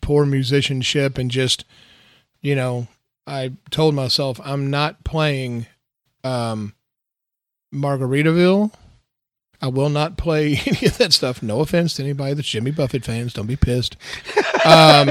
poor 0.00 0.26
musicianship 0.26 1.18
and 1.18 1.30
just, 1.30 1.64
you 2.40 2.56
know, 2.56 2.88
I 3.26 3.52
told 3.70 3.94
myself 3.94 4.40
I'm 4.42 4.70
not 4.70 5.04
playing 5.04 5.66
um, 6.24 6.74
Margaritaville. 7.72 8.72
I 9.60 9.68
will 9.68 9.90
not 9.90 10.16
play 10.16 10.56
any 10.66 10.86
of 10.86 10.98
that 10.98 11.12
stuff. 11.12 11.40
No 11.40 11.60
offense 11.60 11.94
to 11.94 12.02
anybody 12.02 12.34
that's 12.34 12.48
Jimmy 12.48 12.72
Buffett 12.72 13.04
fans. 13.04 13.32
Don't 13.32 13.46
be 13.46 13.54
pissed. 13.54 13.96
Um, 14.64 15.10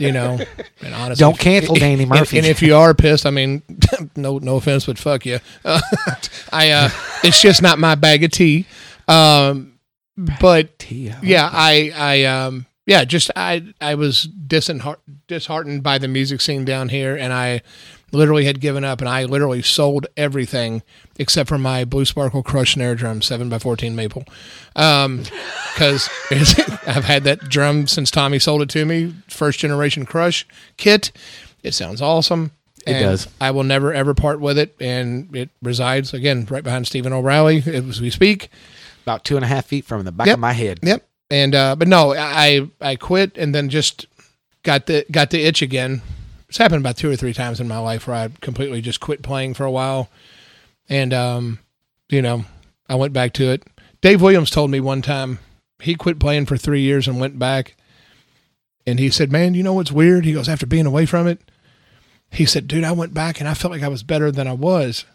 you 0.00 0.10
know, 0.10 0.40
and 0.80 0.94
honestly, 0.94 1.22
Don't 1.22 1.38
cancel 1.38 1.76
Danny 1.76 2.02
and- 2.02 2.10
Murphy. 2.10 2.38
And, 2.38 2.46
if 2.46 2.60
you 2.62 2.74
are 2.74 2.94
pissed, 2.94 3.24
I 3.26 3.30
mean, 3.30 3.62
no, 4.16 4.38
no 4.38 4.56
offense, 4.56 4.86
but 4.86 4.98
fuck 4.98 5.24
you. 5.24 5.38
Uh, 5.64 5.80
I, 6.52 6.70
uh, 6.72 6.90
it's 7.22 7.40
just 7.40 7.62
not 7.62 7.78
my 7.78 7.94
bag 7.94 8.24
of 8.24 8.32
tea. 8.32 8.66
Um, 9.06 9.71
but 10.16 10.90
yeah, 10.90 11.48
I, 11.52 11.92
I, 11.94 12.24
um, 12.24 12.66
yeah, 12.86 13.04
just 13.04 13.30
I, 13.36 13.72
I 13.80 13.94
was 13.94 14.24
disheart- 14.24 15.00
disheartened 15.26 15.82
by 15.82 15.98
the 15.98 16.08
music 16.08 16.40
scene 16.40 16.64
down 16.64 16.88
here, 16.88 17.16
and 17.16 17.32
I 17.32 17.62
literally 18.10 18.44
had 18.44 18.60
given 18.60 18.84
up, 18.84 19.00
and 19.00 19.08
I 19.08 19.24
literally 19.24 19.62
sold 19.62 20.06
everything 20.16 20.82
except 21.18 21.48
for 21.48 21.58
my 21.58 21.84
Blue 21.84 22.04
Sparkle 22.04 22.42
Crush 22.42 22.74
snare 22.74 22.94
drum, 22.94 23.22
seven 23.22 23.52
x 23.52 23.62
fourteen 23.62 23.96
maple, 23.96 24.24
Um 24.76 25.22
because 25.72 26.10
I've 26.86 27.04
had 27.04 27.24
that 27.24 27.48
drum 27.48 27.86
since 27.86 28.10
Tommy 28.10 28.38
sold 28.38 28.62
it 28.62 28.68
to 28.70 28.84
me, 28.84 29.14
first 29.28 29.60
generation 29.60 30.04
Crush 30.04 30.46
kit. 30.76 31.12
It 31.62 31.72
sounds 31.72 32.02
awesome. 32.02 32.50
It 32.84 32.94
and 32.94 33.04
does. 33.04 33.28
I 33.40 33.52
will 33.52 33.62
never 33.62 33.94
ever 33.94 34.12
part 34.12 34.40
with 34.40 34.58
it, 34.58 34.74
and 34.80 35.34
it 35.34 35.50
resides 35.62 36.12
again 36.12 36.46
right 36.50 36.64
behind 36.64 36.86
Stephen 36.86 37.12
O'Reilly 37.12 37.62
as 37.64 38.00
we 38.00 38.10
speak. 38.10 38.50
About 39.02 39.24
two 39.24 39.36
and 39.36 39.44
a 39.44 39.48
half 39.48 39.66
feet 39.66 39.84
from 39.84 40.04
the 40.04 40.12
back 40.12 40.26
Yep. 40.26 40.34
of 40.34 40.40
my 40.40 40.52
head. 40.52 40.80
Yep. 40.82 41.06
And 41.30 41.54
uh, 41.54 41.76
but 41.76 41.88
no, 41.88 42.14
I 42.14 42.68
I 42.80 42.96
quit 42.96 43.36
and 43.38 43.54
then 43.54 43.68
just 43.68 44.06
got 44.62 44.86
the 44.86 45.04
got 45.10 45.30
the 45.30 45.42
itch 45.44 45.62
again. 45.62 46.02
It's 46.48 46.58
happened 46.58 46.80
about 46.82 46.98
two 46.98 47.10
or 47.10 47.16
three 47.16 47.32
times 47.32 47.60
in 47.60 47.66
my 47.68 47.78
life 47.78 48.06
where 48.06 48.16
I 48.16 48.28
completely 48.42 48.82
just 48.82 49.00
quit 49.00 49.22
playing 49.22 49.54
for 49.54 49.64
a 49.64 49.70
while, 49.70 50.10
and 50.88 51.14
um, 51.14 51.58
you 52.10 52.20
know, 52.20 52.44
I 52.88 52.94
went 52.96 53.14
back 53.14 53.32
to 53.34 53.50
it. 53.50 53.62
Dave 54.02 54.20
Williams 54.20 54.50
told 54.50 54.70
me 54.70 54.78
one 54.78 55.00
time 55.00 55.38
he 55.80 55.94
quit 55.94 56.18
playing 56.18 56.44
for 56.46 56.56
three 56.58 56.82
years 56.82 57.08
and 57.08 57.18
went 57.18 57.38
back, 57.38 57.74
and 58.86 58.98
he 58.98 59.08
said, 59.08 59.32
"Man, 59.32 59.54
you 59.54 59.62
know 59.62 59.72
what's 59.72 59.90
weird?" 59.92 60.26
He 60.26 60.34
goes, 60.34 60.48
"After 60.50 60.66
being 60.66 60.84
away 60.86 61.06
from 61.06 61.26
it, 61.26 61.40
he 62.30 62.44
said, 62.44 62.68
dude, 62.68 62.84
I 62.84 62.92
went 62.92 63.14
back 63.14 63.40
and 63.40 63.48
I 63.48 63.54
felt 63.54 63.72
like 63.72 63.82
I 63.82 63.88
was 63.88 64.02
better 64.02 64.30
than 64.30 64.46
I 64.46 64.52
was." 64.52 65.06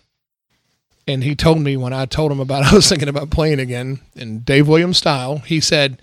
And 1.07 1.23
he 1.23 1.35
told 1.35 1.61
me 1.61 1.77
when 1.77 1.93
I 1.93 2.05
told 2.05 2.31
him 2.31 2.39
about 2.39 2.63
I 2.71 2.75
was 2.75 2.87
thinking 2.89 3.07
about 3.07 3.29
playing 3.29 3.59
again 3.59 3.99
in 4.15 4.39
Dave 4.39 4.67
Williams 4.67 4.97
style, 4.97 5.37
he 5.39 5.59
said, 5.59 6.01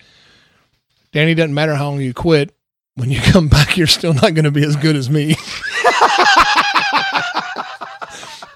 Danny, 1.12 1.34
doesn't 1.34 1.54
matter 1.54 1.74
how 1.74 1.90
long 1.90 2.00
you 2.00 2.14
quit, 2.14 2.54
when 2.94 3.10
you 3.10 3.20
come 3.24 3.48
back, 3.48 3.76
you're 3.76 3.86
still 3.86 4.14
not 4.14 4.34
going 4.34 4.44
to 4.44 4.50
be 4.50 4.64
as 4.64 4.76
good 4.76 4.96
as 4.96 5.10
me. 5.10 5.30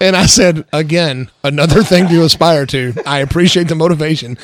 and 0.01 0.15
I 0.15 0.25
said, 0.25 0.65
again, 0.73 1.29
another 1.43 1.83
thing 1.83 2.07
to 2.07 2.23
aspire 2.23 2.65
to. 2.67 2.93
I 3.05 3.19
appreciate 3.19 3.67
the 3.67 3.75
motivation. 3.75 4.37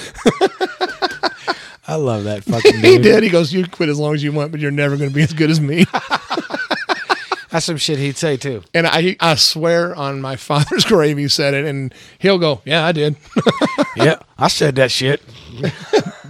I 1.88 1.96
love 1.96 2.24
that 2.24 2.44
fucking 2.44 2.80
he 2.80 2.98
did. 2.98 3.24
He 3.24 3.30
goes, 3.30 3.54
You 3.54 3.68
quit 3.68 3.90
as 3.90 4.00
long 4.00 4.16
as 4.16 4.24
you 4.24 4.32
want, 4.32 4.52
but 4.52 4.60
you're 4.60 4.72
never 4.72 4.98
going 4.98 5.10
to 5.10 5.16
be 5.16 5.22
as 5.22 5.34
good 5.34 5.52
as 5.52 5.62
me. 5.62 5.86
That's 7.56 7.68
some 7.68 7.78
shit 7.78 8.00
he'd 8.00 8.18
say 8.18 8.36
too. 8.36 8.64
And 8.74 8.86
I, 8.86 9.16
I 9.22 9.36
swear 9.36 9.96
on 9.96 10.20
my 10.20 10.36
father's 10.50 10.84
grave, 10.84 11.18
he 11.18 11.30
said 11.30 11.54
it. 11.54 11.64
And 11.64 11.94
he'll 12.20 12.38
go, 12.38 12.62
Yeah, 12.66 12.86
I 12.86 12.92
did. 12.92 13.16
yeah, 13.96 14.20
I 14.38 14.50
said 14.50 14.76
that 14.76 14.92
shit. 14.92 15.22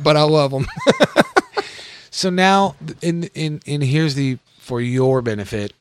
but 0.04 0.18
I 0.18 0.22
love 0.22 0.52
him. 0.52 0.68
So 2.12 2.30
now, 2.30 2.76
in 3.02 3.24
in 3.34 3.60
in 3.66 3.82
here's 3.82 4.16
the 4.16 4.38
for 4.58 4.80
your 4.80 5.22
benefit. 5.22 5.74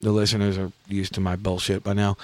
The 0.00 0.12
listeners 0.12 0.56
are 0.56 0.72
used 0.86 1.12
to 1.14 1.20
my 1.20 1.36
bullshit 1.36 1.84
by 1.84 1.92
now. 1.92 2.16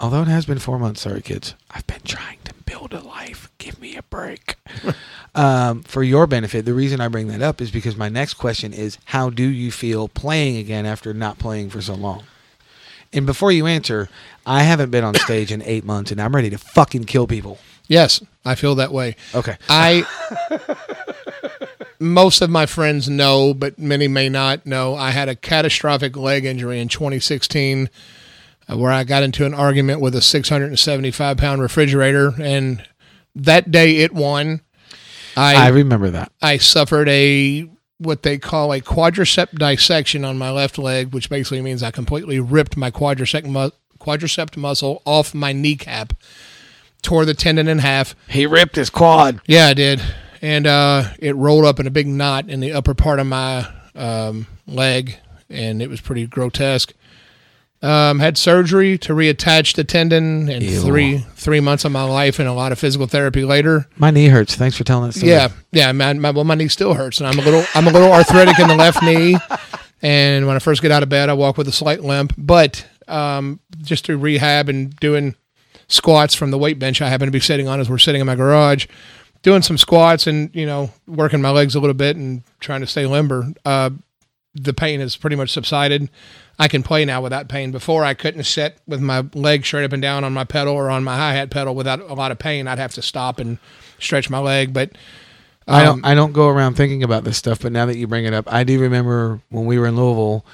Although 0.00 0.22
it 0.22 0.28
has 0.28 0.46
been 0.46 0.58
four 0.58 0.78
months, 0.78 1.02
sorry 1.02 1.20
kids. 1.20 1.54
I've 1.70 1.86
been 1.86 2.00
trying 2.06 2.38
to 2.44 2.54
build 2.64 2.94
a 2.94 3.00
life. 3.00 3.45
Give 3.66 3.80
me 3.80 3.96
a 3.96 4.02
break. 4.04 4.54
um, 5.34 5.82
for 5.82 6.04
your 6.04 6.28
benefit, 6.28 6.64
the 6.64 6.72
reason 6.72 7.00
I 7.00 7.08
bring 7.08 7.26
that 7.26 7.42
up 7.42 7.60
is 7.60 7.72
because 7.72 7.96
my 7.96 8.08
next 8.08 8.34
question 8.34 8.72
is, 8.72 8.96
how 9.06 9.28
do 9.28 9.42
you 9.42 9.72
feel 9.72 10.06
playing 10.06 10.56
again 10.58 10.86
after 10.86 11.12
not 11.12 11.40
playing 11.40 11.70
for 11.70 11.82
so 11.82 11.94
long? 11.94 12.22
And 13.12 13.26
before 13.26 13.50
you 13.50 13.66
answer, 13.66 14.08
I 14.46 14.62
haven't 14.62 14.90
been 14.90 15.02
on 15.02 15.14
stage 15.16 15.50
in 15.50 15.62
eight 15.62 15.84
months, 15.84 16.12
and 16.12 16.22
I'm 16.22 16.32
ready 16.32 16.48
to 16.50 16.58
fucking 16.58 17.06
kill 17.06 17.26
people. 17.26 17.58
yes, 17.88 18.22
I 18.44 18.54
feel 18.54 18.76
that 18.76 18.92
way. 18.92 19.16
Okay. 19.34 19.56
I 19.68 20.06
most 21.98 22.40
of 22.40 22.48
my 22.48 22.66
friends 22.66 23.08
know, 23.08 23.52
but 23.52 23.80
many 23.80 24.06
may 24.06 24.28
not 24.28 24.64
know. 24.64 24.94
I 24.94 25.10
had 25.10 25.28
a 25.28 25.34
catastrophic 25.34 26.16
leg 26.16 26.44
injury 26.44 26.78
in 26.78 26.86
2016, 26.86 27.90
uh, 28.68 28.78
where 28.78 28.92
I 28.92 29.02
got 29.02 29.24
into 29.24 29.44
an 29.44 29.54
argument 29.54 30.00
with 30.00 30.14
a 30.14 30.22
675 30.22 31.36
pound 31.36 31.62
refrigerator, 31.62 32.32
and 32.40 32.86
that 33.36 33.70
day 33.70 33.98
it 33.98 34.12
won. 34.12 34.60
I 35.36 35.66
I 35.66 35.68
remember 35.68 36.10
that. 36.10 36.32
I 36.42 36.56
suffered 36.58 37.08
a 37.08 37.68
what 37.98 38.22
they 38.22 38.38
call 38.38 38.72
a 38.72 38.80
quadricep 38.80 39.58
dissection 39.58 40.24
on 40.24 40.36
my 40.36 40.50
left 40.50 40.78
leg, 40.78 41.12
which 41.14 41.30
basically 41.30 41.62
means 41.62 41.82
I 41.82 41.90
completely 41.90 42.40
ripped 42.40 42.76
my 42.76 42.90
quadricep 42.90 43.44
mu- 43.44 43.70
quadricep 43.98 44.56
muscle 44.56 45.02
off 45.04 45.34
my 45.34 45.52
kneecap, 45.52 46.12
tore 47.02 47.24
the 47.24 47.34
tendon 47.34 47.68
in 47.68 47.78
half. 47.78 48.14
He 48.28 48.46
ripped 48.46 48.76
his 48.76 48.90
quad. 48.90 49.40
Yeah, 49.46 49.66
I 49.66 49.74
did. 49.74 50.02
And 50.42 50.66
uh, 50.66 51.04
it 51.18 51.34
rolled 51.34 51.64
up 51.64 51.80
in 51.80 51.86
a 51.86 51.90
big 51.90 52.06
knot 52.06 52.48
in 52.48 52.60
the 52.60 52.72
upper 52.72 52.94
part 52.94 53.18
of 53.18 53.26
my 53.26 53.66
um, 53.94 54.46
leg, 54.66 55.16
and 55.48 55.80
it 55.80 55.88
was 55.88 56.00
pretty 56.00 56.26
grotesque. 56.26 56.92
Um, 57.86 58.18
had 58.18 58.36
surgery 58.36 58.98
to 58.98 59.12
reattach 59.12 59.76
the 59.76 59.84
tendon, 59.84 60.48
and 60.48 60.62
Ew. 60.62 60.80
three 60.80 61.18
three 61.36 61.60
months 61.60 61.84
of 61.84 61.92
my 61.92 62.02
life 62.02 62.40
and 62.40 62.48
a 62.48 62.52
lot 62.52 62.72
of 62.72 62.78
physical 62.80 63.06
therapy 63.06 63.44
later. 63.44 63.86
My 63.96 64.10
knee 64.10 64.26
hurts. 64.26 64.56
Thanks 64.56 64.76
for 64.76 64.82
telling 64.82 65.10
us. 65.10 65.22
Yeah, 65.22 65.48
yeah. 65.70 65.92
My, 65.92 66.12
my 66.14 66.30
well, 66.30 66.44
my 66.44 66.56
knee 66.56 66.66
still 66.68 66.94
hurts, 66.94 67.20
and 67.20 67.28
I'm 67.28 67.38
a 67.38 67.42
little 67.42 67.64
I'm 67.74 67.86
a 67.86 67.92
little 67.92 68.12
arthritic 68.12 68.58
in 68.58 68.66
the 68.66 68.74
left 68.76 69.02
knee. 69.02 69.36
And 70.02 70.46
when 70.46 70.56
I 70.56 70.58
first 70.58 70.82
get 70.82 70.90
out 70.90 71.02
of 71.02 71.08
bed, 71.08 71.28
I 71.30 71.34
walk 71.34 71.56
with 71.56 71.68
a 71.68 71.72
slight 71.72 72.02
limp. 72.02 72.32
But 72.36 72.86
um, 73.08 73.60
just 73.82 74.04
through 74.04 74.18
rehab 74.18 74.68
and 74.68 74.94
doing 74.96 75.36
squats 75.88 76.34
from 76.34 76.50
the 76.50 76.58
weight 76.58 76.78
bench 76.78 77.00
I 77.00 77.08
happen 77.08 77.26
to 77.26 77.32
be 77.32 77.40
sitting 77.40 77.68
on 77.68 77.80
as 77.80 77.88
we're 77.88 77.98
sitting 77.98 78.20
in 78.20 78.26
my 78.26 78.34
garage, 78.34 78.86
doing 79.42 79.62
some 79.62 79.78
squats 79.78 80.26
and 80.26 80.54
you 80.54 80.66
know 80.66 80.90
working 81.06 81.40
my 81.40 81.50
legs 81.50 81.74
a 81.74 81.80
little 81.80 81.94
bit 81.94 82.16
and 82.16 82.42
trying 82.60 82.80
to 82.80 82.86
stay 82.86 83.06
limber. 83.06 83.52
Uh, 83.64 83.90
the 84.62 84.72
pain 84.74 85.00
has 85.00 85.16
pretty 85.16 85.36
much 85.36 85.50
subsided. 85.50 86.08
I 86.58 86.68
can 86.68 86.82
play 86.82 87.04
now 87.04 87.20
without 87.20 87.48
pain. 87.48 87.70
Before 87.70 88.04
I 88.04 88.14
couldn't 88.14 88.44
sit 88.44 88.78
with 88.86 89.00
my 89.00 89.24
leg 89.34 89.66
straight 89.66 89.84
up 89.84 89.92
and 89.92 90.00
down 90.00 90.24
on 90.24 90.32
my 90.32 90.44
pedal 90.44 90.74
or 90.74 90.88
on 90.90 91.04
my 91.04 91.16
hi 91.16 91.34
hat 91.34 91.50
pedal 91.50 91.74
without 91.74 92.00
a 92.00 92.14
lot 92.14 92.32
of 92.32 92.38
pain. 92.38 92.66
I'd 92.66 92.78
have 92.78 92.94
to 92.94 93.02
stop 93.02 93.38
and 93.38 93.58
stretch 93.98 94.30
my 94.30 94.38
leg. 94.38 94.72
But 94.72 94.92
I 95.68 95.84
um, 95.84 96.00
don't 96.00 96.10
I 96.10 96.14
don't 96.14 96.32
go 96.32 96.48
around 96.48 96.74
thinking 96.74 97.02
about 97.02 97.24
this 97.24 97.36
stuff, 97.36 97.60
but 97.60 97.72
now 97.72 97.86
that 97.86 97.96
you 97.98 98.06
bring 98.06 98.24
it 98.24 98.32
up, 98.32 98.50
I 98.50 98.64
do 98.64 98.80
remember 98.80 99.40
when 99.50 99.66
we 99.66 99.78
were 99.78 99.86
in 99.86 99.96
Louisville, 99.96 100.46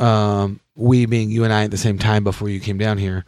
um, 0.00 0.58
we 0.74 1.06
being 1.06 1.30
you 1.30 1.44
and 1.44 1.52
I 1.52 1.64
at 1.64 1.70
the 1.70 1.76
same 1.76 1.98
time 1.98 2.24
before 2.24 2.48
you 2.48 2.58
came 2.58 2.78
down 2.78 2.98
here, 2.98 3.24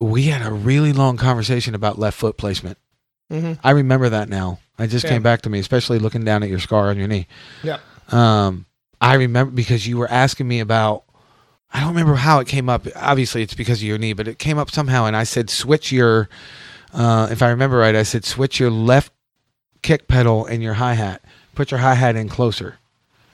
we 0.00 0.24
had 0.24 0.44
a 0.44 0.50
really 0.52 0.92
long 0.92 1.16
conversation 1.16 1.74
about 1.74 1.98
left 1.98 2.18
foot 2.18 2.36
placement. 2.36 2.78
Mhm. 3.30 3.58
I 3.62 3.70
remember 3.70 4.08
that 4.08 4.28
now. 4.28 4.58
I 4.78 4.86
just 4.86 5.04
Yeah. 5.04 5.10
came 5.10 5.22
back 5.22 5.42
to 5.42 5.50
me, 5.50 5.58
especially 5.58 5.98
looking 5.98 6.24
down 6.24 6.42
at 6.42 6.48
your 6.48 6.58
scar 6.58 6.90
on 6.90 6.98
your 6.98 7.06
knee. 7.08 7.28
Yeah. 7.62 7.78
Um, 8.08 8.66
I 9.02 9.14
remember 9.14 9.52
because 9.52 9.86
you 9.86 9.98
were 9.98 10.10
asking 10.10 10.48
me 10.48 10.60
about. 10.60 11.04
I 11.74 11.80
don't 11.80 11.88
remember 11.90 12.14
how 12.16 12.38
it 12.40 12.46
came 12.48 12.68
up. 12.68 12.86
Obviously, 12.96 13.42
it's 13.42 13.54
because 13.54 13.78
of 13.78 13.84
your 13.84 13.96
knee, 13.98 14.12
but 14.12 14.28
it 14.28 14.38
came 14.38 14.58
up 14.58 14.70
somehow, 14.70 15.06
and 15.06 15.16
I 15.16 15.24
said 15.24 15.50
switch 15.50 15.90
your. 15.92 16.28
Uh, 16.94 17.28
if 17.30 17.42
I 17.42 17.48
remember 17.48 17.78
right, 17.78 17.94
I 17.96 18.02
said 18.02 18.24
switch 18.24 18.60
your 18.60 18.70
left 18.70 19.10
kick 19.82 20.06
pedal 20.06 20.44
and 20.46 20.62
your 20.62 20.74
hi 20.74 20.94
hat. 20.94 21.22
Put 21.54 21.70
your 21.70 21.80
hi 21.80 21.94
hat 21.94 22.14
in 22.16 22.28
closer. 22.28 22.76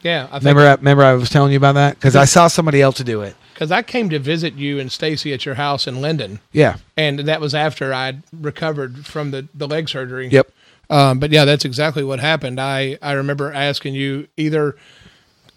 yeah, 0.03 0.29
I 0.31 0.39
Remember, 0.39 0.63
I, 0.63 0.75
remember 0.75 1.03
I 1.05 1.15
was 1.15 1.29
telling 1.31 1.51
you 1.53 1.57
about 1.59 1.75
that 1.75 1.97
because 1.97 2.15
I 2.17 2.25
saw 2.25 2.47
somebody 2.47 2.81
else 2.81 2.99
do 2.99 3.23
it. 3.23 3.35
because 3.53 3.73
I 3.73 3.83
came 3.83 4.09
to 4.11 4.19
visit 4.21 4.55
you 4.55 4.79
and 4.79 4.91
Stacy 4.91 5.33
at 5.33 5.45
your 5.45 5.57
house 5.57 5.87
in 5.89 6.01
Lyndon, 6.01 6.39
Yeah. 6.53 6.77
and 6.97 7.19
that 7.21 7.41
was 7.41 7.55
after 7.55 7.93
I'd 7.93 8.23
recovered 8.33 9.05
from 9.07 9.33
the 9.33 9.49
the 9.53 9.67
leg 9.67 9.89
surgery. 9.89 10.29
Yep. 10.29 10.51
Um, 10.89 11.19
but 11.19 11.33
yeah, 11.33 11.45
that's 11.45 11.65
exactly 11.65 12.05
what 12.05 12.21
happened. 12.21 12.61
I, 12.61 12.97
I 13.03 13.13
remember 13.13 13.53
asking 13.53 13.95
you 13.95 14.29
either 14.37 14.77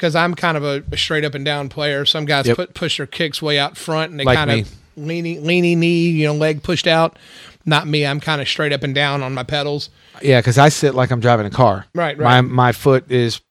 because 0.02 0.16
I'm 0.16 0.34
kind 0.34 0.58
of 0.58 0.64
a, 0.64 0.84
a 0.92 0.98
straight 0.98 1.24
up 1.24 1.36
and 1.36 1.46
down 1.46 1.70
player. 1.70 2.06
Some 2.06 2.26
guys 2.26 2.48
Yep. 2.48 2.56
put 2.58 2.74
push 2.74 2.98
their 2.98 3.06
kicks 3.06 3.40
way 3.40 3.60
out 3.60 3.78
front 3.78 4.10
and 4.10 4.20
they 4.20 4.24
Like 4.24 4.36
kind 4.36 4.50
me. 4.50 4.62
of 4.62 4.72
leany 4.98 5.40
leany 5.40 5.78
knee, 5.78 6.10
you 6.10 6.26
know, 6.26 6.34
leg 6.34 6.64
pushed 6.64 6.88
out. 6.88 7.20
Not 7.68 7.88
me. 7.88 8.04
I'm 8.08 8.20
kind 8.20 8.42
of 8.42 8.48
straight 8.50 8.74
up 8.74 8.82
and 8.82 8.96
down 8.96 9.22
on 9.22 9.36
my 9.36 9.44
pedals. 9.44 9.92
Yeah, 10.24 10.40
because 10.40 10.58
I 10.58 10.70
sit 10.70 10.96
like 10.96 11.12
I'm 11.12 11.20
driving 11.20 11.46
a 11.46 11.52
car. 11.52 11.86
Right, 11.94 12.18
My 12.18 12.24
right. 12.24 12.42
my 12.42 12.42
my 12.42 12.72
foot 12.72 13.12
is, 13.12 13.42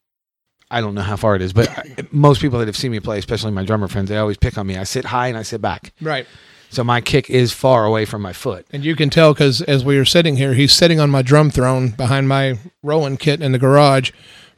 I 0.69 0.81
don't 0.81 0.93
know 0.93 1.01
how 1.01 1.15
far 1.15 1.37
it 1.37 1.41
is, 1.41 1.53
but 1.53 1.69
most 2.13 2.41
people 2.41 2.59
that 2.59 2.67
have 2.67 2.75
seen 2.75 2.91
me 2.91 2.99
play, 2.99 3.17
especially 3.17 3.51
my 3.51 3.63
drummer 3.63 3.87
friends, 3.87 4.09
they 4.09 4.17
always 4.17 4.35
pick 4.37 4.57
on 4.57 4.67
me. 4.67 4.75
I 4.77 4.83
sit 4.83 5.05
high 5.05 5.27
and 5.27 5.37
I 5.37 5.43
sit 5.43 5.61
back, 5.61 5.93
Right. 6.01 6.27
so 6.69 6.83
my 6.83 6.99
kick 6.99 7.29
is 7.29 7.53
far 7.53 7.85
away 7.85 8.03
from 8.03 8.21
my 8.21 8.33
foot. 8.33 8.65
And 8.71 8.83
you 8.83 8.97
can 8.97 9.09
tell 9.09 9.33
because 9.33 9.61
as 9.61 9.85
we 9.85 9.97
are 9.97 10.05
sitting 10.05 10.35
here, 10.35 10.53
he's 10.53 10.73
sitting 10.73 10.99
on 10.99 11.09
my 11.09 11.21
drum 11.21 11.49
throne 11.49 11.91
behind 11.91 12.27
my 12.27 12.59
rolling 12.83 13.15
kit 13.15 13.41
in 13.41 13.53
the 13.53 13.57
garage. 13.59 14.11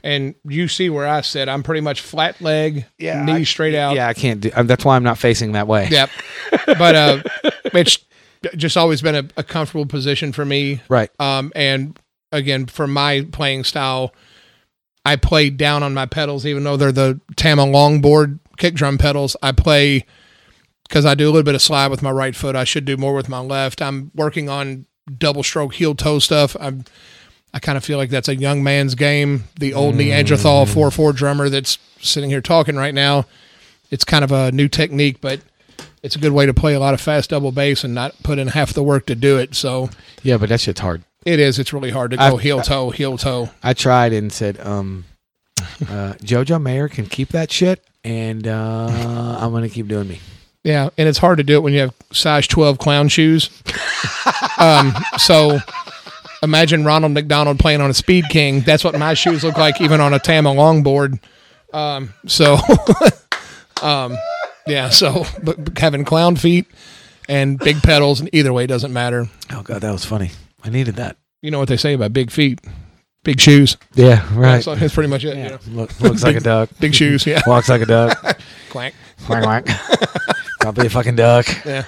And 0.04 0.36
you 0.46 0.68
see 0.68 0.90
where 0.90 1.08
I 1.08 1.22
sit. 1.22 1.48
I'm 1.48 1.64
pretty 1.64 1.80
much 1.80 2.02
flat 2.02 2.42
leg, 2.42 2.86
knee 3.00 3.32
I- 3.32 3.44
straight 3.44 3.74
out. 3.76 3.96
Yeah, 3.96 4.08
I 4.10 4.14
can't 4.14 4.42
do. 4.42 4.52
um, 4.54 4.68
That's 4.68 4.84
why 4.84 4.96
I'm 4.98 5.04
not 5.04 5.18
facing 5.18 5.54
that 5.54 5.68
way. 5.68 5.88
Yep. 5.90 6.10
But 6.78 6.96
uh, 6.96 7.24
it's 7.74 7.98
just 8.58 8.76
always 8.78 9.02
been 9.02 9.16
a, 9.16 9.24
a 9.38 9.44
comfortable 9.44 9.86
position 9.86 10.32
for 10.34 10.44
me. 10.46 10.82
Right. 10.90 11.10
Um, 11.20 11.52
and 11.56 11.98
again, 12.32 12.66
for 12.66 12.86
my 12.88 13.26
playing 13.32 13.64
style, 13.64 14.14
I 15.06 15.16
play 15.16 15.50
down 15.50 15.84
on 15.84 15.94
my 15.94 16.06
pedals, 16.06 16.46
even 16.46 16.64
though 16.64 16.76
they're 16.78 16.92
the 16.92 17.20
Tama 17.38 17.66
longboard 17.66 18.40
kick 18.58 18.74
drum 18.76 18.98
pedals. 18.98 19.36
I 19.42 19.52
play 19.54 20.06
because 20.88 21.06
I 21.06 21.16
do 21.16 21.26
a 21.26 21.32
little 21.32 21.44
bit 21.44 21.56
of 21.56 21.62
slide 21.62 21.88
with 21.92 22.02
my 22.02 22.12
right 22.12 22.36
foot. 22.36 22.56
I 22.56 22.64
should 22.66 22.86
do 22.86 22.98
more 22.98 23.14
with 23.14 23.30
my 23.30 23.40
left. 23.40 23.82
I'm 23.82 24.12
working 24.16 24.50
on 24.50 24.86
double 25.18 25.44
stroke 25.44 25.74
heel 25.76 25.96
toe 25.96 26.20
stuff. 26.20 26.56
I'm 26.60 26.84
I 27.54 27.60
kind 27.60 27.78
of 27.78 27.84
feel 27.86 27.98
like 27.98 28.10
that's 28.10 28.28
a 28.28 28.36
young 28.36 28.64
man's 28.64 28.96
game. 28.96 29.44
The 29.60 29.74
old 29.74 29.96
Neanderthal 29.96 30.66
four 30.66 30.90
four 30.92 31.14
drummer 31.14 31.50
that's 31.50 31.78
sitting 32.02 32.30
here 32.30 32.42
talking 32.42 32.76
right 32.76 32.94
now. 32.94 33.26
It's 33.92 34.04
kind 34.04 34.24
of 34.24 34.32
a 34.32 34.52
new 34.52 34.68
technique, 34.68 35.22
but 35.22 35.40
it's 36.02 36.16
a 36.16 36.20
good 36.20 36.32
way 36.32 36.46
to 36.48 36.54
play 36.54 36.74
a 36.74 36.80
lot 36.80 36.94
of 36.94 37.02
fast 37.02 37.30
double 37.30 37.52
bass 37.52 37.84
and 37.84 37.94
not 37.94 38.22
put 38.24 38.40
in 38.40 38.48
half 38.50 38.74
the 38.74 38.82
work 38.84 39.06
to 39.06 39.16
do 39.16 39.38
it. 39.38 39.54
So 39.56 39.90
Yeah, 40.24 40.38
but 40.38 40.50
that 40.50 40.62
shit's 40.62 40.80
hard. 40.80 41.04
it 41.26 41.40
is. 41.40 41.60
It's 41.60 41.74
really 41.74 41.92
hard 41.92 42.12
to 42.12 42.18
go 42.18 42.38
heel 42.38 42.62
toe, 42.62 42.90
heel 42.90 43.18
toe. 43.18 43.50
I 43.62 43.74
tried 43.74 44.14
and 44.14 44.32
said, 44.32 44.60
um, 44.60 45.06
uh, 45.62 46.14
JoJo 46.24 46.62
Mayer 46.62 46.90
can 46.90 47.06
keep 47.06 47.30
that 47.30 47.52
shit, 47.52 47.86
and 48.04 48.48
uh, 48.48 49.38
I'm 49.40 49.52
gonna 49.52 49.70
keep 49.70 49.88
doing 49.88 50.08
me. 50.08 50.20
Yeah, 50.64 50.90
and 50.98 51.10
it's 51.10 51.18
hard 51.18 51.38
to 51.38 51.44
do 51.44 51.56
it 51.56 51.62
when 51.62 51.74
you 51.74 51.82
have 51.82 51.94
size 52.12 52.48
12 52.48 52.78
clown 52.78 53.10
shoes. 53.10 53.50
um, 54.60 54.94
so 55.18 55.60
imagine 56.44 56.84
Ronald 56.86 57.14
McDonald 57.14 57.58
playing 57.58 57.82
on 57.82 57.90
a 57.90 57.94
Speed 57.94 58.26
King. 58.30 58.62
That's 58.62 58.84
what 58.84 58.98
my 59.00 59.14
shoes 59.16 59.44
look 59.44 59.58
like, 59.58 59.82
even 59.82 60.00
on 60.02 60.14
a 60.14 60.20
Tama 60.20 60.52
longboard. 60.52 61.20
Um, 61.74 62.14
so, 62.28 62.58
um, 63.82 64.16
yeah, 64.68 64.90
so 64.90 65.26
but 65.42 65.78
having 65.80 66.06
clown 66.06 66.36
feet 66.36 66.68
and 67.28 67.58
big 67.58 67.82
pedals, 67.82 68.20
and 68.20 68.30
either 68.34 68.54
way, 68.54 68.68
doesn't 68.68 68.94
matter. 68.94 69.28
Oh 69.52 69.64
god, 69.64 69.82
that 69.82 69.92
was 69.92 70.06
funny. 70.06 70.32
I 70.64 70.70
needed 70.70 70.96
that. 70.98 71.18
You 71.42 71.52
know 71.52 71.60
what 71.60 71.68
they 71.70 71.78
say 71.78 71.94
about 71.94 72.14
big 72.14 72.30
feet, 72.32 72.62
big 73.24 73.40
shoes. 73.42 73.76
Yeah, 73.96 74.24
right. 74.38 74.64
So 74.64 74.76
that's 74.76 74.94
pretty 74.94 75.10
much 75.10 75.24
it. 75.26 75.36
You 75.36 75.44
know, 75.50 75.60
Look, 75.70 76.00
looks 76.00 76.24
like 76.24 76.36
a 76.36 76.40
duck. 76.42 76.70
big 76.80 76.94
shoes. 76.94 77.26
Yeah, 77.26 77.42
Walks 77.48 77.70
like 77.70 77.82
a 77.82 77.86
duck. 77.86 78.18
quack. 78.70 78.94
quack 79.26 79.44
quack. 79.44 79.68
Probably 80.60 80.88
a 80.88 80.90
fucking 80.90 81.16
duck. 81.16 81.46
Yeah. 81.66 81.84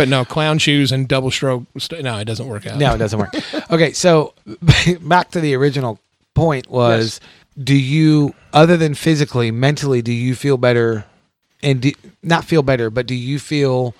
But 0.00 0.08
no, 0.08 0.24
clown 0.24 0.56
shoes 0.58 0.92
and 0.92 1.06
double 1.06 1.30
stroke. 1.30 1.64
St- 1.76 2.02
no, 2.02 2.16
it 2.16 2.24
doesn't 2.24 2.46
work 2.46 2.66
out. 2.66 2.78
No, 2.78 2.94
it 2.94 2.98
doesn't 2.98 3.18
work. 3.18 3.34
Okay, 3.70 3.92
so 3.92 4.32
back 5.02 5.30
to 5.32 5.40
the 5.42 5.54
original 5.54 5.98
point 6.32 6.70
was 6.70 7.20
do 7.62 7.76
you 7.76 8.34
other 8.54 8.78
than 8.78 8.94
physically, 8.94 9.50
mentally 9.50 10.00
do 10.00 10.10
you 10.10 10.34
feel 10.34 10.56
better 10.56 11.04
and 11.62 11.82
do, 11.82 11.92
not 12.22 12.46
feel 12.46 12.62
better, 12.62 12.88
but 12.88 13.06
do 13.06 13.14
you 13.14 13.38
feel 13.38 13.94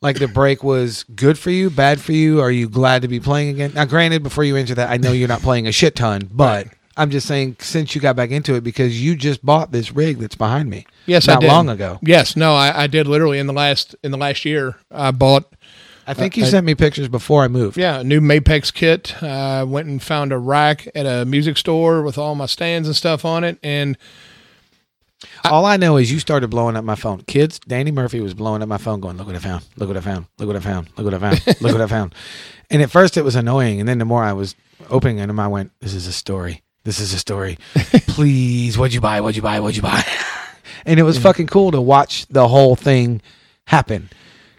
like 0.00 0.20
the 0.20 0.28
break 0.28 0.62
was 0.62 1.02
good 1.16 1.36
for 1.36 1.50
you, 1.50 1.70
bad 1.70 2.00
for 2.00 2.12
you? 2.12 2.40
Are 2.40 2.52
you 2.52 2.68
glad 2.68 3.02
to 3.02 3.08
be 3.08 3.18
playing 3.18 3.48
again? 3.48 3.72
Now, 3.74 3.84
granted, 3.84 4.22
before 4.22 4.44
you 4.44 4.56
answer 4.56 4.76
that, 4.76 4.90
I 4.90 4.96
know 4.96 5.10
you're 5.10 5.26
not 5.26 5.42
playing 5.42 5.66
a 5.66 5.72
shit 5.72 5.96
ton, 5.96 6.30
but 6.32 6.68
I'm 6.96 7.10
just 7.10 7.26
saying 7.26 7.56
since 7.60 7.94
you 7.94 8.00
got 8.00 8.16
back 8.16 8.30
into 8.30 8.54
it 8.54 8.64
because 8.64 9.02
you 9.02 9.16
just 9.16 9.44
bought 9.44 9.70
this 9.72 9.92
rig 9.92 10.18
that's 10.18 10.34
behind 10.36 10.70
me. 10.70 10.86
Yes, 11.06 11.26
not 11.26 11.38
I 11.38 11.40
did. 11.40 11.48
long 11.48 11.68
ago. 11.68 11.98
Yes, 12.02 12.36
no, 12.36 12.54
I, 12.54 12.84
I 12.84 12.86
did 12.86 13.06
literally 13.06 13.38
in 13.38 13.46
the 13.46 13.52
last 13.52 13.94
in 14.02 14.10
the 14.12 14.16
last 14.18 14.44
year. 14.44 14.76
I 14.90 15.10
bought 15.10 15.52
I 16.06 16.14
think 16.14 16.36
you 16.36 16.44
I- 16.44 16.48
sent 16.48 16.64
me 16.64 16.74
pictures 16.74 17.08
before 17.08 17.42
I 17.44 17.48
moved. 17.48 17.76
yeah 17.76 18.00
a 18.00 18.04
new 18.04 18.20
Mapex 18.20 18.72
kit. 18.72 19.22
I 19.22 19.62
went 19.64 19.88
and 19.88 20.02
found 20.02 20.32
a 20.32 20.38
rack 20.38 20.88
at 20.94 21.04
a 21.06 21.24
music 21.26 21.56
store 21.58 22.02
with 22.02 22.16
all 22.16 22.34
my 22.34 22.46
stands 22.46 22.88
and 22.88 22.96
stuff 22.96 23.24
on 23.24 23.44
it, 23.44 23.58
and 23.62 23.96
All 25.44 25.64
I 25.64 25.76
know 25.76 25.96
is 25.96 26.10
you 26.12 26.18
started 26.18 26.48
blowing 26.48 26.76
up 26.76 26.84
my 26.84 26.94
phone. 26.94 27.22
Kids, 27.22 27.58
Danny 27.58 27.90
Murphy 27.90 28.20
was 28.20 28.34
blowing 28.34 28.62
up 28.62 28.68
my 28.68 28.78
phone, 28.78 29.00
going, 29.00 29.16
"Look 29.16 29.26
what 29.26 29.36
I 29.36 29.38
found! 29.38 29.64
Look 29.76 29.88
what 29.88 29.96
I 29.96 30.00
found! 30.00 30.26
Look 30.38 30.46
what 30.46 30.56
I 30.56 30.60
found! 30.60 30.88
Look 30.96 31.04
what 31.04 31.14
I 31.14 31.18
found! 31.18 31.60
Look 31.60 31.72
what 31.72 31.80
I 31.80 31.86
found!" 31.86 32.14
And 32.68 32.82
at 32.82 32.90
first, 32.90 33.16
it 33.16 33.22
was 33.22 33.36
annoying, 33.36 33.78
and 33.78 33.88
then 33.88 33.98
the 33.98 34.04
more 34.04 34.24
I 34.24 34.32
was 34.32 34.56
opening 34.90 35.18
them, 35.18 35.38
I 35.38 35.46
went, 35.46 35.70
"This 35.80 35.94
is 35.94 36.06
a 36.08 36.12
story. 36.12 36.62
This 36.86 37.00
is 37.00 37.12
a 37.12 37.18
story. 37.18 37.58
Please, 38.06 38.78
what'd 38.78 38.94
you 38.94 39.00
buy? 39.00 39.20
What'd 39.20 39.34
you 39.36 39.42
buy? 39.42 39.58
What'd 39.60 39.76
you 39.76 39.82
buy?" 39.82 40.04
and 40.86 40.98
it 41.00 41.02
was 41.02 41.18
fucking 41.18 41.48
cool 41.48 41.72
to 41.72 41.80
watch 41.80 42.26
the 42.28 42.46
whole 42.46 42.76
thing 42.76 43.20
happen. 43.66 44.08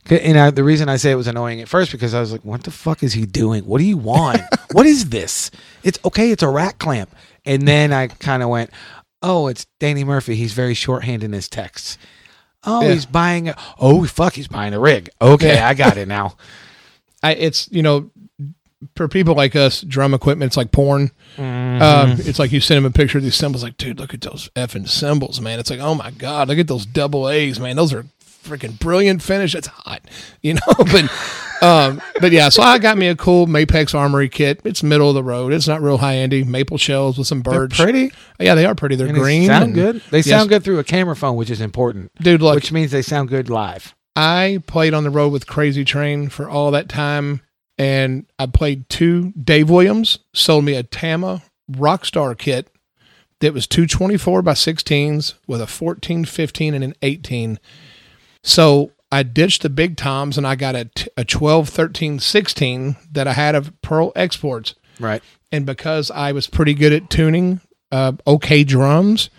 And 0.10 0.38
I, 0.38 0.52
the 0.52 0.64
reason 0.64 0.90
I 0.90 0.98
say 0.98 1.12
it 1.12 1.16
was 1.16 1.28
annoying 1.28 1.62
at 1.62 1.70
first 1.70 1.92
because 1.94 2.14
I 2.14 2.20
was 2.20 2.34
like, 2.34 2.44
"What 2.44 2.64
the 2.64 2.72
fuck 2.72 3.02
is 3.02 3.14
he 3.14 3.26
doing? 3.26 3.66
What 3.66 3.78
do 3.80 3.86
you 3.86 3.98
want? 3.98 4.42
what 4.74 4.86
is 4.86 5.10
this? 5.10 5.52
It's 5.84 6.00
okay. 6.04 6.32
It's 6.32 6.44
a 6.44 6.50
rack 6.50 6.80
clamp." 6.80 7.16
And 7.46 7.66
then 7.66 7.94
I 7.94 8.08
kind 8.08 8.44
of 8.44 8.50
went, 8.50 8.72
"Oh, 9.22 9.48
it's 9.48 9.66
Danny 9.80 10.04
Murphy. 10.04 10.36
He's 10.36 10.52
very 10.54 10.74
shorthand 10.74 11.24
in 11.24 11.32
his 11.32 11.48
texts. 11.48 11.98
Oh, 12.66 12.82
Yeah. 12.82 12.94
he's 12.94 13.06
buying. 13.06 13.48
A, 13.48 13.56
oh, 13.80 14.04
fuck, 14.06 14.34
he's 14.34 14.50
buying 14.50 14.74
a 14.74 14.80
rig. 14.80 15.10
Okay, 15.22 15.56
Yeah. 15.56 15.68
I 15.70 15.74
got 15.74 15.96
it 15.96 16.10
now. 16.10 16.36
I 17.24 17.34
it's 17.34 17.68
you 17.72 17.82
know 17.82 18.12
for 18.96 19.08
people 19.08 19.34
like 19.36 19.56
us, 19.56 19.82
drum 19.82 20.14
equipment, 20.14 20.50
it's 20.50 20.58
like 20.58 20.72
porn. 20.72 21.12
Mm-hmm. 21.36 21.82
Um, 21.82 22.18
it's 22.20 22.40
like 22.40 22.52
you 22.52 22.60
send 22.60 22.78
them 22.78 22.86
a 22.86 22.94
picture 22.94 23.18
of 23.18 23.24
these 23.24 23.36
cymbals, 23.36 23.64
like, 23.64 23.78
dude, 23.78 24.00
look 24.00 24.14
at 24.14 24.22
those 24.22 24.50
effing 24.56 24.88
cymbals, 24.88 25.42
man. 25.42 25.60
It's 25.60 25.70
like, 25.70 25.80
oh 25.80 25.96
my 25.96 26.12
god, 26.12 26.48
look 26.48 26.60
at 26.60 26.68
those 26.68 26.86
double 26.86 27.30
A's, 27.30 27.60
man. 27.60 27.76
Those 27.76 27.94
are 27.94 28.06
freaking 28.44 28.78
brilliant 28.80 29.22
finish. 29.22 29.56
It's 29.56 29.68
hot, 29.68 30.02
you 30.42 30.54
know. 30.56 30.60
but 30.78 31.12
um, 31.62 32.02
but 32.22 32.32
yeah, 32.32 32.50
so 32.50 32.62
I 32.62 32.78
got 32.78 32.98
me 33.00 33.08
a 33.08 33.16
cool 33.16 33.48
Mapex 33.48 33.96
Armory 33.96 34.30
kit. 34.30 34.62
It's 34.64 34.84
middle 34.84 35.10
of 35.10 35.16
the 35.16 35.24
road. 35.24 35.54
It's 35.54 35.68
not 35.68 35.82
real 35.82 35.98
high 35.98 36.18
endy. 36.18 36.44
Maple 36.44 36.78
shells 36.78 37.18
with 37.18 37.26
some 37.28 37.42
They're 37.42 37.68
pretty. 37.68 38.12
Yeah, 38.40 38.54
they 38.54 38.66
are 38.66 38.76
pretty. 38.76 38.96
They're 38.96 39.08
And 39.08 39.16
they 39.16 39.20
green. 39.22 39.48
sound 39.48 39.64
and- 39.66 39.74
good. 39.74 40.02
They 40.12 40.18
Yes. 40.20 40.28
sound 40.28 40.50
good 40.50 40.64
through 40.64 40.78
a 40.80 40.84
camera 40.84 41.16
phone, 41.16 41.36
which 41.36 41.50
is 41.50 41.60
important. 41.62 42.12
dude. 42.22 42.42
Look, 42.44 42.56
which 42.56 42.72
means 42.72 42.92
they 42.92 43.02
sound 43.02 43.30
good 43.30 43.50
live. 43.50 43.96
I 44.16 44.62
played 44.68 44.94
on 44.94 45.04
the 45.04 45.10
road 45.12 45.32
with 45.32 45.46
Crazy 45.48 45.84
Train 45.86 46.30
for 46.30 46.50
all 46.50 46.72
that 46.72 46.90
time, 46.90 47.42
and 47.78 48.26
I 48.40 48.48
played 48.48 48.90
two. 48.90 49.32
Dave 49.32 49.70
Williams 49.70 50.20
sold 50.34 50.66
me 50.66 50.74
a 50.74 50.84
Tama 50.84 51.44
Rockstar 51.72 52.38
kit 52.38 52.70
that 53.40 53.54
was 53.54 53.68
two 53.68 53.86
24 53.86 54.42
by 54.42 54.54
16s 54.54 55.36
with 55.48 55.62
a 55.62 55.68
14, 55.68 56.26
15, 56.26 56.74
and 56.74 56.84
an 56.84 56.96
18. 57.02 57.60
So 58.44 58.92
I 59.12 59.24
ditched 59.24 59.62
the 59.62 59.70
big 59.70 59.96
toms 59.96 60.38
and 60.38 60.48
I 60.48 60.56
got 60.56 60.76
a, 60.76 60.86
t- 60.86 61.10
a 61.16 61.24
12, 61.24 61.70
13, 61.70 62.20
16 62.20 62.96
that 63.12 63.28
I 63.28 63.34
had 63.34 63.56
of 63.56 63.80
Pearl 63.82 64.12
Exports. 64.16 64.76
Right. 65.00 65.22
And 65.52 65.66
because 65.66 66.10
I 66.12 66.32
was 66.32 66.48
pretty 66.48 66.74
good 66.74 66.94
at 66.94 67.10
tuning 67.10 67.62
uh, 67.92 68.14
okay 68.26 68.64
drums, 68.64 69.30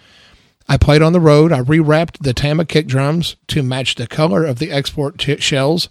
I 0.68 0.76
played 0.76 1.02
on 1.02 1.12
the 1.12 1.20
road. 1.20 1.50
I 1.52 1.60
rewrapped 1.60 2.18
the 2.20 2.34
Tama 2.34 2.66
kick 2.66 2.86
drums 2.86 3.36
to 3.48 3.62
match 3.62 3.96
the 3.96 4.06
color 4.06 4.44
of 4.44 4.58
the 4.58 4.70
export 4.70 5.18
t- 5.18 5.38
shells. 5.38 5.88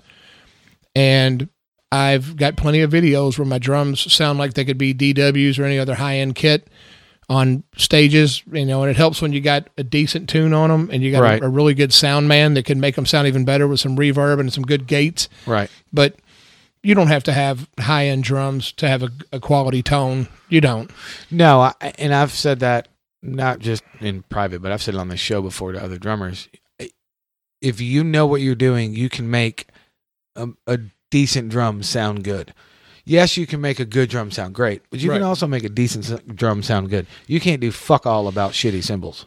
And 0.95 1.49
I've 1.91 2.35
got 2.35 2.57
plenty 2.57 2.81
of 2.81 2.91
videos 2.91 3.37
where 3.37 3.45
my 3.45 3.59
drums 3.59 4.11
sound 4.11 4.39
like 4.39 4.53
they 4.53 4.65
could 4.65 4.77
be 4.77 4.93
DWs 4.93 5.57
or 5.59 5.63
any 5.63 5.79
other 5.79 5.95
high 5.95 6.17
end 6.17 6.35
kit 6.35 6.67
on 7.29 7.63
stages, 7.75 8.41
you 8.51 8.65
know, 8.65 8.81
and 8.83 8.89
it 8.91 8.95
helps 8.97 9.21
when 9.21 9.33
you 9.33 9.41
got 9.41 9.69
a 9.77 9.83
decent 9.83 10.29
tune 10.29 10.53
on 10.53 10.69
them 10.69 10.89
and 10.91 11.03
you 11.03 11.11
got 11.11 11.21
Right. 11.23 11.41
a, 11.41 11.45
a 11.45 11.49
really 11.49 11.73
good 11.73 11.93
sound 11.93 12.27
man 12.27 12.53
that 12.53 12.63
can 12.65 12.79
make 12.79 12.95
them 12.95 13.05
sound 13.05 13.27
even 13.27 13.43
better 13.45 13.67
with 13.67 13.79
some 13.79 13.97
reverb 13.97 14.39
and 14.39 14.51
some 14.51 14.63
good 14.63 14.87
gates. 14.87 15.27
Right. 15.45 15.69
But 15.91 16.15
you 16.83 16.95
don't 16.95 17.07
have 17.07 17.23
to 17.25 17.33
have 17.33 17.69
high 17.79 18.07
end 18.07 18.23
drums 18.23 18.71
to 18.73 18.87
have 18.87 19.03
a, 19.03 19.09
a 19.33 19.39
quality 19.41 19.83
tone. 19.83 20.27
You 20.47 20.61
don't. 20.61 20.89
No, 21.29 21.59
I, 21.61 21.73
and 21.97 22.13
I've 22.13 22.31
said 22.31 22.59
that 22.61 22.87
not 23.21 23.59
just 23.59 23.83
in 23.99 24.23
private, 24.23 24.61
but 24.61 24.71
I've 24.71 24.81
said 24.81 24.93
it 24.93 24.99
on 24.99 25.09
the 25.09 25.17
show 25.17 25.41
before 25.41 25.73
to 25.73 25.83
other 25.83 25.97
drummers. 25.97 26.47
If 27.61 27.81
you 27.81 28.03
know 28.03 28.25
what 28.27 28.39
you're 28.41 28.55
doing, 28.55 28.93
you 28.93 29.09
can 29.09 29.29
make 29.29 29.67
a, 30.35 30.47
a 30.67 30.79
decent 31.09 31.49
drums 31.49 31.87
sound 31.89 32.23
good. 32.23 32.53
Yes, 33.05 33.37
you 33.37 33.47
can 33.47 33.61
make 33.61 33.79
a 33.79 33.85
good 33.85 34.09
drum 34.09 34.31
sound 34.31 34.53
great, 34.53 34.81
but 34.89 34.99
you 34.99 35.09
Right. 35.09 35.17
can 35.17 35.23
also 35.23 35.47
make 35.47 35.63
a 35.63 35.69
decent 35.69 36.09
s- 36.11 36.19
drum 36.35 36.61
sound 36.61 36.89
good. 36.89 37.07
You 37.25 37.39
can't 37.39 37.61
do 37.61 37.71
fuck 37.71 38.05
all 38.05 38.27
about 38.27 38.51
shitty 38.51 38.83
cymbals. 38.83 39.25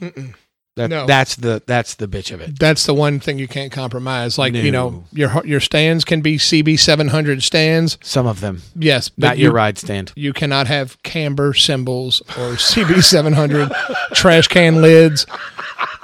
That, 0.76 0.88
No. 0.88 1.04
That's 1.04 1.34
the 1.36 1.62
that's 1.66 1.96
the 1.96 2.06
bitch 2.06 2.32
of 2.32 2.40
it. 2.40 2.58
That's 2.58 2.86
the 2.86 2.94
one 2.94 3.18
thing 3.20 3.38
you 3.38 3.48
can't 3.48 3.72
compromise. 3.72 4.38
Like 4.38 4.54
you 4.54 4.70
know, 4.70 5.04
your 5.12 5.42
your 5.44 5.60
stands 5.60 6.04
can 6.04 6.20
be 6.20 6.36
CB 6.38 6.78
seven 6.78 7.08
hundred 7.08 7.42
stands. 7.42 7.98
Some 8.02 8.26
of 8.26 8.40
them, 8.40 8.62
Yes, 8.76 9.08
but 9.08 9.26
not 9.26 9.38
you, 9.38 9.44
your 9.44 9.52
ride 9.52 9.78
stand. 9.78 10.12
you 10.14 10.32
cannot 10.32 10.68
have 10.68 11.02
camber 11.02 11.54
cymbals 11.54 12.20
or 12.38 12.54
CB 12.54 13.02
seven 13.02 13.32
hundred 13.32 13.70
trash 14.14 14.46
can 14.48 14.80
lids. 14.80 15.26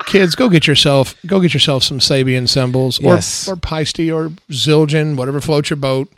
Kids, 0.07 0.35
go 0.35 0.49
get 0.49 0.67
yourself 0.67 1.15
go 1.27 1.41
get 1.41 1.55
yourself 1.55 1.83
some 1.83 1.99
Sabian 2.01 2.49
cymbals 2.49 3.01
Yes. 3.01 3.49
or 3.49 3.53
or 3.53 3.57
Paiste 3.57 4.01
or 4.11 4.31
Zildjian, 4.51 5.17
whatever 5.17 5.41
floats 5.41 5.71
your 5.71 5.77
boat. 5.79 6.09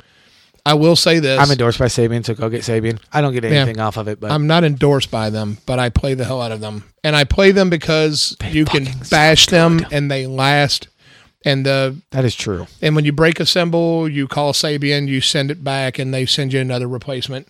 I 0.68 0.74
will 0.74 0.96
say 0.96 1.18
this: 1.18 1.40
I'm 1.40 1.50
endorsed 1.50 1.78
by 1.78 1.86
Sabian, 1.86 2.24
so 2.24 2.34
go 2.34 2.48
get 2.50 2.62
Sabian. 2.62 2.98
I 3.12 3.20
don't 3.20 3.32
get 3.32 3.44
anything 3.44 3.80
off 3.80 3.96
of 3.96 4.06
it, 4.08 4.20
but 4.20 4.30
I'm 4.30 4.46
not 4.46 4.64
endorsed 4.64 5.10
by 5.10 5.30
them, 5.30 5.58
but 5.66 5.78
I 5.78 5.88
play 5.88 6.14
the 6.14 6.24
hell 6.24 6.42
out 6.42 6.52
of 6.52 6.60
them, 6.60 6.84
and 7.02 7.16
I 7.16 7.24
play 7.24 7.52
them 7.52 7.70
because 7.70 8.36
you 8.50 8.64
can 8.64 8.86
bash 9.10 9.46
them 9.46 9.80
and 9.90 10.10
they 10.10 10.26
last. 10.26 10.88
And 11.44 11.64
the 11.64 11.96
that 12.10 12.24
is 12.24 12.34
true. 12.34 12.66
and 12.82 12.94
when 12.96 13.04
you 13.04 13.12
break 13.12 13.40
a 13.40 13.46
cymbal, 13.46 14.08
you 14.08 14.26
call 14.28 14.52
Sabian, 14.52 15.06
you 15.08 15.20
send 15.20 15.50
it 15.50 15.62
back, 15.64 15.98
and 15.98 16.12
they 16.12 16.26
send 16.26 16.52
you 16.52 16.60
another 16.60 16.86
replacement. 16.88 17.48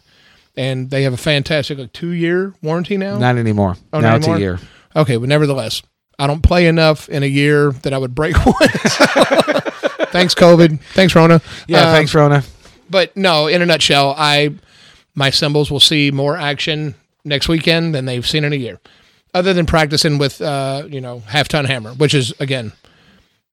And 0.57 0.91
they 0.91 1.05
have 1.05 1.13
a 1.13 1.17
fantastic 1.19 1.79
like 1.79 1.93
two 1.93 2.11
year 2.11 2.53
warranty 2.63 2.97
now. 2.97 3.17
Not 3.19 3.37
anymore. 3.37 3.77
Oh, 3.93 4.01
now 4.01 4.11
not 4.13 4.17
it's 4.19 4.27
a 4.29 4.39
year. 4.39 4.59
Okay, 4.95 5.17
but 5.17 5.29
nevertheless, 5.29 5.83
I 6.19 6.27
don't 6.27 6.43
play 6.43 6.67
enough 6.67 7.09
in 7.09 7.23
a 7.23 7.27
year 7.27 7.73
that 7.83 7.93
I 7.93 7.99
would 7.99 8.15
break 8.15 8.37
one. 8.47 8.55
Thanks, 10.11 10.35
COVID. 10.35 10.81
Thanks, 10.95 11.15
Rona. 11.15 11.41
Yeah, 11.67 11.89
Um, 11.89 11.95
thanks, 11.95 12.15
Rona. 12.15 12.43
But 12.91 13.17
no, 13.17 13.47
in 13.47 13.63
a 13.63 13.67
nutshell, 13.67 14.15
I 14.17 14.55
my 15.15 15.31
cymbals 15.31 15.71
will 15.71 15.81
see 15.81 16.11
more 16.11 16.37
action 16.37 16.95
next 17.25 17.49
weekend 17.49 17.95
than 17.95 18.05
they've 18.05 18.27
seen 18.27 18.45
in 18.45 18.53
a 18.53 18.57
year. 18.57 18.81
Other 19.35 19.53
than 19.53 19.67
practicing 19.67 20.19
with 20.19 20.41
uh, 20.41 20.85
you 20.89 21.01
know, 21.01 21.21
half 21.21 21.49
ton 21.49 21.65
hammer, 21.65 21.93
which 21.95 22.15
is 22.15 22.33
again, 22.41 22.73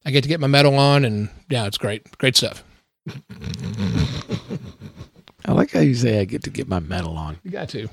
I 0.05 0.11
get 0.11 0.21
to 0.23 0.29
get 0.29 0.39
my 0.39 0.47
metal 0.47 0.75
on 0.77 1.03
and 1.05 1.29
yeah, 1.49 1.65
it's 1.65 1.77
great. 1.77 2.17
Great 2.17 2.35
stuff. 2.35 2.63
I 5.47 5.51
like 5.51 5.71
how 5.71 5.81
you 5.81 5.93
say 5.95 6.19
I 6.19 6.25
get 6.25 6.43
to 6.43 6.49
get 6.49 6.67
my 6.67 6.79
metal 6.79 7.17
on. 7.17 7.37
You 7.43 7.51
got 7.51 7.69
to. 7.69 7.87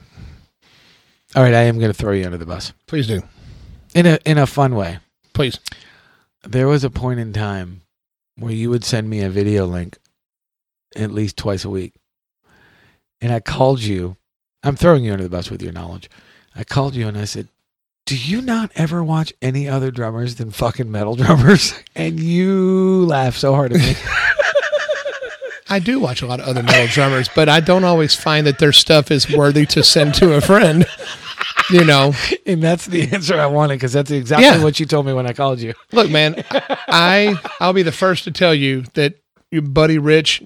All 1.34 1.42
right, 1.42 1.54
I 1.54 1.62
am 1.62 1.78
going 1.78 1.92
to 1.92 1.98
throw 1.98 2.12
you 2.12 2.24
under 2.24 2.38
the 2.38 2.46
bus 2.46 2.72
Please 2.86 3.06
do. 3.06 3.22
in 3.94 4.06
a 4.06 4.18
in 4.24 4.38
a 4.38 4.46
fun 4.46 4.74
way. 4.74 4.98
Please. 5.32 5.58
There 6.44 6.68
was 6.68 6.84
a 6.84 6.90
point 6.90 7.20
in 7.20 7.32
time 7.32 7.82
where 8.36 8.52
you 8.52 8.70
would 8.70 8.84
send 8.84 9.08
me 9.08 9.20
a 9.20 9.30
video 9.30 9.66
link 9.66 9.98
at 10.96 11.10
least 11.12 11.36
twice 11.36 11.64
a 11.64 11.70
week, 11.70 11.94
and 13.20 13.32
I 13.32 13.40
called 13.40 13.80
you. 13.80 14.16
I'm 14.62 14.76
throwing 14.76 15.04
you 15.04 15.12
under 15.12 15.24
the 15.24 15.30
bus 15.30 15.50
with 15.50 15.62
your 15.62 15.72
knowledge. 15.72 16.08
I 16.54 16.64
called 16.64 16.94
you 16.94 17.08
and 17.08 17.16
I 17.18 17.24
said, 17.24 17.48
"Do 18.06 18.16
you 18.16 18.40
not 18.40 18.70
ever 18.74 19.02
watch 19.02 19.32
any 19.42 19.68
other 19.68 19.90
drummers 19.90 20.36
than 20.36 20.50
fucking 20.50 20.90
metal 20.90 21.16
drummers?" 21.22 21.74
And 21.96 22.20
you 22.20 23.04
laugh 23.06 23.36
so 23.36 23.54
hard 23.54 23.72
at 23.72 23.80
me. 23.80 23.94
I 25.68 25.78
do 25.78 25.98
watch 26.00 26.20
a 26.20 26.26
lot 26.26 26.38
of 26.40 26.46
other 26.46 26.62
metal 26.62 26.86
drummers, 26.88 27.30
but 27.34 27.48
I 27.48 27.60
don't 27.60 27.84
always 27.84 28.14
find 28.14 28.46
that 28.46 28.58
their 28.58 28.72
stuff 28.72 29.10
is 29.10 29.30
worthy 29.30 29.64
to 29.66 29.82
send 29.82 30.14
to 30.16 30.34
a 30.34 30.40
friend. 30.42 30.84
You 31.70 31.84
know, 31.84 32.12
and 32.44 32.62
that's 32.62 32.86
the 32.86 33.10
answer 33.12 33.40
I 33.40 33.46
wanted 33.46 33.74
because 33.76 33.92
that's 33.94 34.10
exactly 34.10 34.46
Yeah. 34.46 34.62
what 34.62 34.78
you 34.78 34.84
told 34.84 35.06
me 35.06 35.14
when 35.14 35.26
I 35.26 35.32
called 35.32 35.60
you. 35.60 35.72
look, 35.92 36.10
man, 36.10 36.44
I 36.50 37.36
I'll 37.60 37.72
be 37.72 37.82
the 37.84 37.92
first 37.92 38.24
to 38.24 38.30
tell 38.30 38.54
you 38.54 38.84
that 38.94 39.14
your 39.50 39.62
buddy 39.62 39.96
Rich 39.98 40.42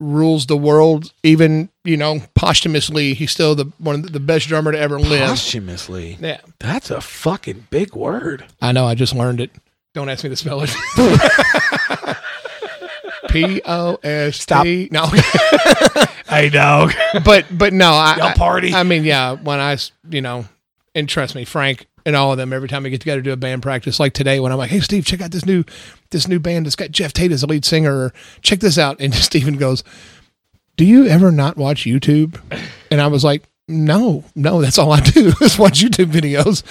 rules 0.00 0.46
the 0.46 0.56
world. 0.56 1.12
Even 1.22 1.68
you 1.84 1.96
know, 1.96 2.20
posthumously, 2.34 3.14
he's 3.14 3.30
still 3.32 3.54
the 3.54 3.66
one 3.78 3.96
of 3.96 4.12
the 4.12 4.20
best 4.20 4.48
drummer 4.48 4.72
to 4.72 4.78
ever 4.78 4.98
live. 4.98 5.28
Posthumously. 5.30 6.16
Yeah, 6.20 6.40
That's 6.60 6.90
a 6.90 7.00
fucking 7.00 7.66
big 7.70 7.94
word. 7.94 8.44
I 8.60 8.72
know. 8.72 8.86
I 8.86 8.94
just 8.94 9.14
learned 9.14 9.40
it. 9.40 9.50
Don't 9.94 10.08
ask 10.08 10.22
me 10.22 10.30
to 10.30 10.36
spell 10.36 10.60
it. 10.62 10.70
P 13.30 13.60
O 13.66 13.98
S 14.02 14.40
Stop. 14.40 14.64
No, 14.90 15.06
Hey, 16.28 16.48
dog. 16.50 16.92
but 17.24 17.46
but 17.50 17.72
no, 17.72 17.90
I, 17.92 18.16
Y'all 18.16 18.32
party. 18.34 18.72
I 18.72 18.82
mean, 18.84 19.04
yeah, 19.04 19.32
when 19.32 19.58
I, 19.60 19.76
you 20.08 20.20
know, 20.22 20.44
and 20.94 21.08
trust 21.08 21.34
me, 21.34 21.44
Frank 21.44 21.86
and 22.08 22.16
all 22.16 22.32
of 22.32 22.38
them, 22.38 22.54
every 22.54 22.68
time 22.68 22.84
we 22.84 22.88
get 22.90 23.02
together 23.02 23.20
to 23.20 23.22
do 23.22 23.32
a 23.32 23.36
band 23.36 23.60
practice, 23.60 24.00
like 24.00 24.14
today, 24.14 24.40
when 24.40 24.50
I'm 24.50 24.56
like, 24.56 24.70
"Hey, 24.70 24.80
Steve, 24.80 25.04
check 25.04 25.20
out 25.20 25.30
this 25.30 25.44
new, 25.44 25.62
this 26.08 26.26
new 26.26 26.38
band 26.38 26.64
that's 26.64 26.74
got 26.74 26.90
Geoff 26.90 27.12
Tate 27.12 27.32
as 27.32 27.42
the 27.42 27.46
lead 27.46 27.66
singer," 27.66 28.14
check 28.40 28.60
this 28.60 28.78
out, 28.78 28.96
and 29.00 29.14
Steven 29.14 29.58
goes, 29.58 29.84
"Do 30.78 30.86
you 30.86 31.06
ever 31.06 31.30
not 31.30 31.58
watch 31.58 31.82
YouTube?" 31.84 32.40
And 32.90 33.02
I 33.02 33.08
was 33.08 33.24
like, 33.24 33.42
"No, 33.68 34.24
no, 34.34 34.62
that's 34.62 34.78
all 34.78 34.90
I 34.90 35.00
do 35.00 35.34
is 35.42 35.58
watch 35.58 35.82
YouTube 35.82 36.10
videos. 36.10 36.62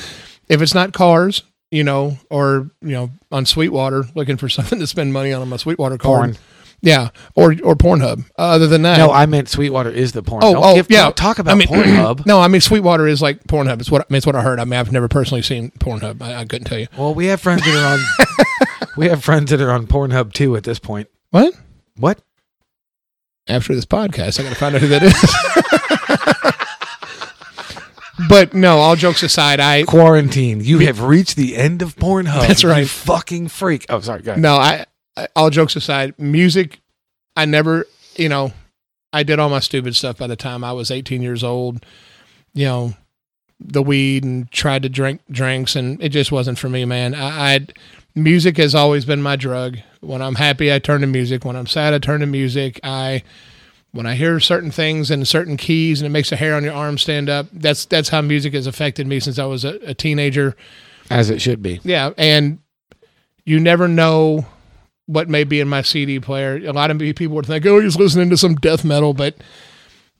If 0.49 0.61
it's 0.61 0.73
not 0.73 0.91
cars." 0.91 1.43
You 1.69 1.83
know, 1.83 2.17
or 2.29 2.71
you 2.81 2.93
know, 2.93 3.11
on 3.29 3.45
Sweetwater, 3.45 4.05
looking 4.15 4.37
for 4.37 4.49
something 4.49 4.79
to 4.79 4.87
spend 4.87 5.13
money 5.13 5.33
on 5.33 5.43
on 5.43 5.49
my 5.49 5.57
Sweetwater 5.57 5.99
card. 5.99 6.35
Porn. 6.35 6.37
Yeah, 6.81 7.09
or 7.33 7.55
or 7.63 7.75
Pornhub. 7.75 8.19
Uh, 8.37 8.43
other 8.43 8.67
than 8.67 8.83
that, 8.83 8.97
No, 8.97 9.11
I 9.11 9.25
meant 9.25 9.49
Sweetwater 9.49 9.89
is 9.89 10.11
the 10.11 10.21
porn. 10.21 10.43
Oh, 10.43 10.53
Don't 10.53 10.63
oh, 10.63 10.75
give- 10.75 10.91
yeah. 10.91 11.09
talk 11.11 11.39
about 11.39 11.51
I 11.51 11.55
mean, 11.55 11.67
Pornhub. 11.67 12.25
No, 12.27 12.39
I 12.39 12.47
mean 12.47 12.61
Sweetwater 12.61 13.07
is 13.07 13.19
like 13.21 13.43
Pornhub. 13.45 13.79
It's 13.79 13.89
what 13.89 14.01
I 14.01 14.05
mean, 14.09 14.17
it's 14.17 14.27
what 14.27 14.35
I 14.35 14.41
heard. 14.41 14.59
I 14.59 14.65
mean, 14.65 14.79
I've 14.79 14.91
never 14.91 15.07
personally 15.07 15.41
seen 15.41 15.71
Pornhub. 15.79 16.21
I, 16.21 16.41
I 16.41 16.45
couldn't 16.45 16.65
tell 16.65 16.77
you 16.77 16.87
Well, 16.97 17.15
we 17.15 17.27
have 17.27 17.41
friends 17.41 17.63
that 17.63 17.75
are 17.75 17.93
on. 17.93 17.99
we 18.97 19.07
have 19.07 19.23
friends 19.23 19.49
that 19.49 19.59
are 19.59 19.71
on 19.71 19.87
Pornhub 19.87 20.33
too. 20.33 20.55
At 20.55 20.63
this 20.63 20.77
point, 20.77 21.07
what. 21.31 21.55
what? 21.95 22.21
After 23.47 23.73
this 23.73 23.85
podcast, 23.85 24.39
I 24.39 24.43
got 24.43 24.49
to 24.49 24.55
find 24.55 24.75
out 24.75 24.81
who 24.81 24.87
that 24.89 25.03
is. 25.03 25.15
but 28.29 28.53
no, 28.53 28.77
all 28.79 28.95
jokes 28.95 29.23
aside, 29.23 29.59
I 29.59 29.83
Quarantine. 29.83 30.59
You 30.61 30.79
have 30.79 31.01
reached 31.01 31.35
the 31.37 31.55
end 31.55 31.81
of 31.81 31.95
Pornhub. 31.95 32.47
That's 32.47 32.63
you 32.63 32.69
right. 32.69 32.87
fucking 32.87 33.47
freak. 33.47 33.85
Oh, 33.89 33.99
sorry. 34.01 34.21
Go 34.21 34.31
ahead. 34.33 34.41
no, 34.41 34.55
I 34.57 34.85
all 35.35 35.49
jokes 35.49 35.75
aside, 35.75 36.17
music. 36.19 36.79
I 37.35 37.45
never, 37.45 37.85
you 38.15 38.29
know, 38.29 38.51
I 39.13 39.23
did 39.23 39.39
all 39.39 39.49
my 39.49 39.59
stupid 39.59 39.95
stuff 39.95 40.17
by 40.17 40.27
the 40.27 40.35
time 40.35 40.63
I 40.63 40.73
was 40.73 40.91
18 40.91 41.21
years 41.21 41.43
old. 41.43 41.85
You 42.53 42.65
know, 42.65 42.93
the 43.59 43.81
weed 43.81 44.23
and 44.23 44.49
tried 44.51 44.83
to 44.83 44.89
drink 44.89 45.21
drinks, 45.31 45.75
and 45.75 46.01
it 46.01 46.09
just 46.09 46.31
wasn't 46.31 46.59
for 46.59 46.69
me, 46.69 46.85
man. 46.85 47.15
I, 47.15 47.53
I'd 47.53 47.73
music 48.15 48.57
has 48.57 48.75
always 48.75 49.05
been 49.05 49.21
my 49.21 49.35
drug. 49.35 49.77
When 50.01 50.21
I'm 50.21 50.35
happy, 50.35 50.73
I 50.73 50.79
turn 50.79 51.01
to 51.01 51.07
music. 51.07 51.45
When 51.45 51.55
I'm 51.55 51.67
sad, 51.67 51.93
I 51.93 51.99
turn 51.99 52.21
to 52.21 52.25
music. 52.25 52.79
I 52.83 53.23
when 53.91 54.05
I 54.05 54.15
hear 54.15 54.39
certain 54.39 54.71
things 54.71 55.09
and 55.09 55.27
certain 55.27 55.57
keys 55.57 56.01
and 56.01 56.05
it 56.05 56.11
makes 56.11 56.29
the 56.29 56.35
hair 56.35 56.55
on 56.55 56.63
your 56.63 56.73
arm 56.73 56.97
stand 56.97 57.29
up. 57.29 57.47
That's 57.51 57.85
that's 57.85 58.09
how 58.09 58.21
music 58.21 58.53
has 58.53 58.67
affected 58.67 59.07
me 59.07 59.19
since 59.19 59.39
I 59.39 59.45
was 59.45 59.63
a, 59.63 59.75
a 59.89 59.93
teenager. 59.93 60.55
As 61.09 61.29
it 61.29 61.41
should 61.41 61.61
be. 61.61 61.79
Yeah, 61.83 62.11
and 62.17 62.59
you 63.45 63.59
never 63.59 63.87
know 63.87 64.45
what 65.07 65.27
may 65.27 65.43
be 65.43 65.59
in 65.59 65.67
my 65.67 65.81
CD 65.81 66.19
player. 66.19 66.57
A 66.57 66.73
lot 66.73 66.91
of 66.91 66.99
people 66.99 67.35
would 67.35 67.45
think, 67.45 67.65
"Oh, 67.65 67.79
he's 67.79 67.97
listening 67.97 68.29
to 68.29 68.37
some 68.37 68.55
death 68.55 68.85
metal," 68.85 69.13
but 69.13 69.35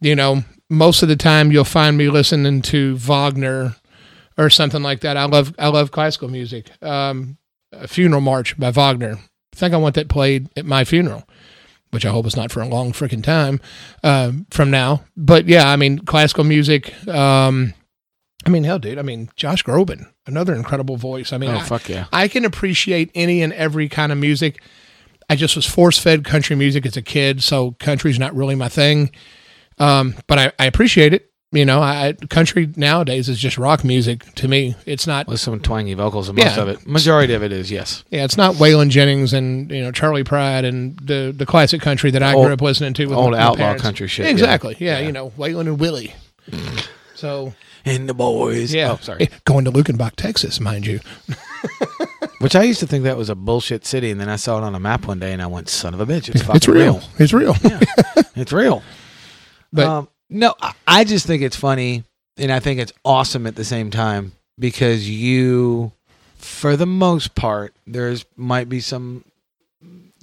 you 0.02 0.16
know, 0.16 0.44
most 0.70 1.04
of 1.04 1.10
the 1.10 1.16
time 1.16 1.52
you'll 1.52 1.64
find 1.64 1.98
me 1.98 2.10
listening 2.10 2.62
to 2.64 2.98
Wagner 2.98 3.76
or 4.38 4.50
something 4.50 4.84
like 4.84 5.02
that. 5.02 5.18
I 5.18 5.26
love 5.26 5.54
I 5.58 5.68
love 5.68 5.92
classical 5.92 6.30
music. 6.30 6.72
Um, 6.84 7.38
a 7.72 7.88
funeral 7.88 8.22
march 8.22 8.58
by 8.58 8.72
Wagner. 8.72 9.18
I 9.54 9.56
think 9.56 9.74
I 9.74 9.78
want 9.78 9.96
that 9.96 10.10
played 10.10 10.50
at 10.58 10.66
my 10.66 10.84
funeral, 10.84 11.28
which 11.92 12.06
I 12.06 12.10
hope 12.10 12.26
is 12.26 12.36
not 12.36 12.52
for 12.52 12.62
a 12.62 12.68
long 12.68 12.92
freaking 12.92 13.24
time 13.24 13.60
uh, 14.04 14.32
from 14.52 14.72
now. 14.72 15.04
But 15.16 15.48
yeah, 15.48 15.70
I 15.70 15.76
mean 15.76 16.00
classical 16.00 16.44
music. 16.44 16.94
Um, 17.08 17.74
I 18.48 18.50
mean, 18.50 18.64
hell, 18.64 18.80
dude. 18.80 18.98
I 18.98 19.02
mean, 19.02 19.30
Josh 19.36 19.62
Groban, 19.64 20.06
another 20.26 20.56
incredible 20.56 20.96
voice. 20.96 21.34
I 21.34 21.38
mean, 21.38 21.50
Oh 21.52 21.58
I- 21.58 21.64
fuck 21.64 21.90
yeah. 21.90 22.06
I 22.14 22.30
can 22.30 22.46
appreciate 22.46 23.12
any 23.14 23.42
and 23.42 23.52
every 23.52 23.90
kind 23.90 24.12
of 24.12 24.18
music. 24.18 24.62
I 25.30 25.36
just 25.36 25.58
was 25.58 25.66
force 25.66 26.00
fed 26.00 26.24
country 26.24 26.56
music 26.56 26.86
as 26.86 26.96
a 26.96 27.02
kid, 27.02 27.44
so 27.44 27.72
country's 27.80 28.18
not 28.18 28.34
really 28.34 28.56
my 28.56 28.70
thing. 28.70 29.12
Um, 29.80 30.16
but 30.28 30.40
I, 30.40 30.52
I 30.58 30.66
appreciate 30.66 31.14
it. 31.14 31.30
You 31.52 31.66
know, 31.66 31.82
I, 31.82 32.14
country 32.30 32.72
nowadays 32.78 33.28
is 33.30 33.38
just 33.40 33.58
rock 33.58 33.84
music 33.84 34.24
to 34.36 34.48
me. 34.48 34.76
It's 34.86 35.08
not. 35.08 35.28
With 35.28 35.40
some 35.42 35.60
twangy 35.60 35.94
vocals, 35.94 36.30
and 36.30 36.38
most 36.38 36.56
Yeah. 36.56 36.62
of 36.62 36.68
it, 36.70 36.88
majority 36.88 37.34
of 37.34 37.44
it 37.44 37.52
is 37.54 37.70
yes. 37.72 38.04
Yeah, 38.10 38.24
it's 38.26 38.36
not 38.38 38.56
Waylon 38.56 38.90
Jennings 38.90 39.34
and 39.34 39.70
you 39.72 39.82
know 39.82 39.92
Charley 39.92 40.24
Pride 40.26 40.64
and 40.66 40.98
the 41.00 41.34
the 41.36 41.46
classic 41.46 41.82
country 41.82 42.12
that 42.12 42.24
I 42.24 42.34
Old- 42.34 42.46
grew 42.46 42.54
up 42.54 42.62
listening 42.62 42.94
to. 42.96 43.06
With 43.08 43.18
old 43.18 43.32
my, 43.32 43.38
my 43.38 43.44
outlaw 43.44 43.58
parents. 43.58 43.84
country 43.84 44.08
shit, 44.08 44.26
yeah. 44.26 44.32
Exactly. 44.32 44.76
Yeah, 44.80 45.00
Yeah. 45.00 45.06
you 45.08 45.12
know 45.12 45.30
Waylon 45.32 45.68
and 45.68 45.80
Willie. 45.80 46.14
So 47.16 47.54
And 47.90 48.08
the 48.10 48.14
boys. 48.14 48.74
yeah, 48.74 48.92
Oh, 48.92 48.98
sorry. 49.02 49.30
going 49.46 49.66
to 49.66 49.72
Luckenbach, 49.72 50.16
Texas, 50.16 50.60
mind 50.60 50.86
you. 50.86 51.00
Which 52.40 52.56
I 52.56 52.64
used 52.64 52.80
to 52.82 52.88
think 52.88 53.04
that 53.06 53.18
was 53.18 53.30
a 53.30 53.36
bullshit 53.36 53.86
city, 53.86 54.12
and 54.12 54.22
then 54.22 54.30
I 54.30 54.36
saw 54.36 54.60
it 54.60 54.64
on 54.64 54.76
a 54.76 54.80
map 54.80 55.08
one 55.08 55.20
day, 55.20 55.34
and 55.34 55.42
I 55.42 55.48
went, 55.48 55.70
"Son 55.70 55.96
of 55.96 56.00
a 56.00 56.06
bitch, 56.06 56.30
it's 56.30 56.42
fucking 56.44 56.56
It's 56.58 56.68
real. 56.68 57.02
It's 57.18 57.34
real. 57.34 57.56
It's 58.36 58.52
real." 58.52 58.84
But 59.74 59.86
um, 59.88 60.10
no, 60.30 60.54
I- 60.62 60.74
I 60.86 61.04
just 61.04 61.26
think 61.26 61.42
it's 61.42 61.56
funny, 61.56 62.04
and 62.38 62.52
I 62.52 62.60
think 62.60 62.80
it's 62.80 62.94
awesome 63.04 63.48
at 63.48 63.56
the 63.56 63.66
same 63.66 63.90
time 63.90 64.34
because 64.60 65.10
you, 65.10 65.92
for 66.38 66.78
the 66.78 66.86
most 66.86 67.34
part, 67.34 67.74
there's 67.88 68.24
might 68.36 68.70
be 68.70 68.80
some 68.82 69.24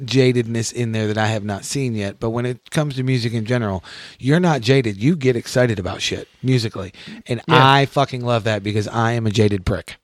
jadedness 0.07 0.73
in 0.73 0.93
there 0.93 1.07
that 1.07 1.19
I 1.19 1.27
have 1.29 1.45
not 1.45 1.65
seen 1.65 1.95
yet. 1.95 2.19
But 2.21 2.31
when 2.31 2.47
it 2.47 2.71
comes 2.71 2.97
to 2.97 3.03
music 3.03 3.33
in 3.33 3.45
general, 3.45 3.83
you're 4.19 4.41
not 4.41 4.61
jaded. 4.61 4.97
You 5.03 5.17
get 5.17 5.37
excited 5.37 5.79
about 5.79 6.01
shit 6.03 6.29
musically, 6.43 6.93
and 7.27 7.41
Yeah. 7.49 7.67
I 7.67 7.87
fucking 7.87 8.25
love 8.25 8.45
that 8.45 8.63
because 8.63 8.89
I 8.89 9.13
am 9.13 9.27
a 9.27 9.31
jaded 9.31 9.65
prick, 9.65 9.97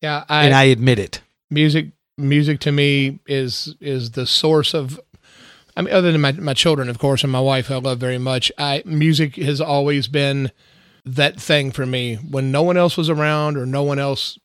yeah, 0.00 0.24
I, 0.28 0.44
and 0.44 0.54
I 0.54 0.64
admit 0.64 0.98
it. 0.98 1.20
music 1.50 1.88
music 2.16 2.58
to 2.60 2.72
me 2.72 3.20
is 3.26 3.74
is 3.80 4.10
the 4.12 4.26
source 4.26 4.74
of 4.74 4.98
I 5.76 5.82
mean 5.82 5.94
other 5.94 6.10
than 6.10 6.20
my, 6.20 6.32
my 6.32 6.52
children 6.54 6.88
of 6.88 6.98
course 6.98 7.22
and 7.22 7.30
my 7.30 7.38
wife 7.40 7.66
who 7.68 7.74
I 7.74 7.78
love 7.78 7.98
very 8.00 8.18
much 8.18 8.50
I 8.58 8.82
music 8.84 9.36
has 9.36 9.60
always 9.60 10.08
been 10.08 10.50
that 11.06 11.40
thing 11.40 11.70
for 11.70 11.86
me 11.86 12.16
when 12.16 12.50
no 12.50 12.62
one 12.64 12.76
else 12.76 12.96
was 12.96 13.08
around 13.08 13.56
or 13.56 13.64
no 13.66 13.84
one 13.84 14.00
else 14.00 14.36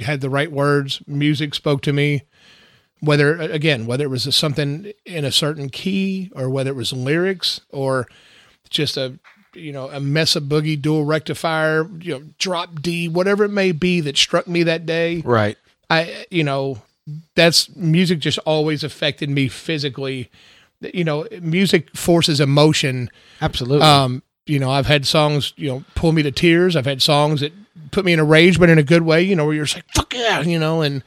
had 0.00 0.20
the 0.20 0.28
right 0.28 0.52
words 0.52 1.00
music 1.06 1.54
spoke 1.54 1.80
to 1.82 1.92
me 1.94 2.22
whether 3.02 3.36
again 3.36 3.84
whether 3.86 4.04
it 4.04 4.08
was 4.08 4.34
something 4.34 4.92
in 5.04 5.24
a 5.24 5.32
certain 5.32 5.68
key 5.68 6.30
or 6.34 6.48
whether 6.48 6.70
it 6.70 6.76
was 6.76 6.92
lyrics 6.92 7.60
or 7.70 8.06
just 8.70 8.96
a 8.96 9.18
you 9.54 9.72
know 9.72 9.88
a 9.90 10.00
Mesa 10.00 10.40
Boogie 10.40 10.80
dual 10.80 11.04
rectifier 11.04 11.86
you 12.00 12.12
know 12.12 12.22
drop 12.38 12.80
D 12.80 13.08
whatever 13.08 13.44
it 13.44 13.50
may 13.50 13.72
be 13.72 14.00
that 14.00 14.16
struck 14.16 14.46
me 14.46 14.62
that 14.62 14.86
day 14.86 15.20
Right. 15.24 15.58
I, 15.90 16.24
you 16.30 16.42
know, 16.42 16.80
that's 17.34 17.74
music 17.76 18.20
just 18.20 18.38
always 18.46 18.82
affected 18.82 19.28
me 19.28 19.48
physically. 19.48 20.30
You 20.80 21.04
know, 21.04 21.28
music 21.42 21.94
forces 21.94 22.40
emotion. 22.40 23.10
Absolutely. 23.42 23.86
Um, 23.86 24.22
you 24.46 24.58
know, 24.58 24.70
I've 24.70 24.86
had 24.86 25.06
songs, 25.06 25.52
you 25.56 25.68
know, 25.68 25.84
pull 25.94 26.12
me 26.12 26.22
to 26.22 26.30
tears. 26.30 26.76
I've 26.76 26.86
had 26.86 27.02
songs 27.02 27.40
that 27.40 27.52
put 27.90 28.06
me 28.06 28.14
in 28.14 28.18
a 28.20 28.24
rage, 28.24 28.58
but 28.58 28.70
in 28.70 28.78
a 28.78 28.82
good 28.82 29.02
way, 29.02 29.20
you 29.22 29.36
know, 29.36 29.44
where 29.44 29.54
you're 29.54 29.66
just 29.66 29.76
like, 29.76 29.90
fuck 29.94 30.14
yeah, 30.14 30.40
you 30.40 30.58
know, 30.58 30.80
and, 30.80 31.04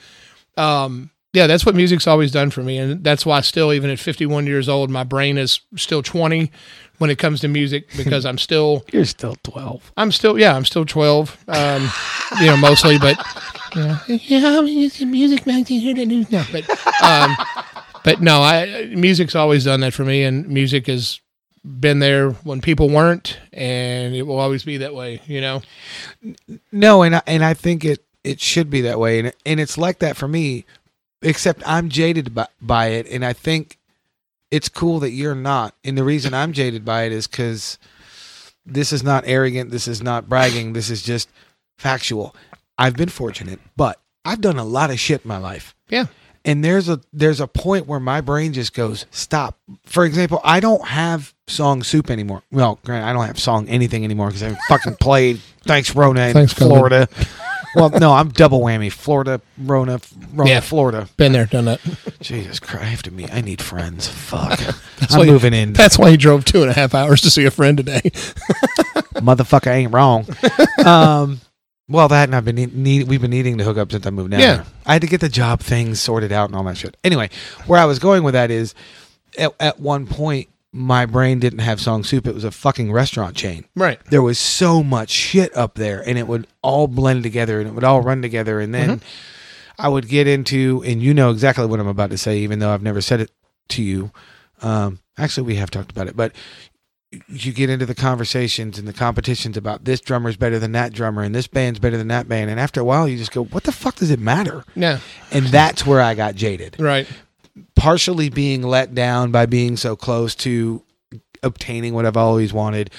um, 0.55 1.09
yeah, 1.35 1.47
that's 1.47 1.65
what 1.65 1.75
music's 1.75 2.07
always 2.07 2.31
done 2.31 2.49
for 2.49 2.63
me. 2.63 2.77
And 2.77 3.03
that's 3.03 3.25
why 3.25 3.41
still, 3.41 3.73
even 3.73 3.89
at 3.89 3.99
51 3.99 4.47
years 4.47 4.69
old, 4.69 4.89
my 4.89 5.03
brain 5.03 5.37
is 5.37 5.59
still 5.75 6.01
20 6.01 6.51
when 6.97 7.09
it 7.09 7.17
comes 7.17 7.41
to 7.41 7.47
music 7.47 7.89
because 7.97 8.25
I'm 8.25 8.37
still, 8.37 8.85
You're 8.91 9.05
still 9.05 9.35
12. 9.43 9.91
I'm 9.97 10.11
still, 10.11 10.39
yeah, 10.39 10.55
I'm 10.55 10.65
still 10.65 10.85
12, 10.85 11.37
um, 11.49 11.89
you 12.39 12.47
know, 12.47 12.57
mostly, 12.57 12.97
but, 12.97 13.17
you 13.75 13.81
know, 13.81 13.97
yeah, 14.07 14.59
I'm 14.59 14.67
using 14.67 15.11
music 15.11 15.45
magazine 15.45 15.81
here 15.81 15.93
to 15.95 16.05
do 16.05 16.25
no, 16.31 16.43
but, 16.51 16.69
um, 17.03 17.35
but 18.03 18.21
no, 18.21 18.41
I, 18.41 18.93
music's 18.95 19.35
always 19.35 19.65
done 19.65 19.81
that 19.81 19.93
for 19.93 20.05
me 20.05 20.23
and 20.23 20.47
music 20.47 20.87
has 20.87 21.19
been 21.63 21.99
there 21.99 22.29
when 22.29 22.61
people 22.61 22.89
weren't 22.89 23.39
and 23.51 24.15
it 24.15 24.21
will 24.21 24.39
always 24.39 24.63
be 24.63 24.77
that 24.77 24.95
way, 24.95 25.21
you 25.25 25.41
know? 25.41 25.61
No, 26.71 27.03
and 27.03 27.17
I, 27.17 27.21
and 27.27 27.43
I 27.43 27.53
think 27.53 27.83
it 27.83 28.05
it 28.25 28.41
should 28.41 28.69
be 28.69 28.81
that 28.81 28.99
way, 28.99 29.19
and 29.19 29.33
and 29.45 29.59
it's 29.59 29.77
like 29.77 29.99
that 29.99 30.17
for 30.17 30.27
me. 30.27 30.65
Except 31.25 31.61
I'm 31.65 31.89
jaded 31.89 32.33
by, 32.33 32.47
by 32.61 32.87
it, 32.87 33.07
and 33.09 33.25
I 33.25 33.33
think 33.33 33.77
it's 34.51 34.69
cool 34.69 34.99
that 35.01 35.11
you're 35.11 35.35
not. 35.35 35.73
And 35.83 35.97
the 35.97 36.03
reason 36.03 36.33
I'm 36.33 36.53
jaded 36.53 36.85
by 36.85 37.03
it 37.03 37.11
is 37.11 37.27
because 37.27 37.77
this 38.65 38.93
is 38.93 39.03
not 39.03 39.23
arrogant. 39.27 39.71
This 39.71 39.87
is 39.87 40.01
not 40.01 40.29
bragging. 40.29 40.73
This 40.73 40.89
is 40.89 41.01
just 41.01 41.29
factual. 41.77 42.35
I've 42.77 42.95
been 42.95 43.09
fortunate, 43.09 43.59
but 43.75 43.99
I've 44.23 44.41
done 44.41 44.57
a 44.57 44.63
lot 44.63 44.91
of 44.91 44.99
shit 44.99 45.23
in 45.23 45.27
my 45.27 45.37
life. 45.37 45.75
Yeah. 45.89 46.05
and 46.45 46.63
there's 46.63 46.87
a 46.89 46.99
there's 47.13 47.39
a 47.39 47.47
point 47.47 47.87
where 47.87 47.99
my 47.99 48.21
brain 48.21 48.53
just 48.53 48.73
goes 48.73 49.05
stop 49.11 49.57
for 49.85 50.03
example 50.05 50.39
i 50.43 50.59
don't 50.59 50.85
have 50.85 51.33
song 51.47 51.81
soup 51.83 52.09
anymore 52.11 52.41
well 52.51 52.79
granted 52.83 53.07
i 53.07 53.13
don't 53.13 53.25
have 53.27 53.39
song 53.39 53.67
anything 53.69 54.03
anymore 54.03 54.27
because 54.27 54.41
i 54.43 54.47
haven't 54.47 54.61
fucking 54.67 54.95
played 54.95 55.39
thanks 55.63 55.95
rona 55.95 56.21
in 56.27 56.33
Thanks, 56.33 56.53
florida 56.53 57.07
well 57.75 57.89
no 57.91 58.13
i'm 58.13 58.29
double 58.29 58.59
whammy 58.61 58.91
florida 58.91 59.41
rona 59.57 59.99
rona 60.33 60.49
Yeah. 60.49 60.59
florida 60.61 61.07
Been 61.17 61.31
there, 61.33 61.45
done 61.45 61.65
that. 61.65 61.79
jesus 62.21 62.59
christ 62.59 62.83
i 62.83 62.87
have 62.87 63.03
to 63.03 63.11
meet 63.11 63.33
i 63.33 63.41
need 63.41 63.61
friends 63.61 64.07
fuck 64.07 64.59
i'm 65.11 65.27
moving 65.27 65.53
in 65.53 65.73
That's 65.73 65.97
why 65.97 66.11
he 66.11 66.17
drove 66.17 66.45
two 66.45 66.61
and 66.61 66.71
a 66.71 66.73
half 66.73 66.93
hours 66.95 67.21
to 67.21 67.29
see 67.29 67.45
a 67.45 67.51
friend 67.51 67.77
today. 67.77 68.01
motherfucker 69.15 69.67
ain't 69.71 69.93
wrong 69.93 70.25
um 70.85 71.39
well 71.87 72.07
that 72.07 72.27
and 72.29 72.35
i've 72.35 72.45
been 72.45 72.55
need, 72.55 73.07
we've 73.07 73.21
been 73.21 73.31
needing 73.31 73.57
to 73.57 73.63
hook 73.63 73.77
up 73.77 73.91
since 73.91 74.05
i 74.05 74.09
moved 74.09 74.31
down 74.31 74.39
Yeah. 74.39 74.55
there. 74.57 74.65
i 74.85 74.93
had 74.93 75.01
to 75.01 75.07
get 75.07 75.21
the 75.21 75.29
job 75.29 75.59
things 75.61 75.99
sorted 76.01 76.31
out 76.31 76.49
and 76.49 76.55
all 76.55 76.63
that 76.65 76.77
shit 76.77 76.97
anyway 77.03 77.29
where 77.65 77.79
i 77.79 77.85
was 77.85 77.99
going 77.99 78.23
with 78.23 78.33
that 78.33 78.51
is 78.51 78.73
at, 79.37 79.53
at 79.59 79.79
one 79.79 80.05
point 80.07 80.49
my 80.77 81.05
brain 81.05 81.39
didn't 81.39 81.59
have 81.59 81.79
song 81.79 82.03
soup 82.03 82.27
it 82.27 82.35
was 82.35 82.43
a 82.43 82.51
fucking 82.51 82.91
restaurant 82.91 83.33
chain 83.33 83.63
Right. 83.75 83.97
there 84.09 84.21
was 84.21 84.37
so 84.37 84.83
much 84.83 85.09
shit 85.09 85.55
up 85.55 85.75
there 85.75 86.01
and 86.05 86.17
it 86.17 86.27
would 86.27 86.47
all 86.61 86.87
blend 86.87 87.23
together 87.23 87.59
and 87.61 87.69
it 87.69 87.73
would 87.73 87.85
all 87.85 88.01
run 88.01 88.21
together 88.21 88.59
and 88.59 88.73
then 88.73 89.01
i 89.79 89.87
would 89.87 90.09
get 90.09 90.27
into 90.27 90.83
and 90.85 91.01
you 91.01 91.13
know 91.13 91.29
exactly 91.31 91.65
what 91.65 91.79
i'm 91.79 91.87
about 91.87 92.09
to 92.09 92.17
say 92.17 92.39
even 92.39 92.59
though 92.59 92.71
i've 92.71 92.81
never 92.83 92.99
said 92.99 93.21
it 93.21 93.31
to 93.69 93.81
you 93.81 94.11
um, 94.61 94.99
actually 95.17 95.47
we 95.47 95.55
have 95.55 95.71
talked 95.71 95.91
about 95.91 96.07
it 96.07 96.17
but 96.17 96.33
you 97.29 97.53
get 97.53 97.69
into 97.69 97.85
the 97.85 97.95
conversations 97.95 98.77
and 98.77 98.85
the 98.87 98.91
competitions 98.93 99.55
about 99.55 99.85
this 99.85 100.01
drummer's 100.01 100.35
better 100.35 100.59
than 100.59 100.73
that 100.73 100.91
drummer 100.91 101.21
and 101.21 101.33
this 101.33 101.47
band's 101.47 101.79
better 101.79 101.95
than 101.97 102.09
that 102.09 102.27
band 102.27 102.49
and 102.49 102.59
after 102.59 102.81
a 102.81 102.83
while 102.83 103.07
you 103.07 103.17
just 103.17 103.31
go 103.31 103.45
what 103.45 103.63
the 103.63 103.71
fuck 103.71 103.95
does 103.95 104.11
it 104.11 104.19
matter 104.19 104.65
Yeah. 104.75 104.99
and 105.31 105.45
that's 105.45 105.85
where 105.85 106.01
i 106.01 106.15
got 106.15 106.35
jaded 106.35 106.75
Right. 106.79 107.07
Partially 107.75 108.29
being 108.29 108.61
let 108.61 108.93
down 108.93 109.31
by 109.31 109.45
being 109.45 109.77
so 109.77 109.95
close 109.95 110.35
to 110.35 110.83
obtaining 111.43 111.93
what 111.93 112.05
I've 112.05 112.17
always 112.17 112.51
wanted, 112.51 112.89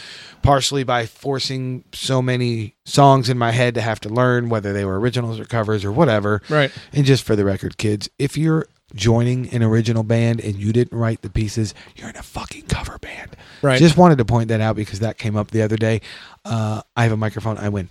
partially 0.42 0.84
by 0.84 1.06
forcing 1.06 1.84
so 1.92 2.22
many 2.22 2.74
songs 2.84 3.28
in 3.28 3.36
my 3.36 3.50
head 3.50 3.74
to 3.74 3.80
have 3.80 4.00
to 4.00 4.08
learn 4.08 4.48
whether 4.48 4.72
they 4.72 4.84
were 4.84 4.98
originals 4.98 5.40
or 5.40 5.44
covers 5.44 5.84
or 5.84 5.92
whatever. 5.92 6.40
Right. 6.48 6.70
And 6.92 7.04
just 7.04 7.24
for 7.24 7.36
the 7.36 7.44
record, 7.44 7.76
kids, 7.76 8.08
if 8.18 8.38
you're 8.38 8.66
joining 8.94 9.48
an 9.50 9.62
original 9.62 10.04
band 10.04 10.40
and 10.40 10.56
you 10.56 10.72
didn't 10.72 10.96
write 10.96 11.22
the 11.22 11.30
pieces, 11.30 11.74
you're 11.96 12.08
in 12.08 12.16
a 12.16 12.22
fucking 12.22 12.62
cover 12.62 12.98
band. 12.98 13.36
Right. 13.62 13.78
Just 13.78 13.96
wanted 13.96 14.18
to 14.18 14.24
point 14.24 14.48
that 14.48 14.60
out 14.60 14.76
because 14.76 15.00
that 15.00 15.18
came 15.18 15.36
up 15.36 15.50
the 15.50 15.62
other 15.62 15.76
day. 15.76 16.00
Uh, 16.44 16.82
I 16.96 17.02
have 17.02 17.12
a 17.12 17.16
microphone. 17.16 17.58
I 17.58 17.68
win. 17.68 17.88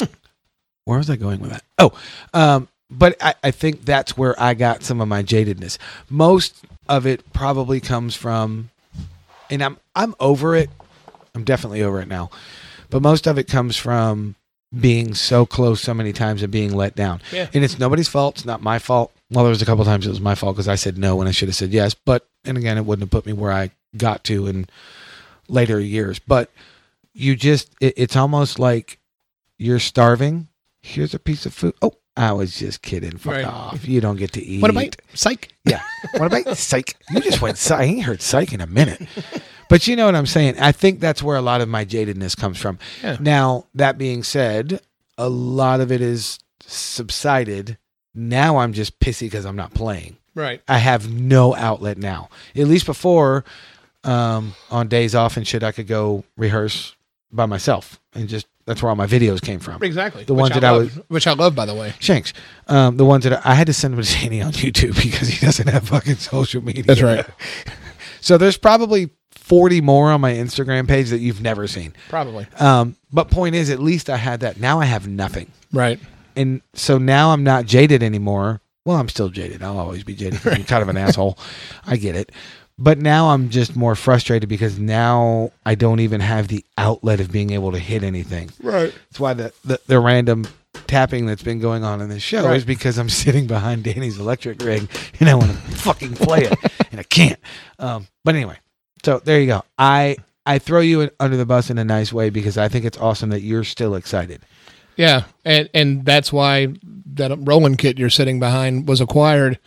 Where 0.84 0.98
was 0.98 1.10
I 1.10 1.16
going 1.16 1.40
with 1.40 1.50
that? 1.50 1.64
Oh, 1.78 1.92
um, 2.32 2.68
but 2.90 3.16
I, 3.22 3.34
I 3.42 3.50
think 3.50 3.84
that's 3.84 4.16
where 4.16 4.40
I 4.40 4.54
got 4.54 4.82
some 4.82 5.00
of 5.00 5.08
my 5.08 5.22
jadedness. 5.22 5.78
Most 6.08 6.64
of 6.88 7.06
it 7.06 7.32
probably 7.32 7.80
comes 7.80 8.14
from, 8.14 8.70
and 9.50 9.62
I'm 9.62 9.78
I'm 9.94 10.14
over 10.20 10.56
it. 10.56 10.70
I'm 11.34 11.44
definitely 11.44 11.82
over 11.82 12.00
it 12.00 12.08
now. 12.08 12.30
But 12.90 13.02
most 13.02 13.26
of 13.26 13.38
it 13.38 13.44
comes 13.44 13.76
from 13.76 14.34
being 14.78 15.14
so 15.14 15.46
close 15.46 15.80
so 15.80 15.94
many 15.94 16.12
times 16.12 16.42
and 16.42 16.52
being 16.52 16.72
let 16.72 16.94
down. 16.94 17.20
Yeah. 17.32 17.48
And 17.54 17.64
it's 17.64 17.78
nobody's 17.78 18.08
fault. 18.08 18.36
It's 18.36 18.44
not 18.44 18.62
my 18.62 18.78
fault. 18.78 19.12
Well, 19.30 19.44
there 19.44 19.50
was 19.50 19.62
a 19.62 19.66
couple 19.66 19.84
times 19.84 20.06
it 20.06 20.10
was 20.10 20.20
my 20.20 20.34
fault 20.34 20.56
because 20.56 20.68
I 20.68 20.74
said 20.74 20.98
no 20.98 21.16
when 21.16 21.28
I 21.28 21.32
should 21.32 21.48
have 21.48 21.56
said 21.56 21.70
yes. 21.70 21.94
But 21.94 22.26
and 22.44 22.56
again, 22.56 22.78
it 22.78 22.84
wouldn't 22.84 23.04
have 23.04 23.10
put 23.10 23.26
me 23.26 23.32
where 23.32 23.52
I 23.52 23.70
got 23.96 24.24
to 24.24 24.46
in 24.46 24.66
later 25.48 25.80
years. 25.80 26.18
But 26.18 26.50
you 27.12 27.36
just 27.36 27.74
it, 27.80 27.94
it's 27.96 28.16
almost 28.16 28.58
like 28.58 28.98
you're 29.58 29.78
starving. 29.78 30.48
Here's 30.80 31.14
a 31.14 31.18
piece 31.18 31.44
of 31.44 31.52
food. 31.52 31.74
Oh, 31.82 31.94
I 32.18 32.32
was 32.32 32.58
just 32.58 32.82
kidding. 32.82 33.16
Fuck 33.16 33.32
Right. 33.32 33.44
off. 33.44 33.86
You 33.88 34.00
don't 34.00 34.16
get 34.16 34.32
to 34.32 34.42
eat. 34.44 34.60
What 34.62 34.70
about 34.70 34.96
psych? 35.14 35.52
Yeah. 35.64 35.82
What 36.16 36.26
about 36.32 36.56
psych? 36.58 36.96
You 37.10 37.20
just 37.20 37.40
went 37.40 37.56
psych. 37.58 37.80
I 37.80 37.84
ain't 37.84 38.02
heard 38.02 38.20
psych 38.20 38.52
in 38.52 38.60
a 38.60 38.66
minute. 38.66 39.00
But 39.68 39.86
you 39.86 39.96
know 39.96 40.06
what 40.06 40.14
I'm 40.16 40.26
saying? 40.26 40.58
I 40.58 40.72
think 40.72 40.98
that's 41.00 41.22
where 41.22 41.36
a 41.36 41.42
lot 41.42 41.60
of 41.60 41.68
my 41.68 41.84
jadedness 41.84 42.36
comes 42.36 42.58
from. 42.58 42.78
Yeah. 43.02 43.18
Now, 43.20 43.66
that 43.74 43.98
being 43.98 44.22
said, 44.22 44.80
a 45.16 45.28
lot 45.28 45.80
of 45.80 45.92
it 45.92 46.00
is 46.00 46.38
subsided. 46.92 47.78
Now 48.14 48.56
I'm 48.58 48.72
just 48.72 48.98
pissy 48.98 49.22
because 49.26 49.44
I'm 49.44 49.56
not 49.56 49.74
playing. 49.74 50.16
Right. 50.34 50.60
I 50.68 50.78
have 50.78 51.10
no 51.12 51.54
outlet 51.54 51.98
now. 51.98 52.30
At 52.56 52.66
least 52.66 52.86
before, 52.86 53.44
um, 54.04 54.54
on 54.70 54.88
days 54.88 55.14
off 55.14 55.36
and 55.36 55.46
shit, 55.46 55.62
I 55.62 55.72
could 55.72 55.86
go 55.86 56.24
rehearse 56.36 56.96
by 57.30 57.46
myself 57.46 58.00
and 58.14 58.28
just 58.28 58.46
that's 58.68 58.80
where 58.82 58.90
all 58.90 58.96
my 58.96 59.06
videos 59.06 59.40
came 59.42 59.58
from. 59.58 59.82
Exactly. 59.82 60.22
The 60.24 60.34
Which 60.34 60.40
ones 60.42 60.52
I 60.52 60.60
that 60.60 60.64
I 60.64 60.72
was 60.78 60.94
which 61.08 61.26
I 61.26 61.32
love, 61.32 61.54
by 61.56 61.66
the 61.66 61.74
way. 61.74 61.92
Shanks. 61.98 62.32
Um, 62.68 62.96
the 62.96 63.04
ones 63.04 63.24
that 63.24 63.44
I, 63.44 63.52
I 63.52 63.54
had 63.54 63.66
to 63.66 63.72
send 63.72 63.94
them 63.94 64.02
to 64.04 64.12
Danny 64.12 64.40
on 64.42 64.52
YouTube 64.64 65.02
because 65.02 65.26
he 65.28 65.44
doesn't 65.44 65.68
have 65.68 65.88
fucking 65.88 66.16
social 66.16 66.62
media. 66.62 66.84
That's 66.84 67.02
right. 67.02 67.26
So 68.20 68.36
there's 68.36 68.56
probably 68.56 69.10
40 69.30 69.80
more 69.80 70.10
on 70.10 70.20
my 70.20 70.32
Instagram 70.32 70.88
page 70.88 71.10
that 71.10 71.18
you've 71.20 71.40
never 71.40 71.68
seen. 71.68 71.94
Probably. 72.08 72.46
Um, 72.58 72.96
but 73.12 73.30
point 73.30 73.54
is, 73.54 73.70
at 73.70 73.78
least 73.78 74.10
I 74.10 74.16
had 74.16 74.40
that. 74.40 74.58
Now 74.58 74.80
I 74.80 74.86
have 74.86 75.06
nothing, 75.06 75.52
Right. 75.72 76.00
and 76.34 76.60
so 76.74 76.98
now 76.98 77.30
I'm 77.30 77.44
not 77.44 77.64
jaded 77.64 78.02
anymore. 78.02 78.60
Well, 78.84 78.96
I'm 78.96 79.08
still 79.08 79.28
jaded. 79.28 79.62
I'll 79.62 79.78
always 79.78 80.02
be 80.02 80.14
jaded. 80.14 80.40
I'm 80.46 80.64
kind 80.64 80.82
of 80.82 80.88
an 80.88 80.96
asshole. 80.96 81.38
I 81.86 81.96
get 81.96 82.16
it. 82.16 82.32
But 82.78 82.98
now 82.98 83.30
I'm 83.30 83.48
just 83.50 83.74
more 83.74 83.94
frustrated 83.96 84.48
because 84.48 84.78
now 84.78 85.50
I 85.66 85.74
don't 85.74 86.00
even 86.00 86.20
have 86.20 86.46
the 86.48 86.64
outlet 86.76 87.18
of 87.20 87.32
being 87.32 87.50
able 87.50 87.72
to 87.72 87.78
hit 87.78 88.04
anything. 88.04 88.50
Right. 88.62 88.94
That's 89.10 89.18
why 89.18 89.34
the, 89.34 89.52
the, 89.64 89.80
the 89.88 89.98
random 89.98 90.46
tapping 90.86 91.26
that's 91.26 91.42
been 91.42 91.58
going 91.58 91.82
on 91.82 92.00
in 92.00 92.08
this 92.08 92.22
show 92.22 92.44
Right. 92.46 92.56
is 92.56 92.64
because 92.64 92.96
I'm 92.98 93.08
sitting 93.24 93.46
behind 93.48 93.82
Danny's 93.82 94.18
electric 94.18 94.62
rig 94.62 94.88
and 95.18 95.28
I 95.28 95.34
want 95.34 95.50
to 95.50 95.56
fucking 95.56 96.14
play 96.14 96.42
it 96.42 96.56
and 96.92 97.00
I 97.00 97.02
can't. 97.02 97.40
Um, 97.80 98.06
but 98.24 98.36
anyway, 98.36 98.58
so 99.04 99.18
there 99.18 99.40
you 99.40 99.46
go. 99.48 99.64
I 99.76 100.16
I 100.46 100.58
throw 100.58 100.80
you 100.80 101.10
under 101.20 101.36
the 101.36 101.44
bus 101.46 101.70
in 101.70 101.78
a 101.78 101.84
nice 101.84 102.12
way 102.12 102.30
because 102.30 102.56
I 102.56 102.68
think 102.68 102.84
it's 102.84 102.96
awesome 102.98 103.30
that 103.30 103.40
you're 103.42 103.64
still 103.64 103.94
excited. 103.96 104.40
Yeah, 104.96 105.24
and 105.44 105.68
and 105.74 106.04
that's 106.04 106.32
why 106.32 106.68
that 107.14 107.36
rolling 107.40 107.76
kit 107.76 107.98
you're 107.98 108.08
sitting 108.10 108.40
behind 108.40 108.88
was 108.88 109.00
acquired. 109.00 109.58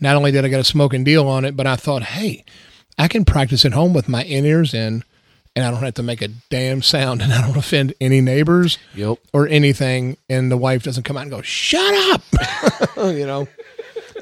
Not 0.00 0.16
only 0.16 0.30
did 0.30 0.44
I 0.44 0.48
get 0.48 0.60
a 0.60 0.64
smoking 0.64 1.04
deal 1.04 1.26
on 1.26 1.44
it, 1.44 1.56
but 1.56 1.66
I 1.66 1.76
thought, 1.76 2.02
hey, 2.02 2.44
I 2.98 3.08
can 3.08 3.24
practice 3.24 3.64
at 3.64 3.72
home 3.72 3.92
with 3.94 4.08
my 4.08 4.22
in 4.24 4.44
ears 4.44 4.74
in, 4.74 5.04
and 5.54 5.64
I 5.64 5.70
don't 5.70 5.82
have 5.82 5.94
to 5.94 6.02
make 6.02 6.20
a 6.22 6.28
damn 6.50 6.82
sound, 6.82 7.22
and 7.22 7.32
I 7.32 7.40
don't 7.46 7.56
offend 7.56 7.94
any 8.00 8.20
neighbors 8.20 8.78
Yep. 8.94 9.18
or 9.32 9.48
anything. 9.48 10.16
And 10.28 10.50
the 10.52 10.56
wife 10.56 10.82
doesn't 10.82 11.04
come 11.04 11.16
out 11.16 11.22
and 11.22 11.30
go, 11.30 11.40
"Shut 11.42 11.94
up," 12.12 12.22
you 12.96 13.26
know, 13.26 13.48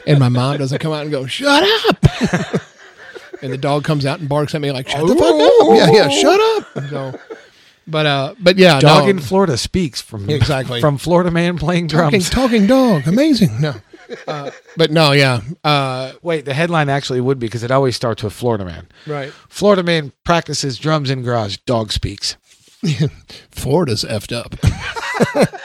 and 0.06 0.18
my 0.20 0.28
mom 0.28 0.58
doesn't 0.58 0.78
come 0.78 0.92
out 0.92 1.02
and 1.02 1.10
go, 1.10 1.26
"Shut 1.26 1.62
up," 1.88 2.62
and 3.42 3.52
the 3.52 3.58
dog 3.58 3.84
comes 3.84 4.06
out 4.06 4.20
and 4.20 4.28
barks 4.28 4.54
at 4.54 4.60
me 4.60 4.70
like, 4.70 4.88
"Shut 4.88 5.06
the 5.06 5.14
fuck 5.16 5.34
up!" 5.34 5.76
Yeah, 5.76 6.04
yeah, 6.04 6.08
shut 6.08 6.40
up. 6.40 6.88
So, 6.90 7.18
but 7.86 8.06
uh, 8.06 8.34
but 8.38 8.56
yeah, 8.58 8.78
Dog 8.80 9.04
no, 9.04 9.10
in 9.10 9.18
Florida 9.18 9.56
speaks 9.56 10.00
from 10.00 10.30
Exactly. 10.30 10.80
from 10.80 10.98
Florida 10.98 11.30
man 11.30 11.58
playing 11.58 11.88
talking, 11.88 12.20
drums. 12.20 12.30
talking 12.30 12.66
dog, 12.66 13.06
amazing. 13.08 13.60
No, 13.60 13.74
uh, 14.28 14.50
but 14.76 14.90
no, 14.90 15.12
yeah, 15.12 15.40
uh, 15.64 16.12
Wait, 16.22 16.44
the 16.44 16.54
headline 16.54 16.88
actually 16.88 17.20
would 17.20 17.38
be 17.38 17.46
because 17.46 17.62
it 17.62 17.70
always 17.70 17.96
starts 17.96 18.22
with 18.22 18.32
Florida 18.32 18.64
man. 18.64 18.86
right. 19.06 19.32
Florida 19.48 19.82
man 19.82 20.12
practices 20.24 20.78
drums 20.78 21.10
in 21.10 21.22
garage. 21.22 21.56
Dog 21.66 21.92
speaks. 21.92 22.36
Florida's 23.50 24.04
effed 24.04 24.32
up. 24.32 24.54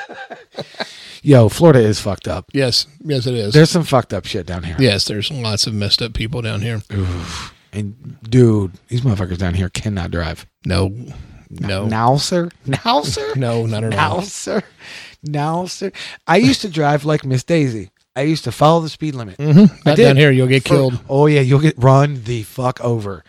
Yo, 1.22 1.50
Florida 1.50 1.80
is 1.80 2.00
fucked 2.00 2.28
up. 2.30 2.46
yes, 2.54 2.88
yes, 3.02 3.28
it 3.28 3.34
is. 3.36 3.54
There's 3.54 3.70
some 3.70 3.84
fucked 3.84 4.14
up 4.14 4.26
shit 4.26 4.46
down 4.46 4.64
here. 4.64 4.78
yes, 4.80 5.04
there's 5.06 5.30
lots 5.30 5.68
of 5.68 5.74
messed 5.74 6.02
up 6.02 6.14
people 6.14 6.42
down 6.42 6.62
here. 6.62 6.82
And 7.74 8.18
dude, 8.24 8.72
these 8.88 9.02
motherfuckers 9.02 9.38
down 9.38 9.54
here 9.54 9.70
cannot 9.70 10.12
drive. 10.12 10.46
No, 10.66 10.96
no, 11.50 11.86
Now, 11.88 12.16
sir? 12.18 12.50
Now, 12.66 13.02
sir? 13.02 13.34
no, 13.36 13.66
not 13.66 13.84
at 13.84 13.90
Now, 13.92 14.12
all. 14.14 14.22
sir? 14.22 14.64
Now, 15.22 15.66
sir? 15.66 15.92
I 16.26 16.38
used 16.38 16.62
to 16.62 16.70
drive 16.70 17.04
like 17.04 17.26
Miss 17.26 17.44
Daisy. 17.44 17.92
I 18.20 18.24
used 18.24 18.44
to 18.44 18.52
follow 18.52 18.82
the 18.82 18.90
speed 18.90 19.16
limit. 19.16 19.38
Mm-hmm. 19.38 19.74
Not 19.86 19.98
down 19.98 20.18
here, 20.18 20.30
you'll 20.30 20.48
get 20.48 20.64
For- 20.64 20.70
killed. 20.70 21.00
Oh, 21.08 21.26
yeah, 21.28 21.40
you'll 21.40 21.62
get 21.62 21.76
run 21.78 22.22
the 22.26 22.44
fuck 22.44 22.82
over. 22.82 23.24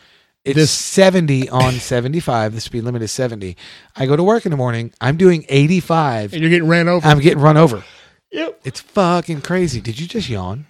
It's 0.44 0.56
This- 0.56 0.70
70 0.72 1.48
on 1.48 1.74
75. 1.74 2.54
The 2.54 2.60
speed 2.60 2.82
limit 2.82 3.02
is 3.02 3.12
70. 3.12 3.56
I 3.94 4.06
go 4.06 4.16
to 4.16 4.24
work 4.24 4.46
in 4.46 4.50
the 4.50 4.56
morning. 4.56 4.92
I'm 5.00 5.16
doing 5.16 5.44
85. 5.48 6.32
And 6.32 6.42
you're 6.42 6.50
getting 6.50 6.66
ran 6.68 6.88
over. 6.88 7.06
I'm 7.06 7.20
getting 7.20 7.38
run 7.40 7.56
over. 7.56 7.84
Yep. 8.32 8.60
It's 8.64 8.80
fucking 8.80 9.42
crazy. 9.42 9.80
Did 9.80 10.00
you 10.00 10.08
just 10.08 10.28
yawn? 10.28 10.66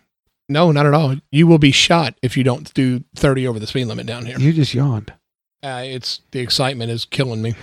No, 0.51 0.71
not 0.73 0.85
at 0.85 0.93
all. 0.93 1.17
You 1.31 1.47
will 1.47 1.59
be 1.59 1.71
shot 1.71 2.15
if 2.21 2.37
you 2.37 2.45
don't 2.45 2.73
do 2.75 3.05
30 3.17 3.47
over 3.47 3.59
the 3.59 3.67
speed 3.67 3.87
limit 3.87 4.05
down 4.07 4.27
here. 4.27 4.39
You 4.39 4.53
just 4.53 4.75
yawned. 4.75 5.15
Uh, 5.63 5.83
it's 5.85 6.21
the 6.33 6.41
excitement 6.41 6.91
is 6.91 7.05
killing 7.07 7.41
me. 7.41 7.55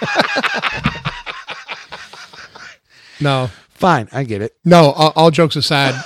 no, 3.20 3.50
Fine, 3.82 4.08
I 4.12 4.22
get 4.22 4.42
it. 4.42 4.54
No, 4.64 4.92
all, 4.92 5.12
all 5.16 5.30
jokes 5.32 5.56
aside, 5.56 5.96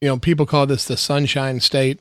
you 0.00 0.06
know, 0.06 0.18
people 0.20 0.46
call 0.46 0.66
this 0.68 0.84
the 0.84 0.96
Sunshine 0.96 1.58
State, 1.58 1.98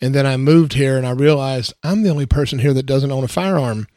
and 0.00 0.14
then 0.14 0.24
I 0.24 0.38
moved 0.38 0.72
here 0.72 0.96
and 0.96 1.06
I 1.06 1.10
realized 1.10 1.74
I'm 1.82 2.02
the 2.02 2.08
only 2.08 2.24
person 2.24 2.58
here 2.60 2.72
that 2.72 2.86
doesn't 2.86 3.12
own 3.12 3.24
a 3.24 3.28
firearm. 3.28 3.88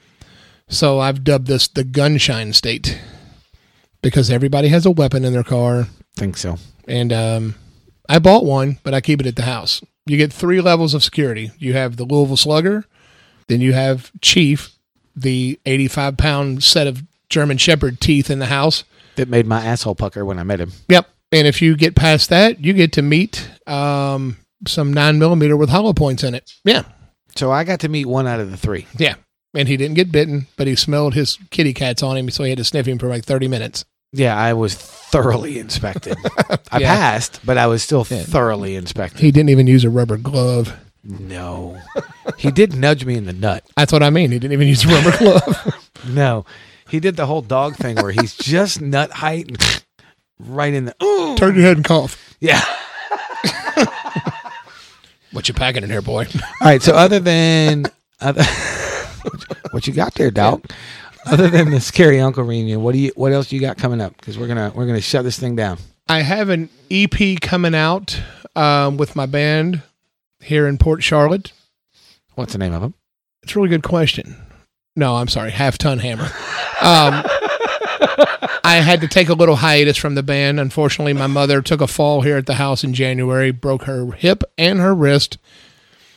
So 0.67 0.99
I've 0.99 1.23
dubbed 1.23 1.47
this 1.47 1.69
the 1.69 1.85
Gunshine 1.85 2.53
State 2.53 2.99
because 4.01 4.29
everybody 4.29 4.67
has 4.67 4.85
a 4.85 4.91
weapon 4.91 5.23
in 5.23 5.31
their 5.31 5.41
car, 5.45 5.87
Think 6.17 6.35
so. 6.35 6.57
and 6.85 7.13
um, 7.13 7.55
I 8.09 8.19
bought 8.19 8.43
one, 8.43 8.77
but 8.83 8.93
I 8.93 8.99
keep 8.99 9.21
it 9.21 9.27
at 9.27 9.37
the 9.37 9.43
house. 9.43 9.81
You 10.05 10.17
get 10.17 10.33
three 10.33 10.59
levels 10.59 10.93
of 10.93 11.01
security. 11.01 11.51
You 11.59 11.71
have 11.75 11.95
the 11.95 12.03
Louisville 12.03 12.35
Slugger, 12.35 12.83
then 13.47 13.61
you 13.61 13.71
have 13.71 14.11
Chief, 14.19 14.71
the 15.15 15.61
85 15.65 16.17
pound 16.17 16.61
set 16.61 16.87
of 16.87 17.03
German 17.29 17.57
Shepherd 17.57 18.01
teeth 18.01 18.29
in 18.29 18.39
the 18.39 18.47
house. 18.47 18.83
That 19.15 19.27
made 19.29 19.45
my 19.45 19.63
asshole 19.63 19.95
pucker 19.95 20.23
when 20.25 20.39
I 20.39 20.43
met 20.43 20.59
him. 20.61 20.71
Yep. 20.89 21.07
And 21.31 21.47
if 21.47 21.61
you 21.61 21.75
get 21.75 21.95
past 21.95 22.29
that, 22.29 22.59
you 22.63 22.73
get 22.73 22.93
to 22.93 23.01
meet 23.01 23.49
um, 23.67 24.37
some 24.67 24.93
nine 24.93 25.17
millimeter 25.19 25.55
with 25.55 25.69
hollow 25.69 25.93
points 25.93 26.23
in 26.23 26.33
it. 26.35 26.51
Yeah. 26.63 26.83
So 27.35 27.51
I 27.51 27.63
got 27.63 27.79
to 27.81 27.89
meet 27.89 28.05
one 28.05 28.27
out 28.27 28.39
of 28.39 28.51
the 28.51 28.57
three. 28.57 28.87
Yeah. 28.97 29.15
And 29.53 29.67
he 29.67 29.77
didn't 29.77 29.95
get 29.95 30.11
bitten, 30.11 30.47
but 30.57 30.67
he 30.67 30.75
smelled 30.75 31.13
his 31.13 31.37
kitty 31.49 31.73
cats 31.73 32.01
on 32.03 32.15
him, 32.17 32.29
so 32.29 32.43
he 32.43 32.49
had 32.51 32.57
to 32.57 32.63
sniff 32.63 32.85
him 32.87 32.97
for 32.99 33.07
like 33.07 33.25
30 33.25 33.47
minutes. 33.49 33.85
Yeah, 34.13 34.35
I 34.37 34.53
was 34.53 34.75
thoroughly 34.75 35.57
inspected. 35.59 36.17
I 36.71 36.79
Yeah. 36.79 36.95
passed, 36.95 37.39
but 37.45 37.57
I 37.57 37.67
was 37.67 37.81
still 37.83 38.05
Yeah. 38.09 38.23
thoroughly 38.23 38.75
inspected. 38.75 39.19
He 39.21 39.31
didn't 39.31 39.49
even 39.49 39.67
use 39.67 39.83
a 39.85 39.89
rubber 39.89 40.17
glove. 40.17 40.73
No. 41.03 41.79
he 42.37 42.51
did 42.51 42.75
nudge 42.75 43.05
me 43.05 43.15
in 43.15 43.25
the 43.25 43.33
nut. 43.33 43.63
That's 43.75 43.91
what 43.93 44.03
I 44.03 44.09
mean. 44.09 44.31
He 44.31 44.39
didn't 44.39 44.53
even 44.53 44.67
use 44.67 44.83
a 44.85 44.87
rubber 44.89 45.17
glove. 45.17 45.77
No. 46.07 46.45
He 46.91 46.99
did 46.99 47.15
the 47.15 47.25
whole 47.25 47.41
dog 47.41 47.75
thing 47.75 47.95
where 47.95 48.11
he's 48.11 48.35
just 48.35 48.81
nut 48.81 49.11
height 49.11 49.47
and 49.47 49.83
right 50.39 50.73
in 50.73 50.85
the 50.85 51.03
Ooh. 51.03 51.35
Turn 51.37 51.55
your 51.55 51.63
head 51.63 51.77
and 51.77 51.85
cough. 51.85 52.35
Yeah. 52.39 52.61
What 55.31 55.47
you 55.47 55.53
packing 55.53 55.83
in 55.83 55.89
here, 55.89 56.01
boy? 56.01 56.27
All 56.35 56.67
right, 56.67 56.81
so 56.81 56.93
other 56.93 57.19
than 57.19 57.85
other 58.19 58.43
what 59.71 59.87
you 59.87 59.93
got 59.93 60.13
there, 60.15 60.29
dog? 60.29 60.65
Other 61.25 61.49
than 61.49 61.69
the 61.69 61.79
scary 61.79 62.19
uncle 62.19 62.43
reunion, 62.43 62.83
what 62.83 62.91
do 62.91 62.97
you 62.97 63.13
what 63.15 63.31
else 63.31 63.51
you 63.51 63.61
got 63.61 63.77
coming 63.77 64.01
up? 64.01 64.17
Because 64.17 64.37
we're 64.37 64.47
gonna 64.47 64.73
we're 64.75 64.85
gonna 64.85 64.99
shut 64.99 65.23
this 65.23 65.39
thing 65.39 65.55
down. 65.55 65.77
I 66.09 66.21
have 66.21 66.49
an 66.49 66.69
EP 66.89 67.39
coming 67.39 67.73
out 67.73 68.21
um, 68.57 68.97
with 68.97 69.15
my 69.15 69.25
band 69.25 69.81
here 70.41 70.67
in 70.67 70.77
Port 70.77 71.01
Charlotte. 71.01 71.53
What's 72.35 72.51
the 72.51 72.59
name 72.59 72.73
of 72.73 72.81
them? 72.81 72.93
It's 73.43 73.55
a 73.55 73.59
really 73.59 73.69
good 73.69 73.83
question. 73.83 74.35
No, 74.95 75.15
I'm 75.15 75.27
sorry, 75.27 75.51
half 75.51 75.77
ton 75.77 75.99
hammer. 75.99 76.29
Um, 76.81 77.23
I 78.63 78.81
had 78.83 79.01
to 79.01 79.07
take 79.07 79.29
a 79.29 79.33
little 79.33 79.57
hiatus 79.57 79.97
from 79.97 80.15
the 80.15 80.23
band. 80.23 80.59
Unfortunately, 80.59 81.13
my 81.13 81.27
mother 81.27 81.61
took 81.61 81.81
a 81.81 81.87
fall 81.87 82.21
here 82.21 82.37
at 82.37 82.45
the 82.45 82.55
house 82.55 82.83
in 82.83 82.93
January, 82.93 83.51
broke 83.51 83.83
her 83.83 84.11
hip 84.11 84.43
and 84.57 84.79
her 84.79 84.93
wrist. 84.93 85.37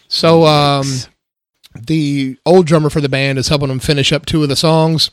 So 0.09 0.45
um, 0.45 0.87
the 1.75 2.37
old 2.45 2.67
drummer 2.67 2.91
for 2.91 3.01
the 3.01 3.09
band 3.09 3.39
is 3.39 3.49
helping 3.49 3.69
them 3.69 3.79
finish 3.79 4.13
up 4.13 4.27
two 4.27 4.43
of 4.43 4.49
the 4.49 4.57
songs, 4.57 5.11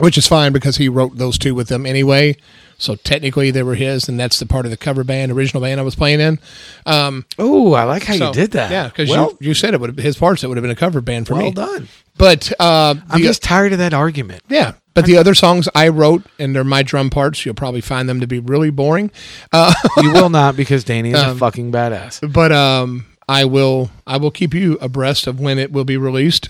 which 0.00 0.16
is 0.16 0.26
fine 0.26 0.52
because 0.52 0.76
he 0.76 0.88
wrote 0.88 1.16
those 1.16 1.38
two 1.38 1.54
with 1.54 1.68
them 1.68 1.84
anyway. 1.84 2.36
So 2.78 2.94
technically, 2.94 3.50
they 3.50 3.62
were 3.62 3.74
his, 3.74 4.06
and 4.08 4.20
that's 4.20 4.38
the 4.38 4.44
part 4.46 4.66
of 4.66 4.70
the 4.70 4.76
cover 4.76 5.02
band, 5.02 5.32
original 5.32 5.62
band 5.62 5.80
I 5.80 5.82
was 5.82 5.94
playing 5.94 6.20
in. 6.20 6.38
Um, 6.84 7.24
Oh, 7.38 7.72
I 7.72 7.84
like 7.84 8.02
how 8.04 8.14
so- 8.16 8.26
you 8.28 8.32
did 8.34 8.50
that. 8.52 8.70
Yeah, 8.70 8.88
because 8.88 9.08
well, 9.08 9.30
you, 9.40 9.48
you 9.48 9.54
said 9.54 9.72
it 9.74 9.80
would 9.80 9.98
his 9.98 10.16
parts. 10.18 10.44
It 10.44 10.48
would 10.48 10.56
have 10.58 10.62
been 10.62 10.70
a 10.70 10.74
cover 10.76 11.00
band 11.00 11.26
for 11.26 11.34
well 11.34 11.44
me. 11.44 11.50
done. 11.52 11.88
But 12.18 12.52
uh, 12.60 12.94
I'm 13.10 13.20
just 13.22 13.42
tired 13.42 13.72
of 13.72 13.78
that 13.78 13.92
argument. 13.94 14.42
yeah, 14.48 14.72
but 14.94 15.04
the 15.04 15.16
other 15.18 15.34
songs 15.34 15.68
I 15.74 15.88
wrote 15.88 16.22
and 16.38 16.54
they're 16.56 16.64
my 16.64 16.82
drum 16.82 17.10
parts. 17.10 17.44
You'll 17.44 17.54
probably 17.54 17.82
find 17.82 18.08
them 18.08 18.20
to 18.20 18.26
be 18.26 18.38
really 18.38 18.70
boring. 18.70 19.10
Uh, 19.52 19.72
You 20.02 20.12
will 20.12 20.30
not 20.30 20.56
because 20.56 20.82
Danny 20.84 21.10
is 21.12 21.20
a 21.20 21.30
Um, 21.30 21.38
fucking 21.38 21.72
badass. 21.72 22.30
but 22.32 22.52
um, 22.52 23.06
I 23.28 23.44
will 23.44 23.90
I 24.06 24.16
will 24.18 24.30
keep 24.30 24.54
you 24.54 24.78
abreast 24.80 25.26
of 25.26 25.40
when 25.40 25.58
it 25.58 25.72
will 25.72 25.84
be 25.84 25.96
released. 25.98 26.48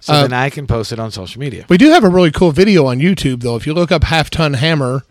So 0.00 0.12
uh, 0.14 0.22
then 0.22 0.32
I 0.32 0.50
can 0.50 0.66
post 0.66 0.92
it 0.92 0.98
on 0.98 1.10
social 1.12 1.40
media. 1.40 1.64
We 1.68 1.78
do 1.78 1.90
have 1.90 2.04
a 2.04 2.08
really 2.08 2.30
cool 2.32 2.50
video 2.52 2.86
on 2.86 2.98
YouTube 2.98 3.42
though. 3.42 3.56
If 3.56 3.66
you 3.66 3.74
look 3.74 3.90
up 3.92 4.04
Half 4.04 4.30
Ton 4.30 4.54
Hammer, 4.54 5.02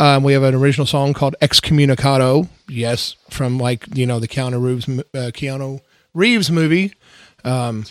um, 0.00 0.24
we 0.24 0.32
have 0.32 0.42
an 0.42 0.54
original 0.54 0.86
song 0.86 1.12
called 1.12 1.36
Excommunicado. 1.42 2.48
Yes, 2.66 3.16
from 3.28 3.58
like 3.58 3.84
you 3.94 4.06
know 4.06 4.18
the 4.18 4.26
Keanu 4.26 4.60
Reeves 4.62 4.88
uh, 4.88 5.30
Keanu 5.30 5.82
Reeves 6.14 6.50
movie, 6.50 6.94
um, 7.44 7.84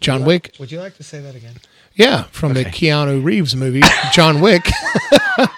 John 0.00 0.24
Wick. 0.24 0.54
Would 0.60 0.70
you 0.70 0.78
like 0.80 0.96
to 0.96 1.02
say 1.02 1.20
that 1.20 1.34
again? 1.34 1.56
Yeah, 1.94 2.22
from 2.30 2.54
the 2.54 2.64
Keanu 2.64 3.24
Reeves 3.24 3.56
movie, 3.56 3.82
John 4.12 4.40
Wick. 4.40 4.70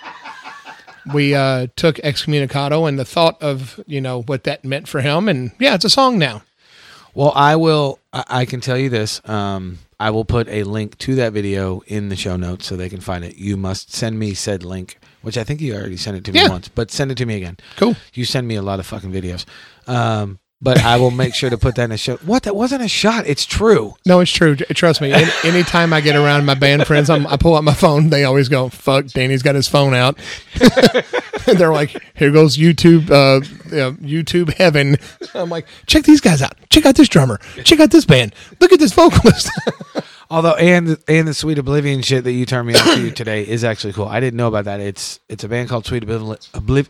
we 1.15 1.35
uh, 1.35 1.67
took 1.77 1.97
Excommunicado 1.97 2.89
and 2.89 2.99
the 2.99 3.05
thought 3.05 3.41
of 3.43 3.79
you 3.87 4.01
know 4.01 4.23
what 4.23 4.45
that 4.45 4.65
meant 4.65 4.89
for 4.89 5.03
him, 5.03 5.29
and 5.29 5.53
yeah, 5.59 5.75
it's 5.75 5.85
a 5.85 5.91
song 5.91 6.19
now. 6.19 6.43
Well, 7.13 7.33
I 7.35 7.57
will. 7.57 7.99
I, 8.11 8.25
I 8.29 8.45
can 8.47 8.63
tell 8.63 8.79
you 8.79 8.89
this. 8.89 9.21
Um, 9.29 9.79
I 9.99 10.09
will 10.09 10.25
put 10.25 10.49
a 10.49 10.63
link 10.63 10.97
to 10.99 11.17
that 11.17 11.35
video 11.35 11.81
in 11.81 12.09
the 12.09 12.17
show 12.17 12.37
notes 12.37 12.67
so 12.67 12.75
they 12.75 12.89
can 12.89 13.01
find 13.01 13.23
it. 13.23 13.37
You 13.37 13.59
must 13.59 13.93
send 13.93 14.19
me 14.19 14.33
said 14.33 14.65
link, 14.65 14.99
which 15.23 15.37
I 15.39 15.45
think 15.45 15.61
you 15.61 15.75
already 15.75 15.97
sent 15.97 16.17
it 16.17 16.25
to 16.25 16.33
me 16.33 16.41
Yeah. 16.41 16.49
once, 16.49 16.69
but 16.69 16.91
send 16.91 17.11
it 17.11 17.17
to 17.19 17.27
me 17.27 17.37
again. 17.37 17.57
Cool. 17.77 17.97
You 18.15 18.25
send 18.25 18.47
me 18.49 18.55
a 18.57 18.63
lot 18.63 18.79
of 18.81 18.87
fucking 18.87 19.13
videos. 19.13 19.45
Um, 19.87 20.39
but 20.63 20.79
I 20.85 20.99
will 20.99 21.11
make 21.11 21.35
sure 21.35 21.49
to 21.49 21.57
put 21.57 21.77
that 21.77 21.85
in 21.85 21.93
a 21.93 21.97
show. 21.97 22.17
What? 22.17 22.43
That 22.43 22.55
wasn't 22.55 22.83
a 22.83 22.89
shot. 22.89 23.27
It's 23.27 23.47
true. 23.47 23.95
No, 24.05 24.21
it's 24.21 24.31
true. 24.31 24.57
Trust 24.57 25.01
me. 25.01 25.11
Any, 25.11 25.31
anytime 25.43 25.95
I 25.95 26.03
get 26.03 26.17
around 26.17 26.45
my 26.45 26.53
band 26.53 26.87
friends, 26.87 27.09
I'm, 27.09 27.27
I 27.29 27.39
pull 27.39 27.57
out 27.57 27.65
my 27.65 27.73
phone. 27.73 28.11
They 28.11 28.25
always 28.25 28.51
go, 28.51 28.69
"Fuck, 28.69 29.07
Danny's 29.07 29.43
got 29.43 29.55
his 29.55 29.69
phone 29.69 29.95
out." 29.95 30.19
and 30.61 31.59
they're 31.59 31.73
like, 31.73 31.97
"Here 32.15 32.31
goes 32.31 32.59
YouTube, 32.59 33.11
uh, 33.11 33.37
uh, 33.75 33.93
YouTube 34.03 34.53
heaven." 34.53 34.97
I'm 35.35 35.49
like, 35.49 35.67
"Check 35.87 36.05
these 36.05 36.21
guys 36.21 36.43
out. 36.43 36.53
Check 36.69 36.85
out 36.85 36.95
this 36.95 37.09
drummer. 37.09 37.39
Check 37.65 37.81
out 37.81 37.91
this 37.91 38.05
band. 38.05 38.35
Look 38.61 38.71
at 38.73 38.79
this 38.79 38.93
vocalist." 38.93 39.51
Although 40.31 40.55
and 40.55 40.97
and 41.09 41.27
the 41.29 41.35
Sweet 41.35 41.59
Oblivion 41.59 42.03
shit 42.03 42.25
that 42.25 42.33
you 42.33 42.47
turned 42.47 42.69
me 42.69 42.75
on 42.75 42.85
to 42.97 43.11
today 43.23 43.43
is 43.47 43.65
actually 43.65 43.93
cool. 43.93 44.07
I 44.07 44.21
didn't 44.21 44.37
know 44.37 44.49
about 44.49 44.65
that. 44.67 44.81
It's 44.81 45.19
it's 45.29 45.43
a 45.45 45.49
band 45.49 45.69
called 45.69 45.87
Sweet 45.87 46.03
Oblivion. 46.05 46.37
Obliv- 46.55 46.89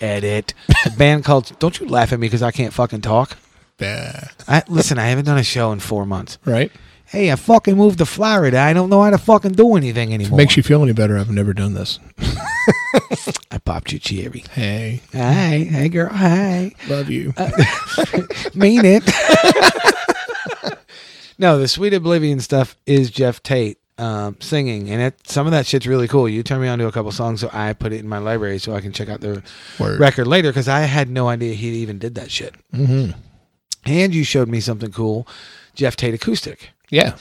edit. 0.00 0.54
A 0.86 0.90
band 0.90 1.24
called. 1.24 1.52
Don't 1.58 1.78
you 1.80 1.86
laugh 1.86 2.12
at 2.12 2.18
me 2.20 2.26
because 2.26 2.42
I 2.42 2.50
can't 2.50 2.72
fucking 2.72 3.02
talk. 3.02 3.36
I 3.80 4.62
listen. 4.68 4.98
I 4.98 5.06
haven't 5.08 5.26
done 5.26 5.38
a 5.38 5.44
show 5.44 5.70
in 5.72 5.80
four 5.80 6.06
months. 6.06 6.38
Right. 6.44 6.72
Hey, 7.06 7.32
I 7.32 7.36
fucking 7.36 7.74
moved 7.76 7.98
to 7.98 8.06
Florida. 8.06 8.58
I 8.58 8.74
don't 8.74 8.90
know 8.90 9.02
how 9.02 9.08
to 9.10 9.16
fucking 9.18 9.52
do 9.52 9.76
anything 9.76 10.12
anymore. 10.12 10.36
Makes 10.36 10.56
you 10.58 10.62
feel 10.62 10.82
any 10.82 10.92
better? 10.92 11.16
I've 11.16 11.30
never 11.30 11.54
done 11.54 11.72
this. 11.72 11.98
I 13.50 13.56
popped 13.64 13.92
you 13.92 13.98
cherry. 13.98 14.44
Hey, 14.52 15.00
Hi, 15.14 15.66
hey 15.70 15.88
girl. 15.88 16.10
Hi. 16.12 16.72
love 16.86 17.08
you. 17.08 17.32
Uh, 17.38 17.50
mean 18.54 18.82
it. 18.84 19.04
no, 21.38 21.58
the 21.58 21.68
Sweet 21.68 21.94
Oblivion 21.94 22.40
stuff 22.40 22.76
is 22.86 23.10
Geoff 23.10 23.42
Tate 23.42 23.78
um, 23.98 24.36
singing, 24.40 24.90
and 24.90 25.02
it, 25.02 25.26
some 25.26 25.46
of 25.46 25.52
that 25.52 25.66
shit's 25.66 25.86
really 25.86 26.08
cool. 26.08 26.28
You 26.28 26.42
turned 26.42 26.62
me 26.62 26.68
on 26.68 26.78
to 26.78 26.86
a 26.86 26.92
couple 26.92 27.10
songs, 27.12 27.40
so 27.40 27.50
I 27.52 27.72
put 27.72 27.92
it 27.92 28.00
in 28.00 28.08
my 28.08 28.18
library 28.18 28.58
so 28.58 28.74
I 28.74 28.80
can 28.80 28.92
check 28.92 29.08
out 29.08 29.20
the 29.20 29.42
Word. 29.78 29.98
record 30.00 30.26
later 30.26 30.50
because 30.50 30.68
I 30.68 30.80
had 30.80 31.10
no 31.10 31.28
idea 31.28 31.54
he 31.54 31.68
even 31.78 31.98
did 31.98 32.14
that 32.16 32.30
shit. 32.30 32.54
hmm 32.72 33.10
And 33.84 34.14
you 34.14 34.24
showed 34.24 34.48
me 34.48 34.60
something 34.60 34.92
cool, 34.92 35.26
Geoff 35.74 35.96
Tate 35.96 36.14
acoustic. 36.14 36.70
Yeah. 36.90 37.16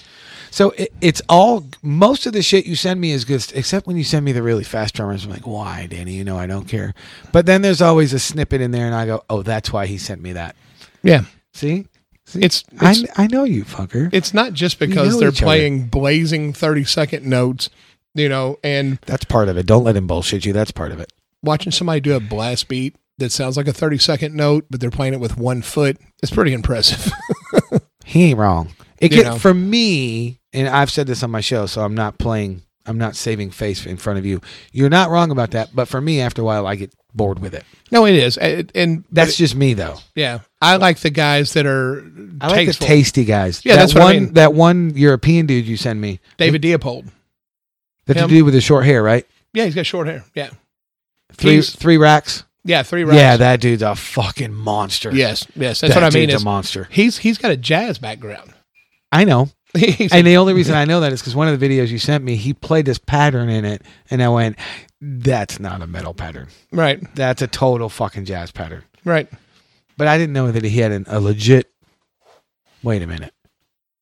So 0.50 0.72
it, 0.72 0.94
it's 1.02 1.22
all 1.28 1.66
most 1.82 2.26
of 2.26 2.34
the 2.34 2.42
shit 2.42 2.66
you 2.66 2.76
send 2.76 3.02
me 3.02 3.12
is 3.12 3.26
good, 3.26 3.46
except 3.54 3.86
when 3.86 3.98
you 3.98 4.04
send 4.04 4.24
me 4.24 4.32
the 4.32 4.42
really 4.42 4.64
fast 4.64 4.96
drummers. 4.96 5.26
I'm 5.26 5.32
like, 5.32 5.46
why, 5.46 5.88
Danny? 5.90 6.14
You 6.14 6.24
know 6.24 6.38
I 6.38 6.48
don't 6.48 6.68
care. 6.68 6.94
But 7.32 7.46
then 7.46 7.62
there's 7.62 7.82
always 7.82 8.14
a 8.14 8.20
snippet 8.20 8.62
in 8.62 8.72
there, 8.72 8.86
and 8.86 8.96
I 8.96 9.06
go, 9.06 9.24
oh, 9.30 9.44
that's 9.44 9.74
why 9.74 9.88
he 9.88 9.98
sent 9.98 10.22
me 10.22 10.34
that. 10.34 10.56
Yeah. 11.04 11.26
See, 11.54 11.88
See? 12.28 12.42
It's, 12.42 12.64
I, 12.80 12.92
it's 12.92 13.06
I 13.18 13.28
know 13.28 13.46
you, 13.46 13.64
fucker. 13.64 14.10
it's 14.12 14.34
not 14.34 14.54
just 14.54 14.80
because 14.80 15.18
they're 15.18 15.30
each 15.30 15.42
other. 15.42 15.46
playing 15.46 15.88
blazing 15.88 16.52
30 16.54 16.84
second 16.84 17.26
notes, 17.26 17.70
you 18.16 18.28
know, 18.30 18.60
and 18.64 19.00
That's 19.06 19.24
part 19.26 19.48
of 19.48 19.58
it. 19.58 19.66
Don't 19.66 19.84
let 19.86 19.96
him 19.96 20.08
bullshit 20.08 20.46
you. 20.46 20.52
That's 20.52 20.72
part 20.72 20.92
of 20.92 21.00
it. 21.00 21.12
watching 21.42 21.72
somebody 21.72 22.02
do 22.02 22.16
a 22.16 22.20
blast 22.20 22.68
beat 22.68 22.98
that 23.18 23.32
sounds 23.32 23.58
like 23.58 23.68
a 23.68 23.74
30 23.74 23.98
second 23.98 24.36
note, 24.36 24.66
but 24.70 24.80
they're 24.82 24.92
playing 24.92 25.14
it 25.14 25.20
with 25.20 25.38
one 25.38 25.62
foot, 25.62 25.98
it's 26.22 26.32
pretty 26.32 26.54
impressive. 26.54 27.12
He 28.08 28.24
ain't 28.24 28.40
wrong. 28.40 28.74
It 29.00 29.10
get, 29.10 29.42
for 29.42 29.54
me, 29.54 30.40
and 30.54 30.70
I've 30.70 30.90
said 30.90 31.08
this 31.08 31.24
on 31.24 31.30
my 31.30 31.42
show, 31.42 31.66
so 31.66 31.84
I'm 31.84 31.94
not 31.94 32.18
playing. 32.18 32.62
I'm 32.88 32.98
not 32.98 33.16
saving 33.16 33.52
face 33.52 33.86
in 33.86 33.98
front 33.98 34.18
of 34.20 34.26
you. 34.26 34.42
You're 34.72 34.90
not 34.90 35.10
wrong 35.10 35.30
about 35.32 35.52
that. 35.52 35.76
But 35.76 35.88
for 35.88 36.00
me, 36.02 36.22
after 36.22 36.42
a 36.42 36.46
while, 36.46 36.66
I 36.66 36.76
get 36.76 36.94
bored 37.14 37.40
with 37.40 37.54
it. 37.54 37.64
no, 37.92 38.06
it 38.06 38.16
is. 38.16 38.38
And, 38.38 38.72
and 38.76 39.04
That's 39.12 39.36
just 39.38 39.56
me, 39.56 39.74
though. 39.74 39.98
yeah, 40.16 40.40
I 40.62 40.78
like 40.78 41.00
the 41.00 41.10
guys 41.10 41.54
that 41.54 41.66
are 41.66 42.04
I 42.42 42.48
like 42.48 42.66
tasteful. 42.68 42.88
the 42.88 42.94
tasty 42.94 43.26
guys. 43.26 43.62
Yeah, 43.66 43.76
that 43.76 43.82
that's 43.82 43.94
what 43.94 44.04
I 44.04 44.06
one. 44.06 44.16
mean. 44.16 44.34
That 44.34 44.54
one 44.54 44.92
European 44.96 45.46
dude 45.48 45.68
you 45.68 45.78
send 45.78 46.00
me. 46.00 46.20
David 46.38 46.64
Leopold. 46.64 47.06
That 48.06 48.18
him. 48.18 48.30
dude 48.30 48.46
with 48.46 48.54
the 48.54 48.62
short 48.62 48.86
hair, 48.86 49.04
right? 49.04 49.26
Yeah, 49.54 49.66
he's 49.66 49.76
got 49.76 49.86
short 49.86 50.08
hair. 50.08 50.24
Yeah. 50.34 50.50
Three 51.34 51.54
He's- 51.56 51.76
three 51.76 51.98
racks. 51.98 52.44
Yeah, 52.64 52.84
three 52.84 53.04
racks. 53.06 53.18
Yeah, 53.18 53.38
that 53.38 53.62
dude's 53.62 53.82
a 53.82 53.96
fucking 53.96 54.54
monster. 54.54 55.10
Yes, 55.14 55.46
yes. 55.56 55.80
That's 55.82 55.94
that 55.94 56.02
what 56.02 56.14
I 56.14 56.18
mean. 56.18 56.28
dude's 56.30 56.36
Is 56.36 56.42
a 56.42 56.46
monster. 56.46 56.88
he's 56.92 57.18
he's 57.18 57.38
got 57.38 57.52
a 57.52 57.58
jazz 57.58 57.98
background. 57.98 58.54
I 59.12 59.24
know. 59.24 59.50
And 60.12 60.26
the 60.26 60.38
only 60.38 60.54
reason 60.54 60.76
I 60.76 60.86
know 60.86 61.02
that 61.02 61.14
is 61.14 61.22
because 61.22 61.36
one 61.36 61.48
of 61.48 61.60
the 61.60 61.70
videos 61.70 61.90
you 61.90 62.00
sent 62.00 62.24
me, 62.24 62.36
he 62.36 62.54
played 62.54 62.86
this 62.86 62.98
pattern 62.98 63.50
in 63.50 63.66
it, 63.66 63.84
and 64.10 64.24
I 64.24 64.30
went, 64.30 64.58
"That's 65.02 65.60
not 65.60 65.82
a 65.82 65.88
metal 65.88 66.14
pattern. 66.14 66.48
right, 66.72 67.00
That's 67.16 67.42
a 67.42 67.48
total 67.48 67.90
fucking 67.90 68.26
jazz 68.26 68.52
pattern." 68.52 68.84
right. 69.06 69.30
But 69.98 70.08
I 70.08 70.18
didn't 70.20 70.34
know 70.34 70.52
that 70.52 70.64
he 70.64 70.78
had 70.80 70.92
an, 70.92 71.06
a 71.08 71.20
legit. 71.20 71.72
Wait 72.84 73.02
a 73.02 73.08
minute. 73.08 73.34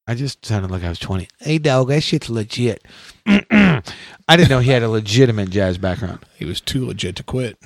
I 0.08 0.14
just 0.14 0.46
sounded 0.46 0.70
like 0.70 0.84
I 0.84 0.90
was 0.90 1.00
twenty. 1.00 1.28
Hey, 1.40 1.58
dog, 1.58 1.88
that 1.88 2.04
shit's 2.04 2.30
legit. 2.30 2.86
I 3.26 3.82
didn't 4.30 4.50
know 4.50 4.60
he 4.60 4.72
had 4.72 4.84
a 4.84 4.90
legitimate 4.90 5.50
jazz 5.50 5.78
background. 5.78 6.20
He 6.38 6.46
was 6.46 6.62
too 6.62 6.86
legit 6.86 7.16
to 7.16 7.24
quit. 7.24 7.58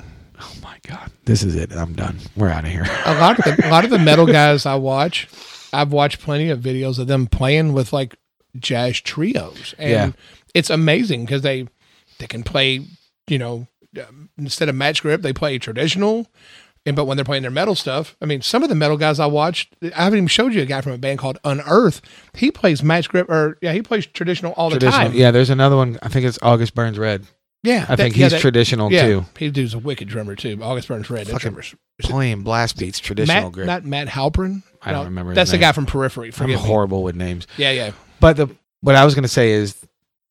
Oh 0.41 0.53
my 0.63 0.77
god, 0.87 1.11
this 1.25 1.43
is 1.43 1.55
it. 1.55 1.71
I'm 1.73 1.93
done. 1.93 2.17
We're 2.35 2.49
out 2.49 2.63
of 2.65 2.71
here. 2.71 2.85
a 3.05 3.19
lot 3.19 3.37
of 3.39 3.45
the, 3.57 3.67
a 3.67 3.71
lot 3.71 3.83
of 3.83 3.89
the 3.89 3.99
metal 3.99 4.25
guys 4.39 4.65
I 4.65 4.75
watch, 4.75 5.27
I've 5.73 5.91
watched 5.91 6.19
plenty 6.21 6.49
of 6.49 6.59
videos 6.59 6.99
of 6.99 7.07
them 7.07 7.27
playing 7.27 7.73
with 7.73 7.93
like 7.93 8.15
jazz 8.57 8.99
trios, 8.99 9.75
and 9.77 9.89
Yeah. 9.91 10.11
it's 10.53 10.69
amazing 10.69 11.25
because 11.25 11.41
they 11.41 11.67
they 12.19 12.27
can 12.27 12.43
play, 12.43 12.81
you 13.27 13.37
know, 13.37 13.67
um, 13.99 14.29
instead 14.37 14.67
of 14.69 14.75
match 14.75 15.01
grip, 15.01 15.21
they 15.21 15.33
play 15.33 15.57
traditional. 15.57 16.27
And 16.85 16.95
but 16.95 17.05
when 17.05 17.17
they're 17.17 17.25
playing 17.25 17.41
their 17.43 17.51
metal 17.51 17.75
stuff, 17.75 18.15
I 18.21 18.25
mean, 18.25 18.41
some 18.41 18.63
of 18.63 18.69
the 18.69 18.75
metal 18.75 18.95
guys 18.97 19.19
I 19.19 19.25
watched, 19.25 19.75
I 19.83 20.03
haven't 20.03 20.17
even 20.17 20.27
showed 20.27 20.53
you 20.53 20.61
a 20.61 20.65
guy 20.65 20.79
from 20.81 20.93
a 20.93 20.97
band 20.97 21.19
called 21.19 21.37
Unearth. 21.43 22.01
He 22.33 22.51
plays 22.51 22.81
match 22.81 23.09
grip, 23.09 23.29
or 23.29 23.57
yeah, 23.61 23.73
he 23.73 23.81
plays 23.81 24.05
traditional 24.05 24.53
all 24.53 24.69
the 24.69 24.79
Traditional. 24.79 25.07
time. 25.09 25.13
Yeah, 25.13 25.31
there's 25.31 25.49
another 25.49 25.75
one. 25.75 25.99
I 26.01 26.07
think 26.07 26.25
it's 26.25 26.39
August 26.41 26.73
Burns 26.75 26.97
Red. 26.97 27.27
yeah. 27.63 27.83
I 27.89 27.95
that- 27.95 27.97
think 27.97 28.17
yeah, 28.17 28.25
he's 28.25 28.31
that- 28.31 28.41
traditional 28.41 28.91
Yeah, 28.91 29.05
too. 29.07 29.25
he 29.37 29.51
does 29.51 29.73
a 29.73 29.79
wicked 29.79 30.07
drummer 30.07 30.35
too. 30.35 30.57
August 30.63 30.87
Burns 30.87 31.09
Red. 31.09 31.27
Fucking 31.27 31.39
drummer's 31.39 31.75
Playing 32.01 32.43
blast 32.43 32.77
beats, 32.79 32.97
traditional 32.99 33.43
Matt, 33.43 33.51
grip. 33.51 33.67
not 33.67 33.85
Matt 33.85 34.07
Halpern. 34.07 34.63
I 34.81 34.91
don't 34.91 35.05
remember 35.05 35.33
That's 35.33 35.51
the 35.51 35.57
name. 35.57 35.61
guy 35.61 35.71
from 35.73 35.85
Periphery. 35.85 36.31
I'm 36.39 36.47
me. 36.47 36.53
horrible 36.53 37.03
with 37.03 37.15
names. 37.15 37.47
Yeah, 37.57 37.71
yeah. 37.71 37.91
But 38.19 38.37
the 38.37 38.47
what 38.81 38.95
I 38.95 39.03
was 39.05 39.13
going 39.13 39.23
to 39.23 39.27
say 39.29 39.51
is 39.51 39.75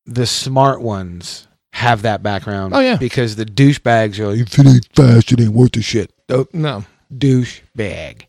the 0.05 0.25
smart 0.25 0.81
ones 0.81 1.47
have 1.73 2.01
that 2.01 2.23
background. 2.23 2.73
Oh, 2.73 2.79
yeah. 2.79 2.97
because 2.97 3.35
the 3.35 3.45
douchebags 3.45 4.17
are 4.17 4.27
like, 4.29 4.39
if 4.39 4.57
it 4.59 4.65
ain't 4.65 4.87
fast, 4.95 5.31
it 5.31 5.39
ain't 5.39 5.53
worth 5.53 5.73
the 5.73 5.83
shit. 5.83 6.11
Oh, 6.29 6.47
No. 6.51 6.83
douchebag. 7.15 8.23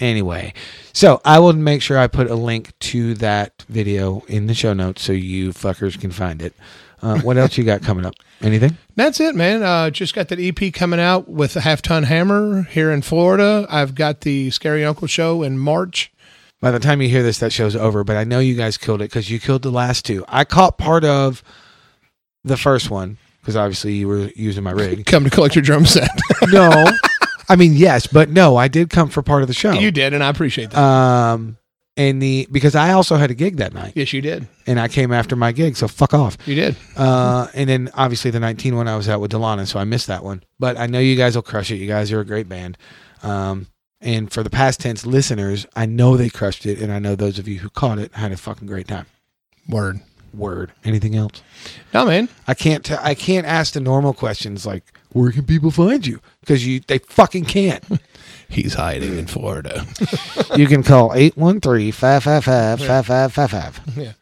Anyway, 0.00 0.52
so 0.92 1.20
I 1.24 1.38
will 1.38 1.52
make 1.52 1.80
sure 1.82 1.96
I 1.96 2.08
put 2.08 2.28
a 2.28 2.34
link 2.34 2.76
to 2.80 3.14
that 3.14 3.64
video 3.68 4.24
in 4.26 4.48
the 4.48 4.54
show 4.54 4.72
notes 4.72 5.02
so 5.02 5.12
you 5.12 5.50
fuckers 5.50 5.98
can 6.00 6.10
find 6.10 6.42
it. 6.42 6.54
Uh, 7.00 7.20
what 7.20 7.36
else 7.36 7.56
you 7.56 7.62
got 7.62 7.82
coming 7.82 8.04
up? 8.06 8.14
Anything? 8.42 8.76
That's 8.96 9.20
it, 9.20 9.34
man. 9.34 9.62
Uh, 9.62 9.90
just 9.90 10.14
got 10.14 10.28
that 10.28 10.40
EP 10.40 10.72
coming 10.72 10.98
out 11.00 11.28
with 11.28 11.54
a 11.56 11.60
half 11.60 11.80
ton 11.82 12.02
hammer 12.02 12.64
here 12.64 12.90
in 12.90 13.02
Florida. 13.02 13.66
I've 13.70 13.94
got 13.94 14.22
the 14.22 14.50
Scary 14.50 14.84
Uncle 14.84 15.06
show 15.06 15.42
in 15.42 15.58
March. 15.58 16.12
By 16.60 16.70
the 16.70 16.78
time 16.78 17.00
you 17.02 17.08
hear 17.08 17.22
this, 17.22 17.38
that 17.38 17.52
show's 17.52 17.74
over. 17.76 18.04
But 18.04 18.16
I 18.16 18.24
know 18.24 18.38
you 18.38 18.54
guys 18.56 18.76
killed 18.76 19.00
it 19.00 19.10
because 19.10 19.30
you 19.30 19.38
killed 19.40 19.62
the 19.62 19.70
last 19.70 20.04
two. 20.04 20.24
I 20.28 20.44
caught 20.44 20.78
part 20.78 21.04
of 21.04 21.42
the 22.44 22.56
first 22.56 22.90
one 22.90 23.18
because 23.40 23.56
obviously 23.56 23.94
you 23.94 24.08
were 24.08 24.28
using 24.36 24.62
my 24.64 24.70
rig. 24.72 25.06
Come 25.06 25.24
to 25.24 25.30
collect 25.30 25.54
your 25.54 25.62
drum 25.62 25.86
set. 25.86 26.08
no, 26.52 26.70
I 27.48 27.56
mean 27.56 27.74
yes, 27.74 28.06
but 28.06 28.28
no, 28.30 28.56
I 28.56 28.68
did 28.68 28.90
come 28.90 29.08
for 29.08 29.22
part 29.22 29.42
of 29.42 29.48
the 29.48 29.54
show. 29.54 29.72
you 29.72 29.90
did, 29.90 30.14
and 30.14 30.22
I 30.22 30.28
appreciate 30.28 30.70
that. 30.70 30.78
Um, 30.80 31.58
and 31.96 32.22
the 32.22 32.48
because 32.50 32.74
I 32.74 32.92
also 32.92 33.16
had 33.16 33.30
a 33.30 33.34
gig 33.34 33.56
that 33.58 33.72
night, 33.74 33.92
yes, 33.94 34.12
you 34.12 34.20
did. 34.20 34.48
and 34.66 34.80
I 34.80 34.88
came 34.88 35.12
after 35.12 35.36
my 35.36 35.52
gig, 35.52 35.76
so 35.76 35.88
fuck 35.88 36.14
off. 36.14 36.38
You 36.46 36.54
did. 36.54 36.76
Uh, 36.96 37.48
and 37.54 37.68
then 37.68 37.90
obviously 37.94 38.30
the 38.30 38.40
19 38.40 38.76
one 38.76 38.88
I 38.88 38.96
was 38.96 39.08
out 39.08 39.20
with 39.20 39.32
Delana, 39.32 39.66
so 39.66 39.78
I 39.78 39.84
missed 39.84 40.06
that 40.06 40.24
one. 40.24 40.42
But 40.58 40.78
I 40.78 40.86
know 40.86 40.98
you 40.98 41.16
guys 41.16 41.34
will 41.34 41.42
crush 41.42 41.70
it. 41.70 41.76
You 41.76 41.88
guys 41.88 42.10
are 42.12 42.20
a 42.20 42.24
great 42.24 42.48
band. 42.48 42.78
Um, 43.22 43.66
and 44.00 44.32
for 44.32 44.42
the 44.42 44.50
past 44.50 44.80
tense 44.80 45.06
listeners, 45.06 45.66
I 45.76 45.86
know 45.86 46.16
they 46.16 46.28
crushed 46.28 46.66
it, 46.66 46.80
and 46.80 46.92
I 46.92 46.98
know 46.98 47.14
those 47.14 47.38
of 47.38 47.46
you 47.46 47.60
who 47.60 47.68
caught 47.70 47.98
it 47.98 48.12
had 48.14 48.32
a 48.32 48.36
fucking 48.36 48.66
great 48.66 48.88
time. 48.88 49.06
Word. 49.68 50.00
Word. 50.34 50.72
Anything 50.84 51.16
else? 51.16 51.42
No, 51.92 52.06
man. 52.06 52.28
I 52.46 52.54
can't. 52.54 52.90
I 52.92 53.14
can't 53.14 53.46
ask 53.46 53.74
the 53.74 53.80
normal 53.80 54.14
questions 54.14 54.64
like 54.66 54.84
where 55.12 55.30
can 55.30 55.44
people 55.44 55.70
find 55.70 56.06
you 56.06 56.20
because 56.40 56.66
you 56.66 56.80
they 56.80 56.98
fucking 56.98 57.44
can't. 57.44 57.84
He's 58.48 58.74
hiding 58.74 59.18
in 59.18 59.26
Florida. 59.26 59.86
you 60.56 60.66
can 60.66 60.82
call 60.82 61.10
813-555-5555. 61.10 63.96
yeah. 64.04 64.12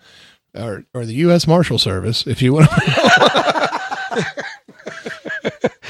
Or, 0.55 0.85
or 0.95 1.05
the 1.05 1.15
U.S. 1.15 1.49
Marshal 1.49 1.79
Service, 1.79 2.27
if 2.29 2.41
you 2.43 2.53
want. 2.55 2.71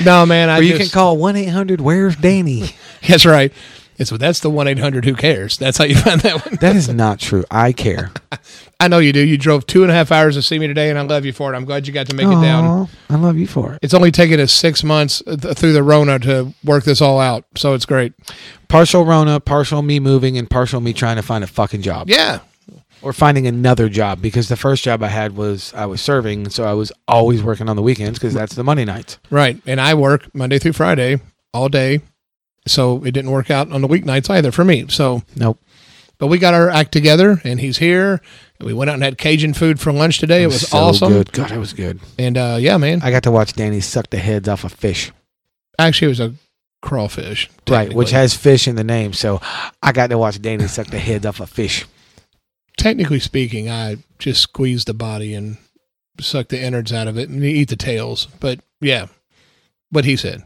no, 0.05 0.25
man. 0.25 0.49
I 0.49 0.59
Or 0.59 0.63
you 0.63 0.79
just, 0.79 0.91
can 0.91 0.99
call 0.99 1.19
1-800 1.19 1.81
Where's 1.81 2.17
Danny? 2.17 2.71
That's 3.07 3.27
right. 3.27 3.53
It's 4.01 4.11
that's 4.11 4.41
the 4.41 4.51
one 4.51 4.67
eight 4.67 4.79
hundred. 4.79 5.05
Who 5.05 5.15
cares? 5.15 5.59
That's 5.59 5.79
how 5.79 5.85
you 5.85 5.95
find 5.95 6.21
that 6.23 6.45
one. 6.47 6.57
That 6.61 6.75
is 6.75 6.89
not 6.89 7.21
true. 7.21 7.45
I 7.51 7.73
care. 7.73 8.11
I 8.81 8.89
know 8.89 8.99
you 8.99 9.13
do. 9.13 9.21
You 9.21 9.37
drove 9.37 9.67
two 9.67 9.83
and 9.83 9.91
a 9.93 9.95
half 9.95 10.11
hours 10.11 10.37
to 10.37 10.43
see 10.43 10.59
me 10.59 10.67
today, 10.67 10.89
and 10.89 10.99
I 10.99 11.03
love 11.03 11.27
you 11.27 11.33
for 11.35 11.53
it. 11.53 11.57
I'm 11.57 11.67
glad 11.67 11.87
you 11.87 11.93
got 11.93 12.07
to 12.07 12.15
make 12.17 12.27
it 12.27 12.41
down. 12.41 12.89
I 13.11 13.17
love 13.17 13.37
you 13.37 13.47
for 13.47 13.75
it. 13.75 13.81
It's 13.83 13.93
only 13.93 14.11
taken 14.11 14.41
us 14.41 14.53
six 14.53 14.83
months 14.83 15.23
uh, 15.27 15.37
th- 15.37 15.57
through 15.59 15.75
the 15.75 15.83
Rona 15.83 16.19
to 16.21 16.55
work 16.65 16.85
this 16.85 17.03
all 17.03 17.21
out, 17.21 17.45
so 17.57 17.75
it's 17.75 17.85
great. 17.85 18.15
Partial 18.69 19.05
Rona, 19.05 19.39
partial 19.39 19.83
me 19.83 20.01
moving, 20.01 20.39
and 20.39 20.49
partial 20.49 20.81
me 20.81 20.95
trying 20.95 21.17
to 21.17 21.23
find 21.23 21.45
a 21.45 21.47
fucking 21.47 21.83
job. 21.83 22.09
Yeah, 22.09 22.39
Or 23.03 23.13
finding 23.13 23.47
another 23.47 23.91
job 23.91 24.23
because 24.23 24.49
the 24.49 24.57
first 24.57 24.83
job 24.83 25.03
I 25.03 25.09
had 25.09 25.37
was 25.37 25.75
I 25.75 25.85
was 25.85 26.01
serving, 26.01 26.49
so 26.49 26.65
I 26.65 26.73
was 26.73 26.91
always 27.07 27.43
working 27.43 27.69
on 27.69 27.77
the 27.77 27.83
weekends 27.83 28.19
because 28.19 28.33
that's 28.33 28.55
the 28.55 28.65
Monday 28.65 28.87
nights. 28.87 29.19
right. 29.31 29.61
And 29.67 29.79
I 29.79 29.93
work 29.93 30.35
Monday 30.35 30.59
through 30.59 30.73
Friday 30.73 31.21
all 31.53 31.69
day, 31.69 32.01
so 32.67 33.05
it 33.05 33.13
didn't 33.13 33.31
work 33.31 33.51
out 33.51 33.71
on 33.73 33.81
the 33.83 33.89
weeknights 33.89 34.31
either 34.31 34.53
for 34.53 34.65
me. 34.65 34.87
So, 34.89 35.23
Nope. 35.37 35.59
but 36.19 36.27
we 36.29 36.39
got 36.39 36.55
our 36.55 36.69
act 36.71 36.93
together, 36.93 37.41
and 37.45 37.61
he's 37.61 37.79
here. 37.79 38.21
And 38.59 38.67
We 38.67 38.75
went 38.75 38.91
out 38.91 38.95
and 38.95 39.03
had 39.03 39.19
Cajun 39.19 39.55
food 39.55 39.81
for 39.81 39.93
lunch 39.93 40.19
today. 40.19 40.43
It 40.43 40.47
was 40.49 40.69
so 40.69 40.77
awesome. 40.79 41.13
Good. 41.13 41.33
God, 41.33 41.51
it 41.53 41.59
was 41.59 41.73
good. 41.73 42.01
And 42.19 42.37
uh, 42.37 42.59
yeah, 42.61 42.77
man. 42.77 43.01
I 43.03 43.11
got 43.11 43.23
to 43.25 43.31
watch 43.31 43.55
Danny 43.55 43.81
suck 43.81 44.11
the 44.11 44.19
heads 44.19 44.49
off 44.49 44.65
of 44.65 44.73
fish. 44.73 45.11
Actually, 45.79 46.07
it 46.07 46.09
was 46.11 46.21
a 46.21 46.35
crawfish. 46.83 47.49
Right, 47.69 47.93
which 47.93 48.11
has 48.11 48.35
fish 48.37 48.69
in 48.69 48.77
the 48.77 48.85
name. 48.85 49.13
So 49.15 49.41
I 49.83 49.93
got 49.93 50.09
to 50.11 50.19
watch 50.19 50.41
Danny 50.43 50.67
suck 50.67 50.89
the 50.89 50.99
heads 50.99 51.25
off 51.27 51.41
of 51.41 51.49
fish. 51.51 51.87
technically 52.77 53.21
speaking, 53.21 53.69
I 53.71 53.97
just 54.19 54.41
squeeze 54.43 54.85
the 54.85 54.95
body 54.95 55.35
and 55.35 55.57
suck 56.21 56.49
the 56.49 56.61
innards 56.61 56.93
out 56.93 57.07
of 57.09 57.17
it 57.19 57.29
and 57.29 57.43
eat 57.45 57.69
the 57.69 57.77
tails. 57.77 58.27
But 58.41 58.61
yeah, 58.81 59.07
what 59.91 60.05
he 60.05 60.17
said. 60.17 60.43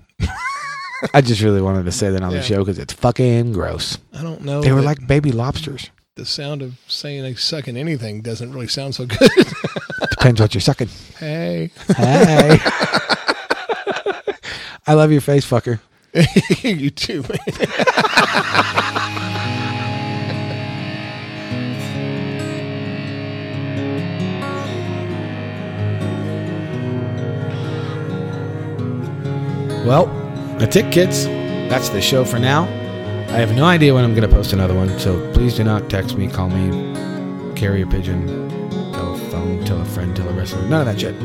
I 1.12 1.20
just 1.20 1.42
really 1.42 1.60
wanted 1.60 1.84
to 1.84 1.92
say 1.92 2.10
that 2.10 2.22
on 2.22 2.30
Yeah. 2.32 2.38
the 2.38 2.42
show 2.44 2.58
because 2.58 2.78
it's 2.78 2.92
fucking 2.92 3.52
gross. 3.52 3.98
I 4.12 4.22
don't 4.22 4.42
know. 4.42 4.62
They 4.62 4.72
were 4.72 4.80
like 4.82 5.06
baby 5.06 5.32
lobsters. 5.32 5.90
the 6.16 6.24
sound 6.24 6.62
of 6.62 6.78
saying 6.88 7.22
they 7.22 7.34
sucking 7.34 7.76
anything 7.76 8.20
doesn't 8.22 8.52
really 8.52 8.68
sound 8.68 8.94
so 8.94 9.04
good. 9.06 9.30
Depends 10.10 10.40
what 10.40 10.54
you're 10.54 10.60
sucking. 10.60 10.88
hey, 11.18 11.70
Hey. 11.96 12.58
I 14.86 14.92
love 14.94 15.10
your 15.10 15.20
face, 15.22 15.44
fucker. 15.48 15.80
you 16.62 16.90
too. 16.90 17.22
Man. 17.22 17.38
Well, 29.86 30.06
that's 30.58 30.76
it, 30.76 30.92
kids. 30.92 31.26
That's 31.68 31.88
the 31.88 32.00
show 32.00 32.24
for 32.24 32.38
now. 32.38 32.64
I 33.28 33.38
have 33.38 33.54
no 33.56 33.64
idea 33.64 33.92
when 33.94 34.04
I'm 34.04 34.14
going 34.14 34.28
to 34.28 34.34
post 34.34 34.52
another 34.52 34.74
one, 34.74 34.96
so 34.98 35.32
please 35.32 35.56
do 35.56 35.64
not 35.64 35.90
text 35.90 36.16
me, 36.16 36.28
call 36.28 36.48
me, 36.48 36.94
carrier 37.56 37.86
pigeon, 37.86 38.26
tell 38.92 39.14
a 39.14 39.64
tell 39.64 39.80
a 39.80 39.84
friend, 39.84 40.14
tell 40.14 40.28
a 40.28 40.32
wrestler. 40.32 40.62
None 40.68 40.86
of 40.86 40.86
that 40.86 41.00
shit. 41.00 41.18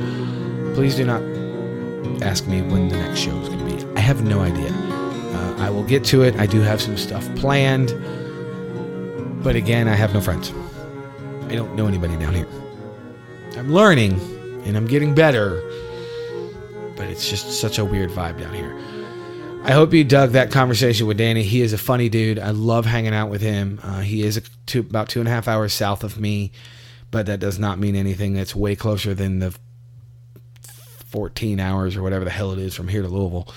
Please 0.73 0.95
do 0.95 1.05
not 1.05 1.21
ask 2.23 2.47
me 2.47 2.61
when 2.61 2.87
the 2.87 2.97
next 2.97 3.19
show 3.19 3.37
is 3.41 3.49
going 3.49 3.59
to 3.59 3.85
be. 3.85 3.95
I 3.95 3.99
have 3.99 4.23
no 4.23 4.39
idea. 4.39 4.71
Uh, 4.71 5.55
I 5.59 5.69
will 5.69 5.83
get 5.83 6.03
to 6.05 6.23
it. 6.23 6.35
I 6.37 6.45
do 6.45 6.61
have 6.61 6.81
some 6.81 6.97
stuff 6.97 7.27
planned, 7.35 7.93
but 9.43 9.55
again, 9.55 9.87
I 9.87 9.93
have 9.93 10.13
no 10.13 10.21
friends. 10.21 10.51
I 11.49 11.55
don't 11.55 11.75
know 11.75 11.87
anybody 11.87 12.15
down 12.17 12.33
here. 12.33 12.47
I'm 13.57 13.73
learning 13.73 14.13
and 14.65 14.75
I'm 14.75 14.85
getting 14.85 15.13
better, 15.13 15.61
but 16.95 17.07
it's 17.07 17.29
just 17.29 17.59
such 17.59 17.77
a 17.77 17.85
weird 17.85 18.09
vibe 18.09 18.39
down 18.39 18.53
here. 18.53 18.75
I 19.61 19.73
hope 19.73 19.93
you 19.93 20.03
dug 20.03 20.31
that 20.31 20.51
conversation 20.51 21.05
with 21.05 21.17
Danny. 21.17 21.43
He 21.43 21.61
is 21.61 21.73
a 21.73 21.77
funny 21.77 22.09
dude. 22.09 22.39
I 22.39 22.51
love 22.51 22.85
hanging 22.85 23.13
out 23.13 23.29
with 23.29 23.41
him. 23.41 23.79
Uh, 23.83 23.99
he 23.99 24.23
is 24.23 24.41
two, 24.65 24.79
about 24.79 25.09
two 25.09 25.19
and 25.19 25.27
a 25.27 25.31
half 25.31 25.47
hours 25.47 25.73
south 25.73 26.03
of 26.03 26.19
me, 26.19 26.51
but 27.11 27.27
that 27.27 27.39
does 27.39 27.59
not 27.59 27.77
mean 27.77 27.95
anything. 27.95 28.33
That's 28.33 28.55
way 28.55 28.75
closer 28.75 29.13
than 29.13 29.39
the 29.39 29.55
14 31.09 31.59
hours 31.59 31.95
or 31.95 32.01
whatever 32.01 32.25
the 32.25 32.31
hell 32.31 32.51
it 32.51 32.57
is 32.57 32.73
from 32.73 32.87
here 32.87 33.03
to 33.03 33.07
Louisville. 33.07 33.47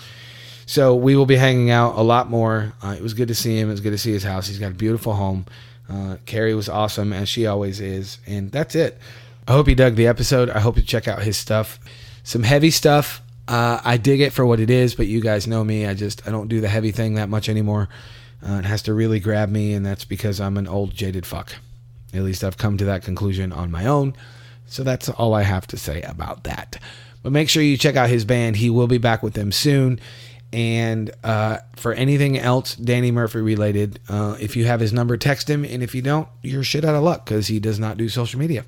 So 0.67 0.95
we 0.95 1.17
will 1.17 1.27
be 1.27 1.37
hanging 1.37 1.71
out 1.71 1.97
a 1.97 2.03
lot 2.03 2.29
more. 2.29 2.75
Uh, 2.83 2.95
it 2.97 3.03
was 3.03 3.15
good 3.15 3.29
to 3.29 3.35
see 3.35 3.59
him. 3.59 3.69
It 3.69 3.73
was 3.73 3.81
good 3.81 3.93
to 3.93 3.99
see 3.99 4.13
his 4.13 4.23
house. 4.25 4.49
He's 4.49 4.59
got 4.59 4.73
a 4.73 4.75
beautiful 4.75 5.15
home. 5.15 5.47
Uh, 5.89 6.17
Carrie 6.27 6.55
was 6.55 6.69
awesome, 6.69 7.13
as 7.13 7.29
she 7.29 7.47
always 7.47 7.81
is. 7.81 8.19
And 8.27 8.53
that's 8.53 8.75
it. 8.75 8.99
I 9.49 9.53
hope 9.53 9.69
you 9.69 9.75
dug 9.75 9.95
the 9.95 10.09
episode. 10.09 10.51
I 10.51 10.61
hope 10.61 10.77
you 10.77 10.83
check 10.83 11.09
out 11.09 11.23
his 11.23 11.39
stuff. 11.39 11.79
Some 12.23 12.43
heavy 12.43 12.71
stuff. 12.71 13.22
Uh, 13.49 13.81
I 13.85 13.97
dig 13.97 14.21
it 14.21 14.33
for 14.33 14.47
what 14.47 14.61
it 14.61 14.71
is, 14.71 14.95
but 14.95 15.07
you 15.07 15.21
guys 15.21 15.47
know 15.47 15.65
me. 15.65 15.87
I 15.87 15.95
just 15.95 16.27
I 16.27 16.31
don't 16.31 16.49
do 16.49 16.61
the 16.61 16.69
heavy 16.69 16.93
thing 16.93 17.15
that 17.15 17.29
much 17.29 17.49
anymore. 17.49 17.89
Uh, 18.47 18.55
it 18.55 18.65
has 18.65 18.83
to 18.83 18.95
really 18.95 19.21
grab 19.21 19.49
me, 19.49 19.73
and 19.75 19.85
that's 19.85 20.05
because 20.05 20.41
I'm 20.41 20.57
an 20.57 20.67
old 20.67 20.95
jaded 20.95 21.27
fuck. 21.27 21.55
At 22.15 22.23
least 22.23 22.45
I've 22.45 22.59
come 22.59 22.77
to 22.79 22.85
that 22.87 23.03
conclusion 23.03 23.53
on 23.53 23.71
my 23.71 23.87
own. 23.87 24.15
So 24.67 24.83
that's 24.83 25.09
all 25.09 25.35
I 25.35 25.43
have 25.43 25.67
to 25.69 25.77
say 25.77 26.03
about 26.03 26.45
that. 26.45 26.81
But 27.23 27.33
make 27.33 27.49
sure 27.49 27.63
you 27.63 27.77
check 27.77 27.97
out 27.97 28.09
his 28.09 28.25
band. 28.25 28.57
He 28.57 28.71
will 28.71 28.87
be 28.87 28.99
back 28.99 29.23
with 29.23 29.35
them 29.35 29.53
soon. 29.53 30.01
And 30.53 31.11
uh, 31.25 31.59
for 31.77 31.93
anything 31.95 32.39
else 32.39 32.75
Danny 32.75 33.11
Murphy 33.11 33.41
related, 33.41 34.01
uh, 34.09 34.37
if 34.41 34.57
you 34.57 34.67
have 34.67 34.81
his 34.81 34.93
number, 34.93 35.17
text 35.17 35.49
him. 35.49 35.65
And 35.65 35.83
if 35.83 35.95
you 35.95 36.03
don't, 36.03 36.29
you're 36.43 36.65
shit 36.65 36.85
out 36.85 36.95
of 36.95 37.03
luck 37.03 37.25
because 37.25 37.47
he 37.47 37.61
does 37.61 37.79
not 37.79 37.97
do 37.97 38.09
social 38.09 38.39
media. 38.39 38.65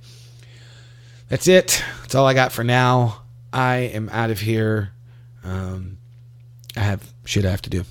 That's 1.28 1.48
it. 1.48 1.82
That's 2.02 2.14
all 2.14 2.26
I 2.26 2.34
got 2.34 2.52
for 2.52 2.64
now. 2.64 3.23
I 3.54 3.76
am 3.76 4.08
out 4.10 4.30
of 4.30 4.40
here. 4.40 4.90
Um, 5.44 5.98
I 6.76 6.80
have 6.80 7.14
shit 7.24 7.44
I 7.44 7.50
have 7.50 7.62
to 7.62 7.70
do. 7.70 7.84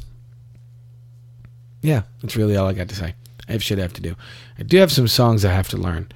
Yeah, 1.81 2.03
that's 2.22 2.35
really 2.35 2.57
all 2.57 2.68
I 2.68 2.73
got 2.73 2.90
to 2.90 2.95
say. 2.95 3.15
I 3.48 3.52
have 3.53 3.64
shit 3.64 3.80
I 3.80 3.84
have 3.84 3.94
to 3.94 4.02
do. 4.02 4.15
I 4.60 4.64
do 4.64 4.77
have 4.77 4.91
some 4.91 5.07
songs 5.07 5.45
I 5.45 5.53
have 5.53 5.69
to 5.69 5.77
learn, 5.77 6.10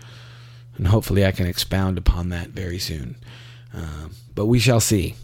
and 0.76 0.88
hopefully 0.88 1.26
I 1.26 1.32
can 1.32 1.48
expound 1.48 1.98
upon 1.98 2.28
that 2.30 2.50
very 2.50 2.78
soon. 2.78 3.16
Um, 3.74 4.12
but 4.36 4.48
we 4.48 4.60
shall 4.60 4.82
see. 4.82 5.16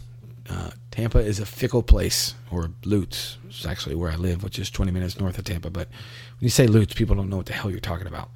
Uh, 0.48 0.70
Tampa 0.90 1.18
is 1.18 1.38
a 1.38 1.46
fickle 1.46 1.82
place, 1.82 2.34
or 2.50 2.70
Lutz, 2.84 3.36
which 3.44 3.60
is 3.60 3.66
actually 3.66 3.94
where 3.94 4.10
I 4.10 4.16
live, 4.16 4.42
which 4.42 4.58
is 4.58 4.70
20 4.70 4.90
minutes 4.90 5.18
north 5.18 5.38
of 5.38 5.44
Tampa. 5.44 5.68
But 5.68 5.88
when 5.88 6.46
you 6.46 6.50
say 6.50 6.66
Lutz, 6.66 6.94
people 6.94 7.14
don't 7.14 7.28
know 7.28 7.36
what 7.36 7.46
the 7.46 7.52
hell 7.52 7.70
you're 7.70 7.80
talking 7.80 8.06
about. 8.06 8.30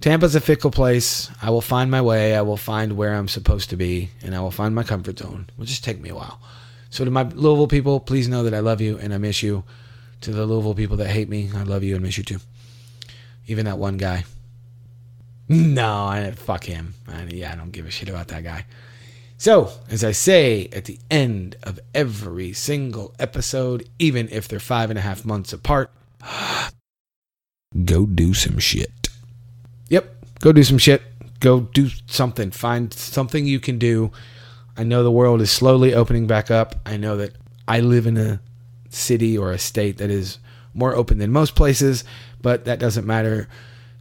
Tampa's 0.00 0.36
a 0.36 0.40
fickle 0.40 0.70
place. 0.70 1.28
I 1.42 1.50
will 1.50 1.60
find 1.60 1.90
my 1.90 2.00
way. 2.00 2.36
I 2.36 2.42
will 2.42 2.56
find 2.56 2.96
where 2.96 3.14
I'm 3.14 3.26
supposed 3.26 3.70
to 3.70 3.76
be, 3.76 4.10
and 4.22 4.34
I 4.34 4.40
will 4.40 4.52
find 4.52 4.74
my 4.74 4.84
comfort 4.84 5.18
zone. 5.18 5.46
It 5.48 5.58
will 5.58 5.66
just 5.66 5.82
take 5.82 6.00
me 6.00 6.10
a 6.10 6.14
while. 6.14 6.40
So, 6.90 7.04
to 7.04 7.10
my 7.10 7.24
Louisville 7.24 7.66
people, 7.66 8.00
please 8.00 8.28
know 8.28 8.44
that 8.44 8.54
I 8.54 8.60
love 8.60 8.80
you 8.80 8.96
and 8.98 9.12
I 9.12 9.18
miss 9.18 9.42
you. 9.42 9.64
To 10.22 10.32
the 10.32 10.46
Louisville 10.46 10.74
people 10.74 10.96
that 10.98 11.08
hate 11.08 11.28
me, 11.28 11.50
I 11.54 11.62
love 11.64 11.82
you 11.82 11.94
and 11.94 12.04
miss 12.04 12.16
you 12.16 12.24
too. 12.24 12.38
Even 13.46 13.66
that 13.66 13.78
one 13.78 13.96
guy. 13.96 14.24
No, 15.48 16.06
I 16.06 16.30
fuck 16.32 16.64
him. 16.64 16.94
I, 17.08 17.24
yeah, 17.24 17.52
I 17.52 17.56
don't 17.56 17.72
give 17.72 17.86
a 17.86 17.90
shit 17.90 18.08
about 18.08 18.28
that 18.28 18.44
guy. 18.44 18.66
So, 19.36 19.70
as 19.88 20.02
I 20.02 20.12
say 20.12 20.68
at 20.72 20.86
the 20.86 20.98
end 21.10 21.56
of 21.62 21.78
every 21.94 22.52
single 22.52 23.14
episode, 23.18 23.88
even 23.98 24.28
if 24.30 24.48
they're 24.48 24.58
five 24.58 24.90
and 24.90 24.98
a 24.98 25.02
half 25.02 25.24
months 25.24 25.52
apart, 25.52 25.92
go 27.84 28.04
do 28.04 28.34
some 28.34 28.58
shit. 28.58 28.97
Yep, 29.88 30.14
go 30.40 30.52
do 30.52 30.64
some 30.64 30.78
shit. 30.78 31.02
Go 31.40 31.60
do 31.60 31.88
something. 32.06 32.50
Find 32.50 32.92
something 32.92 33.46
you 33.46 33.60
can 33.60 33.78
do. 33.78 34.10
I 34.76 34.84
know 34.84 35.02
the 35.02 35.10
world 35.10 35.40
is 35.40 35.50
slowly 35.50 35.94
opening 35.94 36.26
back 36.26 36.50
up. 36.50 36.76
I 36.86 36.96
know 36.96 37.16
that 37.16 37.34
I 37.66 37.80
live 37.80 38.06
in 38.06 38.16
a 38.16 38.40
city 38.90 39.36
or 39.36 39.52
a 39.52 39.58
state 39.58 39.98
that 39.98 40.10
is 40.10 40.38
more 40.74 40.94
open 40.94 41.18
than 41.18 41.32
most 41.32 41.54
places, 41.54 42.04
but 42.40 42.64
that 42.64 42.78
doesn't 42.78 43.06
matter. 43.06 43.48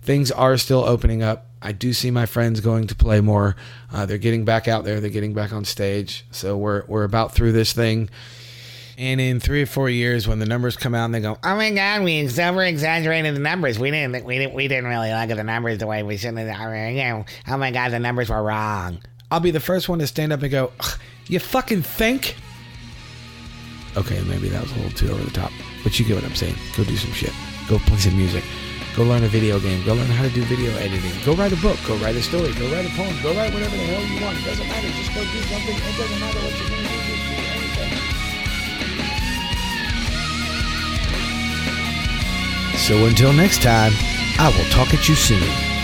Things 0.01 0.31
are 0.31 0.57
still 0.57 0.83
opening 0.83 1.23
up. 1.23 1.47
I 1.61 1.71
do 1.71 1.91
see 1.93 2.11
my 2.11 2.25
friends 2.25 2.61
going 2.61 2.87
to 2.87 2.95
play 2.95 3.19
more. 3.19 3.55
Uh, 3.91 4.05
they're 4.05 4.17
getting 4.17 4.45
back 4.45 4.67
out 4.67 4.83
there. 4.83 4.99
They're 4.99 5.09
getting 5.09 5.33
back 5.33 5.51
on 5.51 5.65
stage. 5.65 6.25
So 6.31 6.55
we're 6.55 6.85
we're 6.85 7.03
about 7.03 7.33
through 7.33 7.51
this 7.51 7.73
thing. 7.73 8.09
And 8.99 9.21
in 9.21 9.39
three 9.39 9.61
or 9.61 9.67
four 9.67 9.91
years, 9.91 10.27
when 10.27 10.39
the 10.39 10.47
numbers 10.47 10.75
come 10.75 10.95
out 10.95 11.05
and 11.05 11.13
they 11.13 11.19
go, 11.19 11.37
Oh 11.43 11.55
my 11.55 11.69
God, 11.69 12.01
we 12.01 12.19
over 12.19 12.63
exaggerated 12.63 13.35
the 13.35 13.39
numbers. 13.39 13.77
We 13.77 13.91
didn't, 13.91 14.25
we 14.25 14.39
didn't, 14.39 14.55
we 14.55 14.67
didn't 14.67 14.89
really 14.89 15.11
look 15.11 15.29
at 15.29 15.37
the 15.37 15.43
numbers 15.43 15.77
the 15.77 15.85
way 15.85 16.01
we 16.01 16.17
should 16.17 16.35
have. 16.35 17.25
Oh 17.47 17.57
my 17.57 17.69
God, 17.69 17.91
the 17.91 17.99
numbers 17.99 18.29
were 18.29 18.41
wrong. 18.41 18.99
I'll 19.29 19.39
be 19.39 19.51
the 19.51 19.59
first 19.59 19.87
one 19.87 19.99
to 19.99 20.07
stand 20.07 20.33
up 20.33 20.41
and 20.41 20.49
go, 20.49 20.71
"You 21.27 21.39
fucking 21.39 21.83
think?" 21.83 22.37
Okay, 23.95 24.21
maybe 24.23 24.49
that 24.49 24.63
was 24.63 24.71
a 24.71 24.75
little 24.75 24.91
too 24.91 25.11
over 25.11 25.23
the 25.23 25.31
top, 25.31 25.51
but 25.83 25.99
you 25.99 26.05
get 26.05 26.15
what 26.15 26.23
I'm 26.23 26.35
saying. 26.35 26.55
Go 26.75 26.83
do 26.83 26.95
some 26.95 27.11
shit. 27.11 27.33
Go 27.67 27.77
play 27.79 27.97
some 27.97 28.15
music. 28.17 28.43
Go 28.95 29.03
learn 29.03 29.23
a 29.25 29.27
video 29.27 29.59
game. 29.59 29.85
Go 29.85 29.93
learn 29.93 30.07
how 30.07 30.23
to 30.23 30.29
do 30.29 30.41
video 30.43 30.71
editing. 30.77 31.11
Go 31.25 31.35
write 31.35 31.51
a 31.51 31.57
book. 31.57 31.77
Go 31.85 31.97
write 31.97 32.15
a 32.15 32.21
story. 32.21 32.53
Go 32.53 32.71
write 32.71 32.85
a 32.85 32.89
poem. 32.95 33.13
Go 33.21 33.35
write 33.35 33.53
whatever 33.53 33.75
the 33.75 33.83
hell 33.83 34.01
you 34.01 34.25
want. 34.25 34.37
It 34.39 34.45
doesn't 34.45 34.67
matter. 34.67 34.87
Just 34.87 35.13
go 35.13 35.21
do 35.21 35.41
something. 35.43 35.75
It 35.75 35.97
doesn't 35.97 36.19
matter 36.19 36.39
what 36.39 36.57
you're 36.57 36.69
gonna 36.69 36.87
do 36.87 37.06
So 42.77 43.05
until 43.05 43.33
next 43.33 43.61
time, 43.61 43.91
I 44.39 44.53
will 44.55 44.69
talk 44.69 44.93
at 44.93 45.09
you 45.09 45.15
soon. 45.15 45.76